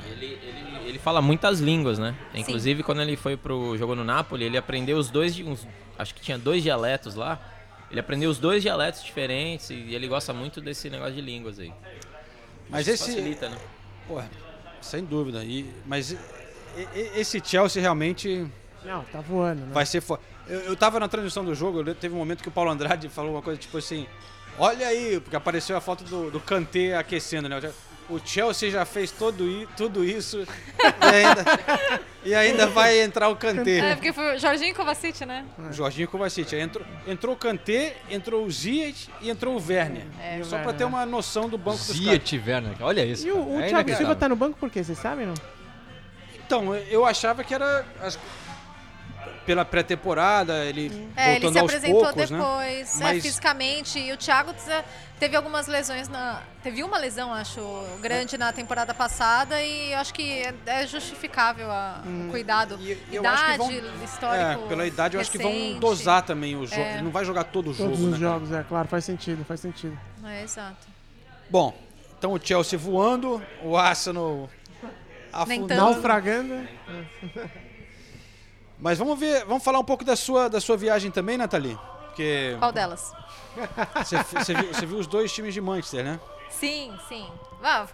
Ele, 0.05 0.39
ele, 0.43 0.89
ele 0.89 0.99
fala 0.99 1.21
muitas 1.23 1.61
línguas, 1.61 1.99
né? 1.99 2.15
Inclusive, 2.35 2.83
quando 2.83 3.01
ele 3.03 3.17
foi 3.17 3.37
pro 3.37 3.77
jogo 3.77 3.95
no 3.95 4.05
Napoli, 4.05 4.45
ele 4.45 4.57
aprendeu 4.57 4.99
os 4.99 5.11
dois, 5.11 5.39
uns, 5.41 5.67
acho 5.99 6.15
que 6.15 6.21
tinha 6.21 6.39
dois 6.39 6.63
dialetos 6.63 7.15
lá. 7.15 7.41
Ele 7.91 8.01
aprendeu 8.01 8.29
os 8.29 8.39
dois 8.39 8.63
dialetos 8.63 9.03
diferentes 9.03 9.71
e 9.71 9.95
ele 9.95 10.09
gosta 10.09 10.33
muito 10.33 10.61
desse 10.61 10.91
negócio 10.91 11.15
de 11.15 11.21
línguas 11.21 11.59
aí. 11.59 11.73
Mas 12.69 12.87
Isso 12.87 13.05
esse. 13.05 13.13
facilita, 13.15 13.49
né? 13.49 13.57
Pô, 14.09 14.21
sem 14.81 15.05
dúvida. 15.05 15.45
E, 15.45 15.73
mas 15.85 16.13
e- 16.13 16.19
e- 16.95 17.11
esse 17.21 17.41
Chelsea 17.45 17.81
realmente 17.81 18.47
Não, 18.85 19.03
tá 19.05 19.21
voando, 19.21 19.63
né? 19.67 19.73
vai 19.73 19.87
ser 19.87 20.01
foda. 20.01 20.23
Eu, 20.49 20.61
eu 20.61 20.77
tava 20.77 21.01
na 21.01 21.09
transmissão 21.09 21.45
do 21.45 21.55
jogo, 21.55 21.83
teve 21.95 22.15
um 22.15 22.19
momento 22.19 22.43
que 22.43 22.49
o 22.49 22.53
Paulo 22.53 22.71
Andrade 22.71 23.09
falou 23.09 23.33
uma 23.33 23.43
coisa 23.43 23.59
tipo 23.61 23.79
assim: 23.79 24.07
Olha 24.59 24.87
aí, 24.87 25.19
porque 25.21 25.35
apareceu 25.37 25.77
a 25.77 25.81
foto 25.81 26.05
do, 26.05 26.31
do 26.31 26.41
Kanté 26.41 26.97
aquecendo, 26.97 27.49
né? 27.49 27.61
O 28.09 28.21
Chelsea 28.25 28.71
já 28.71 28.85
fez 28.85 29.11
todo, 29.11 29.45
i- 29.49 29.67
tudo 29.77 30.05
isso 30.05 30.47
e 30.79 31.05
ainda, 31.17 31.45
e 32.25 32.35
ainda 32.35 32.67
vai 32.69 33.01
entrar 33.01 33.29
o 33.29 33.33
É, 33.33 33.37
Kanté. 33.37 33.95
porque 33.97 34.13
foi 34.13 34.37
o 34.37 34.39
Jorginho 34.39 34.73
Kovacic, 34.75 35.27
né? 35.27 35.45
O 35.59 35.73
Jorginho 35.73 36.07
Kovacic. 36.07 36.55
Aí 36.55 36.61
Entrou, 36.61 36.87
entrou 37.07 37.35
o 37.35 37.37
Kanté, 37.37 37.97
entrou 38.09 38.45
o 38.47 38.51
Ziyech 38.51 39.09
e 39.21 39.29
entrou 39.29 39.57
o 39.57 39.63
Werner. 39.69 40.05
E 40.37 40.41
o 40.41 40.45
Só 40.45 40.51
pra 40.51 40.59
Werner, 40.59 40.75
ter 40.77 40.85
né? 40.85 40.91
uma 40.91 41.05
noção 41.05 41.49
do 41.49 41.59
banco 41.59 41.79
dos 41.79 41.87
caras. 41.89 41.99
Ziyech 41.99 42.39
Werner, 42.47 42.77
olha 42.81 43.05
isso. 43.05 43.27
E 43.27 43.33
o, 43.33 43.37
cara. 43.37 43.49
o 43.49 43.61
é 43.61 43.69
Thiago. 43.69 43.95
Silva 43.97 44.15
tá 44.15 44.29
no 44.29 44.37
banco 44.37 44.57
por 44.57 44.71
quê? 44.71 44.85
Vocês 44.85 44.99
sabem, 44.99 45.27
não? 45.27 45.35
Então, 46.47 46.75
eu 46.77 47.05
achava 47.05 47.43
que 47.43 47.53
era 47.53 47.85
as- 48.01 48.17
pela 49.47 49.65
pré-temporada, 49.65 50.65
ele 50.65 51.09
É, 51.17 51.37
ele 51.37 51.41
voltando 51.41 51.53
se 51.53 51.59
aos 51.61 51.71
apresentou 51.71 52.03
poucos, 52.03 52.31
né? 52.31 52.39
depois, 52.39 53.01
é, 53.01 53.05
Mas- 53.05 53.23
fisicamente. 53.23 53.99
E 53.99 54.13
o 54.13 54.17
Thiago 54.17 54.53
teve 55.21 55.37
algumas 55.37 55.67
lesões 55.69 56.09
na. 56.09 56.43
Teve 56.63 56.83
uma 56.83 56.99
lesão, 56.99 57.33
acho, 57.33 57.61
grande 58.01 58.37
na 58.37 58.53
temporada 58.53 58.93
passada 58.93 59.63
e 59.63 59.93
eu 59.93 59.99
acho 59.99 60.13
que 60.13 60.43
é, 60.43 60.53
é 60.67 60.87
justificável 60.87 61.71
a- 61.71 62.03
o 62.27 62.31
cuidado. 62.31 62.75
Hum. 62.75 62.81
E 62.83 63.15
eu 63.15 63.27
acho 63.27 63.43
idade, 63.45 63.53
que 63.69 63.81
vão- 63.81 64.05
histórico. 64.05 64.65
É, 64.65 64.69
pela 64.69 64.87
idade 64.87 65.15
eu 65.17 65.21
acho 65.21 65.31
que 65.31 65.39
vão 65.39 65.79
dosar 65.79 66.23
também 66.23 66.57
o 66.57 66.67
jogo. 66.67 66.83
É. 66.83 66.95
Ele 66.95 67.03
não 67.03 67.11
vai 67.13 67.25
jogar 67.25 67.45
todo 67.45 67.71
o 67.71 67.75
jogo, 67.75 67.91
Todos 67.91 68.05
os 68.05 68.11
né? 68.13 68.19
jogos, 68.19 68.51
é 68.53 68.63
claro, 68.65 68.89
faz 68.89 69.05
sentido, 69.05 69.45
faz 69.45 69.61
sentido. 69.61 69.97
É, 70.25 70.43
exato. 70.43 70.87
Bom, 71.49 71.73
então 72.19 72.33
o 72.33 72.41
Chelsea 72.43 72.77
voando, 72.77 73.41
o 73.63 73.77
Arsenal 73.77 74.51
afundando. 75.33 75.81
Naufragando. 75.81 76.69
Mas 78.79 78.99
vamos 78.99 79.19
ver, 79.19 79.45
vamos 79.47 79.65
falar 79.65 79.79
um 79.79 79.85
pouco 79.85 80.05
da 80.05 80.17
sua, 80.17 80.49
da 80.49 80.61
sua 80.61 80.77
viagem 80.77 81.11
também, 81.11 81.37
Nathalie? 81.39 81.79
Porque 82.07 82.57
Qual 82.59 82.73
delas? 82.73 83.13
você, 83.97 84.17
você 84.23 84.55
viu, 84.55 84.75
você 84.75 84.87
viu 84.87 84.99
os 84.99 85.07
dois 85.07 85.33
times 85.33 85.55
de 85.55 85.61
Manchester, 85.61 86.05
né? 86.05 86.21
Sim, 86.51 86.95
sim. 87.09 87.27
Ah, 87.63 87.87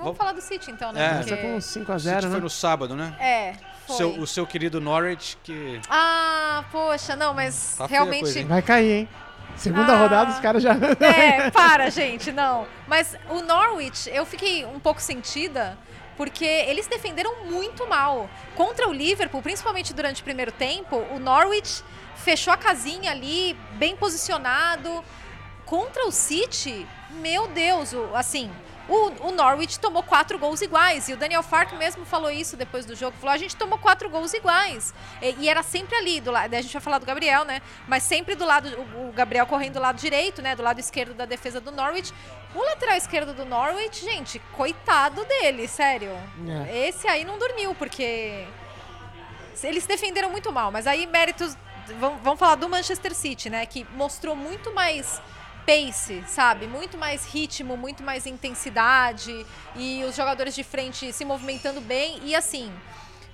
vamos 0.00 0.16
falar 0.16 0.32
do 0.32 0.40
City 0.40 0.70
então, 0.70 0.90
É. 0.90 0.92
né? 0.92 1.18
Com 1.24 1.28
Porque... 1.36 1.60
5 1.60 1.92
a 1.92 1.96
O 1.96 1.98
0 1.98 2.14
City 2.16 2.26
né? 2.26 2.32
foi 2.32 2.40
no 2.40 2.50
sábado, 2.50 2.96
né? 2.96 3.14
É, 3.20 3.54
foi. 3.86 3.96
Seu- 3.96 4.18
o 4.20 4.26
seu 4.26 4.46
querido 4.46 4.80
Norwich, 4.80 5.36
que 5.42 5.80
Ah, 5.88 6.64
poxa, 6.72 7.14
não, 7.16 7.34
mas 7.34 7.74
Tá 7.76 7.86
realmente. 7.86 8.22
coisa? 8.22 8.44
Vai 8.46 8.62
cair, 8.62 8.92
hein? 8.92 9.08
Segunda 9.56 9.92
Ah. 9.92 9.96
rodada, 9.98 10.30
os 10.32 10.38
caras 10.40 10.62
já. 10.62 10.72
É, 11.00 11.50
para, 11.50 11.90
gente, 11.90 12.32
não. 12.32 12.66
Mas 12.86 13.14
o 13.28 13.42
Norwich, 13.42 14.08
eu 14.10 14.24
fiquei 14.24 14.64
um 14.64 14.80
pouco 14.80 15.02
sentida, 15.02 15.76
porque 16.20 16.44
eles 16.44 16.86
defenderam 16.86 17.46
muito 17.46 17.88
mal. 17.88 18.28
Contra 18.54 18.86
o 18.86 18.92
Liverpool, 18.92 19.40
principalmente 19.40 19.94
durante 19.94 20.20
o 20.20 20.24
primeiro 20.24 20.52
tempo, 20.52 20.96
o 21.14 21.18
Norwich 21.18 21.82
fechou 22.14 22.52
a 22.52 22.58
casinha 22.58 23.10
ali, 23.10 23.56
bem 23.78 23.96
posicionado. 23.96 25.02
Contra 25.64 26.06
o 26.06 26.12
City, 26.12 26.86
meu 27.12 27.48
Deus, 27.48 27.94
assim. 28.14 28.50
O, 28.90 29.28
o 29.28 29.30
Norwich 29.30 29.78
tomou 29.78 30.02
quatro 30.02 30.36
gols 30.36 30.60
iguais. 30.60 31.08
E 31.08 31.12
o 31.12 31.16
Daniel 31.16 31.44
Fark 31.44 31.72
mesmo 31.74 32.04
falou 32.04 32.28
isso 32.28 32.56
depois 32.56 32.84
do 32.84 32.96
jogo. 32.96 33.16
Falou: 33.18 33.32
a 33.32 33.38
gente 33.38 33.54
tomou 33.54 33.78
quatro 33.78 34.10
gols 34.10 34.34
iguais. 34.34 34.92
E, 35.22 35.36
e 35.38 35.48
era 35.48 35.62
sempre 35.62 35.94
ali, 35.94 36.20
do 36.20 36.32
lado. 36.32 36.52
A 36.52 36.60
gente 36.60 36.72
vai 36.72 36.82
falar 36.82 36.98
do 36.98 37.06
Gabriel, 37.06 37.44
né? 37.44 37.62
Mas 37.86 38.02
sempre 38.02 38.34
do 38.34 38.44
lado. 38.44 38.68
O, 38.96 39.08
o 39.08 39.12
Gabriel 39.12 39.46
correndo 39.46 39.74
do 39.74 39.80
lado 39.80 39.96
direito, 39.96 40.42
né? 40.42 40.56
Do 40.56 40.62
lado 40.62 40.80
esquerdo 40.80 41.14
da 41.14 41.24
defesa 41.24 41.60
do 41.60 41.70
Norwich. 41.70 42.12
O 42.52 42.58
lateral 42.64 42.96
esquerdo 42.96 43.32
do 43.32 43.44
Norwich, 43.44 44.04
gente, 44.04 44.40
coitado 44.56 45.24
dele, 45.24 45.68
sério. 45.68 46.10
É. 46.68 46.88
Esse 46.88 47.06
aí 47.06 47.24
não 47.24 47.38
dormiu, 47.38 47.72
porque. 47.76 48.44
Eles 49.62 49.82
se 49.84 49.88
defenderam 49.88 50.30
muito 50.30 50.50
mal. 50.52 50.72
Mas 50.72 50.88
aí, 50.88 51.06
méritos. 51.06 51.56
Vamos, 52.00 52.20
vamos 52.22 52.40
falar 52.40 52.56
do 52.56 52.68
Manchester 52.68 53.14
City, 53.14 53.48
né? 53.48 53.64
Que 53.66 53.84
mostrou 53.94 54.34
muito 54.34 54.74
mais 54.74 55.22
pace, 55.70 56.24
sabe? 56.26 56.66
Muito 56.66 56.98
mais 56.98 57.24
ritmo, 57.24 57.76
muito 57.76 58.02
mais 58.02 58.26
intensidade 58.26 59.46
e 59.76 60.02
os 60.02 60.16
jogadores 60.16 60.52
de 60.52 60.64
frente 60.64 61.12
se 61.12 61.24
movimentando 61.24 61.80
bem 61.80 62.18
e 62.24 62.34
assim. 62.34 62.72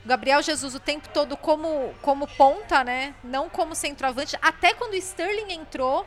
Gabriel 0.05 0.43
Jesus 0.43 0.75
o 0.75 0.81
tempo 0.81 1.09
todo 1.09 1.35
como, 1.35 1.95
como 2.03 2.27
ponta, 2.27 2.85
né? 2.85 3.15
Não 3.25 3.49
como 3.49 3.75
centroavante. 3.75 4.37
Até 4.43 4.75
quando 4.75 4.95
Sterling 4.95 5.51
entrou, 5.51 6.07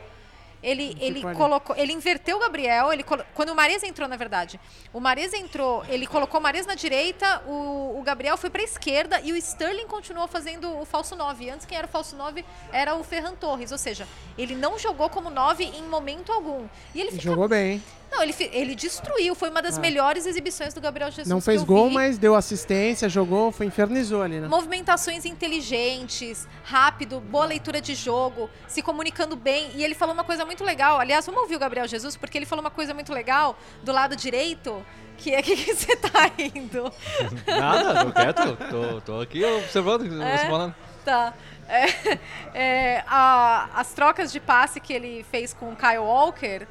ele, 0.61 0.95
ele 0.99 1.25
ali. 1.25 1.35
colocou. 1.35 1.75
Ele 1.75 1.93
inverteu 1.93 2.37
o 2.37 2.39
Gabriel. 2.39 2.91
Ele 2.91 3.03
quando 3.03 3.49
o 3.49 3.55
Mares 3.55 3.83
entrou, 3.83 4.07
na 4.07 4.17
verdade. 4.17 4.59
O 4.93 4.99
Mares 4.99 5.33
entrou, 5.33 5.83
ele 5.87 6.05
colocou 6.05 6.39
o 6.39 6.43
Mares 6.43 6.65
na 6.65 6.75
direita, 6.75 7.41
o, 7.47 7.97
o 7.99 8.01
Gabriel 8.03 8.37
foi 8.37 8.49
pra 8.49 8.61
esquerda 8.61 9.21
e 9.21 9.31
o 9.31 9.37
Sterling 9.37 9.87
continuou 9.87 10.27
fazendo 10.27 10.79
o 10.79 10.85
falso 10.85 11.15
9. 11.15 11.49
Antes 11.49 11.65
quem 11.65 11.77
era 11.77 11.87
o 11.87 11.89
falso 11.89 12.15
9 12.15 12.43
era 12.71 12.95
o 12.95 13.03
Ferran 13.03 13.35
Torres. 13.35 13.71
Ou 13.71 13.77
seja, 13.77 14.07
ele 14.37 14.55
não 14.55 14.77
jogou 14.77 15.09
como 15.09 15.29
9 15.29 15.63
em 15.63 15.83
momento 15.83 16.31
algum. 16.31 16.67
E 16.93 17.01
ele 17.01 17.11
fica 17.11 17.23
Jogou 17.23 17.47
bem? 17.47 17.81
Não, 18.11 18.23
ele, 18.23 18.33
ele 18.51 18.75
destruiu. 18.75 19.35
Foi 19.35 19.49
uma 19.49 19.61
das 19.61 19.77
Ah. 19.77 19.81
melhores 19.81 20.25
exibições 20.25 20.73
do 20.73 20.81
Gabriel 20.81 21.09
Jesus. 21.09 21.27
Não 21.27 21.39
que 21.39 21.45
fez 21.45 21.63
gol, 21.63 21.89
vi. 21.89 21.93
mas 21.95 22.17
deu 22.17 22.35
assistência, 22.35 23.07
jogou, 23.09 23.51
foi 23.51 23.65
infernizou 23.67 24.21
ali, 24.23 24.39
né? 24.39 24.47
Movimentações 24.47 25.25
inteligentes, 25.25 26.47
rápido, 26.63 27.19
boa 27.19 27.45
leitura 27.45 27.79
de 27.81 27.93
jogo, 27.95 28.49
se 28.67 28.81
comunicando 28.81 29.35
bem. 29.35 29.71
E 29.75 29.83
ele 29.83 29.93
falou 29.95 30.13
uma 30.13 30.23
coisa 30.23 30.45
muito 30.45 30.63
legal. 30.63 30.99
Aliás, 30.99 31.25
vamos 31.25 31.41
ouvir 31.41 31.55
o 31.55 31.59
Gabriel 31.59 31.87
Jesus, 31.87 32.15
porque 32.17 32.37
ele 32.37 32.45
falou 32.45 32.63
uma 32.63 32.71
coisa 32.71 32.93
muito 32.93 33.13
legal 33.13 33.57
do 33.83 33.91
lado 33.91 34.15
direito. 34.15 34.83
Que 35.17 35.35
é 35.35 35.41
que 35.43 35.55
que 35.55 35.73
você 35.75 35.95
tá 35.97 36.31
indo? 36.37 36.91
Nada, 37.45 38.05
tô 38.05 38.11
quieto. 38.13 38.57
Tô, 38.69 39.01
tô 39.01 39.21
aqui 39.21 39.43
observando 39.43 40.01
o 40.03 40.09
que 40.09 40.21
É? 40.23 40.37
você 40.37 40.45
falando. 40.47 40.75
Tá. 41.03 41.33
É, 41.67 42.17
é, 42.53 43.03
a- 43.07 43.69
as 43.75 43.93
trocas 43.93 44.31
de 44.31 44.39
passe 44.39 44.79
que 44.79 44.91
ele 44.93 45.23
fez 45.29 45.53
com 45.53 45.69
o 45.71 45.75
Kyle 45.75 45.99
Walker, 45.99 46.65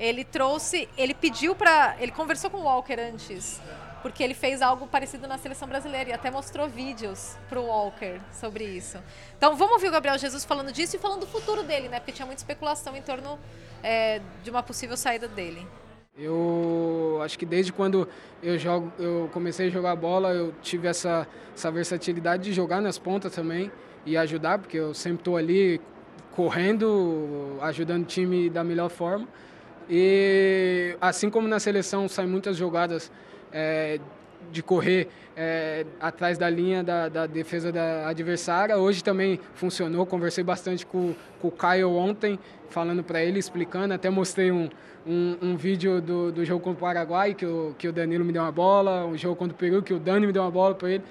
ele 0.00 0.24
trouxe, 0.24 0.88
ele 0.96 1.12
pediu 1.12 1.54
pra. 1.54 1.94
Ele 2.00 2.10
conversou 2.10 2.50
com 2.50 2.56
o 2.56 2.62
Walker 2.62 2.98
antes, 2.98 3.60
porque 4.00 4.22
ele 4.22 4.32
fez 4.32 4.62
algo 4.62 4.86
parecido 4.86 5.28
na 5.28 5.36
seleção 5.36 5.68
brasileira 5.68 6.08
e 6.08 6.12
até 6.14 6.30
mostrou 6.30 6.66
vídeos 6.66 7.36
pro 7.50 7.62
Walker 7.62 8.18
sobre 8.32 8.64
isso. 8.64 8.98
Então 9.36 9.54
vamos 9.54 9.74
ouvir 9.74 9.88
o 9.88 9.90
Gabriel 9.90 10.16
Jesus 10.16 10.42
falando 10.42 10.72
disso 10.72 10.96
e 10.96 10.98
falando 10.98 11.20
do 11.20 11.26
futuro 11.26 11.62
dele, 11.62 11.90
né? 11.90 12.00
Porque 12.00 12.12
tinha 12.12 12.24
muita 12.24 12.40
especulação 12.40 12.96
em 12.96 13.02
torno 13.02 13.38
é, 13.82 14.22
de 14.42 14.50
uma 14.50 14.62
possível 14.62 14.96
saída 14.96 15.28
dele. 15.28 15.66
Eu 16.16 17.20
acho 17.22 17.38
que 17.38 17.44
desde 17.44 17.72
quando 17.72 18.08
eu 18.42 18.58
jogo, 18.58 18.90
eu 18.98 19.28
comecei 19.32 19.68
a 19.68 19.70
jogar 19.70 19.94
bola, 19.96 20.32
eu 20.32 20.54
tive 20.62 20.88
essa, 20.88 21.28
essa 21.54 21.70
versatilidade 21.70 22.44
de 22.44 22.52
jogar 22.54 22.80
nas 22.80 22.98
pontas 22.98 23.34
também 23.34 23.70
e 24.06 24.16
ajudar, 24.16 24.58
porque 24.58 24.78
eu 24.78 24.94
sempre 24.94 25.20
estou 25.20 25.36
ali 25.36 25.80
correndo, 26.32 27.58
ajudando 27.60 28.02
o 28.02 28.06
time 28.06 28.48
da 28.48 28.64
melhor 28.64 28.88
forma. 28.88 29.28
E 29.90 30.96
assim 31.00 31.28
como 31.28 31.48
na 31.48 31.58
seleção 31.58 32.08
saem 32.08 32.28
muitas 32.28 32.56
jogadas 32.56 33.10
é, 33.52 33.98
de 34.52 34.62
correr 34.62 35.08
é, 35.36 35.84
atrás 36.00 36.38
da 36.38 36.48
linha 36.48 36.82
da, 36.84 37.08
da 37.08 37.26
defesa 37.26 37.72
da 37.72 38.08
adversária, 38.08 38.76
hoje 38.78 39.02
também 39.02 39.40
funcionou. 39.54 40.06
Conversei 40.06 40.44
bastante 40.44 40.86
com, 40.86 41.14
com 41.40 41.48
o 41.48 41.50
Caio 41.50 41.90
ontem, 41.90 42.38
falando 42.68 43.02
para 43.02 43.20
ele, 43.20 43.40
explicando. 43.40 43.92
Até 43.92 44.08
mostrei 44.08 44.52
um, 44.52 44.68
um, 45.04 45.36
um 45.42 45.56
vídeo 45.56 46.00
do, 46.00 46.30
do 46.30 46.44
jogo 46.44 46.62
contra 46.62 46.78
o 46.78 46.80
Paraguai, 46.80 47.34
que 47.34 47.44
o, 47.44 47.74
que 47.76 47.88
o 47.88 47.92
Danilo 47.92 48.24
me 48.24 48.32
deu 48.32 48.42
uma 48.42 48.52
bola, 48.52 49.04
um 49.04 49.18
jogo 49.18 49.34
contra 49.34 49.54
o 49.54 49.58
Peru, 49.58 49.82
que 49.82 49.92
o 49.92 49.98
Dani 49.98 50.26
me 50.26 50.32
deu 50.32 50.42
uma 50.42 50.50
bola 50.50 50.74
para 50.74 50.90
ele, 50.90 51.04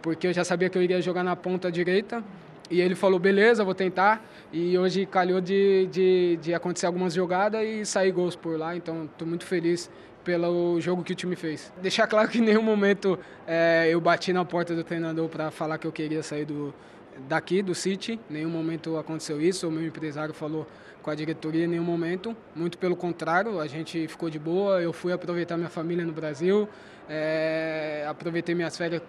porque 0.00 0.26
eu 0.26 0.32
já 0.32 0.42
sabia 0.42 0.70
que 0.70 0.78
eu 0.78 0.82
iria 0.82 1.02
jogar 1.02 1.22
na 1.22 1.36
ponta 1.36 1.70
direita. 1.70 2.24
E 2.72 2.80
ele 2.80 2.94
falou, 2.94 3.18
beleza, 3.20 3.62
vou 3.62 3.74
tentar. 3.74 4.24
E 4.50 4.78
hoje 4.78 5.04
calhou 5.04 5.42
de, 5.42 5.86
de, 5.88 6.38
de 6.40 6.54
acontecer 6.54 6.86
algumas 6.86 7.12
jogadas 7.12 7.62
e 7.62 7.84
sair 7.84 8.10
gols 8.10 8.34
por 8.34 8.58
lá. 8.58 8.74
Então, 8.74 9.04
estou 9.04 9.28
muito 9.28 9.44
feliz 9.44 9.90
pelo 10.24 10.80
jogo 10.80 11.04
que 11.04 11.12
o 11.12 11.14
time 11.14 11.36
fez. 11.36 11.70
Deixar 11.82 12.06
claro 12.06 12.30
que 12.30 12.38
em 12.38 12.40
nenhum 12.40 12.62
momento 12.62 13.18
eh, 13.46 13.88
eu 13.90 14.00
bati 14.00 14.32
na 14.32 14.42
porta 14.42 14.74
do 14.74 14.82
treinador 14.82 15.28
para 15.28 15.50
falar 15.50 15.76
que 15.76 15.86
eu 15.86 15.92
queria 15.92 16.22
sair 16.22 16.46
do, 16.46 16.72
daqui 17.28 17.60
do 17.60 17.74
City, 17.74 18.18
em 18.30 18.32
nenhum 18.32 18.48
momento 18.48 18.96
aconteceu 18.96 19.38
isso. 19.38 19.68
O 19.68 19.70
meu 19.70 19.86
empresário 19.86 20.32
falou 20.32 20.66
com 21.02 21.10
a 21.10 21.14
diretoria 21.14 21.66
em 21.66 21.68
nenhum 21.68 21.84
momento. 21.84 22.34
Muito 22.56 22.78
pelo 22.78 22.96
contrário, 22.96 23.60
a 23.60 23.66
gente 23.66 24.08
ficou 24.08 24.30
de 24.30 24.38
boa. 24.38 24.80
Eu 24.80 24.94
fui 24.94 25.12
aproveitar 25.12 25.58
minha 25.58 25.68
família 25.68 26.06
no 26.06 26.12
Brasil, 26.12 26.66
é, 27.06 28.06
aproveitei 28.08 28.54
minhas 28.54 28.78
férias 28.78 29.02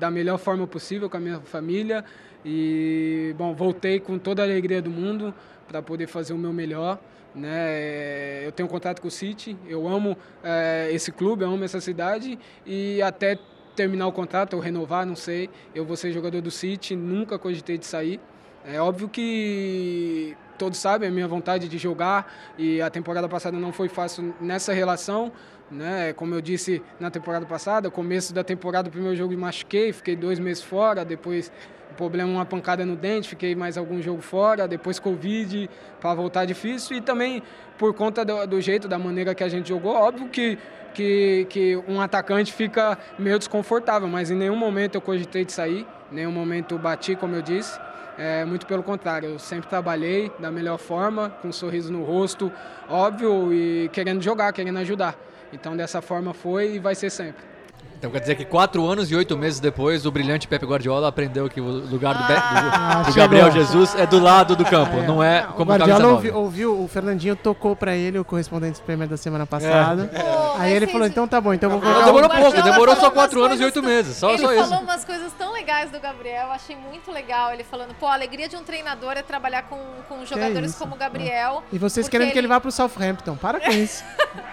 da 0.00 0.10
melhor 0.10 0.38
forma 0.38 0.66
possível 0.66 1.08
com 1.08 1.16
a 1.16 1.20
minha 1.20 1.38
família 1.40 2.04
e 2.46 3.34
bom 3.36 3.52
voltei 3.54 3.98
com 3.98 4.18
toda 4.18 4.42
a 4.42 4.44
alegria 4.44 4.80
do 4.80 4.88
mundo 4.90 5.34
para 5.66 5.82
poder 5.82 6.06
fazer 6.06 6.32
o 6.32 6.38
meu 6.38 6.52
melhor 6.52 6.98
né? 7.34 7.50
É, 7.52 8.42
eu 8.46 8.52
tenho 8.52 8.68
contato 8.68 9.02
com 9.02 9.08
o 9.08 9.10
City 9.10 9.56
eu 9.68 9.88
amo 9.88 10.16
é, 10.44 10.88
esse 10.92 11.10
clube 11.10 11.42
eu 11.42 11.50
amo 11.50 11.64
essa 11.64 11.80
cidade 11.80 12.38
e 12.64 13.02
até 13.02 13.36
terminar 13.74 14.06
o 14.06 14.12
contrato 14.12 14.54
ou 14.54 14.60
renovar 14.60 15.04
não 15.04 15.16
sei 15.16 15.50
eu 15.74 15.84
vou 15.84 15.96
ser 15.96 16.12
jogador 16.12 16.40
do 16.40 16.50
City 16.50 16.94
nunca 16.96 17.38
cogitei 17.38 17.76
de 17.76 17.84
sair. 17.84 18.20
É 18.68 18.80
óbvio 18.80 19.08
que 19.08 20.36
todos 20.56 20.78
sabem 20.78 21.08
a 21.08 21.12
minha 21.12 21.28
vontade 21.28 21.68
de 21.68 21.78
jogar 21.78 22.32
e 22.58 22.80
a 22.80 22.90
temporada 22.90 23.28
passada 23.28 23.56
não 23.58 23.72
foi 23.72 23.88
fácil 23.88 24.34
nessa 24.40 24.72
relação 24.72 25.32
né? 25.70 26.12
Como 26.12 26.34
eu 26.34 26.40
disse 26.40 26.82
na 27.00 27.10
temporada 27.10 27.44
passada, 27.44 27.90
começo 27.90 28.32
da 28.32 28.44
temporada, 28.44 28.88
o 28.88 28.92
primeiro 28.92 29.16
jogo 29.16 29.30
me 29.30 29.36
machuquei, 29.36 29.92
fiquei 29.92 30.14
dois 30.14 30.38
meses 30.38 30.62
fora, 30.62 31.04
depois 31.04 31.50
problema 31.96 32.30
uma 32.30 32.44
pancada 32.44 32.84
no 32.84 32.94
dente, 32.94 33.28
fiquei 33.28 33.54
mais 33.54 33.78
algum 33.78 34.02
jogo 34.02 34.20
fora, 34.20 34.68
depois 34.68 34.98
Covid, 34.98 35.68
para 36.00 36.14
voltar 36.14 36.44
difícil 36.44 36.96
e 36.96 37.00
também 37.00 37.42
por 37.78 37.94
conta 37.94 38.24
do, 38.24 38.46
do, 38.46 38.60
jeito, 38.60 38.86
da 38.86 38.98
maneira 38.98 39.34
que 39.34 39.42
a 39.42 39.48
gente 39.48 39.68
jogou, 39.68 39.94
óbvio 39.94 40.28
que, 40.28 40.58
que, 40.92 41.46
que 41.48 41.76
um 41.88 42.00
atacante 42.00 42.52
fica 42.52 42.98
meio 43.18 43.38
desconfortável, 43.38 44.08
mas 44.08 44.30
em 44.30 44.36
nenhum 44.36 44.56
momento 44.56 44.96
eu 44.96 45.00
cogitei 45.00 45.44
de 45.44 45.52
sair, 45.52 45.86
em 46.12 46.16
nenhum 46.16 46.32
momento 46.32 46.78
bati, 46.78 47.16
como 47.16 47.34
eu 47.34 47.42
disse. 47.42 47.78
É, 48.18 48.44
muito 48.44 48.66
pelo 48.66 48.82
contrário, 48.82 49.30
eu 49.30 49.38
sempre 49.38 49.68
trabalhei 49.68 50.32
da 50.38 50.50
melhor 50.50 50.78
forma, 50.78 51.30
com 51.42 51.48
um 51.48 51.52
sorriso 51.52 51.92
no 51.92 52.02
rosto, 52.02 52.50
óbvio, 52.88 53.52
e 53.52 53.90
querendo 53.92 54.22
jogar, 54.22 54.52
querendo 54.52 54.78
ajudar. 54.78 55.14
Então 55.52 55.76
dessa 55.76 56.00
forma 56.00 56.32
foi 56.32 56.76
e 56.76 56.78
vai 56.78 56.94
ser 56.94 57.10
sempre. 57.10 57.55
Então 57.98 58.10
quer 58.10 58.20
dizer 58.20 58.34
que 58.34 58.44
quatro 58.44 58.86
anos 58.86 59.10
e 59.10 59.16
oito 59.16 59.36
meses 59.38 59.58
depois, 59.58 60.04
o 60.04 60.10
brilhante 60.10 60.46
Pepe 60.46 60.66
Guardiola 60.66 61.08
aprendeu 61.08 61.48
que 61.48 61.60
o 61.60 61.64
lugar 61.64 62.14
do, 62.14 62.24
Be 62.26 62.34
Ah, 62.36 63.02
do, 63.02 63.10
do. 63.10 63.16
Gabriel 63.16 63.50
Jesus 63.50 63.94
é 63.94 64.06
do 64.06 64.18
lado 64.18 64.54
do 64.54 64.64
campo, 64.64 64.98
É, 64.98 65.06
não 65.06 65.22
é 65.22 65.46
o 65.48 65.52
como 65.54 65.70
Guardiola 65.70 65.92
camisa 66.00 66.12
ouviu, 66.14 66.32
9. 66.34 66.44
ouviu, 66.44 66.82
o 66.84 66.88
Fernandinho 66.88 67.34
tocou 67.34 67.74
pra 67.74 67.96
ele 67.96 68.18
o 68.18 68.24
correspondente 68.24 68.80
Premier 68.82 69.08
da 69.08 69.16
semana 69.16 69.46
passada. 69.46 70.10
Pô, 70.14 70.58
Aí 70.58 70.72
ele 70.72 70.86
falou, 70.86 71.06
então 71.06 71.26
tá 71.26 71.40
bom, 71.40 71.54
então 71.54 71.70
eu 71.70 71.78
vou 71.78 71.80
Não, 71.80 71.94
colocar 71.94 72.06
demorou 72.06 72.28
o... 72.28 72.32
Guardiola 72.32 72.52
pouco, 72.52 72.70
demorou 72.70 72.96
só 72.96 73.10
quatro 73.10 73.42
anos 73.42 73.60
e 73.60 73.64
oito 73.64 73.82
meses, 73.82 74.16
só, 74.16 74.30
ele 74.30 74.38
só 74.38 74.52
isso. 74.52 74.64
falou 74.68 74.84
umas 74.84 75.04
coisas 75.04 75.32
tão 75.32 75.52
legais 75.52 75.90
do 75.90 75.98
Gabriel, 75.98 76.46
eu 76.46 76.52
achei 76.52 76.76
muito 76.76 77.10
legal. 77.10 77.52
Ele 77.52 77.64
falando, 77.64 77.94
pô, 77.98 78.06
a 78.06 78.12
alegria 78.14 78.48
de 78.48 78.56
um 78.56 78.62
treinador 78.62 79.12
é 79.12 79.22
trabalhar 79.22 79.62
com, 79.62 79.78
com 80.08 80.24
jogadores 80.26 80.74
como 80.74 80.94
o 80.94 80.98
Gabriel. 80.98 81.62
E 81.72 81.78
vocês 81.78 82.08
querendo 82.08 82.30
que 82.30 82.38
ele 82.38 82.46
vá 82.46 82.60
pro 82.60 82.70
Southampton, 82.70 83.36
para 83.36 83.58
com 83.58 83.70
isso. 83.72 84.04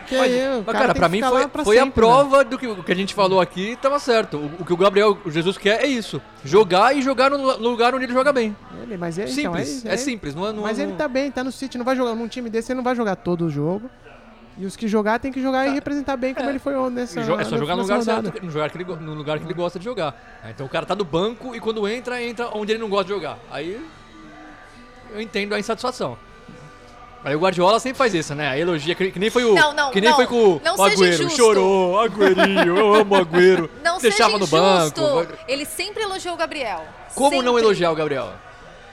que 0.07 0.17
Mas, 0.17 0.31
aí, 0.31 0.59
o 0.59 0.63
mas, 0.65 0.73
cara, 0.73 0.93
tem 0.93 0.95
pra 0.95 1.09
mim 1.09 1.21
foi, 1.21 1.47
foi 1.63 1.77
a 1.77 1.83
sempre, 1.83 1.85
né? 1.85 1.91
prova 1.91 2.43
do 2.43 2.57
que, 2.57 2.67
o 2.67 2.83
que 2.83 2.91
a 2.91 2.95
gente 2.95 3.13
falou 3.13 3.32
aqui, 3.39 3.77
tava 3.81 3.99
certo. 3.99 4.37
O, 4.37 4.61
o 4.61 4.65
que 4.65 4.73
o 4.73 4.77
Gabriel 4.77 5.17
Jesus 5.27 5.57
quer 5.57 5.83
é 5.83 5.87
isso: 5.87 6.21
jogar 6.43 6.95
e 6.95 7.01
jogar 7.01 7.29
no, 7.29 7.37
no 7.37 7.69
lugar 7.69 7.93
onde 7.95 8.05
ele 8.05 8.13
joga 8.13 8.31
bem. 8.33 8.55
Ele, 8.81 8.97
mas 8.97 9.17
é, 9.17 9.23
então, 9.23 9.33
Simples, 9.33 9.85
é, 9.85 9.93
é, 9.93 9.97
simples. 9.97 10.35
Não, 10.35 10.47
é- 10.47 10.53
não, 10.53 10.63
Mas 10.63 10.77
não, 10.77 10.85
ele 10.85 10.93
tá 10.95 11.07
bem, 11.07 11.31
tá 11.31 11.43
no 11.43 11.51
City, 11.51 11.77
não 11.77 11.85
vai 11.85 11.95
jogar 11.95 12.15
num 12.15 12.27
time 12.27 12.49
desse, 12.49 12.71
ele 12.71 12.77
não 12.77 12.83
vai 12.83 12.95
jogar 12.95 13.15
todo 13.15 13.45
o 13.45 13.49
jogo. 13.49 13.89
E 14.55 14.65
os 14.67 14.75
que 14.75 14.87
jogar 14.87 15.17
tem 15.19 15.31
que 15.31 15.41
jogar 15.41 15.67
e 15.67 15.71
representar 15.71 16.15
bem 16.15 16.31
como 16.33 16.47
ele 16.47 16.59
foi 16.59 16.73
nessa 16.91 17.19
É 17.21 17.23
só 17.43 17.57
jogar 17.57 17.75
no 17.75 17.81
lugar 17.81 17.97
rodada. 17.97 18.29
certo, 18.29 18.43
no 18.45 18.51
lugar, 18.51 18.69
que 18.69 18.77
ele, 18.77 18.85
no 18.85 19.13
lugar 19.15 19.39
que 19.39 19.45
ele 19.45 19.53
gosta 19.53 19.79
de 19.79 19.85
jogar. 19.85 20.15
É, 20.45 20.51
Então 20.51 20.65
o 20.67 20.69
cara 20.69 20.85
tá 20.85 20.93
no 20.93 21.03
banco 21.03 21.55
e 21.55 21.59
quando 21.59 21.87
entra, 21.87 22.21
entra 22.21 22.49
onde 22.53 22.71
ele 22.71 22.79
não 22.79 22.87
gosta 22.87 23.05
de 23.05 23.09
jogar. 23.09 23.39
Aí 23.49 23.81
eu 25.11 25.19
entendo 25.19 25.53
a 25.55 25.59
insatisfação. 25.59 26.17
Aí 27.23 27.35
o 27.35 27.39
Guardiola 27.39 27.79
sempre 27.79 27.97
faz 27.97 28.13
isso, 28.13 28.35
né? 28.35 28.49
A 28.49 28.57
elogia, 28.57 28.93
que, 28.95 29.17
nem 29.17 29.29
foi 29.29 29.45
o. 29.45 29.55
Não, 29.55 29.73
não, 29.73 29.91
que 29.91 30.01
nem 30.01 30.09
não. 30.09 30.17
foi 30.17 30.27
com 30.27 30.59
Não 30.63 30.75
o 30.75 30.83
Agüero. 30.83 31.29
Chorou, 31.29 31.99
Agüerinho, 32.01 32.77
eu 32.77 32.95
amo 32.95 33.15
o 33.15 33.17
Agüero. 33.17 33.69
Não 33.81 33.97
Deixava 33.99 34.31
seja 34.31 34.39
no 34.39 34.47
banco. 34.47 35.27
Ele 35.47 35.65
sempre 35.65 36.03
elogiou 36.03 36.35
o 36.35 36.37
Gabriel. 36.37 36.83
Como 37.15 37.41
não 37.41 37.53
Sempre. 37.53 37.65
elogiar 37.65 37.91
o 37.91 37.95
Gabriel? 37.95 38.33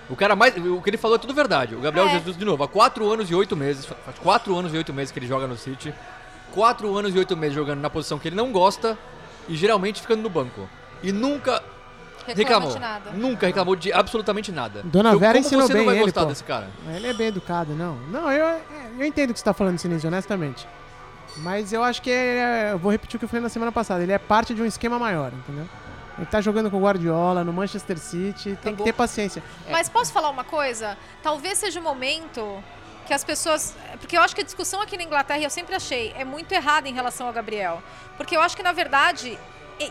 O 0.09 0.15
cara 0.15 0.37
mais. 0.37 0.55
O 0.57 0.81
que 0.81 0.91
ele 0.91 0.97
falou 0.97 1.17
é 1.17 1.19
tudo 1.19 1.35
verdade. 1.35 1.75
O 1.75 1.81
Gabriel 1.81 2.07
É. 2.07 2.11
Jesus, 2.13 2.37
de 2.37 2.45
novo, 2.45 2.63
há 2.63 2.69
quatro 2.69 3.11
anos 3.11 3.31
e 3.31 3.35
oito 3.35 3.57
meses. 3.57 3.87
Faz 3.87 4.19
quatro 4.23 4.57
anos 4.57 4.73
e 4.73 4.77
oito 4.77 4.93
meses 4.93 5.11
que 5.11 5.19
ele 5.19 5.27
joga 5.27 5.47
no 5.47 5.57
City. 5.57 5.93
Quatro 6.53 6.95
anos 6.97 7.15
e 7.15 7.19
oito 7.19 7.37
meses 7.37 7.55
jogando 7.55 7.81
na 7.81 7.89
posição 7.91 8.19
que 8.19 8.29
ele 8.29 8.37
não 8.37 8.53
gosta 8.53 8.99
e 9.49 9.57
geralmente 9.57 10.01
ficando 10.01 10.23
no 10.23 10.31
banco. 10.31 10.69
E 11.03 11.11
nunca 11.13 11.63
reclamou. 12.35 12.73
de 12.73 12.79
nada. 12.79 13.11
Nunca 13.13 13.47
reclamou 13.47 13.77
de 13.77 13.93
absolutamente 13.93 14.51
nada. 14.53 14.83
Dona 14.85 15.17
Vera 15.17 15.35
como 15.35 15.47
ensinou 15.47 15.69
bem 15.69 15.89
ele, 15.89 16.13
pô. 16.13 16.25
desse 16.25 16.45
cara? 16.45 16.69
Ele 16.95 17.07
é 17.07 17.13
bem 17.13 17.29
educado, 17.29 17.75
não. 17.75 17.97
Não, 18.11 18.31
eu, 18.31 18.47
é, 18.47 18.61
eu 18.99 19.05
entendo 19.05 19.31
o 19.31 19.33
que 19.33 19.39
você 19.39 19.45
tá 19.45 19.53
falando, 19.53 19.79
Sinise, 19.79 20.07
honestamente. 20.07 20.67
Mas 21.39 21.73
eu 21.73 21.83
acho 21.83 22.03
que 22.03 22.11
é, 22.11 22.71
eu 22.73 22.79
vou 22.79 22.91
repetir 22.91 23.17
o 23.17 23.19
que 23.19 23.25
eu 23.25 23.29
falei 23.29 23.43
na 23.43 23.49
semana 23.49 23.73
passada. 23.73 24.03
Ele 24.03 24.13
é 24.13 24.19
parte 24.19 24.55
de 24.55 24.63
um 24.63 24.67
esquema 24.67 24.99
maior, 24.99 25.33
entendeu? 25.33 25.69
Ele 26.19 26.27
tá 26.27 26.41
jogando 26.41 26.71
com 26.71 26.77
o 26.77 26.81
Guardiola 26.81 27.43
no 27.45 27.53
Manchester 27.53 27.99
City, 27.99 28.59
tem 28.63 28.77
que 28.77 28.83
ter 28.83 28.93
paciência. 28.93 29.43
Mas 29.71 29.89
posso 29.89 30.13
falar 30.13 30.29
uma 30.29 30.45
coisa? 30.45 30.99
Talvez 31.23 31.59
seja 31.59 31.81
o 31.81 31.83
momento 31.83 32.63
que 33.07 33.15
as 33.15 33.25
pessoas. 33.25 33.75
Porque 33.99 34.17
eu 34.17 34.21
acho 34.21 34.35
que 34.35 34.41
a 34.43 34.45
discussão 34.45 34.83
aqui 34.83 34.97
na 34.97 35.03
Inglaterra, 35.03 35.43
eu 35.43 35.51
sempre 35.51 35.75
achei, 35.75 36.13
é 36.17 36.25
muito 36.25 36.53
errada 36.53 36.89
em 36.89 36.93
relação 36.93 37.27
ao 37.27 37.33
Gabriel. 37.33 37.83
Porque 38.17 38.37
eu 38.37 38.41
acho 38.41 38.57
que, 38.57 38.63
na 38.63 38.73
verdade. 38.73 39.39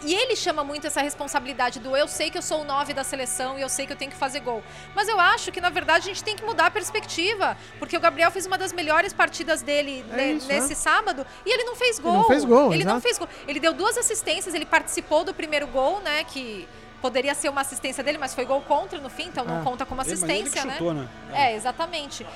E 0.06 0.14
ele 0.14 0.36
chama 0.36 0.64
muito 0.64 0.86
essa 0.86 1.02
responsabilidade 1.02 1.80
do 1.80 1.98
eu 1.98 2.08
sei 2.08 2.30
que 2.30 2.38
eu 2.38 2.42
sou 2.44 2.62
o 2.62 2.64
9 2.64 2.94
da 2.94 3.04
seleção 3.04 3.58
e 3.58 3.62
eu 3.62 3.70
sei 3.70 3.88
que 3.88 3.94
eu 3.94 3.98
tenho 3.98 4.12
que 4.12 4.18
fazer 4.18 4.40
gol. 4.40 4.64
Mas 4.94 5.08
eu 5.08 5.20
acho 5.20 5.52
que, 5.52 5.60
na 5.60 5.70
verdade, 5.70 6.04
a 6.10 6.14
gente 6.14 6.24
tem 6.24 6.36
que 6.36 6.44
mudar 6.44 6.68
a 6.68 6.72
perspectiva. 6.72 7.58
Porque 7.80 7.98
o 7.98 8.00
Gabriel 8.00 8.30
fez 8.30 8.46
uma 8.46 8.58
das 8.58 8.72
melhores 8.72 9.14
partidas 9.14 9.62
dele 9.64 10.06
É 10.12 10.16
ne- 10.16 10.34
isso, 10.34 10.48
nesse 10.48 10.70
né? 10.70 10.76
sábado 10.76 11.26
e 11.46 11.52
ele 11.52 11.64
não 11.64 11.76
fez 11.76 11.98
gol. 11.98 12.14
não 12.14 12.24
fez 12.26 12.46
gol, 12.46 12.72
Ele 12.74 12.84
não 12.84 12.92
exato. 12.98 13.02
fez 13.02 13.18
gol. 13.18 13.28
Ele 13.48 13.60
deu 13.60 13.74
duas 13.74 13.98
assistências, 13.98 14.54
ele 14.54 14.66
participou 14.66 15.24
do 15.24 15.34
primeiro 15.34 15.66
gol, 15.68 16.00
né? 16.02 16.24
Que 16.24 16.68
poderia 17.02 17.34
ser 17.34 17.50
uma 17.50 17.62
assistência 17.62 18.04
dele, 18.04 18.18
mas 18.20 18.36
foi 18.36 18.46
gol 18.46 18.62
contra 18.62 19.00
no 19.00 19.10
fim, 19.10 19.24
então 19.28 19.44
não 19.44 19.62
Ah. 19.62 19.64
conta 19.64 19.86
como 19.86 20.02
Ele- 20.02 20.10
mas 20.12 20.22
ele 20.22 20.32
que 20.32 20.40
assistência, 20.50 20.66
né? 20.66 20.74
chutou, 20.74 20.94
né? 20.94 21.10
É, 21.34 21.56
exatamente. 21.56 22.28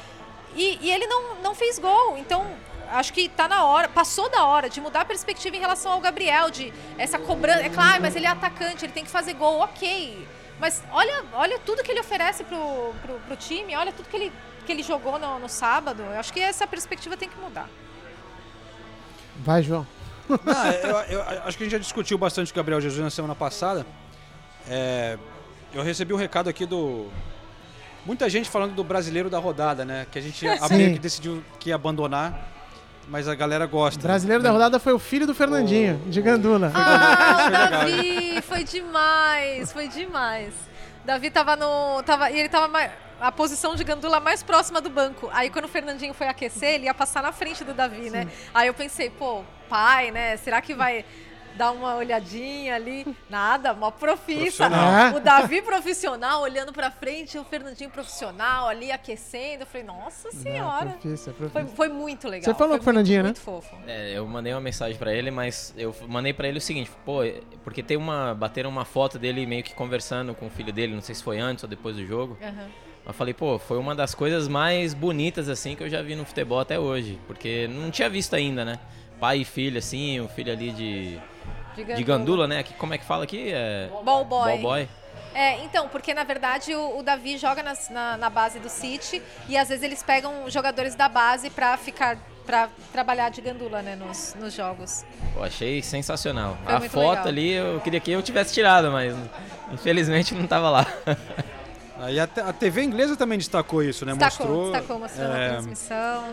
E, 0.55 0.79
e 0.81 0.91
ele 0.91 1.05
não, 1.05 1.35
não 1.41 1.53
fez 1.53 1.77
gol, 1.79 2.17
então 2.17 2.47
acho 2.93 3.11
que 3.13 3.27
tá 3.29 3.47
na 3.47 3.65
hora, 3.65 3.89
passou 3.89 4.29
da 4.29 4.45
hora 4.45 4.69
de 4.69 4.79
mudar 4.79 5.01
a 5.01 5.05
perspectiva 5.05 5.55
em 5.55 5.59
relação 5.59 5.91
ao 5.91 6.01
Gabriel, 6.01 6.49
de 6.49 6.73
essa 6.97 7.19
cobrança. 7.19 7.61
É 7.61 7.69
claro, 7.69 8.01
mas 8.01 8.15
ele 8.15 8.25
é 8.25 8.29
atacante, 8.29 8.85
ele 8.85 8.93
tem 8.93 9.03
que 9.03 9.11
fazer 9.11 9.33
gol, 9.33 9.59
ok. 9.59 10.27
Mas 10.59 10.83
olha, 10.91 11.23
olha 11.33 11.59
tudo 11.59 11.83
que 11.83 11.91
ele 11.91 11.99
oferece 11.99 12.43
pro, 12.43 12.93
pro, 13.01 13.19
pro 13.19 13.35
time, 13.35 13.75
olha 13.75 13.91
tudo 13.91 14.07
que 14.07 14.15
ele, 14.15 14.31
que 14.65 14.71
ele 14.71 14.83
jogou 14.83 15.19
no, 15.19 15.39
no 15.39 15.49
sábado. 15.49 16.03
Eu 16.03 16.19
acho 16.19 16.31
que 16.31 16.39
essa 16.39 16.65
perspectiva 16.65 17.17
tem 17.17 17.27
que 17.27 17.37
mudar. 17.37 17.67
Vai, 19.37 19.63
João. 19.63 19.85
Não, 20.29 21.01
eu, 21.01 21.19
eu 21.19 21.21
acho 21.43 21.57
que 21.57 21.63
a 21.63 21.65
gente 21.65 21.71
já 21.71 21.77
discutiu 21.77 22.17
bastante 22.17 22.51
o 22.51 22.55
Gabriel 22.55 22.79
Jesus 22.79 23.01
na 23.01 23.09
semana 23.09 23.35
passada. 23.35 23.85
É, 24.69 25.17
eu 25.73 25.83
recebi 25.83 26.13
um 26.13 26.17
recado 26.17 26.49
aqui 26.49 26.65
do. 26.65 27.09
Muita 28.05 28.29
gente 28.29 28.49
falando 28.49 28.75
do 28.75 28.83
brasileiro 28.83 29.29
da 29.29 29.39
rodada, 29.39 29.83
né? 29.83 30.05
Que 30.11 30.19
a 30.19 30.21
gente 30.21 30.45
meio 30.71 30.93
que 30.93 30.99
decidiu 30.99 31.43
que 31.59 31.69
ia 31.69 31.75
abandonar, 31.75 32.52
mas 33.07 33.27
a 33.27 33.35
galera 33.35 33.65
gosta. 33.65 33.99
O 33.99 34.03
brasileiro 34.03 34.41
da 34.43 34.51
rodada 34.51 34.79
foi 34.79 34.93
o 34.93 34.99
filho 34.99 35.27
do 35.27 35.33
Fernandinho, 35.35 35.97
de 36.07 36.21
Gandula. 36.21 36.71
Ah, 36.73 37.37
Foi 37.43 37.47
o 37.47 37.51
legal, 37.51 37.69
Davi, 37.69 38.41
foi 38.41 38.63
demais, 38.63 39.71
foi 39.71 39.87
demais. 39.87 40.53
Davi 41.05 41.29
tava 41.29 41.55
no. 41.55 42.01
Tava, 42.03 42.31
e 42.31 42.39
ele 42.39 42.49
tava 42.49 42.67
mais, 42.67 42.91
a 43.19 43.31
posição 43.31 43.75
de 43.75 43.83
gandula 43.83 44.19
mais 44.19 44.41
próxima 44.41 44.79
do 44.81 44.89
banco. 44.89 45.29
Aí 45.33 45.49
quando 45.49 45.65
o 45.65 45.69
Fernandinho 45.69 46.13
foi 46.13 46.27
aquecer, 46.27 46.75
ele 46.75 46.85
ia 46.85 46.93
passar 46.93 47.21
na 47.21 47.31
frente 47.31 47.63
do 47.63 47.73
Davi, 47.73 48.09
né? 48.09 48.27
Aí 48.53 48.67
eu 48.67 48.73
pensei, 48.73 49.09
pô, 49.09 49.43
pai, 49.69 50.11
né? 50.11 50.37
Será 50.37 50.61
que 50.61 50.73
vai 50.73 51.05
dar 51.55 51.71
uma 51.71 51.95
olhadinha 51.95 52.75
ali? 52.75 53.05
Nada, 53.29 53.73
uma 53.73 53.91
profissa. 53.91 54.67
O 55.15 55.19
Davi 55.19 55.61
profissional 55.61 56.41
olhando 56.41 56.71
pra 56.73 56.89
frente, 56.91 57.37
o 57.37 57.43
Fernandinho 57.43 57.89
profissional 57.89 58.67
ali 58.67 58.91
aquecendo. 58.91 59.63
Eu 59.63 59.67
falei, 59.67 59.85
nossa 59.85 60.31
senhora. 60.31 60.91
profissa, 60.91 61.33
Foi, 61.33 61.49
profissa. 61.49 61.75
foi 61.75 61.87
muito 61.89 62.27
legal. 62.27 62.45
Você 62.45 62.53
falou 62.57 62.69
foi 62.69 62.77
com 62.77 62.81
o 62.81 62.85
Fernandinho, 62.85 63.23
muito, 63.23 63.39
né? 63.41 63.51
Muito 63.51 63.61
fofo. 63.63 63.75
É, 63.87 64.11
eu 64.17 64.25
mandei 64.27 64.53
uma 64.53 64.61
mensagem 64.61 64.97
pra 64.97 65.13
ele, 65.13 65.31
mas 65.31 65.73
eu 65.77 65.95
mandei 66.07 66.33
pra 66.33 66.47
ele 66.47 66.57
o 66.57 66.61
seguinte, 66.61 66.91
pô, 67.05 67.19
porque 67.63 67.81
tem 67.83 67.97
uma 67.97 68.33
bateram 68.33 68.69
uma 68.69 68.85
foto 68.85 69.19
dele 69.19 69.45
meio 69.45 69.63
que 69.63 69.73
conversando 69.73 70.33
com 70.33 70.47
o 70.47 70.49
filho 70.49 70.71
dele, 70.73 70.93
não 70.93 71.01
sei 71.01 71.15
se 71.15 71.23
foi 71.23 71.39
antes 71.39 71.63
ou 71.63 71.69
depois 71.69 71.95
do 71.95 72.05
jogo. 72.05 72.37
Aham. 72.41 72.67
Mas 73.05 73.15
falei, 73.17 73.33
pô, 73.33 73.59
foi 73.59 73.77
uma 73.77 73.93
das 73.93 74.15
coisas 74.15 74.47
mais 74.47 74.93
bonitas 74.93 75.49
assim 75.49 75.75
que 75.75 75.83
eu 75.83 75.89
já 75.89 76.01
vi 76.01 76.15
no 76.15 76.23
futebol 76.23 76.59
até 76.59 76.79
hoje, 76.79 77.19
porque 77.27 77.67
não 77.67 77.91
tinha 77.91 78.09
visto 78.09 78.33
ainda, 78.33 78.63
né? 78.63 78.79
Pai 79.19 79.39
e 79.39 79.45
filho 79.45 79.77
assim, 79.77 80.19
o 80.21 80.27
filho 80.29 80.51
ali 80.53 80.71
de 80.71 81.19
De 81.75 81.83
de 81.83 82.03
gandula, 82.03 82.47
né? 82.47 82.63
Que, 82.63 82.73
como 82.73 82.93
é 82.93 82.97
que 82.97 83.05
fala 83.05 83.23
aqui? 83.23 83.51
É 83.53 83.89
Ball 84.03 84.25
boy. 84.25 84.51
ball 84.51 84.57
boy. 84.59 84.89
É, 85.35 85.63
então, 85.63 85.87
porque 85.89 86.13
na 86.13 86.23
verdade 86.23 86.75
o, 86.75 86.99
o 86.99 87.03
Davi 87.03 87.37
joga 87.39 87.63
nas- 87.63 87.89
na, 87.89 88.17
na 88.17 88.29
base 88.29 88.59
do 88.59 88.69
City 88.69 89.19
e 89.49 89.57
às 89.57 89.67
vezes 89.69 89.83
eles 89.83 90.03
pegam 90.03 90.47
jogadores 90.49 90.93
da 90.93 91.09
base 91.09 91.49
pra 91.49 91.75
ficar 91.77 92.17
para 92.45 92.67
trabalhar 92.91 93.29
de 93.29 93.39
gandula, 93.39 93.81
né, 93.81 93.95
nos, 93.95 94.35
nos 94.37 94.53
jogos. 94.53 95.05
Pô, 95.33 95.41
achei 95.43 95.81
sensacional. 95.81 96.57
Foi 96.65 96.73
a 96.75 96.81
foto 96.81 97.09
legal. 97.09 97.27
ali 97.27 97.51
eu 97.53 97.79
queria 97.79 97.99
que 98.01 98.11
eu 98.11 98.21
tivesse 98.21 98.53
tirado, 98.53 98.91
mas 98.91 99.15
infelizmente 99.71 100.35
não 100.35 100.45
tava 100.45 100.69
lá. 100.69 100.85
Aí 101.99 102.19
a, 102.19 102.27
te- 102.27 102.41
a 102.41 102.51
TV 102.53 102.83
inglesa 102.83 103.15
também 103.15 103.37
destacou 103.37 103.81
isso, 103.81 104.05
né? 104.05 104.13
Destacou, 104.13 104.45
Mostrou. 104.47 104.71
destacou, 104.71 104.99
mostrando 104.99 105.33
é, 105.35 105.45
a 105.47 105.49
transmissão. 105.53 106.23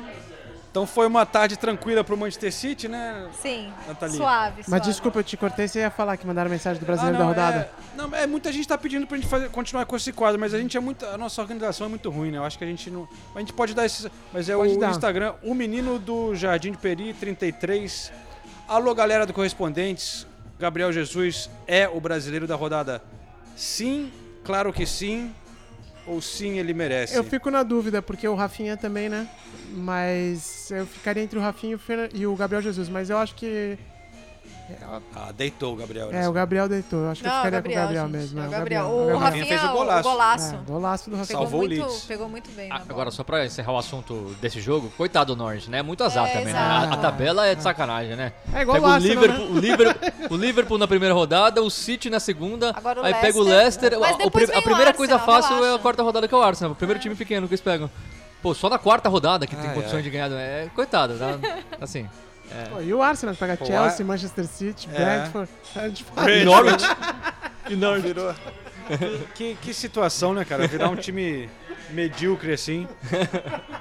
Então 0.70 0.86
foi 0.86 1.04
uma 1.08 1.26
tarde 1.26 1.56
tranquila 1.56 2.04
pro 2.04 2.16
Manchester 2.16 2.52
City, 2.52 2.86
né? 2.86 3.28
Sim, 3.42 3.72
Nathalie. 3.88 4.16
suave, 4.16 4.56
Mas 4.58 4.66
suave. 4.66 4.84
desculpa, 4.84 5.18
eu 5.18 5.24
te 5.24 5.36
cortei, 5.36 5.66
você 5.66 5.80
ia 5.80 5.90
falar 5.90 6.16
que 6.16 6.24
mandaram 6.24 6.48
mensagem 6.48 6.78
do 6.80 6.84
Ah, 6.84 6.86
brasileiro 6.86 7.18
não, 7.18 7.24
da 7.24 7.28
rodada. 7.28 7.58
É, 7.58 7.96
não, 7.96 8.14
é, 8.16 8.24
muita 8.24 8.52
gente 8.52 8.68
tá 8.68 8.78
pedindo 8.78 9.04
pra 9.04 9.16
gente 9.16 9.26
fazer, 9.28 9.48
continuar 9.50 9.84
com 9.84 9.96
esse 9.96 10.12
quadro, 10.12 10.38
mas 10.38 10.54
a 10.54 10.58
gente 10.58 10.76
é 10.76 10.80
muito. 10.80 11.04
A 11.06 11.18
nossa 11.18 11.40
organização 11.42 11.86
é 11.86 11.90
muito 11.90 12.08
ruim, 12.08 12.30
né? 12.30 12.38
Eu 12.38 12.44
acho 12.44 12.56
que 12.56 12.62
a 12.62 12.66
gente 12.68 12.88
não. 12.88 13.08
A 13.34 13.40
gente 13.40 13.52
pode 13.52 13.74
dar 13.74 13.84
esses. 13.84 14.06
Mas 14.32 14.48
é 14.48 14.54
Pode 14.54 14.74
o 14.74 14.78
dar. 14.78 14.90
Instagram, 14.92 15.34
o 15.42 15.54
menino 15.54 15.98
do 15.98 16.36
Jardim 16.36 16.70
de 16.70 16.78
Peri, 16.78 17.14
33. 17.14 18.12
Alô, 18.68 18.94
galera 18.94 19.26
do 19.26 19.32
Correspondentes. 19.32 20.24
Gabriel 20.56 20.92
Jesus 20.92 21.50
é 21.66 21.88
o 21.88 22.00
brasileiro 22.00 22.46
da 22.46 22.54
rodada. 22.54 23.02
Sim, 23.56 24.12
claro 24.44 24.72
que 24.72 24.86
sim. 24.86 25.34
Ou 26.11 26.20
sim, 26.20 26.58
ele 26.58 26.74
merece. 26.74 27.14
Eu 27.14 27.22
fico 27.22 27.52
na 27.52 27.62
dúvida, 27.62 28.02
porque 28.02 28.26
o 28.26 28.34
Rafinha 28.34 28.76
também, 28.76 29.08
né? 29.08 29.28
Mas 29.72 30.68
eu 30.72 30.84
ficaria 30.84 31.22
entre 31.22 31.38
o 31.38 31.42
Rafinha 31.42 31.78
e 32.12 32.26
o 32.26 32.34
Gabriel 32.34 32.61
Jesus, 32.61 32.88
mas 32.88 33.11
eu 33.11 33.16
acho 33.16 33.36
que. 33.36 33.78
Ah, 35.16 35.32
deitou 35.36 35.72
o 35.72 35.76
Gabriel. 35.76 36.11
É, 36.12 36.28
o 36.28 36.32
Gabriel 36.32 36.68
deitou. 36.68 37.01
Eu 37.01 37.11
acho 37.11 37.20
que 37.22 37.26
eu 37.26 37.30
Não, 37.32 37.38
ficaria 37.38 37.59
Gabriel, 37.59 37.80
com 37.80 37.80
o 37.80 37.82
Gabriel 37.96 38.05
gente, 38.07 38.16
mesmo. 38.34 38.40
é 38.40 38.44
é, 38.44 38.46
o 38.46 38.51
Gabriel. 38.51 38.82
é 38.82 38.86
O, 38.86 38.96
Gabriel. 38.98 39.18
Rafinha 39.18 39.46
fez 39.46 39.62
o 39.62 39.66
o 39.66 39.72
golaço. 39.72 40.09
golaço. 40.09 40.55
É, 40.55 40.59
golaço 40.70 41.11
do 41.11 41.16
Rafinha. 41.16 41.26
Pegou 41.38 41.42
Salvou 41.42 41.61
o 41.61 41.66
muito, 41.68 41.82
Leeds. 41.86 42.05
pegou 42.05 42.28
muito 42.28 42.51
bem. 42.53 42.68
Ah, 42.70 42.82
agora, 42.88 43.11
só 43.11 43.24
pra 43.24 43.44
encerrar 43.44 43.72
o 43.72 43.78
assunto 43.78 44.36
desse 44.40 44.61
jogo, 44.61 44.92
coitado 44.96 45.34
do 45.34 45.38
Norte, 45.42 45.68
né? 45.68 45.82
Muito 45.82 46.05
azar 46.05 46.26
É, 46.28 46.32
também, 46.38 46.53
né? 46.55 46.59
A, 46.61 46.82
a 46.94 46.96
tabela 46.96 47.46
é 47.46 47.55
de 47.57 47.62
sacanagem, 47.64 48.14
né? 48.14 48.32
É 48.55 48.62
igual 48.62 48.76
Pega 48.76 48.86
o 48.88 48.94
o 48.94 48.98
Liverpool, 48.98 49.46
né? 49.46 49.51
o, 49.51 49.59
Liverpool, 49.59 50.11
o 50.30 50.36
Liverpool 50.36 50.78
na 50.78 50.86
primeira 50.88 51.14
rodada, 51.14 51.61
o 51.62 51.70
City 51.70 52.09
na 52.09 52.20
segunda, 52.20 52.70
Agora 52.76 53.01
o 53.03 53.05
aí 53.05 53.14
pega 53.14 53.38
o 53.38 53.42
Leicester. 53.42 53.94
A- 53.94 53.98
o 54.24 54.26
o 54.28 54.62
primeira 54.62 54.94
coisa 54.94 55.18
fácil 55.18 55.64
é 55.64 55.74
a 55.74 55.78
quarta 55.80 56.03
rodada 56.03 56.28
que 56.28 56.34
é 56.34 56.38
o 56.38 56.42
Arsenal, 56.42 56.72
o 56.72 56.76
primeiro 56.76 57.01
time 57.01 57.14
pequeno 57.16 57.48
que 57.48 57.55
eles 57.55 57.61
pegam. 57.61 57.90
Pô, 58.40 58.55
só 58.55 58.70
na 58.70 58.78
quarta 58.78 59.09
rodada 59.09 59.46
que 59.46 59.55
tem 59.57 59.70
condições 59.74 60.03
de 60.05 60.11
ganhar. 60.11 60.30
É, 60.32 60.68
coitado, 60.74 61.14
tá? 61.18 61.38
Assim. 61.80 62.09
Pô, 62.70 62.80
e 62.80 62.92
o 62.92 63.03
Arsenal 63.03 63.34
pega 63.34 63.57
Pô, 63.57 63.64
Chelsea, 63.66 64.05
Manchester 64.05 64.46
City, 64.46 64.88
É. 64.92 65.18
Brentford. 65.20 65.51
É 65.76 65.88
de 65.88 66.03
fato. 66.05 66.28
Norwich. 66.44 66.84
e 67.68 67.76
Norwich. 67.76 68.07
Virou. 68.07 68.34
Que, 69.34 69.55
que 69.62 69.72
situação, 69.72 70.34
né, 70.34 70.44
cara? 70.44 70.66
Virar 70.66 70.88
um 70.88 70.96
time 70.96 71.48
medíocre 71.90 72.53
assim. 72.53 72.88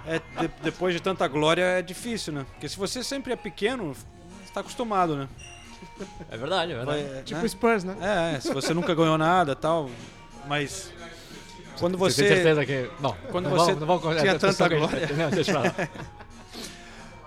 É, 0.05 0.20
de- 0.41 0.51
depois 0.61 0.93
de 0.93 0.99
tanta 1.01 1.28
glória 1.28 1.63
é 1.63 1.82
difícil, 1.82 2.32
né? 2.34 2.45
Porque 2.51 2.70
se 2.70 2.78
você 2.78 3.03
sempre 3.03 3.34
é 3.34 3.36
pequeno, 3.36 3.93
você 3.93 4.53
tá 4.53 4.59
acostumado, 4.61 5.15
né? 5.15 5.28
É 6.30 6.38
verdade, 6.38 6.74
é 6.74 6.76
verdade. 6.76 7.03
Vai- 7.03 7.24
Tipo 7.24 7.39
né? 7.39 7.45
o 7.45 7.49
Spurs, 7.49 7.84
né? 7.84 7.95
É, 8.01 8.36
é, 8.36 8.39
se 8.39 8.53
você 8.53 8.74
nunca 8.74 8.93
ganhou 8.93 9.17
nada 9.17 9.55
tal. 9.55 9.89
Mas. 10.47 10.91
Quando 11.80 11.97
Você 11.97 12.22
tem 12.24 12.30
você. 12.30 12.36
certeza 12.43 12.65
que. 12.65 12.89
Bom, 12.99 13.15
Quando 13.32 13.45
não 13.49 13.51
você 13.57 13.74
vamos, 13.74 13.80
não 13.80 13.88
vamos, 13.99 14.17
é 14.17 14.22
tinha 14.22 14.34
discussão 14.36 14.67
tanta 14.67 14.70
que 14.70 14.76
a 14.76 14.80
gente- 14.88 15.07
glória. 15.07 15.24
Não, 15.24 15.30
deixa 15.32 15.51
eu 15.51 15.55
falar. 15.55 15.76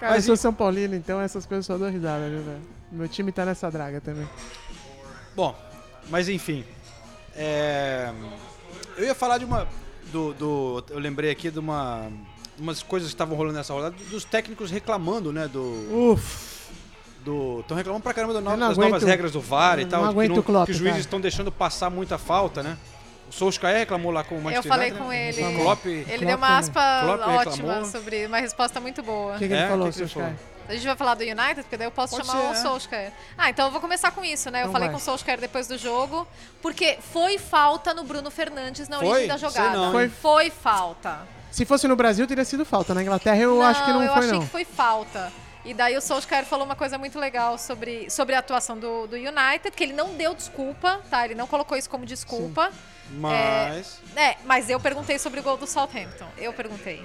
Cara, 0.03 0.15
Mas 0.15 0.25
eu 0.27 0.35
sou 0.35 0.43
São 0.43 0.53
Paulino, 0.53 0.97
então 0.97 1.21
essas 1.21 1.47
coisas 1.47 1.65
só 1.65 1.79
dou 1.79 1.89
risada, 1.89 2.29
viu, 2.29 2.43
velho? 2.43 2.61
Meu 2.91 3.07
time 3.09 3.31
tá 3.31 3.45
nessa 3.45 3.71
draga 3.71 4.01
também. 4.01 4.29
Bom, 5.37 5.57
mas 6.11 6.29
enfim. 6.29 6.65
é, 7.37 8.13
Eu 8.97 9.05
ia 9.05 9.15
falar 9.15 9.39
de 9.39 9.45
uma. 9.45 9.69
Do, 10.11 10.35
do- 10.35 10.85
eu 10.91 10.99
lembrei 10.99 11.31
aqui 11.31 11.53
de 11.53 11.59
uma. 11.61 12.09
Umas 12.59 12.83
coisas 12.83 13.11
que 13.11 13.15
estavam 13.15 13.37
rolando 13.37 13.57
nessa 13.57 13.73
rodada, 13.73 13.95
dos 14.11 14.25
técnicos 14.25 14.73
reclamando, 14.73 15.33
né? 15.33 15.47
Do. 15.47 16.13
Uf, 16.13 16.69
do 17.25 17.61
Estão 17.61 17.77
reclamando 17.77 18.03
pra 18.03 18.13
caramba 18.13 18.33
do 18.35 18.41
no- 18.41 18.51
não 18.51 18.59
das 18.59 18.77
novas 18.77 18.95
aguento- 18.95 19.07
regras 19.09 19.31
do 19.31 19.41
VAR 19.41 19.79
e 19.79 19.87
tal. 19.87 20.03
não 20.03 20.09
que, 20.09 20.15
aguento 20.21 20.39
o 20.39 20.43
Klopp, 20.43 20.67
que 20.67 20.73
os 20.73 20.79
juízes 20.79 20.99
estão 21.01 21.21
deixando 21.21 21.53
passar 21.53 21.91
muita 21.91 22.19
falta, 22.19 22.61
né? 22.61 22.77
O 23.33 23.35
Solskjaer 23.35 23.79
reclamou 23.79 24.13
lá 24.13 24.23
com 24.23 24.35
o 24.35 24.39
Eu 24.39 24.43
Manchester 24.43 24.69
falei 24.71 24.91
United, 24.91 25.03
com 25.05 25.11
né? 25.11 25.29
ele. 25.29 25.63
Klopp, 25.63 25.87
Ele 25.87 26.05
Klopp 26.05 26.21
deu 26.27 26.37
uma 26.37 26.59
aspa 26.59 27.01
Klopp 27.03 27.21
ótima 27.29 27.55
reclamou. 27.69 27.85
sobre 27.87 28.27
uma 28.27 28.39
resposta 28.39 28.79
muito 28.79 29.03
boa. 29.03 29.37
o 29.37 29.39
que, 29.39 29.49
que 29.49 29.55
É, 29.55 29.61
ele 29.61 29.69
falou, 29.69 29.87
que 29.89 29.95
que 29.95 30.01
ele 30.01 30.09
Solskjaer? 30.09 30.37
A 30.69 30.75
gente 30.75 30.87
vai 30.87 30.97
falar 30.97 31.15
do 31.15 31.23
United, 31.25 31.63
porque 31.63 31.77
daí 31.77 31.87
eu 31.87 31.91
posso 31.91 32.15
Pode 32.17 32.27
chamar 32.27 32.41
ser, 32.41 32.47
o 32.49 32.53
é. 32.53 32.55
Solskjaer. 32.57 33.13
Ah, 33.37 33.49
então 33.51 33.65
eu 33.67 33.73
vou 33.73 33.81
começar 33.81 34.11
com 34.13 34.23
isso, 34.25 34.51
né? 34.51 34.59
Eu 34.61 34.63
Então 34.65 34.73
falei 34.73 34.89
vai. 34.89 34.95
com 34.95 35.01
o 35.01 35.05
Solskjaer 35.05 35.41
depois 35.41 35.67
do 35.67 35.77
jogo, 35.79 36.29
porque 36.61 36.99
foi 37.13 37.39
falta 37.39 37.95
no 37.95 38.05
Bruno 38.05 38.31
Fernandes 38.31 38.87
na 38.89 38.99
Foi? 38.99 39.09
origem 39.09 39.29
da 39.29 39.39
Sei 39.39 39.49
jogada. 39.49 39.77
não, 39.77 40.01
hein? 40.01 40.09
Foi 40.11 40.51
falta. 40.51 41.27
Se 41.51 41.65
fosse 41.65 41.89
no 41.89 41.97
Brasil, 41.97 42.27
teria 42.27 42.45
sido 42.45 42.65
falta. 42.67 42.95
Na 42.95 43.03
Inglaterra, 43.03 43.37
eu 43.39 43.61
acho 43.63 43.83
que 43.85 43.93
não 43.93 44.03
eu 44.03 44.09
foi, 44.13 44.19
achei 44.19 44.33
não. 44.33 44.41
que 44.41 44.47
foi 44.47 44.65
falta. 44.65 45.33
E 45.65 45.73
daí 45.73 45.97
o 45.97 46.01
Solskjaer 46.01 46.45
falou 46.45 46.65
uma 46.67 46.77
coisa 46.77 46.99
muito 46.99 47.19
legal 47.19 47.57
sobre, 47.57 48.11
sobre 48.11 48.35
a 48.35 48.39
atuação 48.41 48.79
do, 48.79 49.07
do 49.07 49.17
United, 49.17 49.71
que 49.77 49.85
ele 49.85 49.93
não 49.93 50.15
deu 50.15 50.35
desculpa, 50.35 51.01
tá? 51.11 51.25
Ele 51.25 51.35
não 51.35 51.47
colocou 51.47 51.77
isso 51.79 51.89
como 51.89 52.05
desculpa. 52.05 52.71
Mas. 53.19 54.01
É, 54.17 54.37
mas 54.45 54.69
eu 54.69 54.79
perguntei 54.81 55.19
sobre 55.19 55.41
o 55.41 55.43
gol 55.43 55.57
do 55.57 55.67
Southampton. 55.67 56.27
Eu 56.39 56.53
perguntei. 56.53 57.03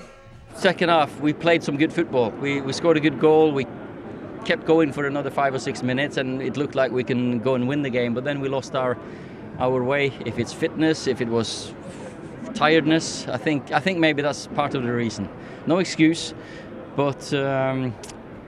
Second 0.55 0.89
half, 0.89 1.21
we 1.21 1.33
played 1.33 1.63
some 1.63 1.77
good 1.77 1.93
football. 1.93 2.31
We, 2.41 2.61
we 2.61 2.73
scored 2.73 2.97
a 2.97 3.01
good 3.01 3.19
goal. 3.19 3.53
We 3.53 3.65
kept 4.43 4.65
going 4.65 4.91
for 4.91 5.05
another 5.05 5.29
five 5.29 5.53
or 5.53 5.59
six 5.59 5.83
minutes, 5.83 6.17
and 6.17 6.41
it 6.41 6.57
looked 6.57 6.75
like 6.75 6.91
we 6.91 7.03
can 7.03 7.39
go 7.39 7.55
and 7.55 7.67
win 7.67 7.81
the 7.83 7.89
game. 7.89 8.13
But 8.13 8.23
then 8.23 8.39
we 8.39 8.49
lost 8.49 8.75
our 8.75 8.97
our 9.59 9.83
way. 9.83 10.11
If 10.25 10.39
it's 10.39 10.53
fitness, 10.53 11.07
if 11.07 11.21
it 11.21 11.27
was 11.27 11.73
tiredness, 12.53 13.27
I 13.27 13.37
think 13.37 13.71
I 13.71 13.79
think 13.79 13.99
maybe 13.99 14.21
that's 14.21 14.47
part 14.47 14.73
of 14.75 14.83
the 14.83 14.91
reason. 14.91 15.29
No 15.67 15.79
excuse, 15.79 16.33
but 16.95 17.33
um, 17.33 17.93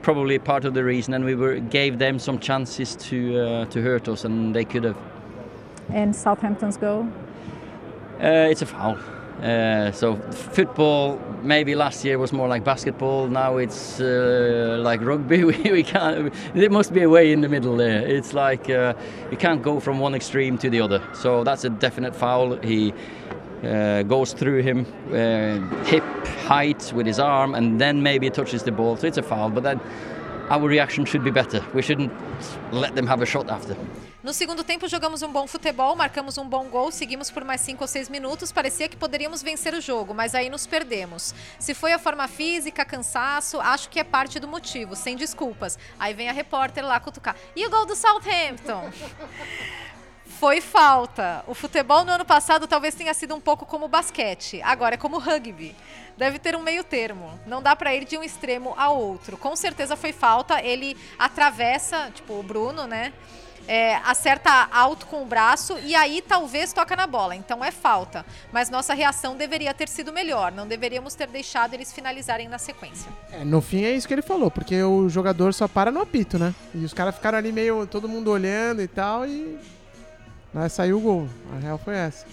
probably 0.02 0.40
part 0.40 0.66
of 0.66 0.74
the 0.74 0.84
reason. 0.84 1.14
And 1.14 1.26
we 1.26 1.36
were 1.36 1.60
gave 1.60 2.00
them 2.00 2.18
some 2.18 2.40
chances 2.40 2.96
to 2.96 3.40
uh, 3.40 3.66
to 3.66 3.82
hurt 3.82 4.08
us, 4.08 4.26
and 4.26 4.56
they 4.56 4.66
could 4.66 4.86
have. 4.86 4.98
And 5.94 6.16
Southampton's 6.16 6.78
goal? 6.78 7.08
Uh, 8.22 8.50
it's 8.50 8.62
a 8.62 8.66
foul. 8.66 8.98
Uh, 9.42 9.90
so 9.94 10.18
football 10.32 11.18
maybe 11.42 11.74
last 11.74 12.04
year 12.04 12.18
was 12.18 12.34
more 12.34 12.50
like 12.50 12.66
basketball. 12.66 13.28
Now 13.28 13.58
it's 13.58 14.02
uh, 14.02 14.78
like 14.82 15.02
rugby. 15.02 15.44
We, 15.50 15.72
we 15.72 15.84
can't. 15.84 16.34
There 16.54 16.70
must 16.70 16.94
be 16.94 17.04
a 17.04 17.10
way 17.10 17.32
in 17.32 17.40
the 17.40 17.48
middle 17.48 17.78
there. 17.78 18.06
It's 18.06 18.34
like 18.34 18.70
uh, 18.70 18.94
you 19.32 19.38
can't 19.38 19.62
go 19.62 19.80
from 19.80 20.00
one 20.00 20.16
extreme 20.16 20.58
to 20.58 20.70
the 20.70 20.82
other. 20.82 21.02
So 21.14 21.46
that's 21.46 21.64
a 21.64 21.70
definite 21.70 22.14
foul. 22.14 22.58
He 22.58 22.94
uh, 23.64 24.04
goes 24.04 24.34
through 24.34 24.64
him, 24.64 24.86
uh, 25.14 25.84
hip 25.86 26.04
height 26.48 26.92
with 26.94 27.06
his 27.06 27.20
arm, 27.20 27.56
and 27.56 27.80
then 27.80 28.04
maybe 28.04 28.30
touches 28.30 28.64
the 28.64 28.72
ball. 28.72 28.98
So 28.98 29.08
it's 29.08 29.18
a 29.18 29.24
foul. 29.24 29.50
But 29.50 29.64
then 29.64 29.80
our 30.50 30.68
reaction 30.68 31.06
should 31.06 31.24
be 31.24 31.32
better. 31.32 31.66
We 31.74 31.82
shouldn't 31.82 32.12
let 32.74 32.96
them 32.96 33.08
have 33.08 33.22
a 33.22 33.26
shot 33.26 33.50
after. 33.50 33.78
No 34.22 34.34
segundo 34.34 34.66
tempo, 34.66 34.86
jogamos 34.86 35.22
um 35.22 35.32
bom 35.32 35.48
futebol, 35.48 35.96
marcamos 35.96 36.38
um 36.38 36.46
bom 36.46 36.66
gol, 36.66 36.92
seguimos 36.92 37.32
por 37.32 37.46
mais 37.46 37.62
5 37.62 37.82
ou 37.82 37.88
6 37.88 38.10
minutos. 38.10 38.52
Parecia 38.52 38.90
que 38.90 38.98
poderíamos 38.98 39.42
vencer 39.42 39.74
o 39.74 39.80
jogo, 39.80 40.14
mas 40.14 40.36
aí 40.36 40.50
nos 40.50 40.68
perdemos. 40.68 41.34
Se 41.58 41.74
foi 41.74 41.94
a 41.94 42.00
forma 42.00 42.28
física, 42.28 42.84
cansaço, 42.84 43.62
acho 43.62 43.90
que 43.90 43.98
é 43.98 44.04
parte 44.04 44.38
do 44.38 44.46
motivo, 44.46 44.94
sem 44.94 45.16
desculpas. 45.16 45.80
Aí 45.98 46.14
vem 46.14 46.28
a 46.28 46.34
repórter 46.34 46.86
lá 46.86 47.00
cutucar. 47.00 47.34
E 47.56 47.66
o 47.66 47.70
gol 47.70 47.86
do 47.86 47.96
Southampton? 47.96 48.92
Foi 50.38 50.62
falta. 50.62 51.44
O 51.48 51.54
futebol 51.54 52.06
no 52.06 52.12
ano 52.12 52.24
passado 52.24 52.66
talvez 52.66 52.96
tenha 52.96 53.14
sido 53.14 53.36
um 53.36 53.42
pouco 53.42 53.66
como 53.66 53.86
o 53.86 53.90
basquete, 53.90 54.62
agora 54.62 54.96
é 54.96 54.98
como 54.98 55.18
o 55.18 55.20
rugby. 55.20 55.76
Deve 56.18 56.40
ter 56.40 56.56
um 56.56 56.62
meio 56.62 56.84
termo. 56.84 57.38
Não 57.46 57.62
dá 57.62 57.76
pra 57.76 57.94
ir 57.94 58.06
de 58.06 58.18
um 58.18 58.24
extremo 58.24 58.74
ao 58.78 58.98
outro. 58.98 59.38
Com 59.38 59.56
certeza 59.56 59.98
foi 59.98 60.14
falta. 60.14 60.62
Ele 60.62 60.96
atravessa, 61.18 62.12
tipo 62.14 62.34
o 62.34 62.44
Bruno, 62.44 62.88
né? 62.88 63.12
É, 63.72 63.98
acerta 63.98 64.68
alto 64.72 65.06
com 65.06 65.22
o 65.22 65.26
braço 65.28 65.78
e 65.84 65.94
aí 65.94 66.24
talvez 66.28 66.74
toca 66.74 66.96
na 66.96 67.06
bola. 67.06 67.36
Então 67.36 67.64
é 67.64 67.70
falta. 67.70 68.26
Mas 68.52 68.68
nossa 68.68 68.96
reação 68.96 69.38
deveria 69.38 69.72
ter 69.76 69.88
sido 69.88 70.12
melhor. 70.12 70.52
Não 70.52 70.68
deveríamos 70.68 71.14
ter 71.14 71.28
deixado 71.28 71.76
eles 71.76 71.94
finalizarem 71.94 72.48
na 72.48 72.58
sequência. 72.58 73.12
É, 73.32 73.46
no 73.46 73.62
fim 73.62 73.84
é 73.84 73.92
isso 73.92 74.08
que 74.08 74.14
ele 74.16 74.24
falou, 74.24 74.50
porque 74.50 74.82
o 74.82 75.08
jogador 75.08 75.54
só 75.54 75.68
para 75.68 75.92
no 75.92 76.02
apito, 76.02 76.40
né? 76.40 76.56
E 76.74 76.84
os 76.84 76.96
caras 76.96 77.14
ficaram 77.14 77.38
ali 77.38 77.52
meio, 77.52 77.86
todo 77.86 78.10
mundo 78.10 78.32
olhando 78.32 78.82
e 78.82 78.88
tal, 78.88 79.28
e. 79.28 79.60
Né, 80.52 80.68
saiu 80.68 80.98
o 80.98 81.00
gol. 81.00 81.30
A 81.56 81.60
real 81.60 81.78
foi 81.78 81.96
essa. 81.96 82.26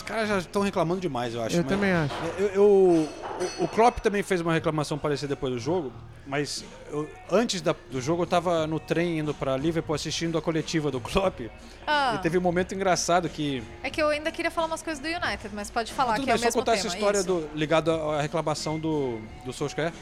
Os 0.00 0.02
caras 0.02 0.28
já 0.30 0.38
estão 0.38 0.62
reclamando 0.62 0.98
demais, 0.98 1.34
eu 1.34 1.42
acho. 1.42 1.56
Eu 1.56 1.60
mas- 1.62 1.68
também 1.68 1.92
acho. 1.92 2.14
Eu, 2.38 2.46
eu- 2.48 2.62
o, 2.64 3.64
o 3.64 3.68
Klopp 3.68 3.98
também 3.98 4.22
fez 4.22 4.40
uma 4.40 4.52
reclamação 4.54 4.96
parecida 4.96 5.28
depois 5.34 5.52
do 5.52 5.58
jogo, 5.58 5.92
mas 6.26 6.64
eu- 6.90 7.06
antes 7.30 7.60
da- 7.60 7.74
do 7.90 8.00
jogo 8.00 8.22
eu 8.22 8.26
tava 8.26 8.66
no 8.66 8.80
trem 8.80 9.18
indo 9.18 9.34
pra 9.34 9.58
Liverpool 9.58 9.94
assistindo 9.94 10.38
a 10.38 10.42
coletiva 10.42 10.90
do 10.90 11.00
Klopp 11.00 11.40
Ah, 11.86 12.14
e 12.14 12.18
teve 12.22 12.38
um 12.38 12.40
momento 12.40 12.74
engraçado 12.74 13.28
que 13.28 13.62
É 13.82 13.90
que 13.90 14.00
eu 14.02 14.08
ainda 14.08 14.32
queria 14.32 14.50
falar 14.50 14.68
umas 14.68 14.82
coisas 14.82 15.02
do 15.02 15.06
United, 15.06 15.50
mas 15.52 15.70
pode 15.70 15.92
falar 15.92 16.14
tudo 16.14 16.24
que 16.24 16.30
é 16.30 16.32
bem, 16.32 16.36
o 16.36 16.38
só 16.38 16.44
mesmo 16.46 16.60
contar 16.62 16.72
tema. 16.72 16.86
essa 16.86 16.96
história 16.96 17.18
isso. 17.18 17.26
do, 17.28 17.50
ligado 17.54 17.90
à 17.90 18.16
à 18.18 18.22
reclamação 18.22 18.78
do, 18.80 19.20
do 19.44 19.52
Solskjaer. 19.52 19.92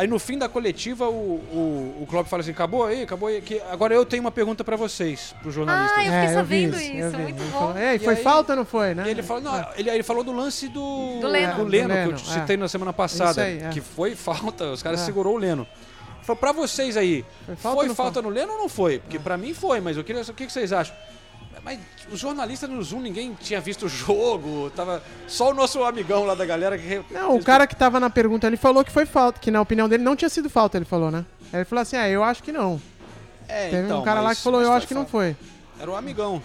Aí 0.00 0.06
no 0.06 0.18
fim 0.18 0.38
da 0.38 0.48
coletiva 0.48 1.06
o, 1.10 1.12
o, 1.52 1.98
o 2.02 2.06
Klopp 2.08 2.26
fala 2.26 2.40
assim, 2.40 2.52
acabou 2.52 2.86
aí, 2.86 3.02
acabou 3.02 3.28
aí, 3.28 3.42
que 3.42 3.60
agora 3.70 3.92
eu 3.94 4.06
tenho 4.06 4.22
uma 4.22 4.30
pergunta 4.30 4.64
pra 4.64 4.74
vocês, 4.74 5.34
pros 5.42 5.52
jornalistas. 5.54 5.98
Ah, 5.98 6.00
eu 6.00 6.04
fiquei 6.06 6.16
É, 6.18 6.26
vi 6.26 6.34
sabendo 6.34 6.76
isso, 6.76 6.92
isso, 6.92 7.00
eu 7.02 7.10
vi. 7.10 7.16
muito 7.24 7.42
Ele 7.42 7.50
bom. 7.50 7.58
falou, 7.58 7.78
Ei, 7.78 7.96
E 7.96 7.98
foi 7.98 8.14
aí- 8.14 8.22
falta 8.22 8.52
ou 8.52 8.56
não 8.56 8.64
foi, 8.64 8.94
né? 8.94 9.04
E 9.06 9.10
ele 9.10 9.22
falou, 9.22 9.42
não, 9.42 9.66
ele, 9.76 9.90
ele 9.90 10.02
falou 10.02 10.24
do 10.24 10.32
lance 10.32 10.68
do, 10.68 11.18
Do 11.20 11.26
Leno. 11.28 11.52
do 11.56 11.64
Do 11.64 11.70
Leno, 11.70 11.88
que 11.90 11.94
Leno, 11.94 12.10
eu 12.12 12.16
te 12.16 12.26
citei 12.30 12.56
na 12.56 12.66
semana 12.66 12.92
Isso 12.92 12.96
passada, 12.96 13.42
aí, 13.42 13.62
é. 13.62 13.68
que 13.68 13.82
foi 13.82 14.14
falta, 14.16 14.70
os 14.72 14.82
caras 14.82 15.02
É. 15.02 15.04
segurou 15.04 15.34
o 15.34 15.38
Leno. 15.38 15.66
Falou, 16.22 16.36
pra 16.38 16.52
vocês 16.52 16.96
aí, 16.96 17.22
Foi 17.44 17.56
foi 17.56 17.62
falta 17.62 17.94
falta, 17.94 18.22
foi? 18.22 18.22
no 18.22 18.28
Leno 18.34 18.52
ou 18.52 18.58
não 18.58 18.68
foi? 18.70 19.00
Porque 19.00 19.18
pra 19.18 19.36
mim 19.36 19.52
foi, 19.52 19.80
mas 19.82 19.98
eu 19.98 20.04
queria 20.04 20.22
o 20.22 20.24
que, 20.32 20.46
que 20.46 20.52
vocês 20.52 20.72
acham? 20.72 20.96
Mas 21.64 21.78
os 22.10 22.18
jornalistas 22.18 22.68
no 22.68 22.82
Zoom, 22.82 23.00
ninguém 23.00 23.36
tinha 23.40 23.60
visto 23.60 23.86
o 23.86 23.88
jogo. 23.88 24.70
Tava 24.70 25.02
só 25.28 25.50
o 25.50 25.54
nosso 25.54 25.82
amigão 25.84 26.24
lá 26.24 26.34
da 26.34 26.44
galera 26.46 26.78
que. 26.78 27.02
Não, 27.10 27.36
o 27.36 27.44
cara 27.44 27.66
que 27.66 27.76
tava 27.76 28.00
na 28.00 28.10
pergunta, 28.10 28.46
ele 28.46 28.56
falou 28.56 28.84
que 28.84 28.90
foi 28.90 29.06
falta, 29.06 29.38
que 29.38 29.50
na 29.50 29.60
opinião 29.60 29.88
dele 29.88 30.02
não 30.02 30.16
tinha 30.16 30.28
sido 30.28 30.48
falta, 30.48 30.78
ele 30.78 30.84
falou, 30.84 31.10
né? 31.10 31.24
Aí 31.52 31.60
ele 31.60 31.64
falou 31.64 31.82
assim, 31.82 31.96
ah, 31.96 32.08
eu 32.08 32.22
acho 32.24 32.42
que 32.42 32.52
não. 32.52 32.80
É, 33.48 33.68
Teve 33.68 33.86
então, 33.86 34.00
um 34.00 34.04
cara 34.04 34.20
lá 34.20 34.34
que 34.34 34.42
falou, 34.42 34.62
eu 34.62 34.72
acho 34.72 34.86
que 34.86 34.94
não 34.94 35.06
foi. 35.06 35.36
Era 35.78 35.90
o 35.90 35.96
amigão. 35.96 36.42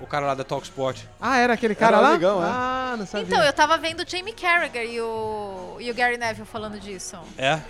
O 0.00 0.06
cara 0.06 0.26
lá 0.26 0.34
da 0.34 0.44
Talksport. 0.44 1.02
Ah, 1.20 1.38
era 1.38 1.54
aquele 1.54 1.74
cara 1.74 1.96
Era 1.96 2.00
lá? 2.00 2.10
amigão, 2.10 2.42
é. 2.42 2.46
Ah, 2.46 2.94
não 2.96 3.04
sabia. 3.04 3.26
Então, 3.26 3.42
eu 3.42 3.52
tava 3.52 3.76
vendo 3.78 4.04
o 4.04 4.08
Jamie 4.08 4.32
Carragher 4.32 4.84
e 4.84 5.00
o, 5.00 5.76
e 5.80 5.90
o 5.90 5.94
Gary 5.94 6.16
Neville 6.16 6.46
falando 6.46 6.78
disso. 6.78 7.16
É. 7.36 7.60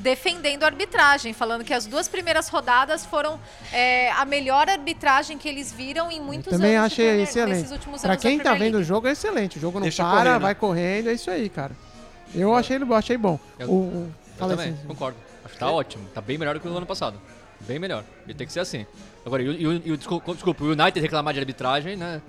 Defendendo 0.00 0.62
a 0.62 0.66
arbitragem, 0.66 1.32
falando 1.34 1.62
que 1.62 1.74
as 1.74 1.84
duas 1.84 2.08
primeiras 2.08 2.48
rodadas 2.48 3.04
foram 3.04 3.38
é, 3.70 4.10
a 4.12 4.24
melhor 4.24 4.66
arbitragem 4.68 5.36
que 5.36 5.46
eles 5.46 5.70
viram 5.70 6.10
em 6.10 6.18
muitos 6.20 6.50
Também 6.50 6.74
anos. 6.74 6.90
de 6.92 7.02
achei 7.02 7.24
Premier- 7.26 7.28
excelente. 7.62 8.02
Da 8.06 8.16
quem 8.16 8.38
tá 8.40 8.54
vendo 8.54 8.74
o 8.74 8.76
League. 8.78 8.84
jogo 8.88 9.06
é 9.08 9.12
excelente. 9.12 9.58
O 9.58 9.60
jogo 9.60 9.78
não 9.78 9.82
Deixa 9.82 10.02
para, 10.02 10.12
correr, 10.16 10.30
né? 10.32 10.38
vai 10.38 10.54
correndo, 10.54 11.10
é 11.10 11.12
isso 11.12 11.30
aí, 11.30 11.50
cara. 11.50 11.72
Eu 12.34 12.54
achei 12.54 12.76
ele 12.76 12.94
achei 12.94 13.18
bom. 13.18 13.38
Eu- 13.58 13.68
O, 13.68 13.72
o, 13.74 14.14
Eu 14.40 14.48
também, 14.48 14.70
assim, 14.70 14.86
concordo. 14.86 15.18
Acho 15.44 15.52
que 15.54 15.60
tá 15.60 15.70
ótimo. 15.70 16.08
Tá 16.14 16.20
bem 16.22 16.38
melhor 16.38 16.54
do 16.54 16.60
que 16.60 16.66
o 16.68 16.74
ano 16.74 16.86
passado. 16.86 17.20
Bem 17.60 17.78
melhor. 17.78 18.02
E 18.26 18.32
tem 18.32 18.46
que 18.46 18.52
ser 18.54 18.60
assim. 18.60 18.86
Agora, 19.26 19.42
e 19.42 19.48
o, 19.48 19.52
e 19.52 19.66
o- 19.66 19.82
e 19.86 19.92
o- 19.92 19.96
desculpa, 19.98 20.32
desculpa, 20.32 20.64
o 20.64 20.68
United 20.72 20.98
reclamar 20.98 21.34
de 21.34 21.40
arbitragem, 21.40 21.94
né? 21.94 22.22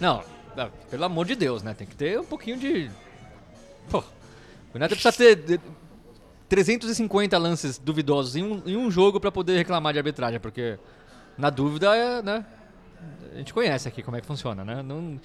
Não, 0.00 0.22
não, 0.56 0.70
pelo 0.88 1.04
amor 1.04 1.26
de 1.26 1.34
Deus, 1.34 1.60
né? 1.64 1.74
Tem 1.74 1.88
que 1.88 1.96
ter 1.96 2.20
um 2.20 2.24
pouquinho 2.24 2.56
de. 2.56 2.88
Pô, 3.90 3.98
o 3.98 4.76
United 4.76 4.94
precisa 5.00 5.12
ter 5.12 5.60
350 6.58 7.36
lances 7.36 7.78
duvidosos 7.78 8.36
em 8.36 8.42
um, 8.44 8.62
em 8.64 8.76
um 8.76 8.88
jogo 8.90 9.18
pra 9.18 9.32
poder 9.32 9.56
reclamar 9.56 9.92
de 9.92 9.98
arbitragem, 9.98 10.38
porque 10.38 10.78
na 11.36 11.50
dúvida, 11.50 11.94
é, 11.96 12.22
né? 12.22 12.46
A 13.34 13.38
gente 13.38 13.52
conhece 13.52 13.88
aqui 13.88 14.02
como 14.04 14.16
é 14.16 14.20
que 14.20 14.26
funciona, 14.26 14.64
né? 14.64 14.80
Não, 14.82 15.18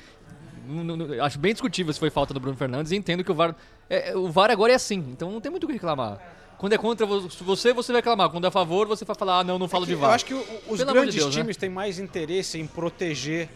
não- 0.68 0.98
não- 0.98 1.24
acho 1.24 1.38
bem 1.38 1.54
discutível 1.54 1.94
se 1.94 2.00
foi 2.00 2.10
falta 2.10 2.34
do 2.34 2.40
Bruno 2.40 2.58
Fernandes 2.58 2.92
e 2.92 2.96
entendo 2.96 3.24
que 3.24 3.32
o 3.32 3.36
VAR. 3.36 3.56
é, 3.88 4.10
é, 4.12 4.18
o 4.18 4.30
VAR 4.32 4.50
agora 4.50 4.72
é 4.72 4.76
assim, 4.76 4.98
então 5.12 5.32
não 5.32 5.40
tem 5.40 5.52
muito 5.52 5.66
o 5.66 5.68
que 5.68 5.74
reclamar. 5.74 6.20
Quando 6.58 6.74
é 6.74 6.78
contra 6.80 7.06
vo- 7.06 7.30
você, 7.42 7.72
você 7.74 7.92
vai 7.92 8.00
reclamar. 8.02 8.30
Quando 8.32 8.46
é 8.46 8.48
a 8.48 8.52
favor, 8.52 8.88
você 8.88 9.06
vai 9.06 9.16
falar, 9.16 9.40
ah, 9.40 9.44
não, 9.44 9.60
não 9.60 9.68
falo 9.68 9.86
de 9.86 9.94
VAR. 9.96 10.10
Eu 10.10 10.16
acho 10.16 10.26
que 10.26 10.34
o- 10.34 10.40
os 10.68 10.80
Pelo 10.80 10.82
amor 10.82 10.86
de 10.86 10.94
grandes 10.94 11.16
Deus, 11.16 11.36
né? 11.36 11.42
times 11.44 11.58
têm 11.58 11.70
mais 11.70 12.00
interesse 12.00 12.60
em 12.60 12.66
proteger 12.66 13.48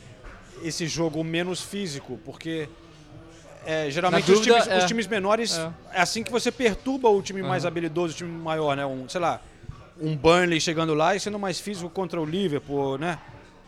esse 0.64 0.86
jogo 0.88 1.24
menos 1.24 1.60
físico, 1.60 2.20
porque 2.24 2.70
é, 3.66 3.90
geralmente 3.90 4.28
Na 4.28 4.34
os, 4.34 4.40
dúvida, 4.40 4.62
times, 4.62 4.78
os 4.78 4.84
é. 4.84 4.88
times 4.88 5.08
menores 5.08 5.58
É. 5.58 5.72
é. 5.94 6.02
assim 6.02 6.24
que 6.24 6.32
você 6.32 6.52
perturba 6.52 7.10
o 7.10 7.22
time 7.22 7.42
mais 7.42 7.64
Aham. 7.64 7.70
habilidoso, 7.72 8.14
o 8.14 8.18
time 8.18 8.30
maior, 8.32 8.76
né? 8.76 8.86
Um, 8.86 9.08
sei 9.10 9.22
lá, 9.22 9.42
um 10.02 10.16
Burnley 10.16 10.60
chegando 10.60 10.94
lá 10.94 11.16
e 11.16 11.20
sendo 11.20 11.38
mais 11.40 11.60
físico 11.60 11.90
contra 11.90 12.20
o 12.20 12.26
Liverpool, 12.26 12.98
né? 12.98 13.18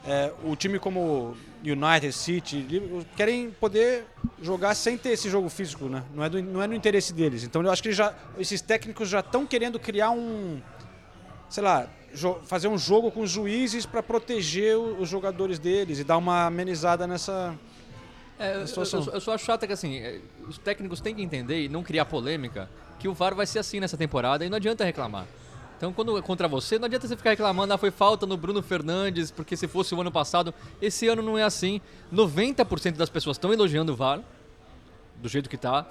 É, 0.08 0.32
o 0.44 0.56
time 0.56 0.78
como 0.78 1.36
United, 1.64 2.14
City, 2.14 2.58
Liverpool, 2.58 3.04
querem 3.16 3.50
poder 3.50 4.06
jogar 4.42 4.76
sem 4.76 4.98
ter 4.98 5.10
esse 5.10 5.30
jogo 5.30 5.50
físico, 5.50 5.86
né? 5.86 6.04
Não 6.14 6.24
é, 6.24 6.30
do- 6.30 6.44
não 6.44 6.62
é 6.62 6.68
no 6.68 6.76
interesse 6.76 7.12
deles. 7.12 7.44
Então 7.44 7.64
eu 7.64 7.72
acho 7.72 7.82
que 7.82 7.92
já, 7.92 8.14
esses 8.38 8.62
técnicos 8.62 9.10
já 9.10 9.22
estão 9.22 9.46
querendo 9.48 9.80
criar 9.80 10.12
um, 10.12 10.60
sei 11.50 11.64
lá, 11.64 11.88
fazer 12.46 12.68
um 12.68 12.78
jogo 12.78 13.10
com 13.12 13.22
os 13.22 13.30
juízes 13.32 13.86
para 13.86 14.04
proteger 14.04 14.78
os 14.78 15.10
jogadores 15.10 15.58
deles 15.60 16.00
e 16.00 16.04
dar 16.04 16.18
uma 16.18 16.46
amenizada 16.46 17.08
nessa. 17.08 17.56
É, 18.38 18.56
eu, 18.56 18.62
eu, 18.62 18.68
situação. 18.68 19.04
eu, 19.06 19.14
eu 19.14 19.22
só 19.22 19.34
acho 19.34 19.46
chata 19.46 19.66
que 19.66 19.74
assim, 19.74 19.98
é, 19.98 20.20
os 20.48 20.58
técnicos 20.58 21.00
têm 21.00 21.16
que 21.16 21.22
entender 21.22 21.64
e 21.64 21.70
não 21.70 21.84
criar 21.84 22.06
polêmica 22.06 22.70
que 23.00 23.08
o 23.08 23.14
VAR 23.14 23.36
vai 23.36 23.46
ser 23.46 23.60
assim 23.60 23.80
nessa 23.80 23.98
temporada 23.98 24.46
e 24.46 24.50
não 24.50 24.58
adianta 24.58 24.84
reclamar. 24.84 25.26
Então, 25.78 25.92
quando 25.92 26.18
é 26.18 26.22
contra 26.22 26.48
você, 26.48 26.80
não 26.80 26.86
adianta 26.86 27.08
você 27.08 27.18
ficar 27.18 27.32
reclamando, 27.32 27.74
ah, 27.74 27.78
foi 27.78 27.92
falta 27.92 28.26
no 28.26 28.38
Bruno 28.38 28.62
Fernandes, 28.62 29.30
porque 29.30 29.58
se 29.58 29.68
fosse 29.68 29.94
o 29.94 30.00
ano 30.00 30.12
passado, 30.12 30.54
esse 30.82 31.08
ano 31.08 31.22
não 31.22 31.38
é 31.38 31.44
assim. 31.44 31.82
90% 32.14 32.94
das 32.96 33.10
pessoas 33.10 33.36
estão 33.36 33.52
elogiando 33.52 33.92
o 33.92 33.96
VAR, 33.96 34.22
do 35.22 35.28
jeito 35.28 35.50
que 35.50 35.58
tá. 35.58 35.86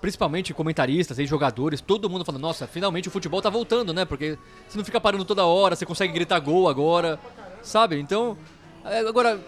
Principalmente 0.00 0.52
comentaristas 0.52 1.18
e 1.18 1.24
jogadores, 1.24 1.80
todo 1.80 2.10
mundo 2.10 2.24
falando, 2.24 2.42
nossa, 2.42 2.66
finalmente 2.66 3.08
o 3.08 3.10
futebol 3.10 3.40
tá 3.40 3.48
voltando, 3.48 3.94
né? 3.94 4.04
Porque 4.04 4.36
você 4.68 4.76
não 4.76 4.84
fica 4.84 5.00
parando 5.00 5.24
toda 5.24 5.46
hora, 5.46 5.74
você 5.74 5.86
consegue 5.86 6.12
gritar 6.12 6.38
gol 6.40 6.68
agora, 6.68 7.18
sabe? 7.62 7.98
Então, 7.98 8.36
é, 8.84 8.98
agora, 8.98 9.40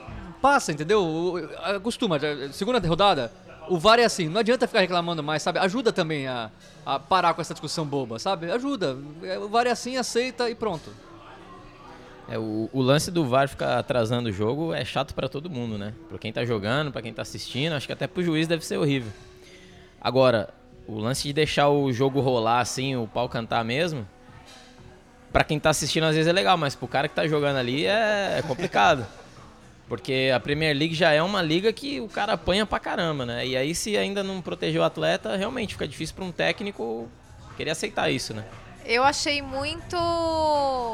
passa, 0.46 0.70
entendeu? 0.70 1.50
Acostuma, 1.74 2.20
segunda 2.52 2.78
rodada, 2.86 3.32
o 3.68 3.76
VAR 3.80 3.98
é 3.98 4.04
assim, 4.04 4.28
não 4.28 4.38
adianta 4.38 4.68
ficar 4.68 4.78
reclamando 4.78 5.20
mais, 5.20 5.42
sabe? 5.42 5.58
Ajuda 5.58 5.92
também 5.92 6.28
a, 6.28 6.52
a 6.84 7.00
parar 7.00 7.34
com 7.34 7.40
essa 7.40 7.52
discussão 7.52 7.84
boba, 7.84 8.20
sabe? 8.20 8.48
Ajuda. 8.52 8.96
É, 9.24 9.40
O 9.40 9.48
VAR 9.48 9.66
é 9.66 9.72
assim, 9.72 9.96
aceita 9.96 10.48
e 10.48 10.54
pronto. 10.54 10.92
É, 12.28 12.38
o, 12.38 12.70
o 12.72 12.80
lance 12.80 13.10
do 13.10 13.24
VAR 13.24 13.48
ficar 13.48 13.76
atrasando 13.76 14.28
o 14.28 14.32
jogo 14.32 14.72
é 14.72 14.84
chato 14.84 15.14
pra 15.14 15.28
todo 15.28 15.50
mundo, 15.50 15.76
né? 15.76 15.92
Pra 16.08 16.16
quem 16.16 16.32
tá 16.32 16.44
jogando, 16.44 16.92
pra 16.92 17.02
quem 17.02 17.12
tá 17.12 17.22
assistindo, 17.22 17.72
acho 17.72 17.88
que 17.88 17.92
até 17.92 18.06
pro 18.06 18.22
juiz 18.22 18.46
deve 18.46 18.64
ser 18.64 18.76
horrível. 18.76 19.10
Agora, 20.00 20.54
o 20.86 20.96
lance 20.96 21.24
de 21.24 21.32
deixar 21.32 21.70
o 21.70 21.92
jogo 21.92 22.20
rolar 22.20 22.60
assim, 22.60 22.94
o 22.94 23.08
pau 23.08 23.28
cantar 23.28 23.64
mesmo, 23.64 24.06
pra 25.32 25.42
quem 25.42 25.58
tá 25.58 25.70
assistindo 25.70 26.04
às 26.04 26.14
vezes 26.14 26.28
é 26.28 26.32
legal, 26.32 26.56
mas 26.56 26.76
pro 26.76 26.86
cara 26.86 27.08
que 27.08 27.16
tá 27.16 27.26
jogando 27.26 27.56
ali 27.56 27.84
é 27.84 28.44
complicado. 28.46 29.04
Porque 29.88 30.32
a 30.34 30.40
Premier 30.40 30.76
League 30.76 30.94
já 30.94 31.12
é 31.12 31.22
uma 31.22 31.40
liga 31.40 31.72
que 31.72 32.00
o 32.00 32.08
cara 32.08 32.32
apanha 32.32 32.66
pra 32.66 32.80
caramba, 32.80 33.24
né? 33.24 33.46
E 33.46 33.56
aí 33.56 33.74
se 33.74 33.96
ainda 33.96 34.22
não 34.22 34.42
proteger 34.42 34.80
o 34.80 34.84
atleta, 34.84 35.36
realmente 35.36 35.74
fica 35.74 35.86
difícil 35.86 36.14
pra 36.16 36.24
um 36.24 36.32
técnico 36.32 37.08
querer 37.56 37.70
aceitar 37.70 38.10
isso, 38.10 38.34
né? 38.34 38.44
Eu 38.84 39.02
achei 39.04 39.40
muito 39.42 39.96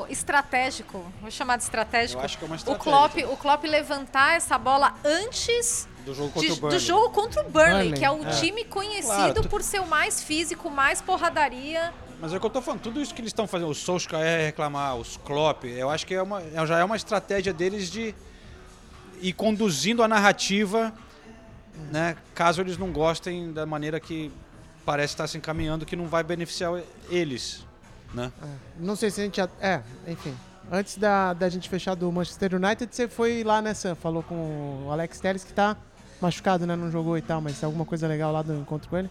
estratégico, 0.09 1.05
vou 1.21 1.31
chamar 1.31 1.57
de 1.57 1.65
estratégico. 1.65 2.21
Eu 2.21 2.25
acho 2.25 2.39
que 2.39 2.45
é 2.45 2.47
uma 2.47 2.55
o 2.55 2.57
estratégia. 2.57 2.91
Klopp, 2.93 3.17
o 3.33 3.37
Klopp 3.37 3.65
levantar 3.65 4.37
essa 4.37 4.57
bola 4.59 4.95
antes 5.05 5.89
Do 6.05 6.15
jogo 6.15 6.29
de- 6.29 6.35
contra 6.35 6.53
o 6.53 6.57
Burnley. 6.57 6.79
jogo 6.81 7.11
contra 7.11 7.41
o 7.43 7.51
Burnley, 7.51 7.73
Burnley, 7.91 7.99
que 7.99 8.05
é 8.05 8.11
o 8.11 8.27
é. 8.27 8.31
time 8.41 8.65
conhecido 8.65 9.07
Claro, 9.15 9.35
tu- 9.43 9.49
por 9.49 9.63
ser 9.63 9.81
o 9.81 9.87
mais 9.87 10.23
físico, 10.23 10.71
mais 10.71 11.01
porradaria. 11.01 11.93
Mas 12.21 12.33
é 12.33 12.37
o 12.37 12.41
que 12.41 12.47
eu 12.47 12.51
tô 12.51 12.63
falando, 12.63 12.81
tudo 12.81 13.01
isso 13.01 13.15
que 13.15 13.21
eles 13.21 13.31
estão 13.31 13.47
fazendo, 13.47 13.71
o 13.71 13.75
Solskjaer 13.75 14.47
reclamar, 14.47 14.97
os 14.97 15.17
Klopp, 15.19 15.65
eu 15.65 15.91
acho 15.91 16.07
que 16.07 16.15
é 16.15 16.23
uma, 16.23 16.41
já 16.67 16.79
é 16.79 16.85
uma 16.85 16.97
estratégia 16.97 17.53
deles 17.53 17.91
de 17.91 18.15
ir 19.23 19.33
conduzindo 19.33 20.03
a 20.03 20.09
narrativa, 20.09 20.93
né? 21.91 22.17
Caso 22.35 22.61
eles 22.61 22.77
não 22.77 22.93
gostem 22.93 23.53
da 23.53 23.65
maneira 23.65 23.99
que 23.99 24.31
parece 24.85 25.15
estar 25.15 25.27
se 25.27 25.39
encaminhando, 25.39 25.87
que 25.87 25.97
não 25.97 26.07
vai 26.07 26.23
beneficiar 26.23 26.83
eles, 27.09 27.65
né? 28.13 28.33
Não 28.79 28.97
sei 28.97 29.11
se 29.11 29.21
a 29.21 29.25
gente 29.25 29.37
já. 29.37 29.49
É, 29.61 29.81
enfim. 30.07 30.35
Antes 30.71 30.97
da, 30.97 31.33
da 31.33 31.49
gente 31.49 31.69
fechar 31.69 31.95
do 31.95 32.11
Manchester 32.11 32.55
United, 32.55 32.95
você 32.95 33.09
foi 33.09 33.43
lá 33.45 33.63
nessa. 33.63 33.95
Falou 33.95 34.23
com 34.23 34.85
o 34.87 34.91
Alex 34.91 35.21
Telles 35.21 35.45
que 35.45 35.53
tá 35.53 35.77
machucado, 36.21 36.67
né? 36.67 36.77
Não 36.77 36.91
jogou 36.91 37.17
e 37.17 37.23
tal, 37.23 37.41
mas 37.41 37.59
tem 37.59 37.67
alguma 37.67 37.85
coisa 37.85 38.07
legal 38.07 38.33
lá 38.33 38.43
do 38.43 38.55
encontro 38.55 38.89
com 38.89 38.99
ele? 38.99 39.11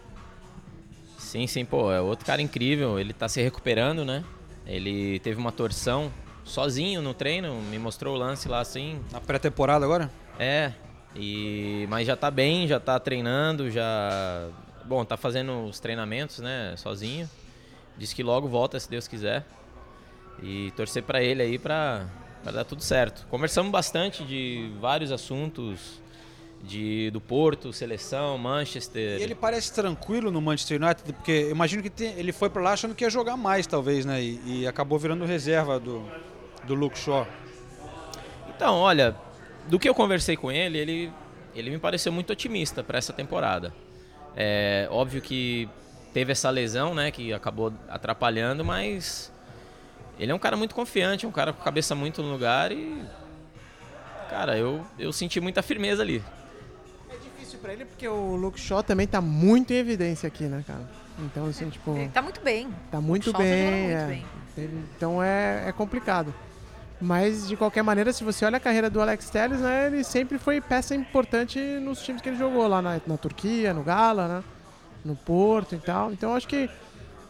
Sim, 1.18 1.48
sim, 1.48 1.64
pô, 1.64 1.92
é 1.92 2.02
outro 2.02 2.26
cara 2.26 2.42
incrível. 2.42 3.00
Ele 3.00 3.14
tá 3.14 3.28
se 3.30 3.42
recuperando, 3.42 4.04
né? 4.04 4.24
Ele 4.66 5.20
teve 5.20 5.40
uma 5.40 5.52
torção 5.52 6.12
sozinho 6.52 7.02
no 7.02 7.14
treino, 7.14 7.60
me 7.62 7.80
mostrou 7.80 8.16
o 8.16 8.18
lance 8.18 8.48
lá 8.48 8.60
assim. 8.60 9.00
Na 9.12 9.20
pré-temporada 9.20 9.84
agora? 9.86 10.12
É, 10.38 10.72
e 11.16 11.86
mas 11.90 12.06
já 12.06 12.16
tá 12.16 12.30
bem, 12.30 12.68
já 12.68 12.80
tá 12.80 13.00
treinando, 13.00 13.72
já. 13.72 14.48
Bom, 14.86 15.04
tá 15.06 15.16
fazendo 15.18 15.66
os 15.66 15.80
treinamentos, 15.80 16.40
né, 16.40 16.74
sozinho. 16.78 17.30
Diz 17.98 18.14
que 18.14 18.22
logo 18.24 18.48
volta, 18.48 18.80
se 18.80 18.90
Deus 18.90 19.08
quiser. 19.08 19.46
E 20.44 20.72
torcer 20.76 21.04
pra 21.04 21.22
ele 21.22 21.42
aí 21.42 21.58
pra, 21.60 22.06
pra 22.44 22.52
dar 22.52 22.64
tudo 22.64 22.82
certo. 22.84 23.28
Conversamos 23.30 23.72
bastante 23.72 24.24
de 24.24 24.72
vários 24.80 25.12
assuntos. 25.12 26.02
De, 26.64 27.10
do 27.10 27.20
Porto, 27.20 27.74
seleção, 27.74 28.38
Manchester. 28.38 29.20
E 29.20 29.24
ele 29.24 29.34
parece 29.34 29.74
tranquilo 29.74 30.30
no 30.30 30.40
Manchester 30.40 30.80
United, 30.80 31.12
porque 31.14 31.50
imagino 31.50 31.82
que 31.82 31.90
tem- 31.90 32.14
ele 32.14 32.32
foi 32.32 32.52
pra 32.52 32.62
lá 32.62 32.74
achando 32.74 32.94
que 32.94 33.04
ia 33.04 33.10
jogar 33.10 33.36
mais, 33.36 33.66
talvez, 33.66 34.06
né? 34.06 34.22
E, 34.22 34.40
e 34.62 34.68
acabou 34.68 35.00
virando 35.00 35.26
reserva 35.26 35.80
do, 35.80 36.06
do 36.64 36.74
Luke 36.74 36.98
Shaw. 36.98 37.28
Então, 38.50 38.76
olha, 38.76 39.16
do 39.68 39.80
que 39.80 39.90
eu 39.90 39.94
conversei 39.96 40.38
com 40.38 40.52
ele, 40.52 40.78
ele, 40.78 41.14
ele 41.56 41.70
me 41.70 41.80
pareceu 41.80 42.12
muito 42.12 42.32
otimista 42.32 42.84
para 42.84 42.98
essa 42.98 43.14
temporada. 43.14 43.74
É 44.36 44.88
óbvio 44.92 45.22
que 45.22 45.68
teve 46.14 46.32
essa 46.32 46.50
lesão, 46.50 46.94
né, 46.94 47.12
que 47.12 47.34
acabou 47.34 47.74
atrapalhando, 47.90 48.64
mas 48.64 49.32
ele 50.20 50.32
é 50.32 50.36
um 50.36 50.40
cara 50.40 50.56
muito 50.56 50.76
confiante, 50.76 51.26
é 51.26 51.28
um 51.28 51.32
cara 51.32 51.54
com 51.54 51.62
a 51.62 51.66
cabeça 51.66 51.96
muito 51.96 52.22
no 52.22 52.32
lugar 52.32 52.72
e 52.72 53.04
cara, 54.30 54.58
eu, 54.58 54.86
eu 54.98 55.12
senti 55.12 55.42
muita 55.42 55.62
firmeza 55.62 56.02
ali. 56.02 56.24
É 57.10 57.16
difícil 57.18 57.60
pra 57.60 57.74
ele 57.74 57.84
porque 57.84 58.08
o 58.08 58.36
Luke 58.36 58.60
Shaw 58.60 58.82
também 58.82 59.06
tá 59.06 59.20
muito 59.20 59.74
em 59.74 59.78
evidência 59.78 60.28
aqui, 60.28 60.46
né, 60.46 60.64
cara? 60.66 60.90
Então, 61.20 61.46
assim, 61.48 61.70
tipo. 61.70 61.96
Ele 61.96 62.10
tá 62.10 62.22
muito 62.22 62.42
bem. 62.42 62.74
Tá 62.90 63.02
muito 63.02 63.32
tá 63.32 63.38
bem, 63.38 63.84
muito 63.84 63.98
é. 63.98 64.08
bem. 64.08 64.26
Então 64.96 65.22
é, 65.22 65.68
é 65.68 65.72
complicado. 65.72 66.34
Mas, 67.02 67.48
de 67.48 67.58
qualquer 67.58 67.82
maneira, 67.82 68.14
se 68.14 68.24
você 68.24 68.46
olha 68.46 68.58
a 68.58 68.60
carreira 68.60 68.90
do 68.90 69.02
Alex 69.02 69.30
Telles, 69.30 69.60
né, 69.60 69.88
ele 69.88 70.04
sempre 70.04 70.38
foi 70.38 70.62
peça 70.62 70.94
importante 70.94 71.60
nos 71.82 72.00
times 72.02 72.22
que 72.22 72.30
ele 72.30 72.38
jogou 72.38 72.68
lá 72.68 72.80
na, 72.82 73.02
na 73.08 73.18
Turquia, 73.18 73.74
no 73.74 73.82
Gala, 73.82 74.28
né, 74.28 74.44
no 75.04 75.16
Porto 75.16 75.74
e 75.74 75.80
tal. 75.80 76.12
Então, 76.12 76.36
acho 76.36 76.48
que, 76.48 76.70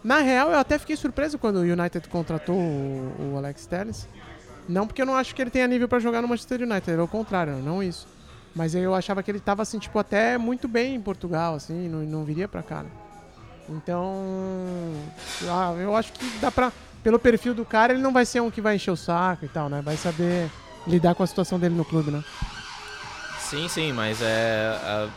na 0.03 0.17
real, 0.19 0.51
eu 0.51 0.59
até 0.59 0.77
fiquei 0.77 0.97
surpreso 0.97 1.37
quando 1.39 1.57
o 1.57 1.61
United 1.61 2.07
contratou 2.09 2.55
o, 2.57 3.31
o 3.33 3.37
Alex 3.37 3.65
Telles. 3.65 4.09
Não 4.67 4.85
porque 4.85 5.01
eu 5.01 5.05
não 5.05 5.15
acho 5.15 5.33
que 5.33 5.41
ele 5.41 5.49
tenha 5.49 5.67
nível 5.67 5.87
pra 5.87 5.99
jogar 5.99 6.21
no 6.21 6.27
Manchester 6.27 6.61
United, 6.61 6.99
ao 6.99 7.07
contrário, 7.07 7.53
não 7.53 7.81
isso. 7.81 8.07
Mas 8.53 8.75
eu 8.75 8.93
achava 8.93 9.23
que 9.23 9.31
ele 9.31 9.39
tava 9.39 9.61
assim, 9.61 9.79
tipo, 9.79 9.97
até 9.97 10.37
muito 10.37 10.67
bem 10.67 10.95
em 10.95 11.01
Portugal, 11.01 11.55
assim, 11.55 11.87
não, 11.87 11.99
não 11.99 12.23
viria 12.25 12.47
pra 12.47 12.61
cá. 12.61 12.83
né? 12.83 12.89
Então, 13.69 14.13
ah, 15.47 15.73
eu 15.79 15.95
acho 15.95 16.11
que 16.11 16.25
dá 16.39 16.51
pra. 16.51 16.71
Pelo 17.03 17.17
perfil 17.19 17.53
do 17.53 17.65
cara, 17.65 17.93
ele 17.93 18.01
não 18.01 18.13
vai 18.13 18.25
ser 18.25 18.41
um 18.41 18.51
que 18.51 18.61
vai 18.61 18.75
encher 18.75 18.91
o 18.91 18.95
saco 18.97 19.45
e 19.45 19.47
tal, 19.49 19.69
né? 19.69 19.81
Vai 19.81 19.97
saber 19.97 20.49
lidar 20.87 21.15
com 21.15 21.23
a 21.23 21.27
situação 21.27 21.59
dele 21.59 21.75
no 21.75 21.85
clube, 21.85 22.11
né? 22.11 22.23
Sim, 23.39 23.67
sim, 23.67 23.91
mas 23.91 24.21
é. 24.21 24.67
a- 24.83 25.09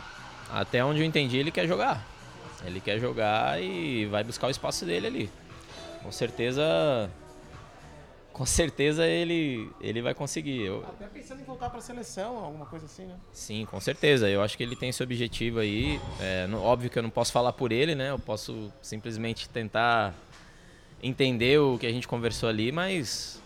até 0.59 0.83
onde 0.83 0.99
eu 1.01 1.05
entendi, 1.05 1.37
ele 1.37 1.51
quer 1.51 1.67
jogar. 1.67 2.03
Ele 2.65 2.79
quer 2.79 2.99
jogar 2.99 3.61
e 3.61 4.05
vai 4.07 4.23
buscar 4.23 4.47
o 4.47 4.49
espaço 4.49 4.85
dele 4.85 5.07
ali. 5.07 5.29
Com 6.01 6.11
certeza. 6.11 7.09
Com 8.33 8.45
certeza 8.45 9.07
ele, 9.07 9.71
ele 9.79 10.01
vai 10.01 10.13
conseguir. 10.13 10.61
Eu, 10.63 10.83
Até 10.83 11.05
pensando 11.05 11.39
em 11.41 11.45
voltar 11.45 11.69
pra 11.69 11.79
seleção, 11.79 12.37
alguma 12.43 12.65
coisa 12.65 12.85
assim, 12.85 13.05
né? 13.05 13.15
Sim, 13.31 13.65
com 13.65 13.79
certeza. 13.79 14.27
Eu 14.29 14.41
acho 14.41 14.57
que 14.57 14.63
ele 14.63 14.75
tem 14.75 14.89
esse 14.89 15.01
objetivo 15.01 15.59
aí. 15.59 16.01
É, 16.19 16.45
no- 16.47 16.61
óbvio 16.61 16.89
que 16.89 16.99
eu 16.99 17.03
não 17.03 17.09
posso 17.09 17.31
falar 17.31 17.53
por 17.53 17.71
ele, 17.71 17.95
né? 17.95 18.09
Eu 18.09 18.19
posso 18.19 18.73
simplesmente 18.81 19.47
tentar 19.47 20.13
entender 21.07 21.59
o 21.59 21.77
que 21.77 21.85
a 21.85 21.91
gente 21.91 22.07
conversou 22.07 22.49
ali, 22.49 22.71
mas 22.71 23.41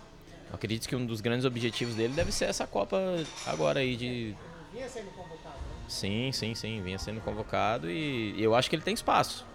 eu 0.50 0.56
acredito 0.56 0.88
que 0.88 0.96
um 0.96 1.06
dos 1.06 1.22
grandes 1.22 1.46
objetivos 1.46 1.96
dele 1.96 2.14
deve 2.14 2.32
ser 2.32 2.46
essa 2.46 2.66
Copa 2.66 2.98
agora 3.46 3.82
aí 3.82 3.96
de. 3.96 4.36
Vinha 4.74 4.88
sendo 4.88 5.12
convocado, 5.12 5.56
né? 5.56 5.86
Sim, 5.88 6.32
sim, 6.32 6.56
sim, 6.56 6.82
vinha 6.82 6.98
sendo 6.98 7.20
convocado 7.22 7.90
e 7.90 8.42
eu 8.42 8.56
acho 8.56 8.70
que 8.70 8.76
ele 8.76 8.84
tem 8.84 8.94
espaço. 8.94 9.46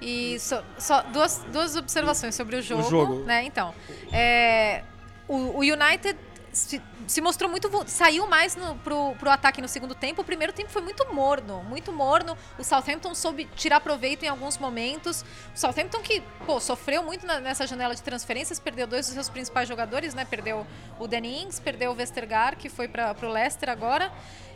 E 0.00 0.38
só, 0.40 0.64
só 0.78 1.02
duas, 1.02 1.44
duas 1.52 1.76
observações 1.76 2.34
sobre 2.34 2.56
o 2.56 2.62
jogo. 2.62 2.88
jogo. 2.88 3.24
Né? 3.24 3.44
Então, 3.44 3.74
é, 4.10 4.82
o, 5.28 5.34
o 5.34 5.58
United 5.58 6.16
se, 6.52 6.80
se 7.06 7.20
mostrou 7.20 7.50
muito. 7.50 7.70
saiu 7.86 8.26
mais 8.26 8.56
no, 8.56 8.76
pro, 8.76 9.14
pro 9.16 9.30
ataque 9.30 9.60
no 9.62 9.68
segundo 9.68 9.94
tempo. 9.94 10.22
O 10.22 10.24
primeiro 10.24 10.52
tempo 10.52 10.70
foi 10.70 10.82
muito 10.82 11.12
morno, 11.12 11.62
muito 11.64 11.92
morno. 11.92 12.36
O 12.58 12.64
Southampton 12.64 13.14
soube 13.14 13.46
tirar 13.56 13.80
proveito 13.80 14.24
em 14.24 14.28
alguns 14.28 14.58
momentos. 14.58 15.24
O 15.54 15.58
Southampton 15.58 16.00
que, 16.00 16.22
pô, 16.46 16.60
sofreu 16.60 17.02
muito 17.02 17.26
na- 17.26 17.40
nessa 17.40 17.66
janela 17.66 17.94
de 17.94 18.02
transferências, 18.02 18.58
perdeu 18.58 18.86
dois 18.86 19.06
dos 19.06 19.14
seus 19.14 19.28
principais 19.28 19.68
jogadores, 19.68 20.14
né? 20.14 20.24
Perdeu 20.24 20.66
o 20.98 21.06
Danny 21.06 21.30
perdeu 21.64 21.92
o 21.92 21.94
Westergaard, 21.94 22.56
que 22.56 22.68
foi 22.68 22.88
para 22.88 23.14
pro 23.14 23.28
Leicester 23.30 23.68
agora. 23.68 24.12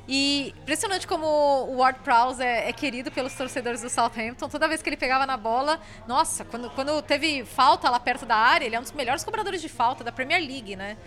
E 0.07 0.55
impressionante 0.59 1.07
como 1.07 1.27
o 1.27 1.77
Ward 1.77 2.01
Prowse 2.01 2.43
é, 2.43 2.69
é 2.69 2.73
querido 2.73 3.11
pelos 3.11 3.33
torcedores 3.35 3.81
do 3.81 3.89
Southampton. 3.89 4.49
Toda 4.49 4.69
vez 4.69 4.83
que 4.83 4.89
ele 4.89 4.99
pegava 4.99 5.25
na 5.25 5.37
bola, 5.37 5.81
nossa, 6.07 6.45
quando, 6.45 6.69
quando 6.71 7.01
teve 7.01 7.45
falta 7.45 7.89
lá 7.89 7.99
perto 7.99 8.27
da 8.27 8.37
área, 8.37 8.67
ele 8.67 8.77
é 8.77 8.79
um 8.79 8.83
dos 8.83 8.93
melhores 8.93 9.25
cobradores 9.25 9.63
de 9.63 9.69
falta 9.69 10.05
da 10.05 10.13
Premier 10.13 10.41
League, 10.41 10.77
né? 10.77 10.99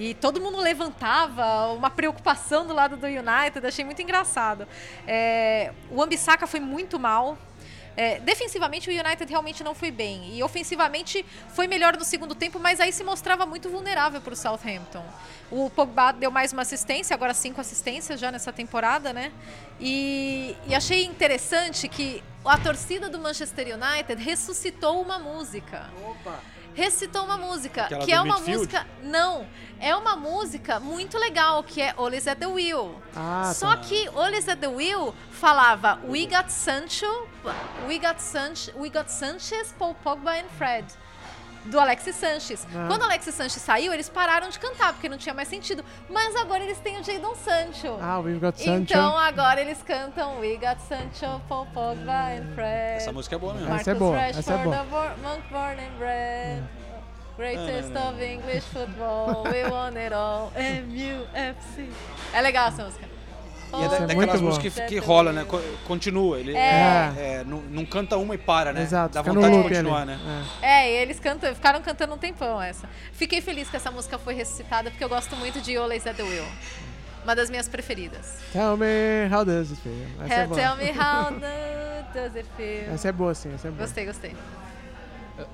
E 0.00 0.14
todo 0.14 0.40
mundo 0.40 0.56
levantava, 0.56 1.74
uma 1.74 1.90
preocupação 1.90 2.66
do 2.66 2.72
lado 2.72 2.96
do 2.96 3.06
United, 3.06 3.66
achei 3.66 3.84
muito 3.84 4.00
engraçado. 4.00 4.66
É, 5.06 5.72
o 5.90 6.02
Ambissaca 6.02 6.46
foi 6.46 6.58
muito 6.58 6.98
mal. 6.98 7.36
É, 7.94 8.18
defensivamente 8.20 8.88
o 8.88 8.92
United 8.92 9.28
realmente 9.28 9.62
não 9.62 9.74
foi 9.74 9.90
bem 9.90 10.34
e 10.34 10.42
ofensivamente 10.42 11.22
foi 11.50 11.66
melhor 11.66 11.98
no 11.98 12.04
segundo 12.04 12.34
tempo, 12.34 12.58
mas 12.58 12.80
aí 12.80 12.92
se 12.92 13.04
mostrava 13.04 13.44
muito 13.44 13.68
vulnerável 13.68 14.22
para 14.22 14.32
o 14.32 14.36
Southampton. 14.36 15.04
O 15.50 15.68
Pogba 15.68 16.12
deu 16.12 16.30
mais 16.30 16.50
uma 16.50 16.62
assistência, 16.62 17.12
agora 17.12 17.34
cinco 17.34 17.60
assistências 17.60 18.18
já 18.18 18.32
nessa 18.32 18.50
temporada, 18.50 19.12
né? 19.12 19.30
E, 19.78 20.56
e 20.66 20.74
achei 20.74 21.04
interessante 21.04 21.88
que 21.88 22.22
a 22.44 22.58
torcida 22.58 23.08
do 23.08 23.18
Manchester 23.18 23.66
United 23.74 24.22
ressuscitou 24.22 25.00
uma 25.02 25.18
música. 25.18 25.88
Recitou 26.74 27.24
uma 27.24 27.36
música, 27.36 27.84
Aquela 27.84 28.04
que 28.04 28.12
é 28.12 28.20
uma 28.20 28.36
midfield? 28.36 28.58
música. 28.58 28.86
Não, 29.02 29.46
é 29.80 29.94
uma 29.94 30.14
música 30.16 30.78
muito 30.78 31.18
legal, 31.18 31.62
que 31.64 31.82
é 31.82 31.92
Always 31.96 32.26
at 32.28 32.38
the 32.38 32.46
Wheel. 32.46 32.94
Ah, 33.14 33.52
Só 33.54 33.70
tá. 33.74 33.78
que 33.78 34.06
Always 34.08 34.48
at 34.48 34.58
the 34.60 34.68
Wheel 34.68 35.12
falava 35.32 35.98
We 36.04 36.26
got 36.26 36.48
Sancho, 36.48 37.28
We 37.88 37.98
got 37.98 38.20
Sancho, 38.22 38.70
We 38.78 38.88
got 38.88 39.10
Sanchez, 39.10 39.74
Paul 39.78 39.96
Pogba 40.04 40.30
and 40.40 40.48
Fred. 40.56 40.86
Do 41.66 41.78
Alexis 41.78 42.16
Sanches. 42.16 42.66
Ah. 42.74 42.86
Quando 42.88 43.02
o 43.02 43.04
Alexis 43.04 43.34
Sanches 43.34 43.60
saiu, 43.62 43.92
eles 43.92 44.08
pararam 44.08 44.48
de 44.48 44.58
cantar, 44.58 44.92
porque 44.94 45.08
não 45.08 45.18
tinha 45.18 45.34
mais 45.34 45.46
sentido. 45.48 45.84
Mas 46.08 46.34
agora 46.36 46.62
eles 46.64 46.78
têm 46.78 46.98
o 46.98 47.04
Jadon 47.04 47.34
Sancho. 47.34 47.98
Ah, 48.00 48.18
o 48.18 48.22
We've 48.22 48.38
Got 48.40 48.56
Sancho. 48.58 48.70
Então 48.82 49.16
agora 49.18 49.60
eles 49.60 49.82
cantam 49.82 50.38
We 50.40 50.56
got 50.56 50.78
Sancho, 50.88 51.40
Paul 51.48 51.66
Pogba 51.66 52.12
and 52.32 52.54
Fred. 52.54 52.96
Essa 52.96 53.12
música 53.12 53.36
é 53.36 53.38
boa 53.38 53.52
mesmo. 53.54 53.68
Marcus 53.68 53.88
Essa 53.88 53.90
é 53.90 53.94
boa, 53.94 54.18
essa 54.18 54.52
é 54.52 54.56
Rashford, 54.56 54.64
boa. 54.64 54.76
the 54.76 54.84
Bor- 54.90 55.16
Monk 55.30 55.42
born 55.50 55.80
and 55.80 55.98
bred. 55.98 56.62
Greatest 57.36 57.96
of 57.96 58.22
English 58.22 58.66
football, 58.66 59.44
we 59.48 59.64
won 59.70 59.96
it 59.96 60.12
all. 60.14 60.52
MUFC. 60.54 61.90
É 62.34 62.40
legal 62.42 62.68
essa 62.68 62.84
música. 62.84 63.08
E 63.72 63.84
é 63.84 63.88
da- 63.88 63.96
é 63.98 64.06
daquelas 64.06 64.40
músicas 64.40 64.74
que, 64.74 64.80
que 64.86 64.98
rola, 64.98 65.32
né? 65.32 65.44
Co- 65.46 65.60
Continua. 65.86 66.38
Ele 66.40 66.56
É. 66.56 67.12
é, 67.16 67.44
não, 67.46 67.58
não 67.70 67.84
canta 67.84 68.16
uma 68.16 68.34
e 68.34 68.38
para, 68.38 68.72
né? 68.72 68.82
Exato, 68.82 69.14
Dá 69.14 69.22
vontade 69.22 69.56
de 69.56 69.62
continuar, 69.62 70.02
ali. 70.02 70.12
né? 70.12 70.44
É, 70.62 70.90
e 70.90 70.96
eles 71.02 71.20
cantam, 71.20 71.54
ficaram 71.54 71.80
cantando 71.80 72.14
um 72.14 72.18
tempão 72.18 72.60
essa. 72.60 72.88
Fiquei 73.12 73.40
feliz 73.40 73.68
que 73.70 73.76
essa 73.76 73.90
música 73.90 74.18
foi 74.18 74.34
ressuscitada, 74.34 74.90
porque 74.90 75.04
eu 75.04 75.08
gosto 75.08 75.36
muito 75.36 75.60
de 75.60 75.76
Always 75.76 76.06
at 76.06 76.16
the 76.16 76.22
Wheel. 76.22 76.44
Uma 77.22 77.36
das 77.36 77.50
minhas 77.50 77.68
preferidas. 77.68 78.38
É. 78.54 78.58
Tell 78.58 78.76
me 78.76 78.86
how 79.34 79.44
does 79.44 79.70
it 79.70 79.80
feel? 79.82 80.06
Essa 80.24 80.34
é 80.34 80.46
Tell 80.46 80.48
boa. 80.48 80.76
me 80.76 80.90
how 80.90 81.30
does 82.14 82.36
it 82.36 82.48
feel? 82.56 82.94
Essa 82.94 83.08
é 83.08 83.12
boa, 83.12 83.34
sim, 83.34 83.52
essa 83.54 83.68
é 83.68 83.70
boa. 83.70 83.82
Gostei, 83.86 84.06
gostei. 84.06 84.34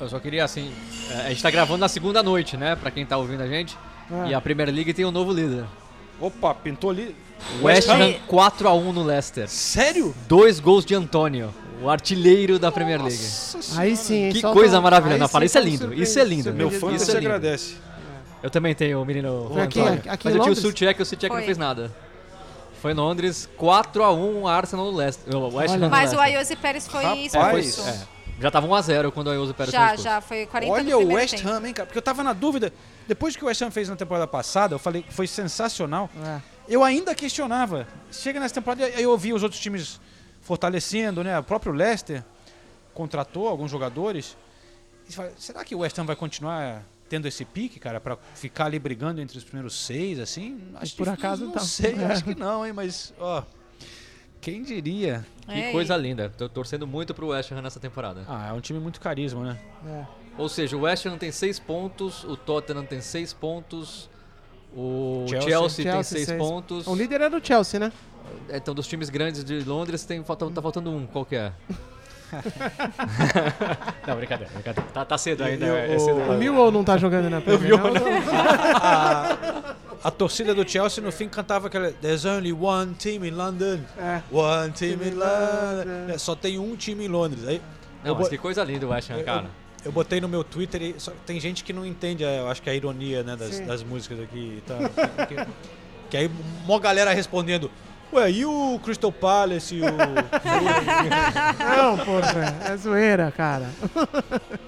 Eu 0.01 0.09
só 0.09 0.19
queria, 0.19 0.43
assim, 0.45 0.73
é, 1.11 1.27
a 1.27 1.29
gente 1.29 1.43
tá 1.43 1.51
gravando 1.51 1.79
na 1.81 1.89
segunda 1.89 2.23
noite, 2.23 2.57
né? 2.57 2.75
Pra 2.77 2.91
quem 2.91 3.05
tá 3.07 3.17
ouvindo 3.17 3.43
a 3.43 3.47
gente. 3.47 3.77
Ah. 4.11 4.27
E 4.29 4.35
a 4.35 4.41
Premier 4.41 4.69
League 4.73 4.93
tem 4.95 5.05
um 5.05 5.11
novo 5.13 5.33
líder. 5.33 5.65
Opa, 6.21 6.55
pintou 6.55 6.91
ali. 6.91 7.15
West 7.63 7.89
Ham. 7.89 7.95
Ham 7.95 8.15
4x1 8.29 8.93
no 8.93 9.03
Leicester. 9.03 9.49
Sério? 9.49 10.15
Dois 10.29 10.59
gols 10.61 10.85
de 10.85 10.95
Antônio, 10.95 11.55
o 11.83 11.89
artilheiro 11.89 12.59
da 12.59 12.71
Premier 12.73 13.01
League. 13.03 13.19
Aí 13.77 13.97
sim, 13.97 14.31
Que 14.33 14.41
só 14.41 14.53
coisa 14.53 14.81
maravilhosa. 14.81 15.19
Não, 15.19 15.27
sim 15.27 15.33
fala, 15.33 15.45
isso 15.45 15.59
é 15.59 15.61
lindo, 15.61 15.95
isso 15.95 16.19
é 16.19 16.25
lindo. 16.25 16.53
Meu 16.53 16.71
fã 16.71 16.93
Isso 16.93 17.07
se 17.07 17.15
é 17.15 17.19
agradece. 17.19 17.77
Eu 18.43 18.51
também 18.51 18.75
tenho 18.75 19.01
o 19.01 19.05
menino 19.05 19.51
Foi 19.53 19.63
aqui, 19.63 19.81
Antônio. 19.81 20.03
aqui 20.07 20.09
em 20.09 20.11
Mas 20.11 20.25
eu 20.25 20.31
tinha 20.31 20.53
o 20.53 20.55
Londres? 20.55 20.59
Suchek, 20.59 21.03
o 21.03 21.07
Suchek 21.07 21.35
não 21.35 21.43
fez 21.43 21.59
nada. 21.59 21.91
Foi 22.81 22.93
em 22.93 22.95
Londres, 22.95 23.49
4x1 23.59 24.47
Arsenal 24.49 24.91
no 24.93 24.97
Leicester. 24.97 25.35
O 25.35 25.55
West 25.57 25.75
Ham 25.75 25.89
Mas 25.89 26.13
o. 26.13 26.21
Ayoze 26.21 26.55
Pérez 26.57 26.87
foi 26.87 27.03
Rapaz, 27.03 27.67
expulso. 27.67 27.89
É, 27.89 28.07
já 28.41 28.51
tava 28.51 28.69
1x0 28.69 29.11
quando 29.13 29.29
o 29.29 29.31
Ayoso 29.31 29.55
Pérez 29.55 29.75
foi 29.75 29.81
Já, 29.81 29.87
expulso. 29.87 30.05
já, 30.05 30.21
foi 30.21 30.47
40 30.47 30.73
do 30.73 30.73
Olha 30.73 30.99
o 30.99 31.13
West 31.15 31.37
tempo. 31.37 31.49
Ham, 31.49 31.67
hein, 31.67 31.73
cara? 31.73 31.87
Porque 31.87 31.99
eu 31.99 32.03
tava 32.03 32.23
na 32.23 32.33
dúvida. 32.35 32.73
Depois 33.09 33.35
que 33.35 33.43
o 33.43 33.49
West 33.49 33.63
Ham 33.63 33.71
fez 33.71 33.89
na 33.89 33.97
temporada 33.97 34.27
passada, 34.27 34.75
eu 34.75 34.79
falei 34.79 35.03
que 35.03 35.13
foi 35.13 35.27
sensacional. 35.27 36.11
É. 36.25 36.56
Eu 36.69 36.83
ainda 36.83 37.15
questionava. 37.15 37.87
Chega 38.11 38.41
nessa 38.41 38.55
temporada, 38.57 38.85
aí 38.85 39.03
eu 39.03 39.11
ouvi 39.11 39.33
os 39.33 39.43
outros 39.43 39.61
times 39.61 40.01
fortalecendo, 40.41 41.23
né? 41.25 41.39
O 41.39 41.43
próprio 41.43 41.73
Leicester 41.73 42.25
contratou 42.95 43.49
alguns 43.49 43.71
jogadores. 43.71 44.37
E 45.09 45.13
fala, 45.13 45.33
será 45.39 45.65
que 45.65 45.75
o 45.75 45.79
West 45.81 45.97
Ham 45.99 46.05
vai 46.05 46.17
continuar 46.17 46.83
tendo 47.09 47.29
esse 47.29 47.45
pique, 47.45 47.79
cara, 47.79 48.01
pra 48.01 48.17
ficar 48.35 48.65
ali 48.67 48.79
brigando 48.81 49.21
entre 49.21 49.39
os 49.39 49.45
primeiros 49.45 49.75
seis, 49.87 50.19
assim? 50.19 50.61
Acho 50.75 50.97
por 50.97 51.05
que- 51.05 51.11
acaso 51.13 51.45
não 51.45 51.53
tá. 51.53 51.61
sei, 51.61 51.95
É. 51.95 52.07
acho 52.11 52.25
que 52.25 52.35
não, 52.35 52.67
hein, 52.67 52.73
mas 52.73 53.15
ó, 53.19 53.45
quem 54.41 54.63
diria? 54.65 55.25
Que 55.47 55.53
É, 55.53 55.73
coisa 55.73 55.97
linda. 55.97 56.29
Tô 56.37 56.49
torcendo 56.49 56.85
muito 56.87 57.15
pro 57.15 57.29
West 57.29 57.53
Ham 57.53 57.63
nessa 57.63 57.79
temporada. 57.79 58.25
Ah, 58.29 58.49
é 58.49 58.53
um 58.53 58.61
time 58.61 58.81
muito 58.81 59.01
carisma, 59.01 59.45
né? 59.53 59.59
É. 59.87 60.05
Ou 60.37 60.49
seja, 60.49 60.77
o 60.77 60.81
West 60.81 61.07
Ham 61.07 61.17
tem 61.17 61.31
6 61.31 61.61
pontos, 61.61 62.25
o 62.25 62.37
Tottenham 62.37 62.85
tem 62.85 63.01
6 63.01 63.33
pontos, 63.33 64.11
o 64.77 65.25
Chelsea. 65.29 65.49
Chelsea, 65.51 65.85
tem 65.85 65.93
Chelsea, 65.93 66.19
6 66.19 66.27
seis. 66.27 66.39
pontos. 66.39 66.87
O 66.87 66.95
líder 66.95 67.23
era 67.23 67.37
o 67.37 67.45
Chelsea, 67.45 67.81
né? 67.81 67.91
Então, 68.51 68.75
dos 68.75 68.87
times 68.87 69.09
grandes 69.09 69.43
de 69.43 69.61
Londres, 69.61 70.05
tem, 70.05 70.23
falta, 70.23 70.49
tá 70.51 70.61
faltando 70.61 70.91
um. 70.91 71.07
Qual 71.07 71.25
que 71.25 71.37
é? 71.37 71.53
não, 74.07 74.17
brincadeira, 74.17 74.53
brincadeira. 74.53 74.91
Tá, 74.93 75.05
tá 75.05 75.19
cedo 75.19 75.45
ainda. 75.45 75.67
É 75.67 75.99
cedo. 75.99 76.19
O 76.19 76.37
Millwall 76.37 76.71
não 76.71 76.85
tá 76.85 76.97
jogando 76.99 77.31
na 77.31 77.41
Premier, 77.43 77.79
não? 77.79 77.87
a, 78.83 79.75
a 80.03 80.11
torcida 80.11 80.55
do 80.55 80.69
Chelsea 80.69 81.03
no 81.03 81.13
fim 81.13 81.29
cantava 81.29 81.69
aquela 81.69 81.91
There's 81.93 82.25
only 82.25 82.53
one 82.53 82.95
team 82.95 83.25
in 83.25 83.31
London. 83.31 83.81
É. 83.99 84.21
One 84.31 84.73
team 84.73 84.99
in 85.03 85.15
London. 85.15 86.13
É, 86.13 86.19
Só 86.19 86.35
tem 86.35 86.59
um 86.59 86.75
time 86.77 87.05
em 87.05 87.09
Londres. 87.09 87.47
Aí 87.47 87.63
Não, 88.05 88.15
mas 88.15 88.29
que 88.29 88.39
coisa 88.39 88.63
linda 88.65 88.87
o 88.87 88.91
West 88.91 89.11
Ham, 89.11 89.23
cara. 89.23 89.45
eu 89.45 89.66
botei 89.93 90.21
no 90.21 90.29
meu 90.29 90.43
Twitter 90.45 90.83
e 90.83 90.95
só- 90.99 91.13
tem 91.25 91.39
gente 91.41 91.63
que 91.65 91.73
não 91.73 91.85
entende, 91.85 92.25
é, 92.25 92.41
eu 92.41 92.49
acho 92.49 92.63
que 92.63 92.71
a 92.71 92.75
ironia 92.75 93.23
né, 93.23 93.37
das, 93.37 93.61
das 93.61 93.83
músicas 93.83 94.21
aqui. 94.21 94.63
tal. 94.67 94.79
que, 95.27 95.37
que 96.11 96.17
aí 96.17 96.31
mó 96.65 96.79
galera 96.79 97.13
respondendo. 97.13 97.71
Ué, 98.13 98.31
e 98.31 98.45
o 98.45 98.79
Crystal 98.85 99.11
Palace 99.11 99.75
e 99.75 99.83
o. 99.83 99.87
Não, 101.77 101.99
porra, 101.99 102.57
é 102.73 102.77
zoeira, 102.77 103.33
cara. 103.33 103.69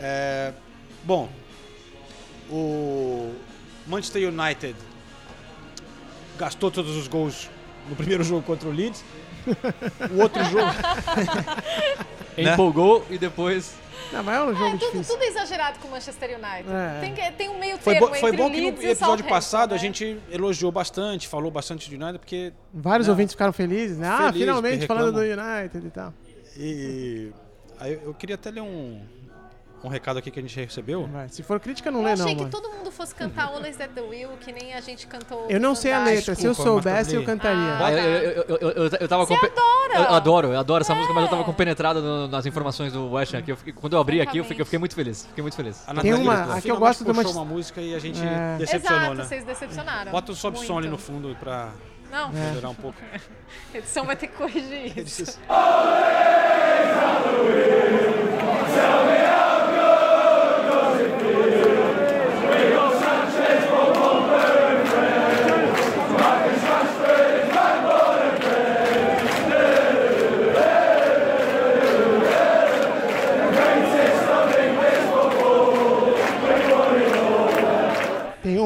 É, 0.00 0.52
bom, 1.02 1.28
o 2.48 3.34
Manchester 3.84 4.28
United 4.28 4.76
gastou 6.38 6.70
todos 6.70 6.96
os 6.96 7.08
gols 7.08 7.50
no 7.88 7.96
primeiro 7.96 8.22
jogo 8.22 8.42
contra 8.42 8.68
o 8.68 8.72
Leeds. 8.72 9.04
O 10.16 10.22
outro 10.22 10.44
jogo. 10.44 10.66
né? 12.36 12.52
Empolgou 12.52 13.04
e 13.10 13.18
depois. 13.18 13.74
Não, 14.12 14.22
mas 14.24 14.34
é 14.36 14.42
um 14.42 14.54
jogo 14.54 14.78
Tudo, 14.78 14.90
difícil. 14.92 15.14
tudo 15.14 15.22
exagerado 15.24 15.78
com 15.80 15.88
o 15.88 15.90
Manchester 15.90 16.30
United. 16.30 16.72
É. 16.72 17.00
Tem, 17.00 17.14
que- 17.14 17.32
tem 17.32 17.48
um 17.50 17.58
meio 17.58 17.76
Foi, 17.78 17.92
termo 17.94 18.08
bo- 18.08 18.14
foi 18.14 18.32
bom 18.32 18.50
que 18.50 18.60
no 18.60 18.68
episódio 18.68 19.24
passado 19.26 19.72
a 19.72 19.74
né? 19.74 19.78
gente 19.80 20.18
elogiou 20.30 20.72
bastante, 20.72 21.28
falou 21.28 21.50
bastante 21.50 21.88
de 21.90 21.94
United, 21.96 22.18
porque. 22.18 22.52
Vários 22.72 23.06
né, 23.06 23.12
ouvintes 23.12 23.34
ficaram 23.34 23.52
felizes, 23.52 23.98
né? 23.98 24.08
ah, 24.08 24.26
Feliz, 24.28 24.40
finalmente 24.40 24.72
porque 24.78 24.86
falando 24.86 25.12
do. 25.14 25.20
United 25.20 25.86
e 25.86 25.90
tal. 25.90 26.14
E. 26.56 27.32
Aí 27.80 28.00
eu 28.02 28.12
queria 28.14 28.34
até 28.34 28.50
ler 28.50 28.62
um, 28.62 29.00
um 29.82 29.88
recado 29.88 30.18
aqui 30.18 30.30
que 30.30 30.38
a 30.38 30.42
gente 30.42 30.58
recebeu. 30.58 31.06
Vai, 31.06 31.28
Se 31.28 31.42
for 31.42 31.60
crítica, 31.60 31.90
não 31.90 32.00
Eu 32.00 32.06
lê, 32.06 32.12
achei 32.12 32.24
não, 32.26 32.34
que 32.34 32.40
mano. 32.42 32.50
todo 32.50 32.68
mundo 32.70 32.90
fosse 32.90 33.14
cantar 33.14 33.44
Always 33.46 33.80
at 33.80 33.90
the 33.90 34.00
Wheel, 34.00 34.30
que 34.40 34.50
nem 34.52 34.74
a 34.74 34.80
gente 34.80 35.06
cantou. 35.06 35.46
Eu 35.48 35.60
não 35.60 35.74
sei 35.74 35.92
a 35.92 36.02
letra. 36.02 36.34
Se 36.34 36.44
eu 36.46 36.50
Desculpa, 36.52 36.70
soubesse, 36.82 37.14
eu 37.14 37.24
cantaria. 37.24 37.78
Ah, 37.80 37.92
eu, 37.92 37.98
eu, 37.98 38.32
eu, 38.32 38.56
eu, 38.58 38.70
eu, 38.70 38.90
eu 39.00 39.08
tava 39.08 39.24
Você 39.24 39.34
compe- 39.34 39.46
adora! 39.56 40.08
Eu 40.10 40.14
adoro, 40.16 40.48
eu 40.52 40.58
adoro 40.58 40.82
essa 40.82 40.94
música, 40.94 41.14
mas 41.14 41.24
eu 41.24 41.30
tava 41.30 41.42
É. 41.42 41.44
compenetrado 41.44 42.02
no- 42.02 42.28
nas 42.28 42.44
informações 42.46 42.92
do 42.92 43.10
West 43.12 43.34
aqui. 43.34 43.52
Eu 43.52 43.56
fiquei- 43.56 43.72
quando 43.72 43.92
eu 43.94 44.00
abri 44.00 44.20
aqui, 44.20 44.38
eu 44.38 44.44
fiquei, 44.44 44.60
eu 44.62 44.66
fiquei 44.66 44.78
muito 44.78 44.94
feliz. 44.94 45.24
Fiquei 45.26 45.42
muito 45.42 45.54
feliz. 45.56 45.82
A 45.86 45.94
Tem 45.94 46.12
uma- 46.14 46.56
aqui 46.56 46.68
eu 46.68 46.76
gosto 46.76 46.98
puxou 47.04 47.14
Manchester- 47.14 47.42
uma 47.42 47.44
música 47.44 47.80
e 47.80 47.94
a 47.94 47.98
gente 47.98 48.20
É. 48.20 48.56
decepcionou, 48.58 48.98
Exato, 49.00 49.14
né? 49.16 49.24
vocês 49.24 49.44
decepcionaram. 49.44 50.10
Bota 50.12 50.32
o 50.32 50.34
sobe 50.34 50.58
som 50.58 50.78
ali 50.78 50.88
no 50.88 50.98
fundo 50.98 51.36
pra 51.38 51.70
Não, 52.10 52.30
melhorar 52.32 52.70
um 52.70 52.74
pouco. 52.74 52.98
a 53.74 53.78
edição 53.78 54.04
vai 54.04 54.16
ter 54.16 54.26
que 54.28 54.36
corrigir 54.36 54.98
isso. 54.98 55.38
Tem 58.74 59.37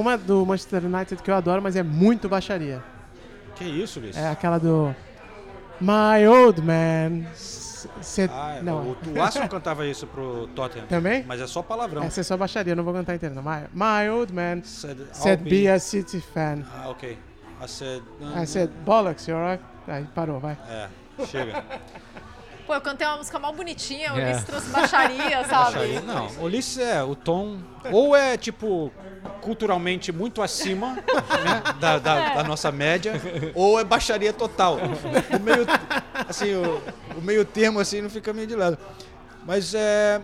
uma 0.03 0.19
do 0.19 0.45
Manchester 0.45 0.85
United 0.85 1.23
que 1.23 1.31
eu 1.31 1.35
adoro, 1.35 1.63
mas 1.63 1.77
é 1.77 1.83
muito 1.83 2.29
baixaria. 2.29 2.83
Que 3.55 3.65
isso, 3.65 4.01
Luiz? 4.01 4.17
É 4.17 4.29
aquela 4.29 4.59
do 4.59 4.95
My 5.81 6.27
Old 6.27 6.61
Man. 6.61 7.25
Said... 8.01 8.31
Ah, 8.33 8.61
não, 8.63 8.91
o, 8.91 8.97
o 9.17 9.23
Arsenal 9.23 9.49
cantava 9.49 9.87
isso 9.87 10.07
pro 10.07 10.47
Tottenham. 10.49 10.87
Também? 10.87 11.25
Mas 11.27 11.41
é 11.41 11.47
só 11.47 11.63
palavrão. 11.63 12.03
essa 12.03 12.21
é 12.21 12.23
só 12.23 12.37
baixaria, 12.37 12.77
não 12.77 12.85
vou 12.85 12.93
cantar 12.93 13.15
inteira. 13.15 13.35
não. 13.35 13.43
My, 13.43 13.67
my 13.73 14.09
Old 14.11 14.33
Man 14.33 14.63
Said, 14.63 14.99
said 15.13 15.43
be 15.43 15.69
a 15.69 15.79
City 15.79 16.21
fan. 16.21 16.65
Ah, 16.73 16.91
ok. 16.91 17.19
I 17.61 17.69
said... 17.69 18.03
I 18.37 18.47
said, 18.47 18.71
bollocks, 18.85 19.27
you're 19.27 19.41
right. 19.41 19.63
Aí 19.89 20.05
parou, 20.15 20.39
vai. 20.39 20.57
É, 20.69 20.89
chega. 21.27 21.65
Pô, 22.73 22.77
eu 22.77 22.81
cantei 22.81 23.07
uma 23.07 23.19
música 23.19 23.39
mal 23.39 23.53
bonitinha, 23.53 24.15
o 24.15 24.19
É. 24.19 24.25
Ulisses 24.25 24.45
trouxe 24.45 24.71
baixaria, 24.71 25.45
sabe? 25.45 25.77
Baixaria. 25.77 26.01
Não, 26.01 26.27
Ulisses 26.43 26.79
é 26.79 27.03
o 27.03 27.15
tom... 27.15 27.59
Ou 27.93 28.17
é, 28.17 28.39
tipo, 28.39 28.91
culturalmente 29.43 30.11
muito 30.11 30.41
acima 30.41 30.95
né, 31.45 31.63
da, 31.79 31.99
da, 31.99 32.35
da 32.37 32.45
nossa 32.45 32.73
média, 32.73 33.13
ou 33.55 33.79
é 33.79 33.85
baixaria 33.85 34.33
total. 34.33 34.79
O 34.79 35.39
meio, 35.39 35.67
assim, 36.27 36.55
o, 36.55 36.83
o 37.19 37.21
meio 37.21 37.45
termo, 37.45 37.79
assim, 37.79 38.01
não 38.01 38.09
fica 38.09 38.33
meio 38.33 38.47
de 38.47 38.57
lado. 38.57 38.79
Mas 39.45 39.75
é... 39.75 40.23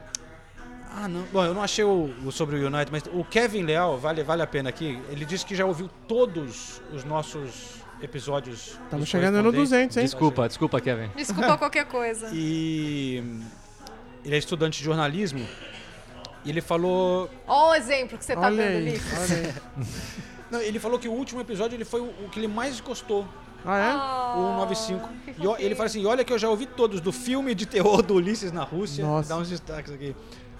Ah, 0.91 1.07
não. 1.07 1.25
Bom, 1.31 1.45
eu 1.45 1.53
não 1.53 1.63
achei 1.63 1.85
o, 1.85 2.15
o 2.25 2.33
sobre 2.33 2.57
o 2.57 2.67
United, 2.67 2.91
mas 2.91 3.03
o 3.13 3.25
Kevin 3.25 3.65
Leal, 3.65 3.99
vale, 3.99 4.23
vale 4.23 4.41
a 4.41 4.47
pena 4.47 4.71
aqui, 4.71 4.99
ele 5.11 5.27
disse 5.27 5.45
que 5.45 5.55
já 5.55 5.67
ouviu 5.67 5.91
todos 6.09 6.81
os 6.95 7.05
nossos 7.05 7.83
episódios. 8.03 8.79
Estamos 8.85 9.09
chegando 9.09 9.37
no 9.37 9.53
correspondentes. 9.53 9.71
200, 9.71 9.97
hein? 9.97 10.05
Desculpa, 10.05 10.49
desculpa, 10.49 10.81
Kevin. 10.81 11.11
Desculpa 11.17 11.57
qualquer 11.59 11.87
coisa. 11.87 12.31
E 12.33 13.23
ele 14.25 14.35
é 14.35 14.39
estudante 14.39 14.79
de 14.79 14.85
jornalismo. 14.85 15.47
E 16.45 16.51
ele 16.51 16.61
falou. 16.61 17.29
Olha 17.47 17.71
o 17.73 17.75
exemplo 17.75 18.17
que 18.19 18.25
você 18.25 18.35
tá 18.35 18.43
Olha 18.43 18.57
dando, 18.57 18.89
aí. 18.89 19.01
Não, 20.51 20.61
ele 20.61 20.79
falou 20.79 20.99
que 20.99 21.09
o 21.09 21.13
último 21.13 21.41
episódio 21.41 21.77
ele 21.77 21.85
foi 21.85 22.01
o, 22.01 22.07
o 22.25 22.29
que 22.31 22.41
ele 22.41 22.49
mais 22.49 22.81
gostou. 22.81 23.27
Ah, 23.67 24.35
O 24.37 24.67
195. 24.67 25.09
E 25.39 25.47
ó, 25.47 25.57
ele 25.59 25.75
fala 25.75 25.87
assim: 25.89 26.07
olha 26.07 26.25
que 26.25 26.33
eu 26.33 26.39
já 26.39 26.49
ouvi 26.49 26.65
todos, 26.65 27.01
do 27.01 27.13
filme 27.13 27.55
de 27.55 27.67
terror 27.67 28.03
do 28.03 28.15
Ulisses 28.15 28.53
na 28.53 28.63
Rússia. 28.63 29.05
Nossa. 29.05 29.29
Dá 29.29 29.37
uns 29.37 29.49
destaques 29.51 29.93
aqui. 29.93 30.15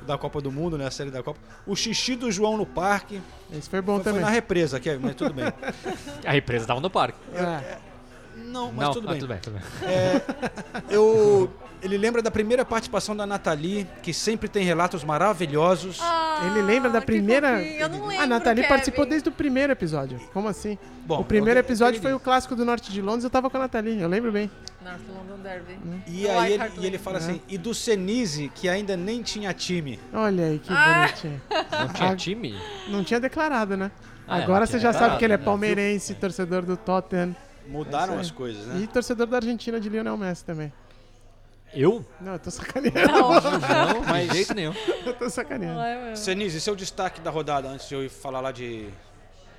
Da 0.09 0.17
Copa 0.19 0.41
do 0.41 0.51
Mundo, 0.51 0.79
né? 0.79 0.87
A 0.87 0.91
série 0.91 1.11
da 1.11 1.23
Copa. 1.23 1.39
O 1.67 1.77
xixi 1.77 2.17
do 2.17 2.33
João 2.33 2.57
no 2.57 2.65
parque. 2.65 3.21
é? 3.53 3.59
Esse 3.59 3.69
foi 3.69 3.83
bom 3.83 3.97
Foi, 3.97 4.05
foi 4.05 4.13
também. 4.13 4.25
na 4.25 4.31
represa, 4.31 4.81
Kevin, 4.81 5.05
mas 5.05 5.15
tudo 5.15 5.35
bem. 5.35 5.45
A 6.27 6.33
represa 6.33 6.67
tava 6.67 6.81
no 6.81 6.89
parque. 6.89 7.19
É. 7.35 7.77
Não, 8.49 8.73
mas 8.73 8.87
não, 8.87 8.93
tudo 8.95 9.09
ah, 9.09 9.11
bem. 9.13 9.21
tudo 9.21 9.29
bem, 9.29 9.39
tudo 9.39 9.53
bem. 9.55 9.63
Eu, 10.89 11.51
ele 11.83 11.97
lembra 11.99 12.23
da 12.23 12.31
primeira 12.31 12.65
participação 12.65 13.17
da 13.17 13.27
Nathalie, 13.27 13.87
que 14.03 14.13
sempre 14.13 14.49
tem 14.49 14.65
relatos 14.65 15.05
maravilhosos. 15.05 16.01
Ele 16.47 16.63
lembra 16.63 16.91
da 16.91 16.99
Ah, 16.99 17.03
primeira. 17.03 17.57
fofinho. 17.59 17.81
Eu 17.81 17.89
não 17.89 18.07
lembro, 18.07 18.25
a 18.25 18.27
Nathalie 18.27 18.57
Kevin. 18.63 18.69
participou 18.69 19.07
desde 19.07 19.29
o 19.29 19.33
primeiro 19.33 19.73
episódio. 19.73 20.19
Como 20.33 20.49
assim? 20.49 20.79
Bom, 21.07 21.21
o 21.21 21.25
primeiro 21.25 21.59
episódio 21.61 22.01
foi 22.01 22.13
o 22.13 22.21
clássico 22.21 22.55
do 22.57 22.65
norte 22.65 22.91
de 22.93 23.01
Londres, 23.03 23.25
eu 23.25 23.31
tava 23.31 23.49
com 23.51 23.57
a 23.57 23.61
Nathalie, 23.61 24.01
eu 24.01 24.09
lembro 24.09 24.33
bem. 24.33 24.51
North 24.83 25.01
London 25.09 25.43
Derby. 25.43 25.79
E 26.07 26.23
Do 26.23 26.31
aí 26.39 26.53
ele, 26.55 26.65
e 26.81 26.87
ele 26.87 26.99
fala 26.99 27.19
assim, 27.19 27.41
e 27.49 27.59
do 27.59 27.75
Senise, 27.75 28.51
que 28.55 28.69
ainda 28.69 28.97
nem 28.97 29.23
tinha 29.23 29.53
time. 29.53 29.99
Olha 30.13 30.47
aí, 30.47 30.59
que 30.59 30.73
Ah! 30.73 31.07
bonitinho. 31.07 31.41
Não 31.79 31.89
tinha 31.89 32.11
Ah, 32.11 32.17
time? 32.17 32.55
Não 32.89 33.05
tinha 33.05 33.21
declarado, 33.21 33.77
né? 33.77 33.91
Ah, 34.27 34.39
é, 34.41 34.43
Agora 34.43 34.67
você 34.67 34.79
já 34.79 34.93
sabe 34.93 35.17
que 35.19 35.25
ele 35.25 35.33
é 35.35 35.39
né? 35.39 35.45
palmeirense, 35.45 36.15
torcedor 36.15 36.63
do 36.63 36.77
Tottenham. 36.77 37.35
Mudaram 37.69 38.15
É 38.17 38.21
as 38.21 38.31
coisas, 38.31 38.67
né? 38.67 38.81
E 38.81 38.87
torcedor 38.87 39.27
da 39.27 39.37
Argentina 39.37 39.79
de 39.81 39.89
Lionel 39.89 40.17
Messi 40.17 40.45
também. 40.45 40.73
Eu? 41.75 42.05
Não, 42.21 42.33
eu 42.33 42.39
tô 42.39 42.51
sacaneando. 42.51 42.99
Não, 43.13 43.31
Não, 43.31 44.01
Mas- 44.09 44.29
de 44.31 44.35
jeito 44.37 44.55
nenhum. 44.55 44.73
eu 45.05 45.13
tô 45.15 45.29
sacaneando. 45.29 45.79
é. 45.81 46.17
Senise, 46.17 46.61
seu 46.61 46.75
destaque 46.75 47.21
da 47.21 47.31
rodada, 47.31 47.69
antes 47.69 47.87
de 47.89 47.95
eu 47.95 48.03
ir 48.03 48.09
falar 48.09 48.41
lá 48.41 48.51
de 48.53 48.89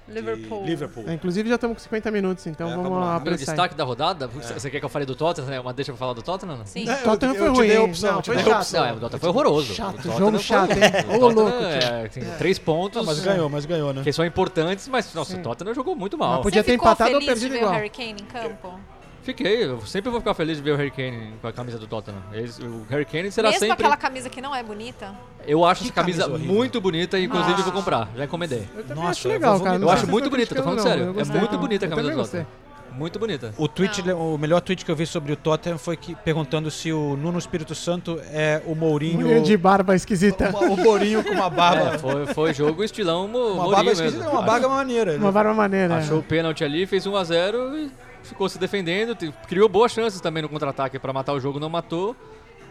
Liverpool. 0.09 0.65
Liverpool. 0.65 1.03
É, 1.07 1.13
inclusive 1.13 1.47
já 1.49 1.55
estamos 1.55 1.77
com 1.77 1.83
50 1.83 2.11
minutos, 2.11 2.45
então 2.47 2.67
É, 2.67 2.71
vamos, 2.71 2.83
vamos 2.89 2.99
lá. 2.99 3.07
Meu 3.11 3.17
apressar. 3.17 3.37
destaque 3.45 3.75
da 3.75 3.83
rodada? 3.83 4.27
Você 4.27 4.69
quer 4.69 4.79
que 4.79 4.85
eu 4.85 4.89
fale 4.89 5.05
do 5.05 5.15
Tottenham? 5.15 5.49
né? 5.49 5.59
Uma 5.59 5.73
deixa 5.73 5.91
pra 5.91 5.97
falar 5.99 6.13
do 6.13 6.21
Tottenham? 6.21 6.57
Não? 6.57 6.65
Sim. 6.65 6.89
É, 6.89 6.95
Tottenham 6.95 7.33
eu, 7.35 7.39
foi 7.39 7.47
eu 7.47 7.53
te 7.53 7.57
ruim, 7.57 7.67
dei 7.67 7.77
a 7.77 7.79
hein? 7.81 7.85
opção. 7.85 8.13
Não, 8.13 8.21
te 8.21 8.31
dei 8.31 8.39
chato. 8.43 8.55
opção. 8.57 8.85
Não, 8.87 8.95
o 8.95 8.99
Tottenham 8.99 9.19
foi 9.19 9.29
horroroso. 9.29 9.73
Chato, 9.73 9.89
O 9.89 9.93
Tottenham 9.97 10.17
jogo 10.17 10.31
foi 10.31 10.39
chato, 10.43 10.71
hein? 10.71 10.77
Ô, 10.77 11.15
O 11.15 11.19
Tottenham, 11.19 11.33
louco, 11.49 11.63
é, 11.63 12.05
assim, 12.05 12.21
Três 12.37 12.59
pontos. 12.59 13.05
Mas 13.05 13.19
ganhou, 13.19 13.49
mas 13.49 13.65
ganhou, 13.65 13.93
né? 13.93 14.03
Que 14.03 14.11
são 14.13 14.25
importantes, 14.25 14.87
mas 14.87 15.13
nossa, 15.13 15.35
o 15.37 15.39
Tottenham 15.41 15.73
jogou 15.73 15.95
muito 15.95 16.17
mal. 16.17 16.33
Mas 16.35 16.43
podia 16.43 16.61
Você 16.63 16.67
ter 16.67 16.73
empatado 16.75 17.13
ou 17.15 17.21
feliz 17.21 17.25
de 17.39 17.47
perdido 17.47 17.51
ver 17.51 17.57
igual. 17.57 17.71
o 17.71 17.75
Harry 17.75 17.89
Kane 17.89 18.11
em 18.11 18.25
campo? 18.25 18.79
Fiquei, 19.21 19.65
eu 19.65 19.81
sempre 19.85 20.09
vou 20.09 20.19
ficar 20.19 20.33
feliz 20.33 20.57
de 20.57 20.63
ver 20.63 20.71
o 20.71 20.75
Harry 20.75 20.91
Kane 20.91 21.33
com 21.41 21.47
a 21.47 21.51
camisa 21.53 21.77
do 21.77 21.85
Tottenham. 21.85 22.21
Eles- 22.31 22.57
o 22.59 22.85
Harry 22.89 23.05
Kane 23.05 23.31
será 23.31 23.49
Mesmo 23.49 23.59
sempre. 23.59 23.73
aquela 23.73 23.97
camisa 23.97 24.29
que 24.29 24.41
não 24.41 24.55
é 24.55 24.63
bonita? 24.63 25.13
Eu 25.45 25.63
acho 25.65 25.81
Que 25.81 25.87
essa 25.87 25.93
camisa, 25.93 26.21
camisa 26.23 26.35
horrível. 26.37 26.55
muito 26.55 26.81
bonita 26.81 27.19
e 27.19 27.25
inclusive 27.25 27.59
Ah. 27.59 27.63
vou 27.63 27.73
comprar. 27.73 28.09
Já 28.15 28.23
encomendei. 28.25 28.67
Eu 28.75 28.83
também 28.83 28.95
Nossa, 29.03 29.09
acho 29.11 29.27
eu 29.27 29.31
legal, 29.33 29.53
vou 29.55 29.63
cara. 29.63 29.77
vomitar. 29.77 29.79
não 29.79 29.87
Eu 29.87 29.87
sei 29.89 29.93
acho 29.97 30.05
se 30.05 30.11
muito 30.11 30.29
bonita, 30.29 30.55
tô 30.55 30.63
falando 30.63 30.77
criticando, 30.77 30.89
sério. 30.99 31.13
não, 31.13 31.13
eu 31.13 31.35
É 31.35 31.39
muito 31.39 31.57
bonita 31.57 31.85
a 31.85 31.87
Eu 31.87 31.89
camisa 31.89 32.07
também 32.09 32.23
do 32.23 32.23
Tottenham. 32.29 32.47
Muito 32.91 33.19
bonita. 33.19 33.53
O, 33.57 33.67
tweet, 33.67 34.01
o 34.11 34.37
melhor 34.37 34.61
tweet 34.61 34.83
que 34.83 34.89
eu 34.91 34.95
vi 34.95 35.05
sobre 35.05 35.31
o 35.31 35.35
Tottenham 35.35 35.77
foi 35.77 35.95
que, 35.95 36.15
perguntando 36.15 36.71
se 36.71 36.91
o 36.91 37.15
Nuno 37.15 37.37
Espírito 37.37 37.75
Santo 37.75 38.19
é 38.31 38.61
o 38.65 38.73
Mourinho... 38.73 39.27
Unha 39.27 39.39
de 39.41 39.55
barba 39.55 39.95
esquisita. 39.95 40.49
o 40.57 40.75
Mourinho 40.75 41.23
com 41.23 41.29
uma 41.29 41.49
barba. 41.51 41.93
É, 41.93 41.97
foi, 41.99 42.25
foi 42.33 42.53
jogo 42.53 42.83
estilão 42.83 43.27
Mo- 43.27 43.37
uma 43.37 43.47
Mourinho 43.55 43.71
barba 43.71 43.83
mesmo. 43.91 44.05
esquisita, 44.05 44.29
uma 44.31 44.41
barba 44.41 44.69
maneira. 44.69 45.15
Uma 45.17 45.31
barba 45.31 45.53
maneira. 45.53 45.97
Achou 45.97 46.17
o 46.19 46.23
pênalti 46.23 46.63
ali, 46.63 46.87
fez 46.87 47.05
1x0 47.05 47.77
e 47.77 47.91
ficou 48.29 48.47
se 48.47 48.57
defendendo. 48.57 49.15
Criou 49.47 49.67
boas 49.67 49.91
chances 49.91 50.21
também 50.21 50.41
no 50.43 50.49
contra-ataque 50.49 50.97
pra 50.97 51.11
matar 51.11 51.33
o 51.33 51.39
jogo, 51.39 51.59
não 51.59 51.69
matou. 51.69 52.15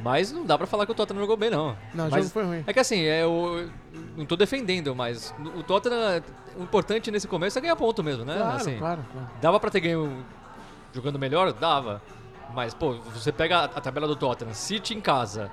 Mas 0.03 0.31
não 0.31 0.45
dá 0.45 0.57
pra 0.57 0.67
falar 0.67 0.87
que 0.87 0.93
o 0.93 0.95
Tottenham 0.95 1.21
jogou 1.21 1.37
bem, 1.37 1.51
não. 1.51 1.77
Não, 1.93 2.07
o 2.07 2.11
Mas 2.11 2.21
jogo 2.23 2.31
foi 2.31 2.45
ruim. 2.45 2.65
É 2.67 2.73
que 2.73 2.79
assim, 2.79 3.03
é, 3.03 3.25
eu 3.25 3.69
não 4.17 4.25
tô 4.25 4.37
defendendo, 4.37 4.95
mas 4.95 5.35
o 5.57 5.63
Tottenham, 5.65 6.23
o 6.57 6.63
importante 6.63 7.11
nesse 7.11 7.27
começo 7.27 7.59
é 7.59 7.61
ganhar 7.61 7.75
ponto 7.75 8.03
mesmo, 8.03 8.25
né? 8.25 8.37
Claro, 8.37 8.57
assim, 8.57 8.79
claro, 8.79 9.05
claro. 9.13 9.31
Dava 9.41 9.59
pra 9.59 9.71
ter 9.71 9.81
ganho 9.81 10.25
jogando 10.93 11.19
melhor? 11.19 11.53
Dava. 11.53 12.01
Mas, 12.55 12.75
pô, 12.75 12.95
você 13.13 13.33
pega 13.33 13.59
a, 13.59 13.65
a 13.65 13.81
tabela 13.81 14.07
do 14.07 14.15
Tottenham, 14.15 14.55
City 14.55 14.95
em 14.95 15.01
casa, 15.01 15.51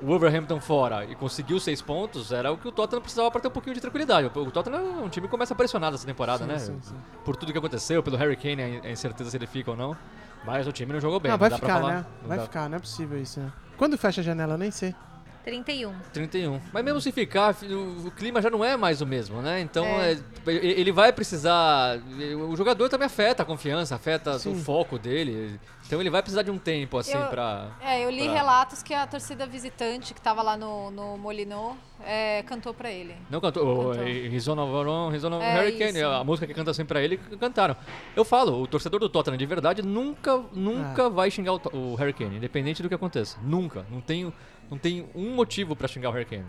Wolverhampton 0.00 0.60
fora 0.60 1.04
e 1.04 1.14
conseguiu 1.14 1.58
seis 1.58 1.82
pontos, 1.82 2.30
era 2.32 2.52
o 2.52 2.56
que 2.58 2.68
o 2.68 2.72
Tottenham 2.72 3.00
precisava 3.02 3.30
pra 3.30 3.40
ter 3.40 3.48
um 3.48 3.50
pouquinho 3.50 3.74
de 3.74 3.80
tranquilidade. 3.80 4.30
O, 4.32 4.40
o 4.42 4.50
Tottenham 4.50 4.78
é 4.80 5.02
um 5.04 5.08
time 5.08 5.26
que 5.26 5.30
começa 5.30 5.54
pressionado 5.54 5.96
essa 5.96 6.06
temporada, 6.06 6.44
Sim, 6.44 6.50
né? 6.50 6.58
sim, 6.58 6.78
sim. 6.80 6.94
Por 7.24 7.34
tudo 7.36 7.50
que 7.52 7.58
aconteceu, 7.58 8.02
pelo 8.02 8.16
Harry 8.16 8.36
Kane, 8.36 8.62
a 8.62 8.68
in- 8.68 8.80
a 8.86 8.90
incerteza 8.90 9.30
se 9.30 9.36
ele 9.36 9.46
fica 9.46 9.70
ou 9.72 9.76
não. 9.76 9.96
Mas 10.44 10.66
o 10.68 10.72
time 10.72 10.92
não 10.92 11.00
jogou 11.00 11.18
bem. 11.18 11.30
Não, 11.32 11.38
vai 11.38 11.50
dá 11.50 11.58
pra 11.58 11.68
ficar, 11.68 11.82
né? 11.86 12.06
Não 12.22 12.28
Vai 12.28 12.38
dá. 12.38 12.44
ficar, 12.44 12.68
não 12.70 12.76
é 12.76 12.80
possível 12.80 13.20
isso, 13.20 13.40
né? 13.40 13.52
Quando 13.76 13.98
fecha 13.98 14.20
a 14.20 14.24
janela, 14.24 14.54
eu 14.54 14.58
nem 14.58 14.70
sei. 14.70 14.94
31. 15.48 15.94
31. 16.12 16.60
Mas 16.72 16.84
mesmo 16.84 17.00
se 17.00 17.10
ficar, 17.10 17.54
o, 17.62 18.08
o 18.08 18.10
clima 18.10 18.42
já 18.42 18.50
não 18.50 18.62
é 18.64 18.76
mais 18.76 19.00
o 19.00 19.06
mesmo, 19.06 19.40
né? 19.40 19.60
Então 19.60 19.84
É. 19.84 20.12
é, 20.12 20.18
ele 20.50 20.92
vai 20.92 21.12
precisar. 21.12 21.98
O 22.48 22.54
jogador 22.56 22.88
também 22.88 23.06
afeta 23.06 23.42
a 23.42 23.46
confiança, 23.46 23.94
afeta 23.94 24.32
o 24.36 24.38
Sim. 24.38 24.62
foco 24.62 24.98
dele. 24.98 25.58
Então 25.86 26.00
ele 26.00 26.10
vai 26.10 26.20
precisar 26.20 26.42
de 26.42 26.50
um 26.50 26.58
tempo 26.58 26.98
assim 26.98 27.16
Eu- 27.16 27.28
pra. 27.28 27.68
É, 27.80 28.04
eu 28.04 28.10
li 28.10 28.24
pra- 28.24 28.32
relatos 28.34 28.82
que 28.82 28.92
a 28.92 29.06
torcida 29.06 29.46
visitante 29.46 30.12
que 30.12 30.20
tava 30.20 30.42
lá 30.42 30.54
no, 30.54 30.90
no 30.90 31.16
Molinô 31.16 31.74
é, 32.04 32.42
cantou 32.42 32.74
pra 32.74 32.90
ele. 32.90 33.14
Não 33.30 33.40
cantou. 33.40 33.92
Cantou. 33.94 34.04
Rizona 34.04 34.66
Varón, 34.66 35.08
Rizona 35.10 35.42
É, 35.42 35.58
Hurricane, 35.62 35.98
isso. 35.98 36.06
a 36.06 36.22
música 36.22 36.46
que 36.46 36.52
canta 36.52 36.74
sempre 36.74 36.88
pra 36.88 37.02
ele, 37.02 37.16
cantaram. 37.40 37.74
Eu 38.14 38.22
falo, 38.24 38.60
o 38.60 38.66
torcedor 38.66 39.00
do 39.00 39.08
Tottenham 39.08 39.38
de 39.38 39.46
verdade 39.46 39.80
nunca, 39.80 40.42
nunca 40.52 41.06
Ah. 41.06 41.08
vai 41.08 41.30
xingar 41.30 41.54
o, 41.54 41.60
o 41.72 41.94
Hurricane, 41.94 42.36
independente 42.36 42.82
do 42.82 42.88
que 42.90 42.94
aconteça. 42.94 43.38
Nunca. 43.42 43.86
Não 43.90 44.02
tem, 44.02 44.30
não 44.70 44.78
tem 44.78 45.08
um 45.14 45.34
motivo 45.34 45.74
pra 45.74 45.88
xingar 45.88 46.10
o 46.10 46.12
Hurricane. 46.12 46.46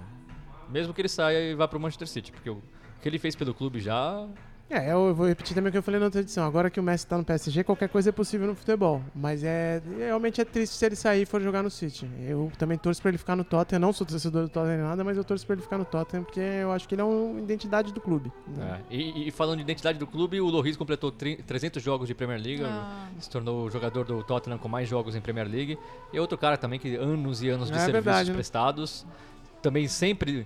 Mesmo 0.70 0.94
que 0.94 1.02
ele 1.02 1.10
saia 1.10 1.52
e 1.52 1.56
vá 1.56 1.68
pro 1.68 1.80
Manchester 1.80 2.08
City, 2.08 2.32
porque 2.32 2.50
o 2.50 2.62
que 3.02 3.08
ele 3.08 3.18
fez 3.18 3.36
pelo 3.36 3.54
clube 3.54 3.80
já. 3.80 4.28
É, 4.72 4.92
eu 4.94 5.16
vou 5.16 5.26
repetir 5.28 5.56
também 5.56 5.70
o 5.70 5.72
que 5.72 5.78
eu 5.80 5.82
falei 5.84 6.00
na 6.00 6.06
outra 6.06 6.22
edição. 6.22 6.46
Agora 6.46 6.70
que 6.70 6.80
o 6.80 6.84
Messi 6.84 7.08
tá 7.08 7.18
no 7.18 7.24
PSG, 7.26 7.64
qualquer 7.64 7.90
coisa 7.90 8.10
é 8.10 8.12
possível 8.12 8.46
no 8.46 8.54
futebol. 8.54 9.02
Mas 9.16 9.44
é 9.44 9.82
realmente 9.98 10.40
é 10.40 10.46
triste 10.46 10.76
se 10.76 10.86
ele 10.86 10.96
sair 10.96 11.24
e 11.24 11.26
for 11.26 11.42
jogar 11.42 11.64
no 11.64 11.72
City. 11.72 12.08
Eu 12.22 12.52
também 12.56 12.78
torço 12.78 13.02
pra 13.02 13.10
ele 13.10 13.18
ficar 13.18 13.36
no 13.36 13.44
Tottenham. 13.44 13.80
Não 13.80 13.92
sou 13.92 14.06
torcedor 14.06 14.44
do 14.44 14.50
Tottenham 14.50 14.78
nem 14.78 14.86
nada, 14.86 15.04
mas 15.04 15.18
eu 15.18 15.24
torço 15.24 15.44
pra 15.44 15.56
ele 15.56 15.64
ficar 15.64 15.80
no 15.80 15.86
Tottenham 15.86 16.24
porque 16.24 16.40
eu 16.40 16.72
acho 16.72 16.88
que 16.88 16.94
ele 16.94 17.02
é 17.02 17.04
uma 17.04 17.40
identidade 17.40 17.92
do 17.92 18.00
clube. 18.00 18.32
né? 18.48 18.80
É, 18.92 18.96
E, 18.96 19.28
e 19.28 19.32
falando 19.32 19.58
de 19.58 19.64
identidade 19.64 19.98
do 19.98 20.06
clube, 20.06 20.40
o 20.40 20.46
Loris 20.48 20.78
completou 20.78 21.12
tri- 21.12 21.38
300 21.38 21.82
jogos 21.82 22.08
de 22.08 22.14
Premier 22.14 22.40
League, 22.40 22.64
Ah. 22.64 23.08
se 23.20 23.28
tornou 23.30 23.66
o 23.66 23.72
jogador 23.72 24.06
do 24.06 24.24
Tottenham 24.24 24.60
com 24.60 24.68
mais 24.70 24.88
jogos 24.88 25.16
em 25.16 25.22
Premier 25.22 25.48
League. 25.50 25.80
E 26.14 26.18
é 26.18 26.22
outro 26.22 26.38
cara 26.38 26.58
também 26.58 26.78
que 26.78 26.96
anos 26.96 27.42
e 27.42 27.50
anos 27.50 27.70
de 27.70 27.74
É 27.74 27.80
serviços 27.80 28.04
verdade, 28.06 28.30
né? 28.30 28.36
prestados. 28.36 29.04
Também 29.64 29.88
sempre. 29.88 30.46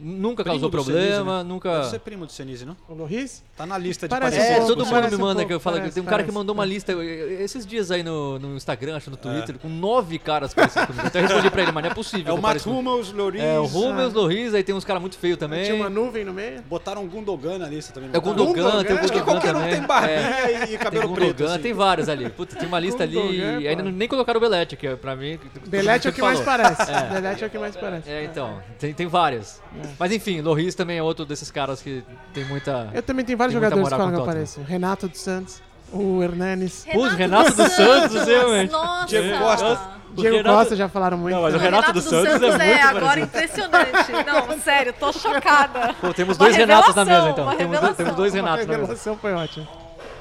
Nunca 0.00 0.42
Primo 0.42 0.54
causou 0.54 0.70
problema, 0.70 1.02
Senise, 1.02 1.24
né? 1.24 1.42
nunca. 1.44 1.72
Deve 1.78 1.90
ser 1.90 1.98
primo 2.00 2.26
do 2.26 2.32
Senise, 2.32 2.64
não? 2.64 2.76
O 2.88 2.94
Loris? 2.94 3.42
Tá 3.56 3.66
na 3.66 3.76
lista 3.78 4.08
de 4.08 4.10
Parece 4.10 4.36
parecidos. 4.36 4.58
É, 4.60 4.64
um 4.64 4.66
todo 4.66 4.86
mundo 4.86 5.10
me 5.10 5.16
um 5.16 5.18
manda 5.18 5.34
pouco, 5.34 5.48
que 5.48 5.54
eu 5.54 5.60
falo. 5.60 5.76
parece, 5.76 5.94
tem 5.94 6.02
um 6.02 6.06
cara 6.06 6.22
que 6.22 6.26
parece. 6.28 6.38
mandou 6.38 6.54
uma 6.54 6.64
lista 6.64 6.92
eh, 6.92 7.42
esses 7.42 7.66
dias 7.66 7.90
aí 7.90 8.02
no, 8.02 8.38
no 8.38 8.56
Instagram, 8.56 8.96
acho 8.96 9.10
no 9.10 9.16
Twitter, 9.16 9.58
com 9.58 9.68
nove 9.68 10.18
caras 10.18 10.54
parecidos 10.54 10.86
comigo. 10.86 11.10
Eu 11.12 11.20
respondi 11.22 11.50
pra 11.50 11.62
ele, 11.62 11.72
mas 11.72 11.84
não 11.84 11.90
é 11.90 11.94
possível. 11.94 12.34
É 12.34 12.38
o 12.38 12.40
Matt 12.42 12.66
Hummels, 12.66 13.12
Loris. 13.12 13.42
É, 13.42 13.58
o 13.58 13.64
Hummels, 13.66 14.12
Loris, 14.12 14.54
aí 14.54 14.64
tem 14.64 14.74
uns 14.74 14.84
caras 14.84 15.00
muito 15.00 15.18
feios 15.18 15.38
também. 15.38 15.64
Tinha 15.64 15.76
uma 15.76 15.90
nuvem 15.90 16.24
no 16.24 16.32
meio. 16.32 16.62
Botaram 16.62 17.02
um 17.04 17.08
Gundogan 17.08 17.58
na 17.58 17.68
lista 17.68 17.92
também. 17.92 18.10
É 18.12 18.18
o 18.18 18.20
Gundogan, 18.20 18.82
tem 18.84 18.96
o 18.96 18.98
Acho 18.98 19.12
que 19.12 19.18
Gundogan 19.20 19.24
qualquer 19.24 19.54
um 19.54 19.60
também. 19.60 19.74
tem 19.74 19.86
barbinha 19.86 20.18
É. 20.18 20.64
e 20.64 20.66
Tem 20.68 20.78
cabelo 20.78 21.10
o 21.10 21.14
preto. 21.14 21.28
Gundogan, 21.28 21.52
assim. 21.54 21.62
tem 21.62 21.72
vários 21.72 22.08
ali. 22.08 22.30
Puta, 22.30 22.56
tem 22.56 22.66
uma 22.66 22.80
lista 22.80 23.02
ali 23.02 23.14
Gundogan, 23.14 23.60
e 23.60 23.68
ainda 23.68 23.82
nem 23.82 24.08
colocaram 24.08 24.38
o 24.38 24.40
Belete, 24.40 24.74
que 24.76 24.86
é 24.86 24.96
pra 24.96 25.14
mim. 25.14 25.38
Belete 25.66 26.06
é 26.08 26.10
o 26.10 26.12
que 26.12 26.22
mais 26.22 26.40
parece. 26.40 26.90
É. 26.90 27.08
Belete 27.12 27.44
é 27.44 27.46
o 27.46 27.50
que 27.50 27.58
mais 27.58 27.76
parece. 27.76 28.10
É, 28.10 28.24
então, 28.24 28.60
tem, 28.78 28.92
tem 28.94 29.06
vários. 29.06 29.60
Mas 29.98 30.12
enfim, 30.12 30.40
Loris 30.40 30.74
também 30.74 30.98
é 30.98 31.02
outro 31.02 31.24
desses 31.24 31.50
caras 31.50 31.80
que 31.82 32.02
tem 32.34 32.44
muita. 32.44 32.88
Eu 32.92 33.02
também 33.02 33.24
tenho 33.24 33.38
vários 33.38 33.52
Tem 33.54 33.62
jogadores 33.62 33.88
que 33.88 33.96
falam 33.96 34.12
que 34.14 34.20
eu 34.20 34.24
pareço. 34.24 34.60
Renato 34.62 35.08
dos 35.08 35.20
Santos, 35.20 35.62
o 35.92 36.22
Hernanes. 36.22 36.86
Pô, 36.92 37.02
Renato 37.08 37.52
dos 37.54 37.72
Santos, 37.72 38.26
realmente. 38.26 38.70
Nossa! 38.72 39.06
Diego 39.06 39.38
Costa. 39.38 39.80
O 40.12 40.20
Diego 40.20 40.36
Renato- 40.36 40.56
Costa 40.58 40.76
já 40.76 40.88
falaram 40.90 41.16
muito. 41.16 41.34
Não, 41.34 41.42
mas 41.42 41.54
o 41.54 41.56
também. 41.58 41.70
Renato 41.72 41.92
dos 41.94 42.04
Santos 42.04 42.26
é 42.26 42.38
muito 42.38 42.52
agora 42.86 43.00
parecido. 43.06 43.24
impressionante. 43.26 44.12
Não, 44.26 44.60
sério, 44.60 44.92
tô 44.92 45.10
chocada. 45.12 45.94
Pô, 46.00 46.12
temos 46.12 46.36
Uma 46.36 46.44
dois 46.44 46.56
Renatos 46.56 46.94
na 46.94 47.04
mesa 47.04 47.28
então. 47.30 47.44
uma 47.44 47.54
Temos, 47.56 47.80
dois- 47.80 47.96
temos 47.96 48.14
dois 48.14 48.32
A 48.32 48.36
Renatos 48.36 48.66
na 48.66 48.72
mesa. 48.72 48.80
revelação 48.80 49.16
foi 49.16 49.32
ótima. 49.32 49.66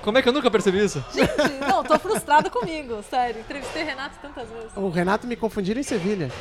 Como 0.02 0.18
é 0.18 0.22
que 0.22 0.30
eu 0.30 0.34
nunca 0.34 0.50
percebi 0.50 0.84
isso? 0.84 1.04
Gente, 1.14 1.30
não, 1.70 1.84
tô 1.84 2.00
frustrada 2.00 2.50
comigo, 2.50 3.04
sério. 3.10 3.42
Entrevistei 3.42 3.84
Renato 3.84 4.16
tantas 4.22 4.48
vezes. 4.50 4.72
O 4.76 4.90
Renato 4.90 5.28
me 5.28 5.36
confundiram 5.36 5.80
em 5.80 5.84
Sevilha. 5.84 6.32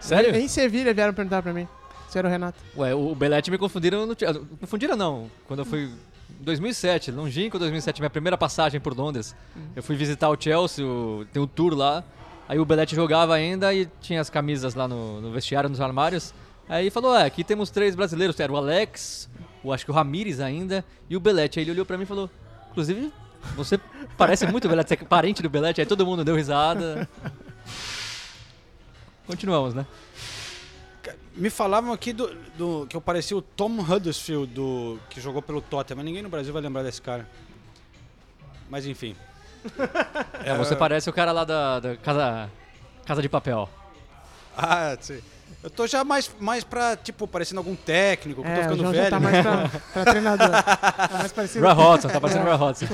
Sério? 0.00 0.34
Em 0.36 0.46
Sevilha 0.48 0.92
vieram 0.92 1.14
perguntar 1.14 1.42
pra 1.42 1.52
mim 1.52 1.66
se 2.08 2.18
era 2.18 2.28
o 2.28 2.30
Renato. 2.30 2.58
Ué, 2.76 2.94
o 2.94 3.14
Belete 3.14 3.50
me 3.50 3.58
confundiram 3.58 4.06
no. 4.06 4.16
Confundiram 4.60 4.96
não. 4.96 5.30
Quando 5.46 5.60
eu 5.60 5.64
fui 5.64 5.84
em 5.84 6.44
2007, 6.44 7.10
longínquo 7.10 7.58
2007, 7.58 8.00
minha 8.00 8.10
primeira 8.10 8.36
passagem 8.38 8.80
por 8.80 8.96
Londres. 8.96 9.34
Eu 9.74 9.82
fui 9.82 9.96
visitar 9.96 10.28
o 10.28 10.36
Chelsea, 10.40 10.84
o- 10.86 11.26
tem 11.32 11.42
um 11.42 11.46
tour 11.46 11.74
lá. 11.74 12.04
Aí 12.48 12.58
o 12.58 12.64
Belete 12.64 12.94
jogava 12.94 13.34
ainda 13.34 13.74
e 13.74 13.88
tinha 14.00 14.20
as 14.20 14.30
camisas 14.30 14.74
lá 14.74 14.86
no, 14.86 15.20
no 15.20 15.32
vestiário, 15.32 15.68
nos 15.68 15.80
armários. 15.80 16.32
Aí 16.68 16.90
falou, 16.90 17.16
é, 17.16 17.24
aqui 17.24 17.42
temos 17.44 17.70
três 17.70 17.94
brasileiros. 17.96 18.38
Era 18.38 18.52
o 18.52 18.56
Alex, 18.56 19.28
o, 19.64 19.72
acho 19.72 19.84
que 19.84 19.90
o 19.90 19.94
Ramires 19.94 20.38
ainda 20.40 20.84
e 21.10 21.16
o 21.16 21.20
Belete. 21.20 21.58
Aí 21.58 21.64
ele 21.64 21.72
olhou 21.72 21.84
pra 21.86 21.96
mim 21.96 22.04
e 22.04 22.06
falou, 22.06 22.30
inclusive, 22.70 23.12
você 23.56 23.78
parece 24.16 24.46
muito 24.46 24.66
o 24.66 24.68
Belete, 24.68 24.88
você 24.88 24.94
é 24.94 24.98
parente 24.98 25.42
do 25.42 25.50
Belete. 25.50 25.80
Aí 25.80 25.86
todo 25.86 26.06
mundo 26.06 26.24
deu 26.24 26.36
risada. 26.36 27.08
Continuamos, 29.26 29.74
né? 29.74 29.84
Me 31.36 31.50
falavam 31.50 31.92
aqui 31.92 32.12
do, 32.14 32.34
do- 32.56 32.86
que 32.88 32.96
eu 32.96 33.00
parecia 33.00 33.36
o 33.36 33.42
Tom 33.42 33.78
Huddersfield, 33.80 34.46
do, 34.54 34.98
que 35.10 35.20
jogou 35.20 35.42
pelo 35.42 35.60
Tottenham, 35.60 35.96
mas 35.96 36.04
ninguém 36.06 36.22
no 36.22 36.28
Brasil 36.30 36.52
vai 36.52 36.62
lembrar 36.62 36.82
desse 36.82 37.00
cara. 37.02 37.28
Mas 38.70 38.86
enfim. 38.86 39.14
É, 40.44 40.54
você 40.56 40.74
parece 40.74 41.10
o 41.10 41.12
cara 41.12 41.32
lá 41.32 41.44
da, 41.44 41.78
da 41.80 41.96
casa, 41.96 42.50
casa 43.04 43.20
de 43.20 43.28
Papel. 43.28 43.68
Ah, 44.56 44.96
sim. 45.00 45.20
Eu 45.62 45.68
tô 45.68 45.86
já 45.86 46.02
mais, 46.04 46.30
mais 46.40 46.64
pra, 46.64 46.96
tipo, 46.96 47.26
parecendo 47.28 47.60
algum 47.60 47.74
técnico, 47.76 48.42
que 48.42 48.48
eu 48.48 48.54
tô 48.54 48.58
É, 48.58 48.60
o 48.60 48.62
ficando 48.62 48.78
João 48.80 48.92
velho. 48.92 49.04
já 49.04 49.10
tá 49.10 49.20
mais 49.20 49.42
pra, 49.42 49.68
pra 49.92 50.04
treinador. 50.12 50.48
Tá 50.50 51.18
mais 51.18 51.32
parecido. 51.32 51.64
Roy 51.66 51.74
Hodgson, 51.74 52.08
tá 52.08 52.20
parecendo 52.20 52.44
Roy 52.46 52.54
Hodgson. 52.56 52.86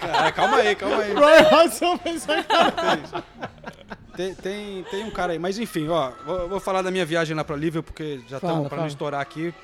Cara, 0.00 0.32
calma 0.32 0.56
aí, 0.58 0.74
calma 0.76 0.96
aí. 1.02 1.12
Roy 1.12 1.42
Hodgson 1.42 1.98
fez 1.98 2.26
essa 2.28 3.24
Tem, 4.16 4.34
tem, 4.34 4.84
tem 4.90 5.04
um 5.04 5.10
cara 5.10 5.32
aí, 5.32 5.38
mas 5.38 5.58
enfim, 5.58 5.88
ó, 5.88 6.10
vou, 6.24 6.48
vou 6.48 6.60
falar 6.60 6.82
da 6.82 6.90
minha 6.90 7.04
viagem 7.04 7.36
lá 7.36 7.44
pra 7.44 7.56
Liverpool, 7.56 7.92
porque 7.92 8.20
já 8.28 8.36
estamos 8.36 8.68
pra 8.68 8.78
não 8.78 8.86
estourar 8.86 9.20
aqui. 9.20 9.54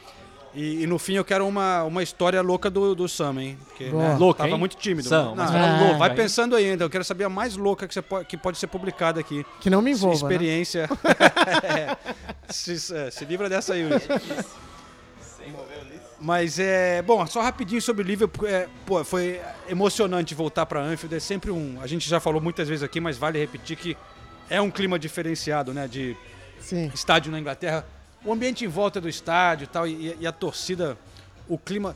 E, 0.54 0.82
e 0.82 0.86
no 0.86 0.98
fim 0.98 1.14
eu 1.14 1.24
quero 1.24 1.46
uma, 1.46 1.82
uma 1.84 2.02
história 2.02 2.40
louca 2.40 2.70
do, 2.70 2.94
do 2.94 3.06
Sam, 3.06 3.42
hein? 3.42 3.58
Porque 3.66 3.90
Boa. 3.90 4.02
né, 4.02 4.16
Louca, 4.16 4.38
tava 4.38 4.52
hein? 4.52 4.58
muito 4.58 4.74
tímido. 4.76 5.06
Sam, 5.06 5.34
Não, 5.34 5.44
é, 5.44 5.80
louca, 5.82 5.98
vai 5.98 6.14
pensando 6.14 6.56
aí 6.56 6.70
ainda, 6.70 6.82
eu 6.84 6.88
quero 6.88 7.04
saber 7.04 7.24
a 7.24 7.28
mais 7.28 7.58
louca 7.58 7.86
que, 7.86 7.92
você 7.92 8.00
pode, 8.00 8.24
que 8.24 8.38
pode 8.38 8.56
ser 8.56 8.66
publicada 8.66 9.20
aqui. 9.20 9.44
Que 9.60 9.68
não 9.68 9.82
me 9.82 9.90
envolva, 9.90 10.16
né? 10.26 10.34
Experiência. 10.34 10.88
É, 11.62 11.96
se, 12.48 12.94
é, 12.94 13.10
se 13.10 13.24
livra 13.26 13.50
dessa 13.50 13.74
aí, 13.74 13.84
Ulisses. 13.84 14.08
Mas 16.18 16.58
é. 16.58 17.02
Bom, 17.02 17.26
só 17.26 17.42
rapidinho 17.42 17.80
sobre 17.82 18.02
o 18.02 18.06
Liverpool. 18.06 18.48
É, 18.48 18.66
pô, 18.86 19.04
foi 19.04 19.40
emocionante 19.68 20.34
voltar 20.34 20.64
para 20.64 20.80
Anfield. 20.80 21.14
É 21.16 21.20
sempre 21.20 21.50
um. 21.50 21.78
A 21.80 21.86
gente 21.86 22.08
já 22.08 22.18
falou 22.18 22.40
muitas 22.40 22.68
vezes 22.68 22.82
aqui, 22.82 23.00
mas 23.00 23.18
vale 23.18 23.38
repetir 23.38 23.76
que 23.76 23.96
é 24.48 24.60
um 24.60 24.70
clima 24.70 24.98
diferenciado, 24.98 25.72
né? 25.72 25.88
De 25.88 26.16
Sim. 26.60 26.90
estádio 26.94 27.30
na 27.32 27.38
Inglaterra. 27.38 27.86
O 28.24 28.32
ambiente 28.32 28.64
em 28.64 28.68
volta 28.68 29.00
do 29.00 29.08
estádio 29.08 29.64
e 29.64 29.66
tal, 29.68 29.86
e, 29.86 30.16
e 30.20 30.26
a 30.26 30.32
torcida, 30.32 30.98
o 31.48 31.58
clima. 31.58 31.94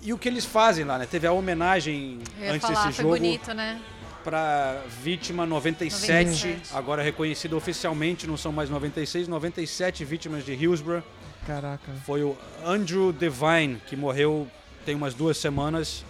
E 0.00 0.12
o 0.12 0.18
que 0.18 0.28
eles 0.28 0.44
fazem 0.44 0.84
lá, 0.84 0.98
né? 0.98 1.06
Teve 1.06 1.26
a 1.26 1.32
homenagem 1.32 2.20
antes 2.42 2.62
falar, 2.62 2.86
desse 2.86 2.96
foi 2.96 3.04
jogo 3.04 3.16
bonito, 3.16 3.52
né? 3.54 3.80
para 4.22 4.82
vítima 5.02 5.44
97, 5.44 6.30
97. 6.30 6.76
agora 6.76 7.02
reconhecido 7.02 7.56
oficialmente, 7.56 8.24
não 8.26 8.36
são 8.36 8.52
mais 8.52 8.70
96, 8.70 9.26
97 9.26 10.04
vítimas 10.04 10.44
de 10.44 10.52
Hillsborough. 10.52 11.02
Caraca. 11.46 11.92
Foi 12.06 12.22
o 12.22 12.36
Andrew 12.64 13.12
Devine, 13.12 13.80
que 13.86 13.96
morreu 13.96 14.48
tem 14.84 14.94
umas 14.94 15.14
duas 15.14 15.36
semanas. 15.36 16.04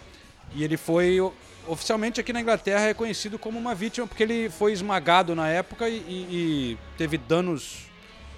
E 0.55 0.63
ele 0.63 0.77
foi 0.77 1.19
oficialmente 1.67 2.21
aqui 2.21 2.33
na 2.33 2.41
Inglaterra 2.41 2.87
reconhecido 2.87 3.39
como 3.39 3.59
uma 3.59 3.75
vítima, 3.75 4.07
porque 4.07 4.23
ele 4.23 4.51
foi 4.51 4.73
esmagado 4.73 5.35
na 5.35 5.49
época 5.49 5.89
e, 5.89 5.97
e- 5.97 6.79
teve 6.99 7.17
danos 7.19 7.87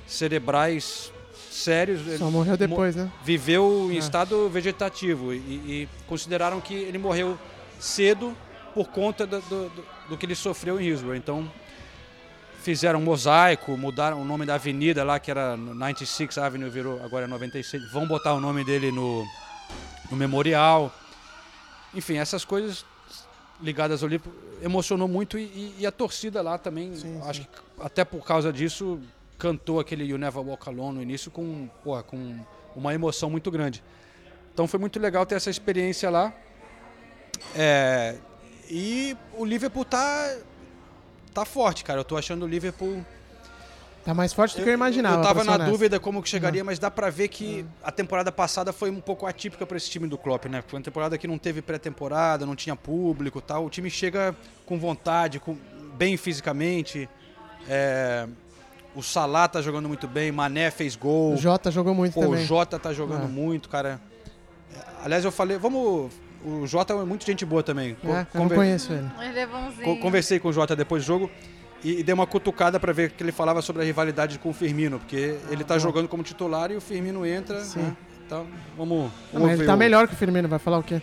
cerebrais 0.07 1.12
sérios. 1.51 2.01
Só 2.18 2.31
morreu 2.31 2.53
mo- 2.53 2.59
depois, 2.59 2.95
né? 2.97 3.11
Viveu 3.25 3.89
em 3.91 3.97
É. 3.97 3.99
estado 3.99 4.49
vegetativo 4.49 5.33
e, 5.33 5.37
e 5.37 5.89
consideraram 6.07 6.61
que 6.61 6.75
ele 6.75 6.99
morreu 6.99 7.39
cedo 7.79 8.37
por 8.75 8.89
conta 8.89 9.27
do, 9.27 9.41
do- 9.43 9.68
do- 9.70 9.85
do 10.11 10.16
que 10.18 10.27
ele 10.27 10.35
sofreu 10.35 10.81
em 10.81 10.85
Hillsborough. 10.87 11.14
Então 11.16 11.51
fizeram 12.62 12.99
um 12.99 13.03
mosaico, 13.03 13.77
mudaram 13.77 14.20
o 14.20 14.25
nome 14.25 14.47
da 14.47 14.55
avenida 14.55 15.05
lá, 15.05 15.18
que 15.18 15.31
era 15.31 15.57
96 15.57 16.39
Avenue, 16.39 16.68
virou 16.70 17.01
agora 17.05 17.25
é 17.25 17.29
96. 17.29 17.91
Vão 17.93 18.07
botar 18.07 18.33
o 18.35 18.41
nome 18.41 18.64
dele 18.64 18.91
no, 18.91 19.25
no 20.11 20.16
memorial. 20.16 20.93
Enfim, 21.95 22.16
essas 22.16 22.45
coisas 22.45 22.85
ligadas 23.63 24.03
ao 24.03 24.09
livro 24.09 24.33
emocionou 24.63 25.07
muito 25.09 25.39
e, 25.39 25.75
e- 25.79 25.87
a 25.87 25.93
torcida 25.93 26.41
lá 26.43 26.57
também, 26.59 26.93
acho 27.27 27.43
que 27.43 27.49
até 27.81 28.05
por 28.05 28.25
causa 28.25 28.53
disso, 28.53 29.01
cantou 29.39 29.79
aquele 29.81 30.05
You 30.05 30.17
Never 30.19 30.43
Walk 30.43 30.69
Alone 30.69 30.97
no 30.97 31.03
início 31.03 31.31
com, 31.31 31.69
pô, 31.83 32.01
com 32.05 32.39
uma 32.75 32.95
emoção 32.95 33.29
muito 33.31 33.51
grande. 33.51 33.83
Então 34.53 34.67
foi 34.67 34.79
muito 34.79 34.99
legal 35.01 35.27
ter 35.27 35.35
essa 35.35 35.51
experiência 35.51 36.09
lá. 36.09 36.33
É, 37.55 38.17
e 38.71 39.17
o 39.37 39.45
Liverpool 39.45 39.85
tá, 39.85 40.37
tá 41.33 41.45
forte, 41.45 41.85
cara. 41.85 42.01
Eu 42.01 42.05
tô 42.05 42.17
achando 42.17 42.45
o 42.45 42.49
Liverpool 42.49 43.05
Tá 44.05 44.13
mais 44.13 44.33
forte 44.35 44.57
do 44.57 44.63
que 44.63 44.69
eu 44.69 44.75
imaginava. 44.75 45.17
eu 45.17 45.23
tava 45.23 45.45
na 45.45 45.57
dúvida 45.57 45.99
como 45.99 46.23
que 46.23 46.29
chegaria, 46.29 46.63
mas 46.63 46.79
dá 46.79 46.91
pra 46.91 47.09
ver 47.09 47.29
que 47.29 47.65
a 47.83 47.91
temporada 47.91 48.31
passada 48.31 48.71
foi 48.73 48.91
um 48.91 49.01
pouco 49.01 49.25
atípica 49.27 49.65
pra 49.65 49.77
esse 49.79 49.89
time 49.89 50.07
do 50.07 50.19
Klopp, 50.19 50.45
né? 50.47 50.63
Foi 50.67 50.79
uma 50.79 50.85
temporada 50.85 51.17
que 51.17 51.27
não 51.27 51.39
teve 51.39 51.63
pré-temporada, 51.63 52.45
não 52.45 52.55
tinha 52.55 52.77
público, 52.77 53.39
e 53.39 53.43
tal. 53.43 53.65
O 53.65 53.71
time 53.71 53.89
chega 53.89 54.37
com 54.67 54.79
vontade, 54.79 55.41
com 55.41 55.57
bem 55.97 56.17
fisicamente. 56.19 57.09
É, 57.67 58.27
o 58.95 59.03
Salah 59.03 59.49
tá 59.49 59.63
jogando 59.63 59.89
muito 59.89 60.07
bem, 60.07 60.31
Mané 60.31 60.71
fez 60.71 60.95
gol. 60.97 61.33
O 61.33 61.37
Jota 61.39 61.71
jogou 61.71 61.95
muito 61.95 62.13
Pô, 62.13 62.21
também. 62.21 62.43
O 62.43 62.47
Jota 62.47 62.79
tá 62.79 62.93
jogando 62.93 63.25
É. 63.25 63.29
muito, 63.29 63.71
cara. 63.71 63.99
Aliás, 65.03 65.25
eu 65.25 65.33
falei, 65.33 65.57
vamos. 65.57 66.13
O 66.45 66.67
Jota 66.67 66.93
é 66.93 67.05
muito 67.05 67.25
gente 67.25 67.43
boa 67.47 67.63
também. 67.63 67.97
É, 68.05 68.07
eu 68.07 68.15
não 68.15 68.27
conver- 68.43 68.57
conheço 68.59 68.93
ele. 68.93 69.11
Ele 69.23 69.39
é 69.39 69.47
bonzinho. 69.47 69.83
co- 69.83 69.97
Conversei 69.97 70.39
com 70.39 70.49
o 70.49 70.53
Jota 70.53 70.77
depois 70.77 71.03
do 71.03 71.07
jogo 71.07 71.31
e, 71.85 72.01
e 72.01 72.03
dei 72.03 72.14
uma 72.14 72.26
cutucada 72.26 72.80
pra 72.80 72.93
ver 72.93 73.11
que 73.11 73.22
ele 73.22 73.30
falava 73.32 73.61
sobre 73.62 73.82
a 73.82 73.85
rivalidade 73.85 74.39
com 74.39 74.49
o 74.51 74.53
Firmino, 74.55 74.99
porque 74.99 75.37
ele 75.51 75.62
tá 75.62 75.74
Ah. 75.74 75.78
jogando 75.78 76.09
como 76.09 76.22
titular 76.22 76.70
e 76.72 76.76
o 76.76 76.80
Firmino 76.80 77.24
entra. 77.26 77.61
Sim. 77.61 77.80
Né? 77.80 77.97
Então, 78.26 78.47
vamos, 78.76 78.99
Não, 78.99 79.11
vamos 79.35 79.49
ver. 79.49 79.55
ele 79.59 79.66
tá 79.66 79.74
o- 79.74 79.76
melhor 79.76 80.09
que 80.09 80.14
o 80.14 80.16
Firmino, 80.16 80.49
vai 80.49 80.59
falar 80.59 80.78
o 80.78 80.82
quê? 80.82 81.01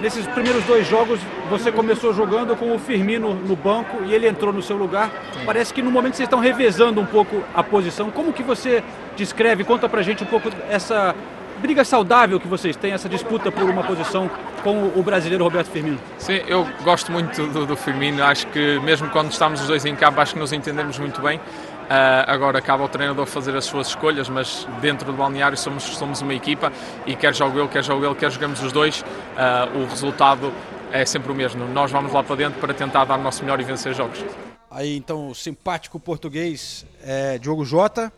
Nesses 0.00 0.26
primeiros 0.26 0.64
dois 0.64 0.86
jogos, 0.86 1.20
você 1.48 1.70
começou 1.72 2.12
jogando 2.12 2.54
com 2.56 2.74
o 2.74 2.78
Firmino 2.78 3.34
no 3.34 3.56
banco 3.56 4.04
e 4.04 4.12
ele 4.12 4.28
entrou 4.28 4.52
no 4.52 4.60
seu 4.62 4.76
lugar. 4.76 5.10
Parece 5.46 5.72
que 5.72 5.80
no 5.82 5.90
momento 5.90 6.14
vocês 6.16 6.26
estão 6.26 6.40
revezando 6.40 7.00
um 7.00 7.06
pouco 7.06 7.42
a 7.54 7.62
posição. 7.62 8.10
Como 8.10 8.32
que 8.32 8.42
você 8.42 8.82
descreve, 9.16 9.64
conta 9.64 9.88
pra 9.88 10.02
gente 10.02 10.22
um 10.22 10.26
pouco 10.26 10.50
essa 10.68 11.14
briga 11.60 11.84
saudável 11.84 12.38
que 12.38 12.46
vocês 12.46 12.76
têm, 12.76 12.92
essa 12.92 13.08
disputa 13.08 13.50
por 13.50 13.64
uma 13.64 13.82
posição 13.84 14.30
com 14.62 14.92
o 14.94 15.02
brasileiro 15.02 15.44
Roberto 15.44 15.68
Firmino? 15.68 15.98
Sim, 16.18 16.40
eu 16.46 16.66
gosto 16.82 17.10
muito 17.12 17.46
do, 17.48 17.66
do 17.66 17.76
Firmino. 17.76 18.22
Acho 18.22 18.46
que 18.48 18.78
mesmo 18.80 19.08
quando 19.10 19.30
estamos 19.30 19.60
os 19.60 19.66
dois 19.66 19.84
em 19.84 19.94
campo, 19.94 20.20
acho 20.20 20.34
que 20.34 20.40
nos 20.40 20.52
entendemos 20.52 20.98
muito 20.98 21.20
bem. 21.20 21.40
Ah, 21.88 22.24
agora 22.26 22.58
acaba 22.58 22.84
o 22.84 22.88
treinador 22.88 23.24
fazer 23.26 23.56
as 23.56 23.64
suas 23.64 23.88
escolhas, 23.88 24.28
mas 24.28 24.68
dentro 24.80 25.06
do 25.06 25.16
balneário 25.16 25.56
somos, 25.56 25.84
somos 25.84 26.20
uma 26.20 26.34
equipa 26.34 26.70
e 27.06 27.16
quer 27.16 27.34
jogo 27.34 27.58
ele, 27.58 27.68
quer 27.68 27.82
jogo 27.82 28.04
ele, 28.04 28.14
quer 28.14 28.30
jogamos 28.30 28.62
os 28.62 28.72
dois, 28.72 29.02
ah, 29.36 29.68
o 29.74 29.86
resultado 29.86 30.52
é 30.92 31.04
sempre 31.06 31.32
o 31.32 31.34
mesmo. 31.34 31.66
Nós 31.68 31.90
vamos 31.90 32.12
lá 32.12 32.22
para 32.22 32.36
dentro 32.36 32.60
para 32.60 32.74
tentar 32.74 33.04
dar 33.04 33.18
o 33.18 33.22
nosso 33.22 33.42
melhor 33.42 33.58
e 33.60 33.64
vencer 33.64 33.94
jogos. 33.94 34.22
Aí 34.70 34.96
então 34.96 35.28
o 35.28 35.34
simpático 35.34 35.98
português 35.98 36.84
é 37.02 37.38
Diogo 37.38 37.64
Jota. 37.64 38.12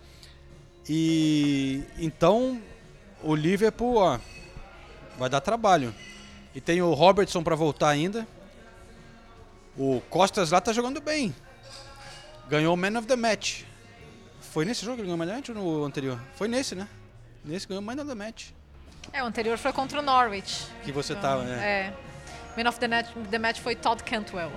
E 0.88 1.84
então 1.99 2.61
o 3.22 3.36
Liverpool 3.36 3.99
ó, 3.99 4.18
vai 5.16 5.28
dar 5.28 5.41
trabalho. 5.41 5.95
E 6.55 6.61
tem 6.61 6.82
o 6.82 6.92
Robertson 6.92 7.42
para 7.42 7.55
voltar 7.55 7.88
ainda. 7.88 8.26
O 9.76 10.01
Costas 10.11 10.51
lá 10.51 10.61
tá 10.61 10.72
jogando 10.72 11.01
bem. 11.01 11.34
Ganhou 12.48 12.74
o 12.74 12.76
Man 12.76 12.98
of 12.98 13.07
the 13.07 13.16
Match. 13.16 13.62
Foi 14.40 14.64
nesse 14.64 14.84
jogo 14.84 14.96
que 14.96 15.03
ele 15.03 15.09
ganhou 15.09 15.16
o 15.16 15.18
Man 15.18 15.26
of 15.26 15.42
the 15.42 15.53
Match 15.53 15.64
ou 15.64 15.78
no 15.80 15.84
anterior? 15.84 16.20
Foi 16.34 16.48
nesse, 16.48 16.74
né? 16.74 16.88
Nesse 17.44 17.68
ganhou 17.68 17.82
o 17.82 17.84
Man 17.84 17.94
of 17.94 18.07
the 18.07 18.14
Match. 18.14 18.48
É, 19.12 19.22
o 19.22 19.26
anterior 19.26 19.57
foi 19.59 19.72
contra 19.72 20.01
o 20.01 20.03
Norwich. 20.03 20.66
Que 20.84 20.92
você 20.92 21.14
tava, 21.14 21.44
né? 21.44 21.64
É. 21.64 21.94
Man 22.57 22.68
of 22.68 22.78
the, 22.78 22.88
net, 22.88 23.09
the 23.30 23.38
match 23.38 23.61
foi 23.61 23.74
Todd 23.76 24.03
Cantwell. 24.03 24.51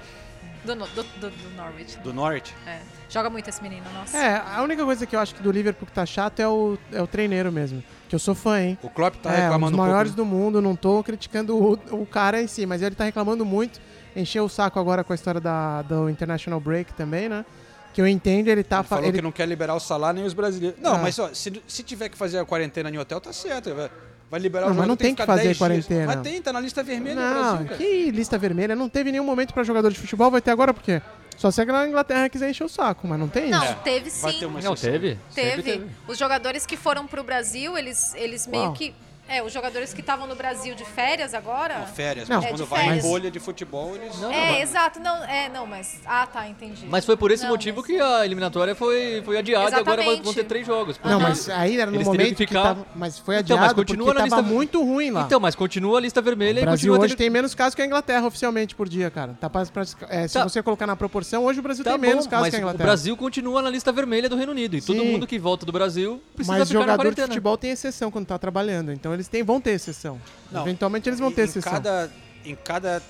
Do, 0.66 0.76
do, 0.76 0.86
do, 1.04 1.30
do 1.30 1.50
Norwich. 1.58 1.98
Do 2.00 2.14
Norwich. 2.14 2.54
É. 2.66 2.80
Joga 3.10 3.30
muito 3.30 3.50
esse 3.50 3.62
menino, 3.62 3.84
nossa. 3.94 4.18
É, 4.18 4.42
a 4.56 4.62
única 4.64 4.84
coisa 4.86 5.06
que 5.06 5.16
eu 5.16 5.20
acho 5.20 5.36
que 5.36 5.44
do 5.44 5.52
Liverpool 5.52 5.86
que 5.86 5.92
tá 5.94 6.06
chato 6.06 6.40
é 6.40 6.48
o, 6.48 6.78
é 6.92 7.02
o 7.02 7.06
treineiro 7.08 7.52
mesmo. 7.52 7.84
Que 8.10 8.16
eu 8.16 8.20
sou 8.20 8.34
fã, 8.34 8.60
hein? 8.62 8.78
O 8.82 8.90
Klopp 8.90 9.16
tá 9.18 9.30
é, 9.32 9.34
um 9.34 9.42
reclamando 9.42 9.60
dos 9.72 9.74
um 9.74 9.78
pouco, 9.78 9.90
maiores 9.92 10.12
né? 10.12 10.16
do 10.16 10.26
mundo, 10.26 10.62
não 10.62 10.76
tô 10.76 11.04
criticando 11.04 11.56
o, 11.58 11.74
o 12.02 12.06
cara 12.06 12.42
em 12.42 12.48
si, 12.48 12.66
mas 12.66 12.82
ele 12.82 12.96
tá 12.96 13.04
reclamando 13.04 13.44
muito. 13.46 13.80
Encheu 14.16 14.46
o 14.46 14.50
saco 14.50 14.80
agora 14.80 15.04
com 15.04 15.12
a 15.12 15.16
história 15.16 15.42
da, 15.42 15.82
do 15.82 16.10
International 16.10 16.60
Break 16.60 16.94
também, 16.94 17.28
né? 17.28 17.46
Que 17.94 18.02
eu 18.02 18.08
entendo, 18.08 18.48
ele 18.48 18.64
tá... 18.64 18.78
Ele 18.78 18.84
fa- 18.84 18.96
falou 18.96 19.06
ele- 19.10 19.18
que 19.18 19.22
não 19.22 19.32
quer 19.32 19.48
liberar 19.48 19.76
o 19.76 19.80
salário 19.80 20.18
nem 20.20 20.26
os 20.28 20.34
brasileiros. 20.34 20.80
Não, 20.82 20.96
Ah. 20.96 21.00
mas 21.00 21.20
ó, 21.20 21.32
se, 21.34 21.62
se 21.68 21.84
tiver 21.84 22.10
que 22.10 22.18
fazer 22.18 22.40
a 22.40 22.46
quarentena 22.46 22.90
em 22.90 22.98
hotel, 22.98 23.20
tá 23.22 23.32
certo. 23.34 23.74
Vai, 23.76 23.90
vai 24.34 24.40
liberar 24.40 24.66
Não, 24.66 24.72
o 24.74 24.76
mas 24.76 24.76
jogador. 24.78 24.88
não 24.90 24.98
tem 24.98 25.14
que 25.14 25.22
ficar 25.22 25.32
fazer 25.32 25.44
10 25.44 25.50
dias. 25.50 25.58
quarentena. 25.60 26.06
Mas 26.08 26.22
tem, 26.24 26.42
tá 26.42 26.52
na 26.52 26.60
lista 26.60 26.82
vermelha 26.82 27.16
Não, 27.22 27.34
Brasil, 27.52 27.66
cara. 27.68 27.78
que 27.78 28.10
lista 28.10 28.36
vermelha. 28.36 28.76
Não 28.76 28.90
teve 28.90 29.12
nenhum 29.12 29.24
momento 29.24 29.54
pra 29.54 29.64
jogador 29.64 29.92
de 29.92 30.00
futebol, 30.00 30.32
vai 30.32 30.42
ter 30.42 30.50
agora 30.50 30.74
por 30.74 30.82
quê? 30.82 31.00
Só 31.38 31.52
se 31.52 31.62
a 31.62 31.88
Inglaterra 31.88 32.28
quiser 32.30 32.50
encher 32.50 32.64
o 32.64 32.70
saco, 32.70 33.08
mas 33.08 33.20
não 33.20 33.28
tem 33.28 33.52
Não, 33.52 33.64
isso. 33.64 33.76
teve 33.84 34.10
sim. 34.10 34.40
Não, 34.64 34.76
teve. 34.76 35.20
Sempre 35.30 35.62
Teve. 35.64 35.86
Os 36.08 36.18
jogadores 36.18 36.66
que 36.66 36.76
foram 36.76 37.06
pro 37.06 37.24
Brasil, 37.24 37.78
eles, 37.78 38.14
eles 38.16 38.48
meio 38.48 38.64
Uau. 38.66 38.74
que. 38.74 38.94
É, 39.28 39.42
os 39.42 39.54
jogadores 39.54 39.94
que 39.94 40.02
estavam 40.02 40.28
no 40.28 40.36
Brasil 40.36 40.76
de 40.76 40.84
férias 40.84 41.34
agora. 41.34 41.80
Não, 41.80 41.88
férias, 41.88 42.28
Não, 42.28 42.36
mas 42.38 42.46
é 42.46 42.50
quando 42.50 42.64
de 42.64 42.70
vai 42.70 42.82
em 42.84 42.88
férias. 42.88 43.06
bolha 43.06 43.32
de 43.32 43.40
futebol, 43.40 43.96
eles. 43.96 44.22
é, 44.24 44.62
exato. 44.62 45.00
Não, 45.00 45.24
é, 45.24 45.48
não, 45.50 45.66
mas. 45.66 46.02
Ah, 46.06 46.28
tá, 46.28 46.48
entendi. 46.48 46.86
Mas 46.90 47.06
foi 47.06 47.16
por 47.16 47.32
esse 47.32 47.44
Não, 47.44 47.52
motivo 47.52 47.78
mas- 47.78 47.86
que 47.88 48.00
a 48.00 48.26
eliminatória 48.26 48.76
foi, 48.76 49.22
foi 49.24 49.38
adiada 49.38 49.78
e 49.78 49.80
agora 49.80 50.04
vão 50.04 50.12
Exatamente. 50.14 50.36
ter 50.36 50.44
três 50.44 50.68
jogos. 50.68 51.00
Não, 51.04 51.20
mas 51.22 51.50
aí 51.50 51.80
era 51.80 51.90
no 51.90 51.98
eles 51.98 52.06
momento 52.08 52.36
que, 52.36 52.48
ficar- 52.48 52.62
tava... 52.64 52.86
Mas 52.94 53.18
foi 53.18 53.36
Então, 53.36 53.56
adiado 53.56 53.62
mas 53.62 53.74
continua 53.74 54.06
porque 54.08 54.20
na 54.20 54.26
lista- 54.26 54.42
muito 54.42 54.84
ruim 54.84 55.10
lá. 55.10 55.22
Então, 55.22 55.40
mas 55.40 55.56
continua 55.56 55.98
a 56.00 56.02
lista 56.02 56.22
vermelha 56.22 56.60
o 56.60 56.64
e 56.64 56.66
Brasil 56.66 56.92
hoje 56.94 57.02
tendo- 57.10 57.18
tem 57.18 57.30
menos 57.30 57.56
casos 57.56 57.74
que 57.76 57.82
a 57.82 57.86
Inglaterra 57.86 58.28
oficialmente 58.28 58.76
por 58.76 58.90
dia, 58.90 59.10
cara. 59.10 59.38
Tá, 59.40 59.50
pra- 59.50 59.66
pra- 59.66 59.84
é, 60.10 60.28
se 60.28 60.34
Tá. 60.34 60.44
você 60.44 60.62
colocar 60.62 60.86
na 60.86 60.98
proporção, 60.98 61.46
hoje 61.46 61.60
o 61.60 61.64
Brasil 61.64 61.84
Tá 61.86 61.92
tem 61.92 62.00
bom, 62.00 62.08
menos 62.08 62.28
casos 62.28 62.42
mas 62.48 62.50
que 62.52 62.58
a 62.58 62.60
o 62.60 62.62
Inglaterra. 62.64 62.84
Brasil 62.86 63.16
continua 63.16 63.62
na 63.62 63.70
lista 63.70 63.90
vermelha 63.92 64.28
do 64.28 64.36
Reino 64.36 64.52
Unido. 64.52 64.76
E 64.76 64.82
todo 64.82 65.00
Sim. 65.00 65.12
mundo 65.14 65.26
que 65.26 65.40
volta 65.40 65.66
do 65.66 65.72
Brasil 65.72 66.22
precisa 66.36 66.58
Mas 66.60 66.68
ficar 66.68 66.80
na 66.82 66.92
jogador 66.92 67.16
de 67.16 67.22
futebol 67.22 67.58
tem 67.58 67.72
exceção 67.72 68.12
quando 68.12 68.26
tá 68.26 68.38
trabalhando. 68.38 68.92
Então 68.92 69.13
eles 69.14 69.28
têm, 69.28 69.44
vão 69.44 69.60
ter 69.62 69.72
exceção. 69.72 70.20
Não, 70.52 70.62
Eventualmente 70.62 71.08
eles 71.10 71.20
vão 71.20 71.32
ter 71.32 71.42
em 71.42 71.46
exceção. 71.46 71.72
Cada, 71.74 72.10
em 72.46 72.56
cada 72.56 73.02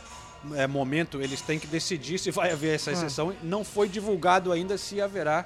é, 0.56 0.68
momento, 0.68 1.22
eles 1.22 1.42
têm 1.42 1.58
que 1.60 1.68
decidir 1.68 2.18
se 2.20 2.30
vai 2.32 2.52
haver 2.52 2.76
essa 2.76 2.90
Ah. 2.90 2.94
exceção. 2.94 3.34
Não 3.44 3.64
foi 3.64 3.88
divulgado 3.90 4.52
ainda 4.52 4.78
se 4.78 5.02
haverá. 5.02 5.46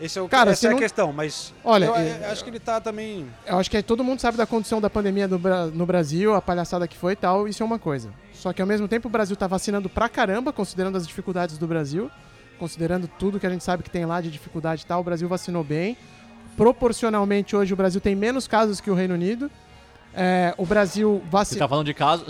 Esse 0.00 0.16
é 0.16 0.22
o, 0.22 0.28
Cara, 0.28 0.52
essa 0.52 0.66
é 0.66 0.68
a 0.68 0.72
não- 0.72 0.78
questão, 0.78 1.12
mas 1.12 1.52
Olha, 1.64 1.86
eu, 1.86 1.94
é- 1.96 2.20
eu 2.26 2.30
acho 2.30 2.44
que 2.44 2.50
ele 2.50 2.60
tá 2.60 2.80
também. 2.80 3.26
Eu 3.44 3.58
acho 3.58 3.68
que 3.68 3.82
todo 3.82 4.04
mundo 4.04 4.20
sabe 4.20 4.36
da 4.38 4.46
condição 4.46 4.80
da 4.80 4.88
pandemia 4.88 5.26
no, 5.26 5.38
no 5.72 5.84
Brasil, 5.84 6.34
a 6.34 6.40
palhaçada 6.40 6.86
que 6.86 6.96
foi 6.96 7.14
e 7.14 7.16
tal, 7.16 7.48
isso 7.48 7.64
é 7.64 7.66
uma 7.66 7.80
coisa. 7.80 8.10
Só 8.32 8.52
que 8.52 8.62
ao 8.62 8.68
mesmo 8.68 8.86
tempo 8.86 9.08
o 9.08 9.10
Brasil 9.10 9.34
tá 9.34 9.48
vacinando 9.48 9.88
pra 9.88 10.08
caramba, 10.08 10.52
considerando 10.52 10.94
as 10.96 11.04
dificuldades 11.04 11.58
do 11.58 11.66
Brasil, 11.66 12.08
considerando 12.60 13.08
tudo 13.18 13.40
que 13.40 13.46
a 13.46 13.50
gente 13.50 13.64
sabe 13.64 13.82
que 13.82 13.90
tem 13.90 14.06
lá 14.06 14.20
de 14.20 14.30
dificuldade 14.30 14.82
e 14.82 14.86
tal, 14.86 15.00
o 15.00 15.02
Brasil 15.04 15.26
vacinou 15.28 15.64
bem. 15.64 15.96
Proporcionalmente 16.56 17.54
hoje 17.56 17.72
o 17.72 17.76
Brasil 17.76 18.00
tem 18.00 18.14
menos 18.14 18.46
casos 18.46 18.80
que 18.80 18.90
o 18.90 18.94
Reino 18.94 19.14
Unido. 19.14 19.50
É, 20.14 20.54
o 20.56 20.64
Brasil 20.66 21.20
Você 21.24 21.30
vacinou. 21.30 21.58
tá 21.60 21.68
falando 21.68 21.86
de 21.86 21.94
casos. 21.94 22.26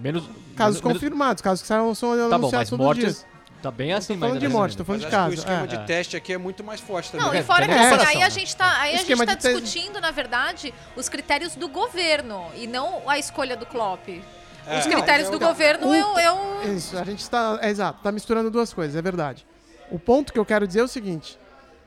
Menos. 0.00 0.24
Casos 0.56 0.80
menos- 0.80 0.94
confirmados, 0.94 1.42
casos 1.42 1.62
que 1.62 1.68
são, 1.68 1.94
são 1.94 2.10
Tá 2.10 2.16
bom, 2.16 2.34
anunciados 2.46 2.52
mas 2.52 2.68
todos 2.70 2.80
os 2.80 2.86
mortes. 2.86 3.02
dias. 3.04 3.26
Tá 3.62 3.70
bem 3.70 3.94
assim, 3.94 4.12
Tô 4.14 4.20
falando 4.20 4.34
mas 4.34 4.42
de 4.42 4.48
morte, 4.48 4.76
tô 4.76 4.84
falando 4.84 5.00
Mas 5.02 5.10
de 5.10 5.16
que 5.16 5.20
o 5.22 5.24
casos. 5.24 5.38
esquema 5.38 5.64
é. 5.64 5.66
de 5.66 5.86
teste 5.86 6.16
aqui 6.18 6.32
é 6.34 6.38
muito 6.38 6.62
mais 6.62 6.80
forte 6.80 7.10
também. 7.10 7.26
Não, 7.26 7.32
É, 7.34 7.38
e 7.38 7.42
fora 7.42 7.66
que 7.66 7.72
tem 7.72 7.82
assim, 7.82 8.06
aí 8.16 8.22
a 8.22 8.28
gente 8.28 8.54
tá, 8.54 8.78
aí 8.80 8.94
a 8.94 8.98
gente 8.98 9.26
tá 9.26 9.36
te- 9.36 9.48
discutindo, 9.54 10.00
na 10.02 10.10
verdade, 10.10 10.74
os 10.94 11.08
critérios 11.08 11.54
do 11.56 11.66
governo 11.66 12.44
e 12.54 12.66
não 12.66 13.08
a 13.08 13.18
escolha 13.18 13.56
do 13.56 13.64
Klopp. 13.64 14.06
É. 14.66 14.78
Os 14.80 14.84
Não, 14.86 14.92
critérios 14.92 15.28
é 15.28 15.30
do 15.30 15.36
o- 15.38 15.40
governo 15.40 15.88
o- 15.88 15.94
eu, 15.94 16.18
eu 16.18 16.74
Isso, 16.76 16.96
a 16.98 17.04
gente 17.04 17.20
está. 17.20 17.58
É 17.62 17.70
exato, 17.70 18.00
tá 18.02 18.12
misturando 18.12 18.50
duas 18.50 18.72
coisas, 18.72 18.94
é 18.96 19.00
verdade. 19.02 19.46
O 19.90 19.98
ponto 19.98 20.30
que 20.32 20.38
eu 20.38 20.44
quero 20.44 20.66
dizer 20.66 20.80
é 20.80 20.84
o 20.84 20.88
seguinte: 20.88 21.38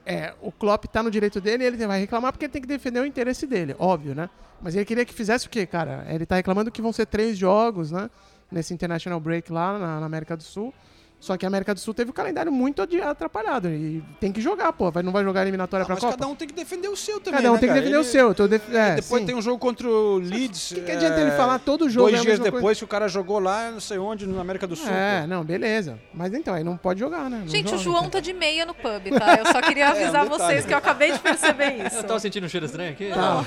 é, 0.08 0.34
o 0.42 0.54
Klopp 0.54 0.86
tá 0.86 1.04
no 1.04 1.12
direito 1.12 1.42
dele 1.42 1.66
e 1.66 1.68
ele 1.68 1.86
vai 1.86 2.00
reclamar 2.00 2.32
porque 2.32 2.46
ele 2.46 2.54
tem 2.54 2.62
que 2.62 2.68
defender 2.68 3.02
o 3.02 3.06
interesse 3.06 3.46
dele, 3.46 3.76
óbvio, 3.78 4.16
né? 4.16 4.30
Mas 4.62 4.74
ele 4.74 4.86
queria 4.86 5.04
que 5.04 5.14
fizesse 5.14 5.48
o 5.48 5.50
quê, 5.50 5.66
cara? 5.66 6.06
Ele 6.08 6.26
tá 6.26 6.38
reclamando 6.38 6.72
que 6.72 6.82
vão 6.82 6.94
ser 6.94 7.06
três 7.06 7.38
jogos, 7.38 7.92
né? 7.92 8.10
Nesse 8.50 8.74
International 8.74 9.20
Break 9.20 9.52
lá 9.52 9.78
na, 9.78 10.00
na 10.00 10.06
América 10.06 10.38
do 10.38 10.44
Sul. 10.44 10.74
Só 11.20 11.36
que 11.36 11.46
a 11.46 11.48
América 11.48 11.74
do 11.74 11.80
Sul 11.80 11.96
teve 11.96 12.12
o 12.12 12.14
calendário 12.14 12.52
muito 12.52 12.80
atrapalhado. 13.04 13.70
E 13.70 14.04
tem 14.20 14.32
que 14.32 14.40
jogar, 14.40 14.72
pô. 14.72 14.92
Vai, 14.92 15.02
não 15.02 15.12
vai 15.12 15.24
jogar 15.24 15.42
eliminatória 15.42 15.82
Ah, 15.84 15.86
pra 15.88 15.96
mas 15.96 16.04
Copa? 16.04 16.16
cada 16.16 16.28
um 16.28 16.36
tem 16.36 16.48
que 16.48 16.54
defender 16.54 16.88
o 16.90 16.96
seu 16.96 17.20
também. 17.20 17.40
Cada 17.40 17.50
um 17.50 17.56
né, 17.56 17.60
tem 17.60 17.68
que 17.70 17.74
cara? 17.74 17.82
defender 17.82 17.98
o 17.98 18.02
Ele- 18.02 18.08
seu. 18.10 18.28
Eu 18.28 18.36
tô 18.36 18.48
def- 18.48 18.72
é, 18.74 18.96
depois 18.96 19.22
sim. 19.22 19.26
tem 19.26 19.36
um 19.36 19.42
jogo 19.42 19.58
contra 19.58 19.88
o 19.90 20.20
Leeds. 20.20 20.74
que 20.76 20.82
que 20.82 20.92
adianta 20.92 21.20
ele 21.20 21.32
falar 21.32 21.58
todo 21.58 21.90
jogo 21.90 22.10
é 22.10 22.12
Dois 22.12 22.22
a 22.22 22.24
dias 22.26 22.40
depois 22.40 22.62
coisa? 22.62 22.78
que 22.78 22.84
o 22.86 22.88
cara 22.88 23.08
jogou 23.08 23.40
lá, 23.40 23.72
não 23.72 23.80
sei 23.80 23.98
onde, 23.98 24.28
na 24.28 24.40
América 24.40 24.68
do 24.68 24.76
Sul. 24.76 24.92
É, 24.92 25.22
pô. 25.22 25.28
não, 25.28 25.44
beleza. 25.44 25.98
Mas 26.14 26.32
então, 26.36 26.54
aí 26.54 26.64
não 26.64 26.78
pode 26.78 27.00
jogar, 27.00 27.28
né? 27.32 27.40
Não 27.42 27.48
Gente, 27.48 27.66
o 27.66 27.70
joga, 27.72 27.84
João 27.84 27.98
então. 28.00 28.12
tá 28.12 28.20
de 28.20 28.34
meia 28.34 28.64
no 28.68 28.76
pub, 28.76 29.10
tá? 29.18 29.36
Eu 29.40 29.46
só 29.48 29.60
queria 29.62 29.90
avisar 29.90 30.24
um 30.24 30.30
detalhe. 30.30 30.52
vocês 30.54 30.66
que 30.66 30.74
eu 30.74 30.78
acabei 30.78 31.12
de 31.14 31.20
perceber 31.20 31.84
isso. 31.88 31.96
Eu 31.98 32.04
tava 32.04 32.20
sentindo 32.20 32.46
um 32.46 32.50
cheiro 32.50 32.68
estranho 32.68 32.92
aqui. 32.92 33.10
Tá. 33.12 33.44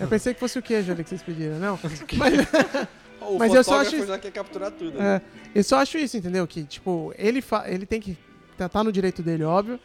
Eu 0.00 0.08
pensei 0.08 0.32
que 0.32 0.40
fosse 0.40 0.58
o 0.58 0.62
queijo 0.62 0.90
ali 0.90 1.02
que 1.04 1.10
vocês 1.10 1.22
pediram, 1.22 1.58
não. 1.58 1.78
Mas, 2.16 2.32
O 3.20 3.38
Mas 3.38 3.52
eu 3.54 3.62
só 3.62 3.80
acho- 3.80 4.06
já 4.06 4.18
quer 4.18 4.30
capturar 4.32 4.70
tudo. 4.70 4.98
né? 4.98 5.16
é, 5.54 5.58
eu 5.58 5.64
só 5.64 5.78
acho 5.78 5.98
isso, 5.98 6.16
entendeu? 6.16 6.46
Que, 6.46 6.64
tipo, 6.64 7.12
ele, 7.18 7.40
fa- 7.42 7.68
ele 7.68 7.84
tem 7.86 8.00
que. 8.00 8.16
Tá, 8.56 8.68
tá 8.68 8.82
no 8.84 8.90
direito 8.92 9.22
dele, 9.22 9.44
óbvio. 9.44 9.78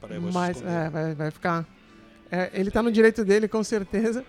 Vou 0.00 0.32
mas 0.32 0.62
é, 0.62 0.88
vai, 0.90 1.14
vai 1.14 1.30
ficar. 1.30 1.66
é, 2.30 2.50
ele 2.54 2.70
tá 2.70 2.82
no 2.82 2.90
direito 2.90 3.24
dele, 3.24 3.46
com 3.48 3.62
certeza. 3.62 4.24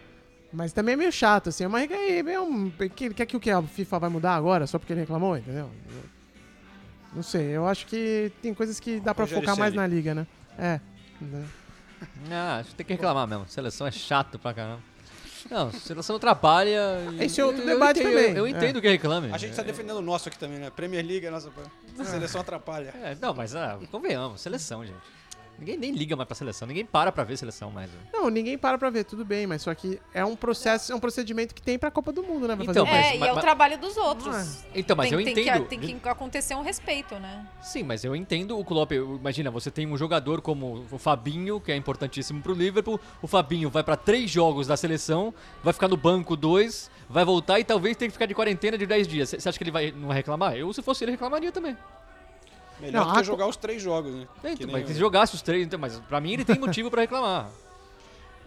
Mas 0.54 0.74
também 0.74 0.94
é 0.94 0.96
meio 0.98 1.12
chato, 1.14 1.48
assim. 1.50 1.66
Mas 1.68 1.90
é, 1.90 2.20
é 2.20 2.40
um, 2.42 2.70
que- 2.94 3.14
quer 3.14 3.26
que 3.26 3.38
o 3.38 3.40
que? 3.40 3.50
A 3.50 3.62
FIFA 3.62 4.00
vai 4.00 4.10
mudar 4.10 4.36
agora 4.36 4.68
só 4.68 4.78
porque 4.78 4.92
ele 4.92 5.00
reclamou, 5.00 5.38
entendeu? 5.38 5.70
Eu- 5.90 6.04
não 7.16 7.24
sei, 7.24 7.48
eu 7.48 7.66
acho 7.68 7.86
que 7.88 8.32
tem 8.42 8.54
coisas 8.54 8.80
que 8.80 9.00
dá 9.00 9.14
pra 9.16 9.26
focar 9.28 9.58
mais 9.58 9.74
na 9.74 9.88
liga, 9.88 10.14
né? 10.14 10.28
É. 10.58 10.80
né? 11.22 11.46
Ah, 12.32 12.58
acho 12.60 12.70
que 12.72 12.76
tem 12.76 12.86
que 12.86 12.94
reclamar 12.94 13.28
mesmo. 13.28 13.46
Seleção 13.48 13.86
é 13.88 13.92
chato 13.92 14.38
pra 14.40 14.54
caramba. 14.54 14.82
Não, 15.50 15.72
seleção 15.72 16.16
atrapalha. 16.16 16.80
e- 17.20 17.26
Esse 17.26 17.42
é 17.42 17.46
outro 17.46 17.62
eu 17.62 17.68
debate 17.68 18.00
entendo, 18.00 18.14
também. 18.14 18.30
Eu, 18.32 18.38
eu 18.38 18.48
entendo 18.48 18.82
que 18.82 18.88
reclame. 18.88 19.32
A 19.32 19.38
gente 19.38 19.56
tá 19.56 19.64
defendendo 19.64 19.98
o 19.98 20.02
nosso 20.02 20.30
aqui 20.30 20.38
também, 20.38 20.60
né? 20.60 20.70
Premier 20.70 21.06
League, 21.06 21.26
a 21.28 21.32
nossa 21.32 21.50
a 22.00 22.04
seleção 22.06 22.42
atrapalha. 22.42 22.94
É, 23.04 23.16
não, 23.22 23.34
mas 23.34 23.56
ah, 23.56 23.80
convenhamos, 23.92 24.42
seleção, 24.42 24.86
gente. 24.86 24.98
Ninguém 25.62 25.78
nem 25.78 25.92
liga 25.92 26.16
mais 26.16 26.26
pra 26.28 26.34
seleção, 26.36 26.68
ninguém 26.68 26.84
para 26.84 27.12
pra 27.12 27.24
ver 27.24 27.38
seleção 27.38 27.70
mais. 27.70 27.88
né? 27.92 27.98
Não, 28.12 28.32
ninguém 28.32 28.58
para 28.58 28.80
pra 28.80 28.90
ver, 28.90 29.04
tudo 29.04 29.24
bem, 29.24 29.46
mas 29.46 29.62
só 29.62 29.76
que 29.76 30.02
é 30.12 30.26
um 30.26 30.36
processo, 30.36 30.92
é 30.92 30.96
um 30.96 31.00
procedimento 31.00 31.54
que 31.54 31.62
tem 31.62 31.78
pra 31.78 31.92
Copa 31.92 32.12
do 32.12 32.24
Mundo, 32.24 32.48
né? 32.48 32.56
Pra 32.56 32.66
Então, 32.66 32.84
fazer 32.84 32.98
mas- 32.98 33.06
É, 33.06 33.18
e 33.18 33.28
é 33.28 33.32
o 33.32 33.36
mas- 33.36 33.44
trabalho 33.44 33.78
dos 33.78 33.96
outros. 33.96 34.64
Então, 34.74 34.96
mas 34.98 35.10
tem, 35.10 35.20
eu 35.20 35.24
tem 35.24 35.34
que- 35.36 35.42
entendo. 35.42 35.66
tem 35.68 35.80
que 36.00 36.10
acontecer 36.10 36.56
um 36.56 36.64
respeito, 36.64 37.14
né? 37.20 37.46
Sim, 37.62 37.84
mas 37.84 38.04
eu 38.04 38.16
entendo 38.16 38.58
o 38.58 38.66
Klopp. 38.66 38.92
Imagina, 38.92 39.52
você 39.52 39.70
tem 39.70 39.86
um 39.86 39.96
jogador 39.96 40.42
como 40.42 40.84
o 40.90 40.98
Fabinho, 40.98 41.62
que 41.62 41.72
é 41.72 41.76
importantíssimo 41.76 42.42
pro 42.42 42.54
Liverpool. 42.56 43.00
O 43.22 43.28
Fabinho 43.28 43.70
vai 43.70 43.84
pra 43.84 43.96
três 43.96 44.32
jogos 44.32 44.66
da 44.66 44.76
seleção, 44.76 45.32
vai 45.64 45.74
ficar 45.74 45.88
no 45.88 45.96
banco 45.96 46.36
dois, 46.36 46.90
vai 47.08 47.24
voltar 47.24 47.60
e 47.60 47.64
talvez 47.64 47.96
tenha 47.96 48.10
que 48.10 48.14
ficar 48.14 48.26
de 48.26 48.34
quarentena 48.34 48.80
de 48.80 48.88
10 48.88 49.08
dias. 49.08 49.30
Você 49.30 49.48
acha 49.48 49.58
que 49.60 49.64
ele 49.64 49.70
vai 49.72 49.92
não 49.92 50.08
vai 50.08 50.18
reclamar? 50.18 50.56
Eu, 50.56 50.74
se 50.74 50.82
fosse 50.82 51.04
ele, 51.04 51.12
reclamaria 51.12 51.52
também. 51.52 51.78
Melhor 52.82 53.06
Não, 53.06 53.14
do 53.14 53.20
que 53.20 53.26
jogar 53.26 53.48
os 53.48 53.56
três 53.56 53.82
jogos, 53.82 54.12
né? 54.14 54.28
Que 54.42 54.48
então, 54.50 54.68
mas 54.72 54.86
o- 54.86 54.88
se 54.94 55.00
jogasse 55.00 55.36
os 55.36 55.42
três, 55.42 55.66
então, 55.66 55.80
mas 55.80 56.00
pra 56.00 56.20
mim 56.20 56.34
ele 56.34 56.44
tem 56.44 56.58
motivo 56.60 56.90
pra 56.90 57.02
reclamar. 57.02 57.50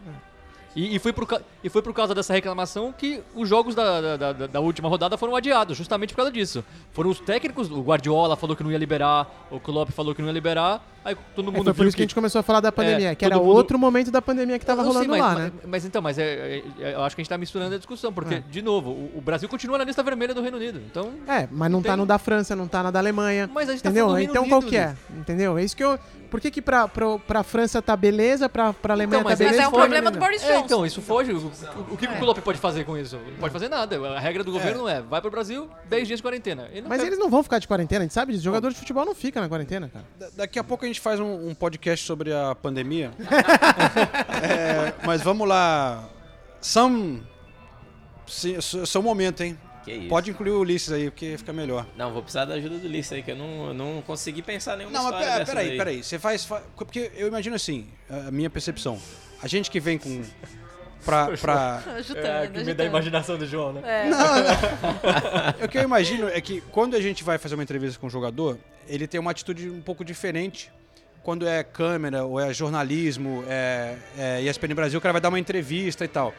E, 0.76 0.96
e, 0.96 0.98
foi 0.98 1.12
por, 1.12 1.40
e 1.62 1.68
foi 1.68 1.82
por 1.82 1.92
causa 1.94 2.14
dessa 2.14 2.32
reclamação 2.32 2.92
que 2.92 3.22
os 3.34 3.48
jogos 3.48 3.74
da, 3.74 4.16
da, 4.16 4.32
da- 4.32 4.46
da 4.48 4.60
última 4.60 4.88
rodada 4.88 5.16
foram 5.16 5.36
adiados, 5.36 5.76
justamente 5.76 6.10
por 6.10 6.16
causa 6.16 6.32
disso. 6.32 6.64
Foram 6.92 7.10
os 7.10 7.20
técnicos, 7.20 7.70
o 7.70 7.80
Guardiola 7.80 8.34
falou 8.36 8.56
que 8.56 8.64
não 8.64 8.72
ia 8.72 8.78
liberar, 8.78 9.46
o 9.50 9.60
Klopp 9.60 9.90
falou 9.90 10.14
que 10.14 10.20
não 10.20 10.28
ia 10.28 10.34
liberar, 10.34 10.84
aí 11.04 11.16
todo 11.36 11.48
É, 11.50 11.52
mundo 11.52 11.64
foi 11.66 11.74
por 11.74 11.86
isso 11.86 11.96
que 11.96 12.02
a 12.02 12.04
gente 12.04 12.14
começou 12.14 12.40
a 12.40 12.42
falar 12.42 12.58
da 12.60 12.72
pandemia, 12.72 13.10
É, 13.10 13.14
que 13.14 13.24
era 13.24 13.36
mundo- 13.38 13.48
outro 13.50 13.78
momento 13.78 14.10
da 14.10 14.20
pandemia 14.20 14.58
que 14.58 14.66
tava 14.66 14.82
Eu 14.82 14.86
sei, 14.86 14.92
rolando 14.94 15.10
mas, 15.10 15.20
lá, 15.20 15.28
mas- 15.34 15.38
né? 15.44 15.52
Mas 15.66 15.84
então, 15.84 16.02
mas 16.02 16.18
é, 16.18 16.24
é- 16.24 16.62
é- 16.80 16.94
eu 16.94 17.02
acho 17.04 17.14
que 17.14 17.20
a 17.20 17.24
gente 17.24 17.30
tá 17.30 17.38
misturando 17.38 17.74
a 17.74 17.78
discussão, 17.78 18.12
porque, 18.12 18.34
É. 18.34 18.42
de 18.50 18.60
novo, 18.60 18.90
o, 18.90 19.18
o 19.18 19.20
Brasil 19.20 19.48
continua 19.48 19.78
na 19.78 19.84
lista 19.84 20.02
vermelha 20.02 20.34
do 20.34 20.42
Reino 20.42 20.56
Unido. 20.56 20.80
Então, 20.90 21.12
É, 21.28 21.48
mas 21.52 21.70
não 21.70 21.80
tá 21.82 21.90
Tem- 21.90 21.98
no 21.98 22.06
da 22.06 22.18
França, 22.18 22.56
não 22.56 22.66
tá 22.66 22.82
na 22.82 22.90
da 22.90 22.98
Alemanha. 22.98 23.48
Mas 23.54 23.68
a 23.68 23.72
gente 23.72 23.82
tá 23.82 23.90
entendeu? 23.90 24.08
Reino 24.12 24.30
então 24.32 24.48
qual 24.48 24.60
Unido, 24.60 24.70
que 24.70 24.76
é? 24.76 24.96
Entendeu? 25.16 25.56
É 25.56 25.62
isso 25.62 25.76
que 25.76 25.84
eu. 25.84 25.96
Por 26.34 26.40
que, 26.40 26.50
que 26.50 26.60
pra, 26.60 26.88
pra, 26.88 27.16
pra 27.16 27.42
França 27.44 27.80
tá 27.80 27.94
beleza, 27.96 28.48
pra, 28.48 28.72
pra 28.72 28.92
Alemanha 28.92 29.20
Então, 29.20 29.30
mas 29.30 29.38
tá 29.38 29.44
mas 29.44 29.52
beleza? 29.52 29.66
é 29.66 29.68
um 29.68 29.78
problema 29.78 30.10
do? 30.10 30.18
Boris 30.18 30.42
É, 30.42 30.46
Johnson. 30.48 30.64
então, 30.64 30.84
isso 30.84 31.00
foge. 31.00 31.30
O, 31.30 31.36
o- 31.36 31.92
o 31.92 31.96
que, 31.96 32.08
que 32.08 32.12
o 32.14 32.18
Klopp 32.18 32.38
pode 32.38 32.58
fazer 32.58 32.82
com 32.84 32.98
isso? 32.98 33.16
Não 33.16 33.38
pode 33.38 33.52
fazer 33.52 33.68
nada. 33.68 33.96
A 34.16 34.18
regra 34.18 34.42
do 34.42 34.50
governo 34.50 34.88
é, 34.88 35.00
vai 35.00 35.20
pro 35.20 35.30
Brasil, 35.30 35.70
10 35.88 36.08
dias 36.08 36.18
de 36.18 36.22
quarentena. 36.24 36.68
Ele 36.72 36.88
Mas 36.88 37.00
quer- 37.00 37.06
eles 37.06 37.20
não 37.20 37.30
vão 37.30 37.44
ficar 37.44 37.60
de 37.60 37.68
quarentena, 37.68 38.00
a 38.00 38.02
gente 38.02 38.14
sabe 38.14 38.32
disso. 38.32 38.42
Jogador 38.42 38.68
de 38.70 38.74
futebol 38.76 39.04
não 39.06 39.14
fica 39.14 39.40
na 39.40 39.48
quarentena, 39.48 39.88
cara. 39.88 40.04
Da- 40.18 40.28
Daqui 40.38 40.58
a 40.58 40.64
pouco 40.64 40.84
a 40.84 40.88
gente 40.88 41.00
faz 41.00 41.20
um, 41.20 41.50
um 41.50 41.54
podcast 41.54 42.04
sobre 42.04 42.32
a 42.32 42.52
pandemia. 42.56 43.12
É, 44.42 44.92
mas 45.06 45.22
vamos 45.22 45.46
lá. 45.48 46.04
São. 46.60 47.20
se- 48.26 48.60
Seu 48.60 49.02
momento, 49.02 49.42
hein? 49.42 49.58
Que 49.84 49.92
isso. 49.92 50.08
Pode 50.08 50.30
incluir 50.30 50.50
o 50.52 50.60
Ulisses 50.60 50.90
aí, 50.92 51.10
porque 51.10 51.36
fica 51.36 51.52
melhor. 51.52 51.86
Não, 51.96 52.12
vou 52.12 52.22
precisar 52.22 52.44
da 52.46 52.54
ajuda 52.54 52.78
do 52.78 52.86
Ulisses 52.86 53.12
aí, 53.12 53.22
que 53.22 53.30
eu 53.32 53.36
não, 53.36 53.66
eu 53.68 53.74
não 53.74 54.02
consegui 54.06 54.40
pensar 54.42 54.76
nenhuma 54.76 54.96
Não, 54.96 55.04
mas 55.04 55.14
história 55.14 55.38
dessas 55.38 55.54
peraí, 55.54 55.70
aí. 55.72 55.76
peraí. 55.78 56.02
Você 56.02 56.18
faz, 56.18 56.44
fa- 56.44 56.62
Porque 56.76 57.10
eu 57.16 57.28
imagino 57.28 57.54
assim, 57.54 57.86
a 58.08 58.30
minha 58.30 58.48
percepção. 58.48 58.98
A 59.42 59.46
gente 59.46 59.70
que 59.70 59.78
vem 59.80 59.98
com. 59.98 60.22
Pra. 61.04 61.28
pra... 61.36 61.82
Ajudando, 61.96 62.24
É, 62.24 62.46
que 62.46 62.64
me 62.64 62.72
dá 62.74 62.84
a 62.84 62.86
imaginação 62.86 63.36
do 63.36 63.46
João, 63.46 63.74
né? 63.74 63.82
É. 63.84 64.08
o 65.64 65.68
que 65.68 65.76
eu 65.78 65.82
imagino 65.82 66.28
é 66.28 66.40
que 66.40 66.60
quando 66.70 66.96
a 66.96 67.00
gente 67.00 67.22
vai 67.22 67.36
fazer 67.38 67.54
uma 67.54 67.62
entrevista 67.62 67.98
com 68.00 68.06
um 68.06 68.10
jogador, 68.10 68.58
ele 68.88 69.06
tem 69.06 69.20
uma 69.20 69.30
atitude 69.30 69.68
um 69.68 69.80
pouco 69.82 70.04
diferente. 70.04 70.72
Quando 71.22 71.46
é 71.46 71.62
câmera 71.64 72.24
ou 72.24 72.38
é 72.38 72.52
jornalismo, 72.52 73.44
é, 73.48 73.96
é 74.18 74.42
ESPN 74.42 74.74
Brasil, 74.74 74.98
o 74.98 75.02
cara 75.02 75.12
vai 75.12 75.20
dar 75.22 75.30
uma 75.30 75.38
entrevista 75.38 76.04
e 76.04 76.08
tal. 76.08 76.34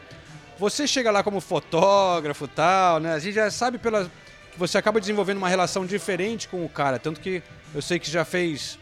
Você 0.57 0.87
chega 0.87 1.11
lá 1.11 1.21
como 1.23 1.41
fotógrafo 1.41 2.45
e 2.45 2.49
tal, 2.49 2.99
né? 2.99 3.13
A 3.13 3.19
gente 3.19 3.35
já 3.35 3.49
sabe 3.51 3.77
pela 3.77 4.09
que 4.55 4.59
você 4.59 4.77
acaba 4.77 5.01
desenvolvendo 5.01 5.37
uma 5.37 5.49
relação 5.49 5.85
diferente 5.85 6.47
com 6.47 6.63
o 6.63 6.69
cara, 6.69 6.97
tanto 6.97 7.19
que 7.19 7.43
eu 7.73 7.81
sei 7.81 7.99
que 7.99 8.09
já 8.09 8.23
fez 8.23 8.79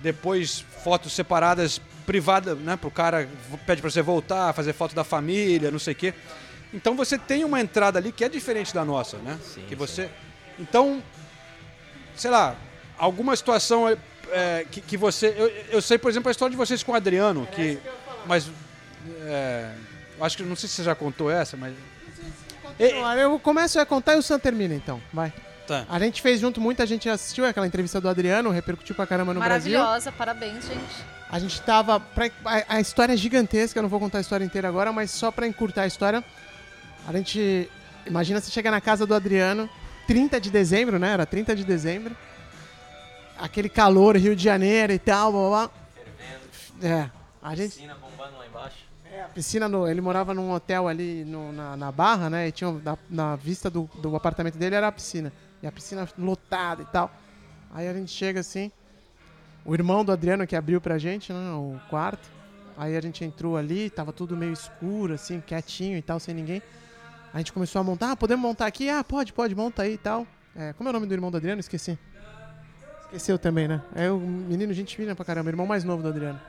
depois 0.00 0.64
fotos 0.82 1.12
separadas 1.12 1.80
privadas, 2.06 2.58
né, 2.58 2.76
pro 2.76 2.90
cara 2.90 3.28
pede 3.64 3.80
para 3.80 3.90
você 3.90 4.02
voltar, 4.02 4.52
fazer 4.52 4.72
foto 4.72 4.94
da 4.94 5.04
família, 5.04 5.70
não 5.70 5.78
sei 5.78 5.92
o 5.92 5.96
quê. 5.96 6.14
Então 6.74 6.96
você 6.96 7.18
tem 7.18 7.44
uma 7.44 7.60
entrada 7.60 7.98
ali 7.98 8.10
que 8.10 8.24
é 8.24 8.28
diferente 8.28 8.74
da 8.74 8.84
nossa, 8.84 9.18
né? 9.18 9.38
Sim, 9.44 9.64
que 9.68 9.76
você 9.76 10.10
Então, 10.58 11.02
sei 12.16 12.30
lá, 12.30 12.56
alguma 12.98 13.36
situação 13.36 13.88
é, 13.88 13.96
é, 14.30 14.66
que, 14.70 14.80
que 14.80 14.96
você 14.96 15.34
eu, 15.36 15.48
eu 15.70 15.82
sei, 15.82 15.98
por 15.98 16.10
exemplo, 16.10 16.30
a 16.30 16.32
história 16.32 16.50
de 16.50 16.56
vocês 16.56 16.82
com 16.82 16.92
o 16.92 16.94
Adriano, 16.94 17.46
que 17.52 17.78
mas 18.26 18.50
é, 19.20 19.74
acho 20.24 20.36
que 20.36 20.42
não 20.42 20.56
sei 20.56 20.68
se 20.68 20.76
você 20.76 20.84
já 20.84 20.94
contou 20.94 21.30
essa, 21.30 21.56
mas 21.56 21.74
Não, 22.78 23.18
Eu 23.18 23.38
começo 23.38 23.78
a 23.78 23.86
contar 23.86 24.14
e 24.14 24.16
o 24.18 24.22
Sam 24.22 24.38
termina, 24.38 24.74
então. 24.74 25.00
Vai. 25.12 25.32
Tá. 25.66 25.86
A 25.88 25.98
gente 25.98 26.20
fez 26.20 26.40
junto, 26.40 26.60
muita 26.60 26.84
gente 26.86 27.08
assistiu 27.08 27.46
aquela 27.46 27.66
entrevista 27.66 28.00
do 28.00 28.08
Adriano, 28.08 28.50
repercutiu 28.50 28.94
pra 28.94 29.06
caramba 29.06 29.32
no 29.32 29.40
Brasil. 29.40 29.78
Maravilhosa, 29.78 30.10
parabéns, 30.12 30.66
gente. 30.66 31.04
A 31.30 31.38
gente 31.38 31.60
tava. 31.62 32.00
Pra, 32.00 32.26
a, 32.44 32.76
a 32.76 32.80
história 32.80 33.12
é 33.12 33.16
gigantesca, 33.16 33.78
eu 33.78 33.82
não 33.82 33.88
vou 33.88 34.00
contar 34.00 34.18
a 34.18 34.20
história 34.20 34.44
inteira 34.44 34.68
agora, 34.68 34.92
mas 34.92 35.10
só 35.10 35.30
pra 35.30 35.46
encurtar 35.46 35.82
a 35.82 35.86
história. 35.86 36.22
A 37.06 37.12
gente. 37.12 37.70
Imagina 38.04 38.40
você 38.40 38.50
chegar 38.50 38.70
na 38.72 38.80
casa 38.80 39.06
do 39.06 39.14
Adriano, 39.14 39.70
30 40.06 40.40
de 40.40 40.50
dezembro, 40.50 40.98
né? 40.98 41.12
Era 41.12 41.24
30 41.24 41.54
de 41.54 41.64
dezembro. 41.64 42.16
Aquele 43.38 43.68
calor, 43.68 44.16
Rio 44.16 44.34
de 44.34 44.42
Janeiro 44.42 44.92
e 44.92 44.98
tal, 44.98 45.32
blá 45.32 45.48
blá. 45.48 45.68
blá. 45.68 46.88
É. 46.88 47.10
A 47.40 47.54
gente. 47.54 47.74
Piscina 47.74 47.94
bombando 47.94 48.36
lá 48.36 48.46
embaixo. 48.46 48.92
A 49.21 49.21
piscina, 49.32 49.68
no, 49.68 49.88
ele 49.88 50.00
morava 50.00 50.32
num 50.34 50.52
hotel 50.52 50.86
ali 50.86 51.24
no- 51.24 51.52
na, 51.52 51.76
na 51.76 51.90
Barra, 51.92 52.30
né? 52.30 52.48
E 52.48 52.52
tinha 52.52 52.70
na, 52.70 52.98
na 53.10 53.36
vista 53.36 53.68
do, 53.68 53.88
do 54.00 54.14
apartamento 54.14 54.56
dele 54.56 54.74
era 54.76 54.88
a 54.88 54.92
piscina. 54.92 55.32
E 55.62 55.66
a 55.66 55.72
piscina 55.72 56.08
lotada 56.18 56.82
e 56.82 56.86
tal. 56.86 57.10
Aí 57.72 57.88
a 57.88 57.92
gente 57.94 58.10
chega 58.12 58.40
assim. 58.40 58.70
O 59.64 59.74
irmão 59.74 60.04
do 60.04 60.12
Adriano 60.12 60.46
que 60.46 60.56
abriu 60.56 60.80
pra 60.80 60.98
gente, 60.98 61.32
né? 61.32 61.52
O 61.52 61.78
quarto. 61.88 62.28
Aí 62.76 62.96
a 62.96 63.00
gente 63.00 63.24
entrou 63.24 63.56
ali, 63.56 63.90
tava 63.90 64.12
tudo 64.12 64.36
meio 64.36 64.52
escuro, 64.52 65.14
assim, 65.14 65.40
quietinho 65.40 65.96
e 65.98 66.02
tal, 66.02 66.18
sem 66.18 66.34
ninguém. 66.34 66.62
A 67.32 67.38
gente 67.38 67.52
começou 67.52 67.80
a 67.80 67.84
montar. 67.84 68.12
Ah, 68.12 68.16
podemos 68.16 68.42
montar 68.42 68.66
aqui? 68.66 68.88
Ah, 68.88 69.02
pode, 69.04 69.32
pode, 69.32 69.54
monta 69.54 69.82
aí 69.82 69.94
e 69.94 69.98
tal. 69.98 70.26
É, 70.56 70.72
como 70.72 70.88
é 70.88 70.90
o 70.90 70.92
nome 70.92 71.06
do 71.06 71.14
irmão 71.14 71.30
do 71.30 71.36
Adriano? 71.36 71.60
Esqueci. 71.60 71.98
Esqueceu 73.04 73.38
também, 73.38 73.68
né? 73.68 73.82
É 73.94 74.10
o 74.10 74.18
menino 74.18 74.72
gente 74.72 74.96
fina 74.96 75.14
pra 75.14 75.24
caramba, 75.24 75.50
irmão 75.50 75.66
mais 75.66 75.84
novo 75.84 76.02
do 76.02 76.08
Adriano. 76.08 76.40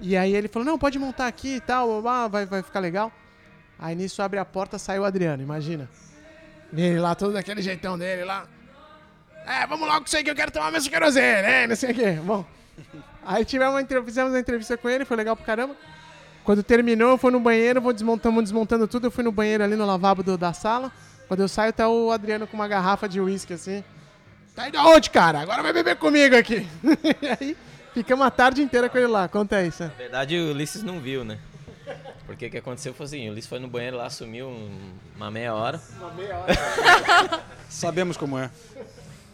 E 0.00 0.16
aí 0.16 0.34
ele 0.34 0.48
falou, 0.48 0.64
não, 0.66 0.78
pode 0.78 0.98
montar 0.98 1.26
aqui 1.26 1.56
e 1.56 1.60
tal, 1.60 2.00
vai, 2.28 2.46
vai 2.46 2.62
ficar 2.62 2.80
legal. 2.80 3.12
Aí 3.78 3.94
nisso 3.94 4.22
abre 4.22 4.38
a 4.38 4.44
porta, 4.44 4.78
sai 4.78 4.98
o 4.98 5.04
Adriano, 5.04 5.42
imagina. 5.42 5.88
Ele 6.74 6.98
lá, 6.98 7.14
todo 7.14 7.32
daquele 7.32 7.60
jeitão 7.62 7.98
dele 7.98 8.24
lá. 8.24 8.46
É, 9.46 9.66
vamos 9.66 9.86
logo 9.88 10.00
com 10.00 10.06
isso 10.06 10.16
aí 10.16 10.22
que 10.24 10.30
eu 10.30 10.34
quero 10.34 10.50
tomar 10.50 10.70
meu 10.70 10.82
querosene, 10.82 11.42
né? 11.42 11.66
Não 11.66 11.74
sei 11.76 11.90
o 11.90 11.94
quê. 11.94 12.12
Bom. 12.22 12.44
Aí 13.24 13.44
tivemos 13.44 13.74
uma, 13.74 13.80
entre- 13.80 14.02
fizemos 14.02 14.32
uma 14.32 14.38
entrevista 14.38 14.76
com 14.76 14.88
ele, 14.88 15.04
foi 15.04 15.16
legal 15.16 15.34
pra 15.36 15.44
caramba. 15.44 15.74
Quando 16.44 16.62
terminou, 16.62 17.10
eu 17.10 17.18
fui 17.18 17.30
no 17.30 17.40
banheiro, 17.40 17.80
vou 17.80 17.92
desmontando, 17.92 18.40
desmontando 18.42 18.86
tudo. 18.86 19.06
Eu 19.06 19.10
fui 19.10 19.24
no 19.24 19.32
banheiro 19.32 19.62
ali 19.64 19.76
no 19.76 19.84
lavabo 19.84 20.22
do- 20.22 20.38
da 20.38 20.52
sala. 20.52 20.92
Quando 21.28 21.40
eu 21.40 21.48
saio, 21.48 21.72
tá 21.72 21.88
o 21.88 22.10
Adriano 22.10 22.46
com 22.46 22.56
uma 22.56 22.66
garrafa 22.68 23.08
de 23.08 23.20
uísque 23.20 23.52
assim. 23.52 23.84
Tá 24.54 24.68
indo 24.68 24.78
aonde, 24.78 25.10
cara? 25.10 25.40
Agora 25.40 25.62
vai 25.62 25.72
beber 25.72 25.96
comigo 25.96 26.36
aqui. 26.36 26.66
e 27.22 27.26
aí, 27.40 27.56
ficamos 28.02 28.26
a 28.26 28.30
tarde 28.30 28.62
inteira 28.62 28.88
com 28.88 28.98
ele 28.98 29.06
lá. 29.06 29.28
Conta 29.28 29.56
aí, 29.56 29.70
Sam. 29.70 29.88
Na 29.88 29.94
verdade, 29.94 30.36
o 30.38 30.50
Ulisses 30.50 30.82
não 30.82 31.00
viu, 31.00 31.24
né? 31.24 31.38
Porque 32.26 32.46
o 32.46 32.50
que 32.50 32.58
aconteceu 32.58 32.94
foi 32.94 33.06
assim, 33.06 33.28
o 33.28 33.32
Ulisses 33.32 33.48
foi 33.48 33.58
no 33.58 33.66
banheiro 33.68 33.96
lá, 33.96 34.08
sumiu 34.08 34.48
um- 34.48 34.92
uma 35.16 35.30
meia 35.30 35.54
hora. 35.54 35.80
Uma 35.98 36.10
meia 36.12 36.36
hora. 36.38 36.54
sabemos 37.68 38.16
como 38.16 38.38
é. 38.38 38.50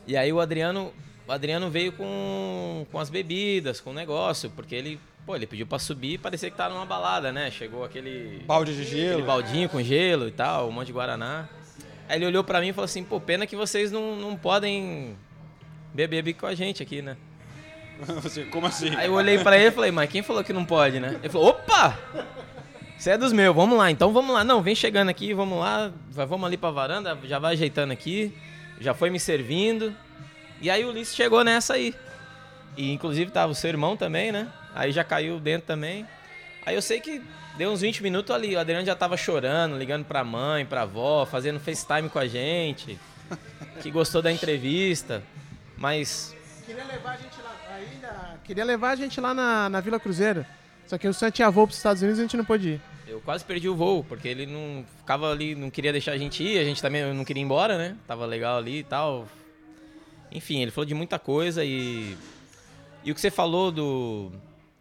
E 0.07 0.17
aí 0.17 0.33
o 0.33 0.41
Adriano, 0.41 0.93
o 1.27 1.33
Adriano 1.33 1.69
veio 1.71 1.93
com, 1.93 2.87
com 2.91 2.99
as 2.99 3.11
bebidas, 3.11 3.81
com 3.81 3.91
o 3.91 3.95
negócio, 3.95 4.51
porque 4.51 4.75
ele, 4.75 4.99
pô, 5.27 5.37
ele 5.37 5.47
pediu 5.47 5.67
pra 5.67 5.79
subir 5.79 6.15
e 6.15 6.19
parecia 6.19 6.51
que 6.51 6.57
tava 6.57 6.73
numa 6.75 6.87
balada, 6.87 7.31
né? 7.33 7.51
Chegou 7.51 7.85
aquele 7.85 8.43
Balde 8.47 8.75
de 8.75 8.85
gelo. 8.85 9.11
aquele 9.15 9.27
baldinho 9.27 9.69
com 9.69 9.83
gelo 9.83 10.29
e 10.29 10.33
tal, 10.33 10.69
um 10.69 10.73
monte 10.73 10.87
de 10.87 10.93
guaraná. 10.93 11.49
Aí 12.09 12.17
ele 12.19 12.27
olhou 12.27 12.45
pra 12.45 12.61
mim 12.61 12.69
e 12.69 12.73
falou 12.73 12.85
assim: 12.87 13.03
"Pô, 13.05 13.21
pena 13.21 13.47
que 13.47 13.57
vocês 13.57 13.91
não, 13.91 14.15
não 14.17 14.37
podem 14.37 15.17
beber 15.93 16.23
bico 16.23 16.41
com 16.41 16.47
a 16.47 16.55
gente 16.55 16.83
aqui, 16.83 17.03
né?" 17.03 17.17
Você, 18.23 18.45
como 18.45 18.67
assim? 18.67 18.95
Aí 18.95 19.07
eu 19.07 19.15
olhei 19.15 19.39
pra 19.39 19.57
ele 19.57 19.69
e 19.69 19.73
falei: 19.73 19.91
"Mas 19.91 20.11
quem 20.11 20.23
falou 20.23 20.45
que 20.45 20.53
não 20.53 20.65
pode, 20.65 21.01
né?" 21.01 21.19
Ele 21.23 21.29
falou: 21.29 21.49
"Opa! 21.49 21.99
Você 22.99 23.11
é 23.11 23.19
dos 23.19 23.33
meus, 23.33 23.55
vamos 23.55 23.77
lá. 23.77 23.91
Então 23.91 24.13
vamos 24.13 24.35
lá. 24.35 24.43
Não, 24.43 24.63
vem 24.63 24.75
chegando 24.75 25.11
aqui, 25.11 25.35
vamos 25.35 25.59
lá. 25.59 25.93
Vamos 26.11 26.47
ali 26.47 26.57
pra 26.57 26.71
varanda, 26.71 27.19
já 27.25 27.39
vai 27.39 27.53
ajeitando 27.53 27.93
aqui. 27.93 28.35
Já 28.81 28.95
foi 28.95 29.11
me 29.11 29.21
servindo. 29.21 29.95
E 30.61 30.71
aí 30.71 30.85
o 30.85 30.89
Ulisses 30.89 31.15
chegou 31.15 31.45
nessa 31.45 31.75
aí. 31.75 31.95
E 32.77 32.93
inclusive 32.93 33.31
tava 33.31 33.53
o 33.53 33.55
seu 33.55 33.69
irmão 33.69 33.97
também, 33.97 34.33
né? 34.33 34.49
Aí 34.75 34.93
já 34.93 35.05
caiu 35.05 35.39
dentro 35.39 35.67
também. 35.67 36.07
Aí 36.65 36.75
eu 36.75 36.83
sei 36.83 37.01
que 37.01 37.23
deu 37.57 37.71
uns 37.71 37.83
20 37.83 38.03
minutos 38.03 38.35
ali. 38.35 38.57
O 38.57 38.59
Adriano 38.59 38.87
já 38.87 38.97
tava 38.97 39.17
chorando, 39.17 39.77
ligando 39.77 40.05
pra 40.05 40.25
mãe, 40.25 40.65
pra 40.65 40.83
avó, 40.83 41.27
fazendo 41.27 41.61
FaceTime 41.61 42.09
com 42.09 42.19
a 42.19 42.27
gente. 42.27 42.99
Que 43.83 43.91
gostou 43.91 44.23
da 44.23 44.33
entrevista. 44.33 45.23
Mas 45.77 46.35
Queria 46.65 46.85
levar 46.85 47.13
a 47.13 47.17
gente 47.17 47.41
lá, 47.43 47.46
queria 48.47 48.65
levar 48.65 48.91
a 48.91 48.97
gente 48.97 49.21
lá 49.21 49.35
na, 49.35 49.69
na 49.69 49.81
Vila 49.81 49.99
Cruzeiro. 49.99 50.47
Só 50.87 50.97
que 50.97 51.09
o 51.09 51.13
Sam 51.13 51.31
tinha 51.31 51.51
voo 51.51 51.67
pros 51.67 51.77
Estados 51.77 52.01
Unidos 52.01 52.19
e 52.19 52.23
a 52.23 52.25
gente 52.25 52.37
não 52.37 52.45
pôde 52.45 52.69
ir. 52.71 52.81
Eu 53.09 53.21
quase 53.21 53.45
perdi 53.45 53.69
o 53.69 53.75
voo, 53.75 54.05
porque 54.05 54.29
ele 54.29 54.47
não 54.47 54.85
ficava 54.99 55.31
ali, 55.31 55.55
não 55.55 55.71
queria 55.71 55.93
deixar 55.93 56.13
a 56.13 56.19
gente 56.19 56.43
ir, 56.43 56.59
a 56.59 56.65
gente 56.65 56.81
também 56.81 57.13
não 57.13 57.25
queria 57.25 57.41
ir 57.41 57.45
embora, 57.45 57.77
né? 57.77 57.97
Tava 58.07 58.25
legal 58.25 58.59
ali 58.59 58.79
e 58.79 58.85
tal. 58.85 59.29
Enfim, 60.31 60.63
ele 60.63 60.71
falou 60.71 60.87
de 60.87 60.95
muita 60.95 61.19
coisa 61.19 61.65
e. 61.65 62.17
E 63.05 63.11
o 63.11 63.15
que 63.15 63.21
você 63.21 63.31
falou 63.31 63.71
do. 63.71 64.33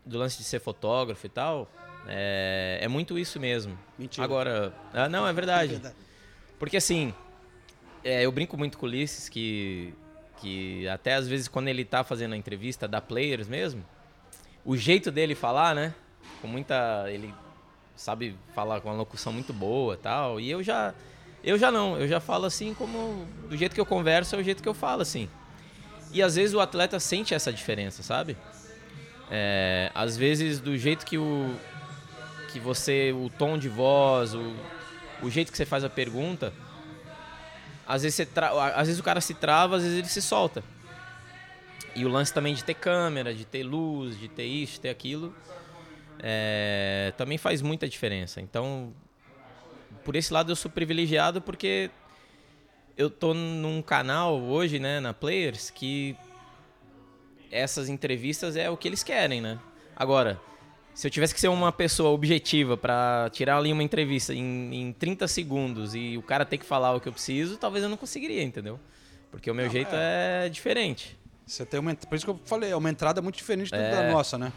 do 0.06 0.18
lance 0.18 0.38
de 0.38 0.44
ser 0.44 0.60
fotógrafo 0.60 1.26
e 1.26 1.30
tal, 1.30 1.70
é, 2.08 2.80
é 2.82 2.88
muito 2.88 3.18
isso 3.18 3.40
mesmo. 3.40 3.78
Mentira. 3.98 4.24
Agora, 4.24 4.74
ah, 4.94 5.10
não, 5.10 5.28
é 5.28 5.34
verdade. 5.34 5.72
É 5.72 5.74
verdade. 5.74 5.96
Porque 6.58 6.78
assim, 6.78 7.14
é, 8.04 8.24
eu 8.26 8.32
brinco 8.32 8.58
muito 8.58 8.78
com 8.78 8.86
o 8.86 8.90
Ulisses 8.90 9.30
que, 9.30 9.94
que 10.38 10.88
até 10.88 11.16
às 11.16 11.28
vezes 11.28 11.48
quando 11.48 11.68
ele 11.68 11.86
tá 11.86 12.04
fazendo 12.04 12.34
a 12.34 12.38
entrevista 12.38 12.88
da 12.88 13.02
Players 13.02 13.48
mesmo, 13.48 13.84
o 14.66 14.76
jeito 14.76 15.12
dele 15.12 15.36
falar, 15.36 15.76
né? 15.76 15.94
Com 16.42 16.48
muita. 16.48 17.06
Ele 17.08 17.34
sabe 17.96 18.36
falar 18.54 18.82
com 18.82 18.90
uma 18.90 18.98
locução 18.98 19.32
muito 19.32 19.54
boa 19.54 19.96
tal. 19.96 20.40
E 20.40 20.50
eu 20.50 20.64
já. 20.64 20.94
Eu 21.44 21.60
já 21.60 21.72
não, 21.72 21.96
eu 22.00 22.08
já 22.08 22.20
falo 22.20 22.46
assim 22.46 22.74
como. 22.74 23.28
Do 23.48 23.56
jeito 23.56 23.76
que 23.76 23.80
eu 23.80 23.86
converso 23.86 24.36
é 24.36 24.40
o 24.40 24.44
jeito 24.44 24.64
que 24.64 24.70
eu 24.70 24.74
falo, 24.74 25.04
assim. 25.04 25.30
E 26.12 26.22
às 26.22 26.36
vezes 26.36 26.56
o 26.56 26.60
atleta 26.60 27.00
sente 27.00 27.34
essa 27.34 27.54
diferença, 27.54 28.02
sabe? 28.02 28.36
É, 29.30 29.92
às 29.94 30.18
vezes 30.18 30.60
do 30.60 30.76
jeito 30.76 31.06
que 31.06 31.18
o. 31.18 31.56
Que 32.52 32.60
você. 32.60 33.14
O 33.14 33.30
tom 33.30 33.58
de 33.58 33.70
voz, 33.70 34.34
o, 34.34 34.56
o 35.22 35.30
jeito 35.30 35.52
que 35.52 35.58
você 35.58 35.66
faz 35.66 35.84
a 35.84 35.90
pergunta. 35.90 36.52
Às 37.88 38.04
vezes, 38.04 38.28
tra... 38.30 38.50
às 38.76 38.88
vezes 38.88 39.00
o 39.00 39.04
cara 39.04 39.22
se 39.22 39.34
trava, 39.34 39.78
às 39.78 39.84
vezes 39.84 39.98
ele 39.98 40.08
se 40.08 40.22
solta. 40.22 40.64
E 41.96 42.06
o 42.06 42.10
lance 42.10 42.34
também 42.34 42.54
de 42.54 42.64
ter 42.64 42.74
câmera, 42.74 43.34
de 43.34 43.46
ter 43.46 43.64
luz, 43.64 44.20
de 44.20 44.28
ter 44.28 44.46
isso, 44.46 44.74
de 44.74 44.82
ter 44.82 44.90
aquilo, 44.90 45.34
é, 46.20 47.14
também 47.18 47.38
faz 47.38 47.62
muita 47.62 47.88
diferença. 47.88 48.42
Então, 48.42 48.94
por 50.04 50.16
esse 50.16 50.34
lado 50.34 50.52
eu 50.52 50.56
sou 50.56 50.70
privilegiado 50.70 51.42
porque 51.42 51.90
eu 52.98 53.10
tô 53.10 53.34
num 53.34 53.82
canal 53.82 54.40
hoje, 54.42 54.80
né, 54.80 55.00
na 55.00 55.14
Players, 55.14 55.70
que 55.70 56.16
essas 57.52 57.88
entrevistas 57.88 58.56
é 58.56 58.70
o 58.70 58.76
que 58.76 58.88
eles 58.88 59.04
querem, 59.04 59.40
né? 59.40 59.60
Agora, 59.96 60.40
se 60.96 61.06
eu 61.06 61.12
tivesse 61.12 61.34
que 61.36 61.40
ser 61.42 61.50
uma 61.50 61.72
pessoa 61.72 62.10
objetiva 62.10 62.76
para 62.78 63.30
tirar 63.32 63.58
ali 63.58 63.72
uma 63.72 63.84
entrevista 63.84 64.34
em, 64.34 64.74
em 64.74 64.92
30 64.94 65.28
segundos 65.28 65.94
e 65.94 66.18
o 66.18 66.22
cara 66.24 66.46
ter 66.46 66.58
que 66.58 66.66
falar 66.66 66.94
o 66.96 67.00
que 67.02 67.08
eu 67.10 67.14
preciso, 67.14 67.58
talvez 67.58 67.84
eu 67.84 67.90
não 67.90 67.98
conseguiria, 67.98 68.42
entendeu? 68.42 68.80
Porque 69.30 69.52
o 69.52 69.54
meu 69.54 69.66
Não, 69.66 69.72
jeito 69.72 69.94
é. 69.94 70.46
é 70.46 70.50
diferente. 70.50 71.18
Você 71.46 71.66
tem 71.66 71.80
uma, 71.80 71.94
por 71.94 72.16
isso 72.16 72.26
que 72.26 72.32
eu 72.32 72.40
falei, 72.46 72.72
é 72.72 72.76
uma 72.76 72.90
entrada 72.90 73.22
muito 73.22 73.36
diferente 73.36 73.70
da- 73.70 73.78
É. 73.78 73.92
da 73.92 74.12
nossa, 74.12 74.38
né? 74.38 74.52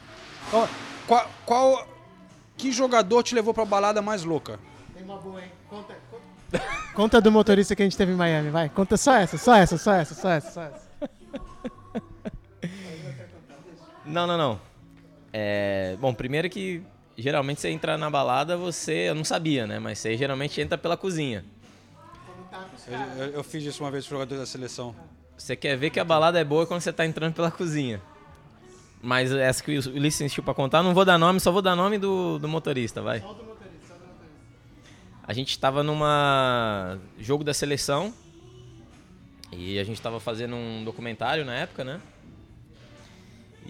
Então, 0.47 0.67
qual, 1.07 1.31
qual- 1.45 1.89
que 2.57 2.73
jogador 2.73 3.23
te 3.23 3.35
levou 3.35 3.53
pra 3.53 3.65
balada 3.65 4.01
mais 4.01 4.23
louca? 4.25 4.59
Tem 4.95 5.03
uma 5.05 5.19
boa, 5.19 5.43
hein? 5.43 5.51
Conta, 5.69 5.95
Conta 6.95 7.21
do 7.21 7.31
motorista 7.31 7.77
que 7.77 7.83
a 7.83 7.85
gente 7.85 7.97
teve 7.97 8.13
em 8.13 8.17
Miami, 8.17 8.49
vai. 8.51 8.69
Conta 8.69 8.97
só 8.97 9.15
essa, 9.17 9.37
só 9.37 9.55
essa, 9.57 9.77
só 9.77 9.93
essa, 9.93 10.15
só 10.15 10.31
essa, 10.31 10.51
só 10.51 10.63
essa. 10.63 10.89
Não, 14.07 14.27
não, 14.27 14.39
não. 14.39 14.61
É, 15.33 15.97
bom, 16.01 16.13
primeiro 16.15 16.49
que 16.49 16.83
geralmente 17.17 17.61
você 17.61 17.69
entra 17.69 17.99
na 17.99 18.09
balada, 18.11 18.57
você. 18.57 19.09
Eu 19.11 19.15
não 19.15 19.25
sabia, 19.25 19.67
né? 19.67 19.79
Mas 19.79 19.99
você 19.99 20.17
geralmente 20.17 20.61
entra 20.61 20.79
pela 20.79 20.97
cozinha. 20.97 21.45
Eu, 22.87 23.25
eu- 23.27 23.33
eu 23.35 23.45
fiz 23.45 23.63
isso 23.65 23.83
uma 23.85 23.91
vez 23.91 24.05
com 24.05 24.11
jogadores 24.11 24.41
da 24.41 24.47
seleção. 24.47 24.95
Você 25.37 25.55
quer 25.55 25.77
ver 25.77 25.91
que 25.91 26.01
a 26.01 26.05
balada 26.05 26.41
é 26.41 26.45
boa 26.45 26.67
quando 26.67 26.81
você 26.81 26.93
tá 26.93 27.05
entrando 27.07 27.35
pela 27.35 27.51
cozinha. 27.51 28.01
Mas 29.01 29.31
essa 29.31 29.63
que 29.63 29.71
o 29.79 29.91
Ulisses 29.95 30.21
insistiu 30.23 30.43
pra 30.43 30.53
contar, 30.55 30.83
não 30.83 30.93
vou 30.93 31.05
dar 31.05 31.17
nome, 31.19 31.39
só 31.39 31.53
vou 31.53 31.63
dar 31.63 31.77
nome 31.77 31.99
do, 31.99 32.39
do 32.41 32.49
motorista, 32.49 33.01
vai. 33.01 33.21
A 35.23 35.33
gente 35.33 35.57
tava 35.59 35.83
numa 35.85 36.99
jogo 37.19 37.45
da 37.45 37.53
seleção 37.55 38.13
e 39.53 39.79
a 39.79 39.85
gente 39.85 40.01
tava 40.01 40.19
fazendo 40.19 40.57
um 40.57 40.83
documentário 40.85 41.45
na 41.45 41.55
época, 41.55 41.85
né? 41.85 42.01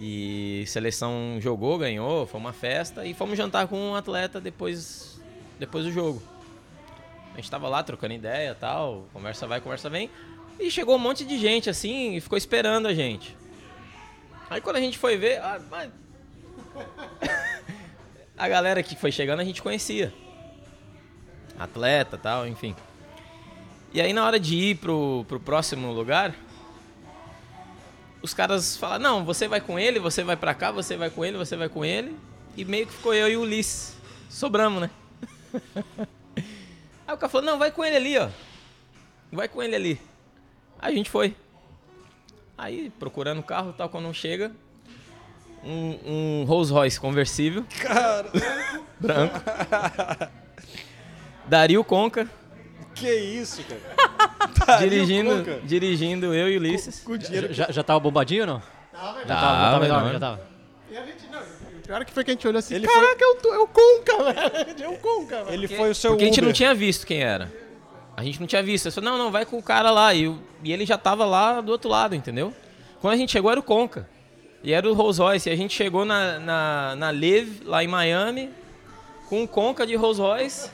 E 0.01 0.63
seleção 0.65 1.37
jogou, 1.41 1.77
ganhou, 1.77 2.25
foi 2.25 2.39
uma 2.39 2.53
festa 2.53 3.05
e 3.05 3.13
fomos 3.13 3.37
jantar 3.37 3.67
com 3.67 3.77
um 3.77 3.95
atleta 3.95 4.39
depois 4.39 5.19
depois 5.59 5.83
do 5.83 5.91
jogo. 5.91 6.23
A 7.33 7.35
gente 7.35 7.51
tava 7.51 7.67
lá 7.67 7.83
trocando 7.83 8.13
ideia, 8.13 8.55
tal, 8.55 9.05
conversa 9.11 9.45
vai, 9.45 9.59
conversa 9.59 9.89
vem. 9.89 10.09
E 10.57 10.71
chegou 10.71 10.95
um 10.95 10.99
monte 10.99 11.25
de 11.25 11.37
gente 11.37 11.69
assim 11.69 12.15
e 12.15 12.21
ficou 12.21 12.37
esperando 12.37 12.87
a 12.87 12.93
gente. 12.93 13.35
Aí 14.49 14.61
quando 14.61 14.77
a 14.77 14.81
gente 14.81 14.97
foi 14.97 15.17
ver, 15.17 15.39
ah, 15.41 15.59
mas- 15.69 15.91
a 18.37 18.47
galera 18.47 18.81
que 18.81 18.95
foi 18.95 19.11
chegando 19.11 19.41
a 19.41 19.45
gente 19.45 19.61
conhecia. 19.61 20.13
Atleta 21.59 22.17
tal, 22.17 22.47
enfim. 22.47 22.73
E 23.93 23.99
aí 23.99 24.13
na 24.13 24.25
hora 24.25 24.39
de 24.39 24.55
ir 24.55 24.75
pro, 24.75 25.25
pro 25.27 25.41
próximo 25.41 25.91
lugar, 25.91 26.33
os 28.21 28.33
caras 28.33 28.75
falaram, 28.75 29.03
não, 29.03 29.25
você 29.25 29.47
vai 29.47 29.61
com 29.61 29.79
ele, 29.79 29.99
você 29.99 30.23
vai 30.23 30.35
pra 30.35 30.53
cá, 30.53 30.71
você 30.71 30.97
vai 30.97 31.09
com 31.09 31.23
ele, 31.23 31.37
você 31.37 31.55
vai 31.55 31.69
com 31.69 31.85
ele. 31.85 32.17
E 32.57 32.65
meio 32.65 32.87
que 32.87 32.93
ficou 32.93 33.13
eu 33.13 33.29
e 33.29 33.37
o 33.37 33.41
Ulisses. 33.41 33.95
Sobramos, 34.29 34.81
né? 34.81 34.89
Aí 37.07 37.15
o 37.15 37.17
cara 37.17 37.29
falou, 37.29 37.45
não, 37.45 37.57
vai 37.57 37.71
com 37.71 37.83
ele 37.83 37.95
ali, 37.95 38.17
ó. 38.17 38.29
Vai 39.31 39.47
com 39.47 39.63
ele 39.63 39.75
ali. 39.75 40.01
Aí 40.77 40.93
a 40.93 40.95
gente 40.95 41.09
foi. 41.09 41.35
Aí, 42.57 42.91
procurando 42.99 43.39
o 43.39 43.43
carro 43.43 43.73
tal, 43.73 43.89
quando 43.89 44.13
chega, 44.13 44.51
um, 45.63 45.99
um 46.05 46.43
Rolls 46.45 46.71
Royce 46.71 46.99
conversível. 46.99 47.65
Cara. 47.81 48.29
Branco. 48.99 49.39
Dario 51.47 51.83
Conca. 51.83 52.29
Que 52.93 53.13
isso, 53.13 53.63
cara? 53.63 53.81
dirigindo, 54.79 55.29
Conca. 55.37 55.59
dirigindo 55.63 56.33
eu 56.33 56.49
e 56.49 56.57
o 56.57 56.59
Ulisses. 56.59 57.03
Já, 57.51 57.71
já 57.71 57.83
tava 57.83 57.99
bombadinho 57.99 58.41
ou 58.41 58.47
não? 58.47 58.61
Tava, 58.91 59.19
já 59.19 59.25
tava, 59.25 59.25
já 59.25 59.71
tava, 59.71 59.87
tava. 59.87 60.13
já 60.13 60.19
tava. 60.19 60.49
O 61.77 61.81
pior 61.89 62.01
é 62.01 62.05
que 62.05 62.11
foi 62.13 62.23
que 62.23 62.31
a 62.31 62.33
gente 62.35 62.47
olhou 62.47 62.59
assim, 62.59 62.75
Ele 62.75 62.87
caraca, 62.87 63.23
é 63.23 63.27
o, 63.27 63.35
tu- 63.35 63.53
é 63.53 63.57
o 63.59 63.67
Conca, 63.67 64.23
velho. 64.33 64.83
É 64.83 64.87
o 64.89 64.97
Conca, 64.97 65.43
velho. 65.43 65.53
Ele 65.55 65.67
foi 65.67 65.89
o 65.89 65.95
seu 65.95 66.11
Porque 66.11 66.23
a 66.23 66.27
gente 66.27 66.41
não 66.41 66.49
Uber. 66.49 66.55
tinha 66.55 66.73
visto 66.75 67.05
quem 67.07 67.21
era. 67.21 67.51
A 68.15 68.23
gente 68.23 68.39
não 68.39 68.45
tinha 68.47 68.61
visto. 68.61 68.85
Eu 68.87 68.91
falei, 68.91 69.09
não, 69.09 69.17
não, 69.17 69.31
vai 69.31 69.45
com 69.45 69.57
o 69.57 69.63
cara 69.63 69.89
lá. 69.89 70.13
E, 70.13 70.25
e 70.63 70.71
ele 70.71 70.85
já 70.85 70.97
tava 70.97 71.25
lá 71.25 71.61
do 71.61 71.71
outro 71.71 71.89
lado, 71.89 72.13
entendeu? 72.15 72.53
Quando 73.01 73.13
a 73.13 73.17
gente 73.17 73.31
chegou 73.31 73.49
era 73.49 73.59
o 73.59 73.63
Conca. 73.63 74.07
E 74.63 74.71
era 74.73 74.87
o 74.87 74.93
Rolls 74.93 75.19
Royce. 75.21 75.49
E 75.49 75.51
a 75.51 75.55
gente 75.55 75.73
chegou 75.73 76.05
na, 76.05 76.37
na, 76.37 76.95
na 76.95 77.11
Live, 77.11 77.63
lá 77.65 77.83
em 77.83 77.87
Miami, 77.87 78.49
com 79.29 79.41
o 79.43 79.47
Conca 79.47 79.87
de 79.87 79.95
Rolls 79.95 80.21
Royce. 80.21 80.69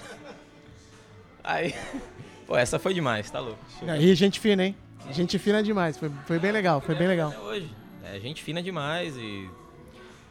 Aí, 1.43 1.73
pô, 2.47 2.55
essa 2.57 2.77
foi 2.79 2.93
demais, 2.93 3.29
tá 3.29 3.39
louco. 3.39 3.59
E 3.99 4.15
gente 4.15 4.39
fina, 4.39 4.65
hein? 4.65 4.75
Gente 5.11 5.37
fina 5.37 5.61
demais. 5.61 5.97
Foi, 5.97 6.09
foi 6.25 6.39
bem 6.39 6.51
legal, 6.51 6.81
foi 6.81 6.95
bem 6.95 7.07
legal. 7.07 7.29
Até 7.29 7.39
hoje. 7.39 7.69
É 8.03 8.19
gente 8.19 8.41
fina 8.43 8.61
demais 8.61 9.15
e 9.17 9.49